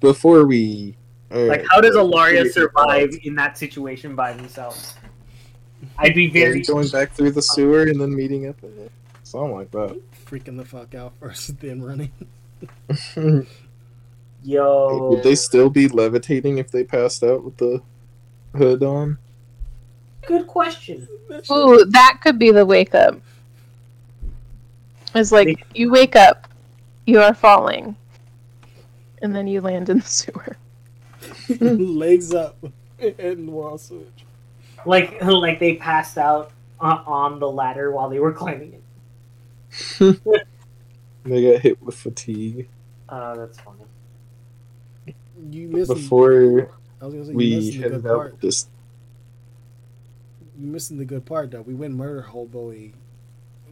before 0.00 0.46
we 0.46 0.96
Like 1.30 1.64
how 1.70 1.80
does 1.80 1.96
Alaria 1.96 2.42
Alaria 2.42 2.52
survive 2.52 3.10
in 3.24 3.34
that 3.34 3.58
situation 3.58 4.14
by 4.14 4.32
themselves? 4.32 4.94
I'd 5.98 6.14
be 6.14 6.28
very 6.28 6.62
going 6.62 6.88
back 6.88 7.12
through 7.12 7.32
the 7.32 7.42
sewer 7.42 7.82
and 7.82 8.00
then 8.00 8.14
meeting 8.14 8.48
up 8.48 8.56
at 8.62 8.70
it. 8.70 8.92
Something 9.24 9.54
like 9.54 9.70
that. 9.72 10.00
Freaking 10.24 10.56
the 10.56 10.64
fuck 10.64 10.94
out 10.94 11.12
first, 11.20 11.58
then 11.60 11.82
running. 11.82 12.12
yo. 14.42 15.08
Would 15.10 15.22
they 15.22 15.34
still 15.34 15.70
be 15.70 15.88
levitating 15.88 16.58
if 16.58 16.70
they 16.70 16.84
passed 16.84 17.22
out 17.22 17.44
with 17.44 17.56
the 17.58 17.82
hood 18.56 18.82
on? 18.82 19.18
Good 20.26 20.46
question. 20.46 21.08
That 21.28 21.50
Ooh, 21.50 21.84
that 21.86 22.18
could 22.22 22.38
be 22.38 22.50
the 22.50 22.64
wake 22.66 22.94
up. 22.94 23.20
It's 25.14 25.32
like 25.32 25.66
you 25.74 25.90
wake 25.90 26.16
up, 26.16 26.48
you 27.06 27.20
are 27.20 27.34
falling, 27.34 27.96
and 29.22 29.34
then 29.34 29.46
you 29.46 29.60
land 29.60 29.88
in 29.88 29.98
the 30.00 30.04
sewer. 30.04 30.56
legs 31.60 32.34
up 32.34 32.56
and 33.18 33.48
wall 33.48 33.78
switch. 33.78 34.24
Like 34.84 35.20
like 35.22 35.58
they 35.58 35.76
passed 35.76 36.18
out 36.18 36.52
on, 36.78 37.02
on 37.06 37.40
the 37.40 37.50
ladder 37.50 37.90
while 37.90 38.08
they 38.08 38.20
were 38.20 38.32
climbing 38.32 38.74
it. 38.74 40.20
They 41.24 41.52
got 41.52 41.60
hit 41.60 41.82
with 41.82 41.94
fatigue 41.94 42.68
Uh, 43.08 43.36
that's 43.36 43.58
funny. 43.60 43.84
You 45.50 45.68
missed. 45.68 45.92
before 45.92 46.70
I 47.00 47.04
was 47.04 47.14
gonna 47.14 47.26
say 47.26 47.32
you 47.32 47.36
we 47.36 47.56
missing 47.56 47.72
the 47.72 47.82
headed 47.82 48.02
good 48.02 48.10
out 48.10 48.40
this. 48.40 48.68
You 50.58 50.66
missing 50.66 50.98
the 50.98 51.04
good 51.04 51.24
part 51.24 51.50
though. 51.50 51.62
We 51.62 51.74
went 51.74 51.94
murder 51.94 52.22
hobo. 52.22 52.74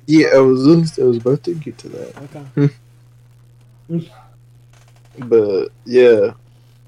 Yeah, 0.07 0.29
I 0.35 0.39
was 0.39 0.99
I 0.99 1.03
was 1.03 1.17
about 1.17 1.43
to 1.45 1.55
get 1.55 1.79
to 1.79 1.89
that. 1.89 2.71
Okay. 3.89 4.11
But 5.19 5.69
yeah, 5.87 6.33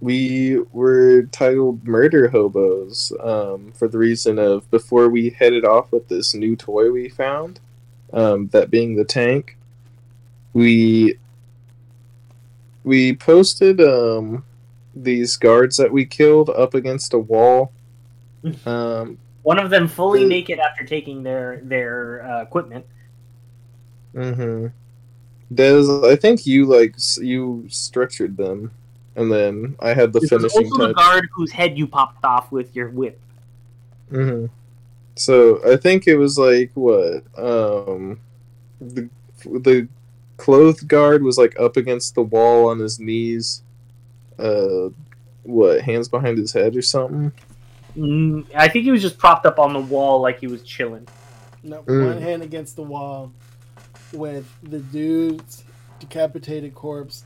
we 0.00 0.58
were 0.72 1.22
titled 1.24 1.86
Murder 1.86 2.28
Hobos 2.28 3.12
um, 3.20 3.72
for 3.72 3.88
the 3.88 3.98
reason 3.98 4.38
of 4.38 4.70
before 4.70 5.08
we 5.08 5.30
headed 5.30 5.64
off 5.64 5.90
with 5.92 6.08
this 6.08 6.34
new 6.34 6.54
toy 6.54 6.90
we 6.90 7.08
found, 7.08 7.60
um, 8.12 8.48
that 8.48 8.70
being 8.70 8.96
the 8.96 9.04
tank, 9.04 9.56
we 10.52 11.18
we 12.84 13.14
posted 13.14 13.80
um, 13.80 14.44
these 14.94 15.36
guards 15.36 15.76
that 15.78 15.92
we 15.92 16.04
killed 16.04 16.50
up 16.50 16.74
against 16.74 17.14
a 17.14 17.18
wall. 17.18 17.72
Um, 18.64 19.18
One 19.48 19.58
of 19.58 19.70
them 19.70 19.88
fully 19.88 20.24
Uh, 20.24 20.28
naked 20.28 20.58
after 20.58 20.84
taking 20.84 21.22
their 21.22 21.62
their 21.64 22.22
uh, 22.22 22.42
equipment. 22.42 22.84
hmm 24.14 24.66
Des, 25.54 25.86
I 26.04 26.16
think 26.16 26.46
you 26.46 26.66
like 26.66 26.96
you 27.18 27.64
structured 27.68 28.36
them, 28.36 28.72
and 29.16 29.32
then 29.32 29.76
I 29.80 29.94
had 29.94 30.12
the 30.12 30.20
This 30.20 30.28
finishing 30.30 30.70
also 30.70 30.88
the 30.88 30.94
guard 30.94 31.28
whose 31.34 31.52
head 31.52 31.78
you 31.78 31.86
popped 31.86 32.24
off 32.24 32.52
with 32.52 32.76
your 32.76 32.90
whip. 32.90 33.18
hmm 34.10 34.46
So 35.16 35.60
I 35.70 35.76
think 35.76 36.06
it 36.06 36.16
was 36.16 36.38
like 36.38 36.70
what 36.74 37.24
um 37.38 38.20
the 38.80 39.08
the 39.44 39.88
clothed 40.36 40.86
guard 40.88 41.22
was 41.22 41.38
like 41.38 41.58
up 41.58 41.76
against 41.76 42.14
the 42.14 42.22
wall 42.22 42.68
on 42.68 42.78
his 42.78 43.00
knees, 43.00 43.62
uh, 44.38 44.90
what 45.42 45.82
hands 45.82 46.08
behind 46.08 46.38
his 46.38 46.52
head 46.52 46.76
or 46.76 46.82
something. 46.82 47.32
Mm, 47.98 48.46
I 48.54 48.68
think 48.68 48.84
he 48.84 48.90
was 48.90 49.02
just 49.02 49.18
propped 49.18 49.44
up 49.46 49.58
on 49.58 49.72
the 49.72 49.80
wall 49.80 50.20
like 50.20 50.38
he 50.38 50.46
was 50.46 50.62
chilling. 50.62 51.06
No, 51.62 51.82
Mm. 51.82 52.06
one 52.14 52.22
hand 52.22 52.42
against 52.42 52.76
the 52.76 52.82
wall, 52.82 53.32
with 54.12 54.46
the 54.62 54.78
dude's 54.78 55.64
decapitated 55.98 56.74
corpse 56.74 57.24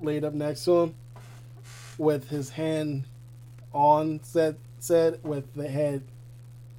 laid 0.00 0.24
up 0.24 0.34
next 0.34 0.64
to 0.64 0.72
him, 0.82 0.94
with 1.98 2.28
his 2.28 2.50
hand 2.50 3.04
on 3.72 4.20
said 4.22 4.56
said 4.80 5.20
with 5.22 5.54
the 5.54 5.68
head, 5.68 6.02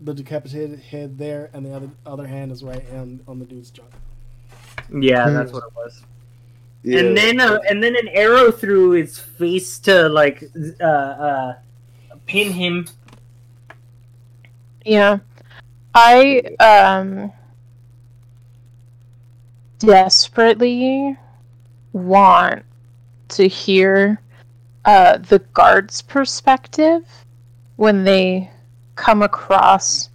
the 0.01 0.13
decapitated 0.13 0.79
head 0.81 1.17
there, 1.17 1.49
and 1.53 1.65
the 1.65 1.73
other 1.73 1.89
other 2.05 2.27
hand 2.27 2.51
is 2.51 2.63
right 2.63 2.83
on 2.93 3.21
on 3.27 3.39
the 3.39 3.45
dude's 3.45 3.71
junk. 3.71 3.89
Yeah, 4.91 5.27
Hmm. 5.29 5.33
that's 5.35 5.53
what 5.53 5.63
it 5.63 5.73
was. 5.75 6.03
Yeah. 6.83 6.99
And 6.99 7.17
then 7.17 7.39
uh, 7.39 7.59
and 7.69 7.81
then 7.81 7.95
an 7.95 8.09
arrow 8.09 8.51
through 8.51 8.91
his 8.91 9.17
face 9.17 9.79
to 9.79 10.09
like 10.09 10.43
uh, 10.81 10.83
uh, 10.85 11.55
pin 12.25 12.51
him. 12.51 12.85
Yeah. 14.83 15.19
I 15.95 16.41
um 16.59 17.31
desperately 19.79 21.17
want 21.91 22.63
to 23.29 23.47
hear 23.47 24.19
uh 24.85 25.17
the 25.17 25.39
guard's 25.53 26.01
perspective 26.01 27.03
when 27.75 28.03
they 28.03 28.49
come 28.95 29.21
across 29.21 30.09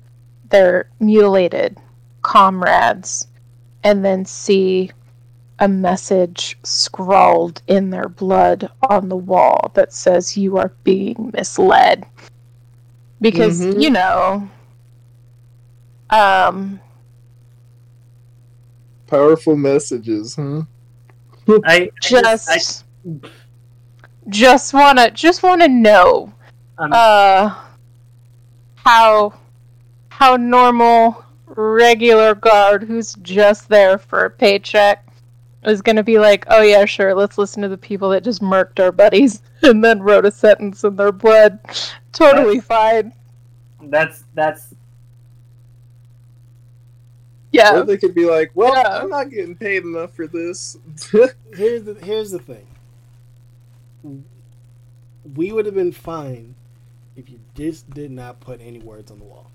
their 0.50 0.88
mutilated 1.00 1.76
comrades 2.22 3.26
and 3.84 4.04
then 4.04 4.24
see 4.24 4.90
a 5.60 5.68
message 5.68 6.56
scrawled 6.62 7.60
in 7.66 7.90
their 7.90 8.08
blood 8.08 8.70
on 8.88 9.08
the 9.08 9.16
wall 9.16 9.70
that 9.74 9.92
says 9.92 10.36
you 10.36 10.56
are 10.56 10.72
being 10.84 11.30
misled 11.34 12.06
because 13.20 13.60
Mhm. 13.60 13.82
you 13.82 13.90
know 13.90 14.48
um 16.10 16.80
Powerful 19.06 19.56
messages, 19.56 20.36
huh? 20.36 20.62
I 21.48 21.58
I 21.64 21.90
just 22.02 22.84
I, 23.02 23.28
just 24.28 24.74
wanna 24.74 25.10
just 25.10 25.42
wanna 25.42 25.68
know 25.68 26.32
um, 26.76 26.92
uh 26.92 27.54
how 28.74 29.32
how 30.10 30.36
normal 30.36 31.24
regular 31.46 32.34
guard 32.34 32.82
who's 32.82 33.14
just 33.22 33.68
there 33.68 33.96
for 33.96 34.26
a 34.26 34.30
paycheck 34.30 35.06
is 35.64 35.80
gonna 35.80 36.02
be 36.02 36.18
like 36.18 36.44
oh 36.48 36.62
yeah 36.62 36.84
sure 36.84 37.14
let's 37.14 37.38
listen 37.38 37.62
to 37.62 37.68
the 37.68 37.78
people 37.78 38.10
that 38.10 38.22
just 38.22 38.42
murked 38.42 38.78
our 38.78 38.92
buddies 38.92 39.42
and 39.62 39.82
then 39.82 40.02
wrote 40.02 40.26
a 40.26 40.30
sentence 40.30 40.84
in 40.84 40.96
their 40.96 41.12
blood 41.12 41.58
totally 42.12 42.60
fine 42.60 43.12
that's 43.84 44.24
that's 44.34 44.74
yeah 47.52 47.76
Or 47.78 47.84
they 47.84 47.96
could 47.96 48.14
be 48.14 48.26
like, 48.26 48.50
"Well, 48.54 48.74
Yeah. 48.74 48.98
I'm 49.00 49.08
not 49.08 49.30
getting 49.30 49.56
paid 49.56 49.82
enough 49.84 50.14
for 50.14 50.26
this." 50.26 50.76
Here's 51.54 51.82
the 51.84 51.94
here's 52.02 52.30
the 52.30 52.38
thing. 52.38 52.66
We 55.34 55.52
would 55.52 55.66
have 55.66 55.74
been 55.74 55.92
fine 55.92 56.54
if 57.16 57.28
you 57.28 57.38
just 57.54 57.88
did 57.90 58.10
not 58.10 58.40
put 58.40 58.60
any 58.60 58.78
words 58.78 59.10
on 59.10 59.18
the 59.18 59.24
wall. 59.24 59.50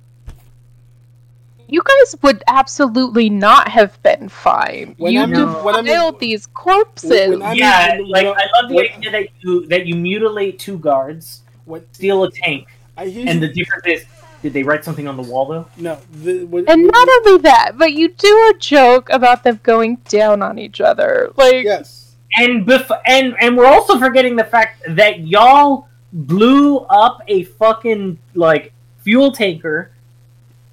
you 1.66 1.82
guys 1.82 2.14
would 2.22 2.44
absolutely 2.48 3.30
not 3.30 3.70
have 3.70 3.98
been 4.04 4.28
fine 4.28 4.96
When 4.98 5.14
you 5.14 5.22
I'm- 5.22 5.32
No. 5.32 5.64
when 5.64 5.76
I'm- 5.76 6.16
these 6.20 6.46
corpses 6.46 7.30
when 7.30 7.42
I'm- 7.42 7.56
yeah. 7.56 7.96
you 7.96 8.06
Like 8.06 8.26
know, 8.26 8.34
I 8.34 8.46
love 8.62 8.70
the 8.70 8.76
what- 8.76 8.92
idea 8.92 9.12
that 9.12 9.28
you 9.40 9.66
that 9.68 9.86
you 9.88 9.96
mutilate 9.96 10.60
two 10.60 10.78
guards, 10.78 11.42
What 11.64 11.88
steal 11.96 12.26
a 12.26 12.32
tank, 12.32 12.68
I 12.98 13.06
and 13.06 13.42
the 13.42 13.48
difference 13.48 13.86
is 13.88 14.06
did 14.44 14.54
they 14.54 14.62
write 14.62 14.84
something 14.86 15.08
on 15.08 15.18
the 15.18 15.24
wall 15.24 15.46
though? 15.48 15.68
no, 15.78 15.98
the, 16.22 16.44
what, 16.44 16.70
And 16.70 16.84
what- 16.86 16.92
not 16.94 17.08
only 17.28 17.42
that, 17.42 17.72
but 17.78 17.94
you 17.94 18.10
do 18.10 18.52
a 18.54 18.60
joke 18.60 19.10
about 19.10 19.44
them 19.44 19.60
going 19.64 19.96
down 20.10 20.44
on 20.44 20.60
each 20.60 20.80
other. 20.82 21.32
Like, 21.36 21.64
yes, 21.64 22.14
And 22.38 22.68
bef- 22.68 23.00
and 23.08 23.36
and 23.40 23.58
we're 23.58 23.66
also 23.66 23.98
forgetting 23.98 24.36
the 24.36 24.44
fact 24.44 24.84
that 24.90 25.22
y'all 25.22 25.88
blew 26.12 26.78
up 26.90 27.22
a 27.28 27.44
fucking 27.44 28.20
like 28.36 28.74
fuel 29.00 29.32
tanker 29.32 29.92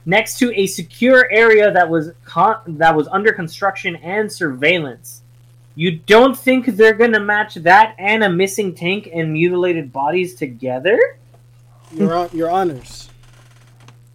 next 0.07 0.39
to 0.39 0.53
a 0.59 0.67
secure 0.67 1.29
area 1.31 1.71
that 1.73 1.89
was 1.89 2.11
con- 2.25 2.61
that 2.67 2.95
was 2.97 3.07
under 3.09 3.33
construction 3.33 3.97
and 3.97 4.31
surveillance. 4.33 5.23
You 5.77 5.93
don't 5.99 6.37
think 6.37 6.67
they're 6.67 6.95
gonna 6.95 7.21
match 7.21 7.55
that 7.55 7.95
and 7.99 8.25
a 8.25 8.29
missing 8.29 8.75
tank 8.75 9.09
and 9.15 9.33
mutilated 9.33 9.93
bodies 9.93 10.35
together? 10.35 10.99
your 11.93 12.29
your 12.33 12.51
honors. 12.51 13.10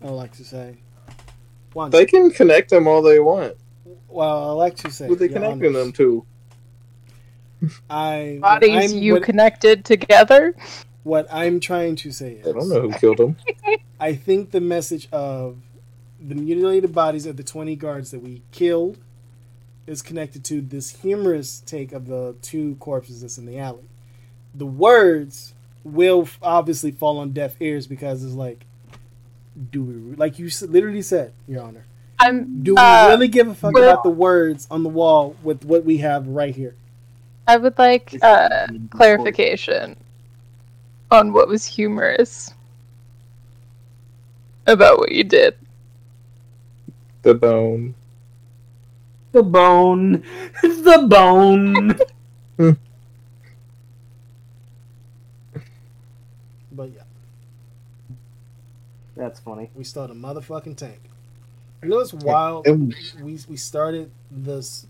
I 0.06 0.10
like 0.10 0.34
to 0.34 0.44
say. 0.44 0.77
One. 1.73 1.90
they 1.91 2.06
can 2.06 2.30
connect 2.32 2.69
them 2.69 2.88
all 2.88 3.02
they 3.02 3.19
want. 3.19 3.56
well, 4.07 4.49
I 4.49 4.53
like 4.53 4.76
to 4.77 4.91
say. 4.91 5.07
Who 5.07 5.15
they 5.15 5.26
your 5.26 5.34
connecting 5.34 5.76
honors. 5.76 5.84
them 5.86 5.91
to? 5.94 6.26
I 7.90 8.38
bodies 8.41 8.94
I'm- 8.94 9.02
you 9.02 9.14
what, 9.14 9.23
connected 9.23 9.84
together. 9.84 10.56
what 11.03 11.27
I'm 11.32 11.60
trying 11.60 11.95
to 11.98 12.11
say 12.11 12.34
is 12.34 12.48
I 12.48 12.52
don't 12.52 12.69
know 12.69 12.82
who 12.82 12.94
killed 12.94 13.18
them. 13.18 13.38
I 13.99 14.14
think 14.14 14.52
the 14.52 14.61
message 14.61 15.07
of 15.11 15.57
the 16.19 16.36
mutilated 16.36 16.94
bodies 16.94 17.26
of 17.26 17.38
the 17.38 17.44
20 17.44 17.76
guards 17.76 18.11
that 18.11 18.22
we 18.22 18.41
killed 18.52 18.98
is 19.88 20.02
connected 20.02 20.44
to 20.45 20.61
this 20.61 20.90
humorous 21.02 21.61
take 21.65 21.91
of 21.91 22.07
the 22.07 22.36
two 22.41 22.76
corpses 22.76 23.22
that's 23.22 23.38
in 23.38 23.45
the 23.45 23.57
alley. 23.57 23.90
The 24.53 24.65
words 24.65 25.53
will 25.84 26.27
obviously 26.41 26.91
fall 26.91 27.18
on 27.19 27.32
deaf 27.32 27.56
ears 27.60 27.86
because 27.88 28.23
it's 28.23 28.34
like, 28.34 28.65
do 29.72 29.84
we, 29.84 30.15
like 30.15 30.40
you 30.40 30.49
literally 30.68 31.02
said, 31.02 31.34
Your 31.48 31.64
Honor, 31.64 31.86
I'm. 32.19 32.64
do 32.64 32.76
we 32.76 32.82
uh, 32.82 33.10
really 33.10 33.27
give 33.27 33.48
a 33.48 33.56
fuck 33.56 33.77
about 33.77 34.03
the 34.03 34.10
words 34.10 34.68
on 34.69 34.84
the 34.84 34.90
wall 34.90 35.36
with 35.44 35.64
what 35.65 35.86
we 35.86 35.98
have 35.98 36.27
right 36.27 36.56
here? 36.56 36.76
I 37.48 37.57
would 37.57 37.77
like 37.77 38.18
uh, 38.22 38.68
clarification 38.90 39.95
on 41.11 41.32
what 41.32 41.48
was 41.48 41.65
humorous 41.65 42.53
about 44.68 44.98
what 44.98 45.11
you 45.11 45.23
did. 45.23 45.56
The 47.22 47.36
bone. 47.36 47.95
The 49.32 49.44
bone. 49.44 50.23
The 50.61 51.06
bone. 51.07 51.98
But 56.76 56.90
yeah, 56.90 57.03
That's 59.15 59.39
funny. 59.39 59.69
we 59.75 59.83
start 59.83 60.11
a 60.11 60.13
motherfucking 60.13 60.75
tank. 60.77 60.99
You 61.83 61.89
know 61.89 61.97
what's 61.97 62.13
wild? 62.13 62.67
And 62.67 62.93
we 63.21 63.39
we 63.47 63.55
started 63.57 64.09
this 64.31 64.87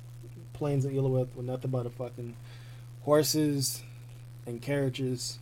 planes 0.53 0.85
of 0.85 0.91
Illowith 0.91 1.27
with 1.35 1.45
nothing 1.45 1.72
but 1.72 1.85
a 1.85 1.89
fucking 1.89 2.35
horses 3.03 3.84
and 4.45 4.61
carriages. 4.61 5.39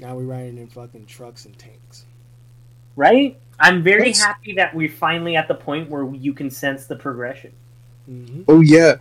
Now 0.00 0.16
we're 0.16 0.24
riding 0.24 0.58
in 0.58 0.66
fucking 0.66 1.06
trucks 1.06 1.44
and 1.44 1.56
tanks. 1.58 2.04
Right? 2.96 3.38
I'm 3.60 3.82
very 3.82 4.10
That's- 4.12 4.22
happy 4.22 4.54
that 4.54 4.74
we're 4.74 4.88
finally 4.88 5.36
at 5.36 5.46
the 5.48 5.54
point 5.54 5.88
where 5.88 6.12
you 6.14 6.32
can 6.32 6.50
sense 6.50 6.86
the 6.86 6.96
progression. 6.96 7.52
Mm-hmm. 8.10 8.42
oh 8.48 8.60
yeah, 8.60 8.96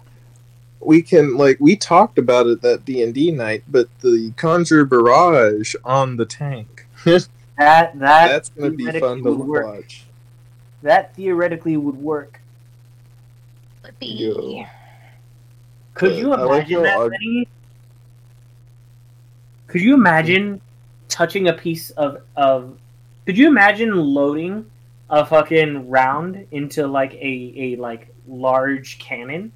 we 0.79 1.01
can 1.01 1.35
like 1.35 1.57
we 1.59 1.75
talked 1.75 2.17
about 2.17 2.47
it 2.47 2.61
that 2.61 2.85
D 2.85 3.03
and 3.03 3.13
D 3.13 3.31
night, 3.31 3.63
but 3.67 3.89
the 3.99 4.31
Conjure 4.37 4.85
Barrage 4.85 5.75
on 5.83 6.15
the 6.17 6.25
tank. 6.25 6.85
That 7.57 7.97
that 7.99 8.27
That's 8.29 8.49
gonna 8.49 8.71
be 8.71 8.83
theoretically 8.83 8.99
fun 9.07 9.23
to 9.23 9.31
would 9.31 9.47
work. 9.47 9.65
watch. 9.65 10.05
That 10.81 11.15
theoretically 11.15 11.77
would 11.77 11.95
work. 11.95 12.41
Yo. 13.99 14.65
Could 15.93 16.11
But 16.11 16.17
you 16.17 16.33
I 16.33 16.41
like 16.41 16.67
imagine 16.67 16.83
that, 16.83 16.97
odd- 16.97 17.11
Benny? 17.11 17.47
Could 19.67 19.81
you 19.81 19.93
imagine 19.93 20.53
hmm. 20.53 20.59
touching 21.09 21.47
a 21.47 21.53
piece 21.53 21.91
of 21.91 22.21
of? 22.35 22.77
Could 23.25 23.37
you 23.37 23.47
imagine 23.47 23.95
loading 23.95 24.65
a 25.09 25.25
fucking 25.25 25.89
round 25.89 26.47
into 26.51 26.87
like 26.87 27.13
a 27.13 27.53
a 27.55 27.75
like 27.77 28.13
large 28.27 28.99
cannon, 28.99 29.51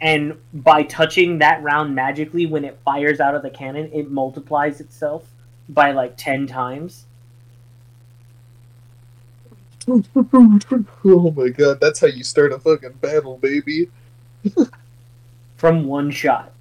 and 0.00 0.36
by 0.52 0.82
touching 0.82 1.38
that 1.38 1.62
round 1.62 1.94
magically, 1.94 2.46
when 2.46 2.64
it 2.64 2.78
fires 2.84 3.20
out 3.20 3.34
of 3.34 3.42
the 3.42 3.50
cannon, 3.50 3.90
it 3.92 4.10
multiplies 4.10 4.80
itself 4.80 5.24
by 5.68 5.92
like 5.92 6.16
ten 6.16 6.46
times. 6.46 7.06
oh 9.88 11.34
my 11.34 11.48
god, 11.48 11.80
that's 11.80 12.00
how 12.00 12.06
you 12.06 12.22
start 12.22 12.52
a 12.52 12.58
fucking 12.58 12.92
battle, 13.00 13.38
baby. 13.38 13.88
from 15.58 15.86
one 15.86 16.10
shot. 16.10 16.52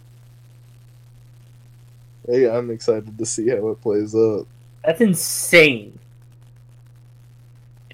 Hey, 2.26 2.50
I'm 2.50 2.70
excited 2.72 3.18
to 3.18 3.26
see 3.26 3.48
how 3.50 3.70
it 3.70 3.82
plays 3.82 4.14
out. 4.14 4.48
That's 4.84 5.00
insane. 5.00 5.98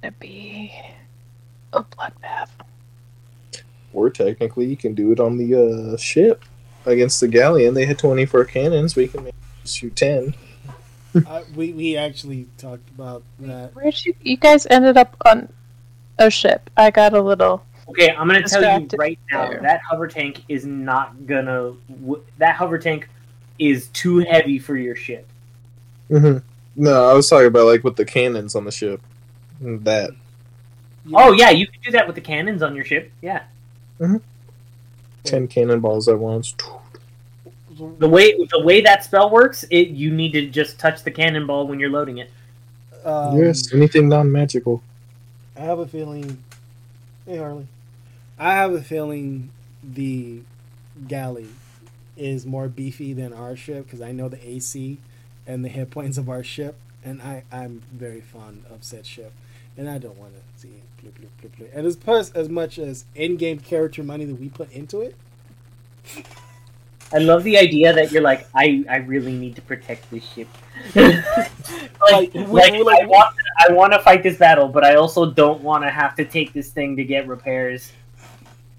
Gonna 0.01 0.13
be 0.19 0.73
a 1.71 1.83
bloodbath. 1.83 2.49
Or 3.93 4.09
technically, 4.09 4.65
you 4.65 4.77
can 4.77 4.95
do 4.95 5.11
it 5.11 5.19
on 5.19 5.37
the 5.37 5.93
uh, 5.93 5.97
ship 5.97 6.45
against 6.85 7.19
the 7.19 7.27
galleon. 7.27 7.75
They 7.75 7.85
had 7.85 7.99
24 7.99 8.45
cannons. 8.45 8.95
We 8.95 9.07
can 9.07 9.25
maybe 9.25 9.37
shoot 9.65 9.95
10. 9.95 10.33
I, 11.15 11.43
we 11.55 11.73
we 11.73 11.97
actually 11.97 12.47
talked 12.57 12.89
about 12.89 13.23
that. 13.39 13.75
Where'd 13.75 14.05
you 14.05 14.13
you 14.21 14.37
guys 14.37 14.65
ended 14.69 14.97
up 14.97 15.15
on 15.25 15.49
a 16.17 16.29
ship? 16.29 16.69
I 16.75 16.91
got 16.91 17.13
a 17.13 17.21
little 17.21 17.63
Okay, 17.89 18.09
I'm 18.11 18.27
gonna 18.27 18.43
tell 18.43 18.61
you 18.61 18.87
right 18.97 19.19
now 19.31 19.49
there. 19.49 19.61
that 19.61 19.81
hover 19.81 20.07
tank 20.07 20.43
is 20.47 20.65
not 20.65 21.27
gonna. 21.27 21.73
That 22.37 22.55
hover 22.55 22.77
tank 22.77 23.09
is 23.59 23.87
too 23.89 24.19
heavy 24.19 24.57
for 24.57 24.75
your 24.75 24.95
ship. 24.95 25.27
Mm-hmm. 26.09 26.39
No, 26.75 27.09
I 27.09 27.13
was 27.13 27.29
talking 27.29 27.47
about 27.47 27.65
like 27.65 27.83
with 27.83 27.95
the 27.95 28.05
cannons 28.05 28.55
on 28.55 28.65
the 28.65 28.71
ship. 28.71 29.01
That. 29.61 30.11
Oh 31.13 31.33
yeah, 31.33 31.49
you 31.49 31.67
can 31.67 31.81
do 31.83 31.91
that 31.91 32.07
with 32.07 32.15
the 32.15 32.21
cannons 32.21 32.63
on 32.63 32.75
your 32.75 32.85
ship. 32.85 33.11
Yeah, 33.21 33.43
10 35.23 35.47
cannonballs 35.47 36.07
at 36.07 36.19
once. 36.19 36.55
The 37.99 38.07
way 38.07 38.33
the 38.51 38.61
way 38.63 38.81
that 38.81 39.03
spell 39.03 39.29
works, 39.29 39.65
it 39.69 39.89
you 39.89 40.11
need 40.11 40.33
to 40.33 40.47
just 40.47 40.79
touch 40.79 41.03
the 41.03 41.11
cannonball 41.11 41.67
when 41.67 41.79
you're 41.79 41.89
loading 41.89 42.19
it. 42.19 42.31
Um, 43.03 43.37
yes, 43.37 43.73
anything 43.73 44.09
non 44.09 44.31
magical. 44.31 44.81
I 45.55 45.61
have 45.61 45.79
a 45.79 45.87
feeling. 45.87 46.43
Hey 47.25 47.37
Harley, 47.37 47.67
I 48.37 48.53
have 48.53 48.73
a 48.73 48.81
feeling 48.81 49.49
the 49.83 50.41
galley 51.07 51.47
is 52.15 52.45
more 52.45 52.67
beefy 52.67 53.13
than 53.13 53.33
our 53.33 53.55
ship 53.55 53.85
because 53.85 54.01
I 54.01 54.11
know 54.11 54.29
the 54.29 54.47
AC 54.47 54.97
and 55.47 55.65
the 55.65 55.69
hit 55.69 55.91
points 55.91 56.17
of 56.17 56.29
our 56.29 56.43
ship, 56.43 56.75
and 57.03 57.21
I 57.21 57.43
I'm 57.51 57.83
very 57.91 58.21
fond 58.21 58.63
of 58.69 58.83
said 58.83 59.05
ship, 59.05 59.33
and 59.77 59.89
I 59.89 59.97
don't 59.97 60.17
want 60.17 60.33
to 60.35 60.61
see 60.61 60.69
it. 60.69 60.83
Bloop, 61.03 61.13
bloop, 61.13 61.29
bloop, 61.41 61.59
bloop. 61.59 61.69
And 61.73 61.85
as 61.85 61.95
plus 61.95 62.31
as 62.31 62.49
much 62.49 62.79
as 62.79 63.05
in-game 63.15 63.59
character 63.59 64.03
money 64.03 64.25
that 64.25 64.35
we 64.35 64.49
put 64.49 64.71
into 64.71 65.01
it, 65.01 65.15
I 67.13 67.19
love 67.19 67.43
the 67.43 67.57
idea 67.57 67.93
that 67.93 68.11
you're 68.11 68.23
like, 68.23 68.47
I, 68.55 68.83
I 68.89 68.97
really 68.97 69.33
need 69.33 69.55
to 69.55 69.61
protect 69.61 70.09
this 70.09 70.25
ship. 70.25 70.47
Like, 72.11 72.33
like, 72.35 72.73
like, 72.73 73.01
I 73.01 73.05
want 73.05 73.35
I 73.59 73.71
want 73.71 73.93
to 73.93 73.99
fight 73.99 74.23
this 74.23 74.37
battle, 74.37 74.67
but 74.67 74.83
I 74.83 74.95
also 74.95 75.31
don't 75.31 75.61
want 75.61 75.83
to 75.85 75.89
have 75.89 76.15
to 76.15 76.25
take 76.25 76.51
this 76.51 76.69
thing 76.69 76.97
to 76.97 77.03
get 77.03 77.27
repairs. 77.27 77.93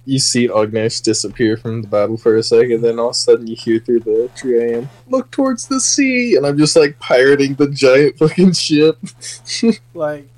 You 0.05 0.19
see 0.19 0.49
Ognesh 0.49 1.03
disappear 1.03 1.57
from 1.57 1.81
the 1.81 1.89
battle 1.89 2.19
for 2.19 2.37
a 2.37 2.43
second, 2.43 2.83
then 2.83 2.99
all 2.99 3.09
of 3.09 3.13
a 3.13 3.15
sudden 3.15 3.47
you 3.47 3.57
hear 3.57 3.79
through 3.79 4.01
the 4.01 4.31
tree 4.37 4.63
I 4.63 4.77
am, 4.77 4.91
look 5.09 5.31
towards 5.31 5.67
the 5.67 5.81
sea! 5.81 6.37
And 6.37 6.47
I'm 6.47 6.59
just 6.59 6.77
like 6.77 6.99
pirating 6.99 7.55
the 7.55 7.71
giant 7.71 8.19
fucking 8.19 8.53
ship. 8.53 8.99
like 9.95 10.29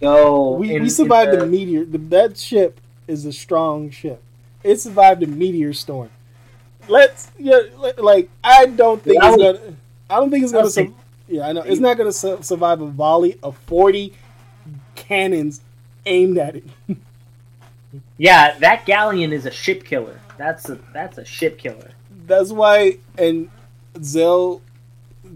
Go. 0.00 0.56
we, 0.56 0.74
in- 0.74 0.82
we 0.82 0.90
survived 0.90 1.32
the 1.32 1.46
meteor. 1.46 1.86
The, 1.86 1.98
that 1.98 2.36
ship 2.36 2.78
is 3.08 3.24
a 3.24 3.32
strong 3.32 3.90
ship. 3.90 4.22
It 4.62 4.80
survived 4.80 5.20
the 5.20 5.26
meteor 5.26 5.72
storm. 5.72 6.10
Let's 6.88 7.30
yeah, 7.38 7.60
li- 7.78 7.92
like 7.98 8.28
I 8.42 8.66
don't 8.66 9.02
think 9.02 9.16
Yeah, 9.16 9.24
I 9.24 9.28
it's 9.34 9.36
was- 9.42 9.58
gonna. 9.58 9.76
I 10.10 10.16
don't 10.16 10.30
think 10.30 10.42
it's 10.44 10.52
gonna. 10.52 10.64
was 10.64 10.74
Sur- 10.74 10.88
yeah, 11.28 11.48
I 11.48 11.52
know 11.52 11.62
it's 11.62 11.80
not 11.80 11.96
gonna 11.96 12.12
su- 12.12 12.38
survive 12.42 12.80
a 12.80 12.86
volley 12.86 13.38
of 13.42 13.56
forty 13.66 14.12
cannons 14.94 15.60
aimed 16.06 16.38
at 16.38 16.56
it. 16.56 16.64
Yeah, 18.18 18.58
that 18.58 18.86
galleon 18.86 19.32
is 19.32 19.46
a 19.46 19.50
ship 19.50 19.84
killer. 19.84 20.18
That's 20.36 20.68
a 20.68 20.78
that's 20.92 21.18
a 21.18 21.24
ship 21.24 21.58
killer. 21.58 21.90
That's 22.26 22.50
why, 22.50 22.98
and 23.16 23.50
Zell 24.02 24.62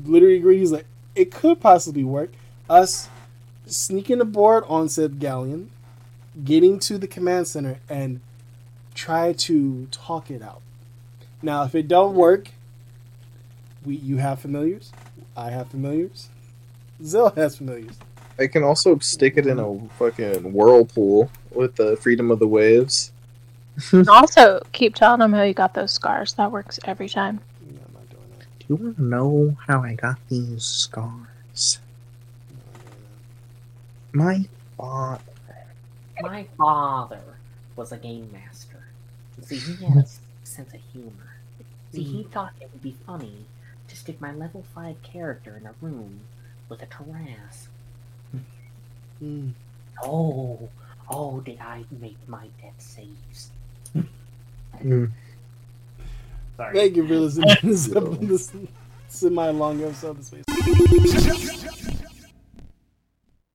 literally 0.04 0.36
agrees. 0.36 0.72
Like 0.72 0.86
it 1.14 1.30
could 1.30 1.60
possibly 1.60 2.04
work. 2.04 2.30
Us 2.68 3.08
sneaking 3.66 4.20
aboard 4.20 4.64
on 4.66 4.88
said 4.88 5.18
galleon, 5.20 5.70
getting 6.44 6.78
to 6.80 6.98
the 6.98 7.06
command 7.06 7.46
center, 7.46 7.78
and 7.88 8.20
try 8.94 9.32
to 9.34 9.86
talk 9.92 10.30
it 10.30 10.42
out. 10.42 10.60
Now, 11.42 11.64
if 11.64 11.74
it 11.74 11.88
don't 11.88 12.14
work, 12.14 12.50
we 13.84 13.96
you 13.96 14.16
have 14.16 14.40
familiars. 14.40 14.92
I 15.36 15.50
have 15.50 15.68
familiars. 15.70 16.28
Zell 17.02 17.30
has 17.30 17.56
familiars. 17.56 17.96
I 18.38 18.46
can 18.46 18.62
also 18.62 18.98
stick 18.98 19.36
it 19.36 19.46
in 19.46 19.58
a 19.58 19.78
fucking 19.98 20.52
whirlpool 20.52 21.30
with 21.50 21.76
the 21.76 21.96
freedom 21.96 22.30
of 22.30 22.38
the 22.38 22.46
waves. 22.46 23.12
also 24.08 24.60
keep 24.72 24.94
telling 24.94 25.20
them 25.20 25.32
how 25.32 25.42
you 25.42 25.54
got 25.54 25.74
those 25.74 25.92
scars. 25.92 26.34
That 26.34 26.50
works 26.50 26.80
every 26.84 27.08
time. 27.08 27.40
No, 27.62 27.80
I'm 27.86 27.94
not 27.94 28.10
doing 28.10 28.22
that. 28.38 28.46
Do 28.58 28.66
you 28.68 28.76
want 28.76 28.96
to 28.96 29.02
know 29.02 29.56
how 29.66 29.82
I 29.82 29.94
got 29.94 30.16
these 30.28 30.64
scars? 30.64 31.78
I'm 34.12 34.20
not 34.20 34.34
doing 34.34 34.48
that. 34.48 34.48
My 34.48 34.48
father. 34.76 35.22
My 36.20 36.46
father 36.56 37.22
was 37.76 37.92
a 37.92 37.96
game 37.96 38.28
master. 38.32 38.82
See, 39.42 39.56
he 39.56 39.84
had 39.84 39.98
a 39.98 40.06
sense 40.42 40.74
of 40.74 40.80
humor. 40.92 41.27
See, 41.92 42.02
he 42.02 42.22
thought 42.24 42.52
it 42.60 42.68
would 42.72 42.82
be 42.82 42.96
funny 43.06 43.46
to 43.88 43.96
stick 43.96 44.20
my 44.20 44.32
level 44.32 44.64
five 44.74 45.02
character 45.02 45.56
in 45.56 45.66
a 45.66 45.74
room 45.80 46.20
with 46.68 46.82
a 46.82 46.86
Tarrasque. 46.86 47.68
Mm. 49.20 49.50
Oh, 50.00 50.68
oh, 51.10 51.40
did 51.40 51.58
I 51.58 51.84
make 51.90 52.16
my 52.28 52.46
death 52.62 52.78
saves? 52.78 53.50
Mm. 54.80 55.10
Sorry. 56.56 56.74
Thank 56.74 56.96
you 56.96 57.08
for 57.08 57.14
listening 57.14 57.56
to 57.56 57.66
this, 57.66 57.86
this 58.20 58.52
semi-long 59.08 59.82
episode 59.82 60.18
of 60.18 60.24
Space. 60.24 60.44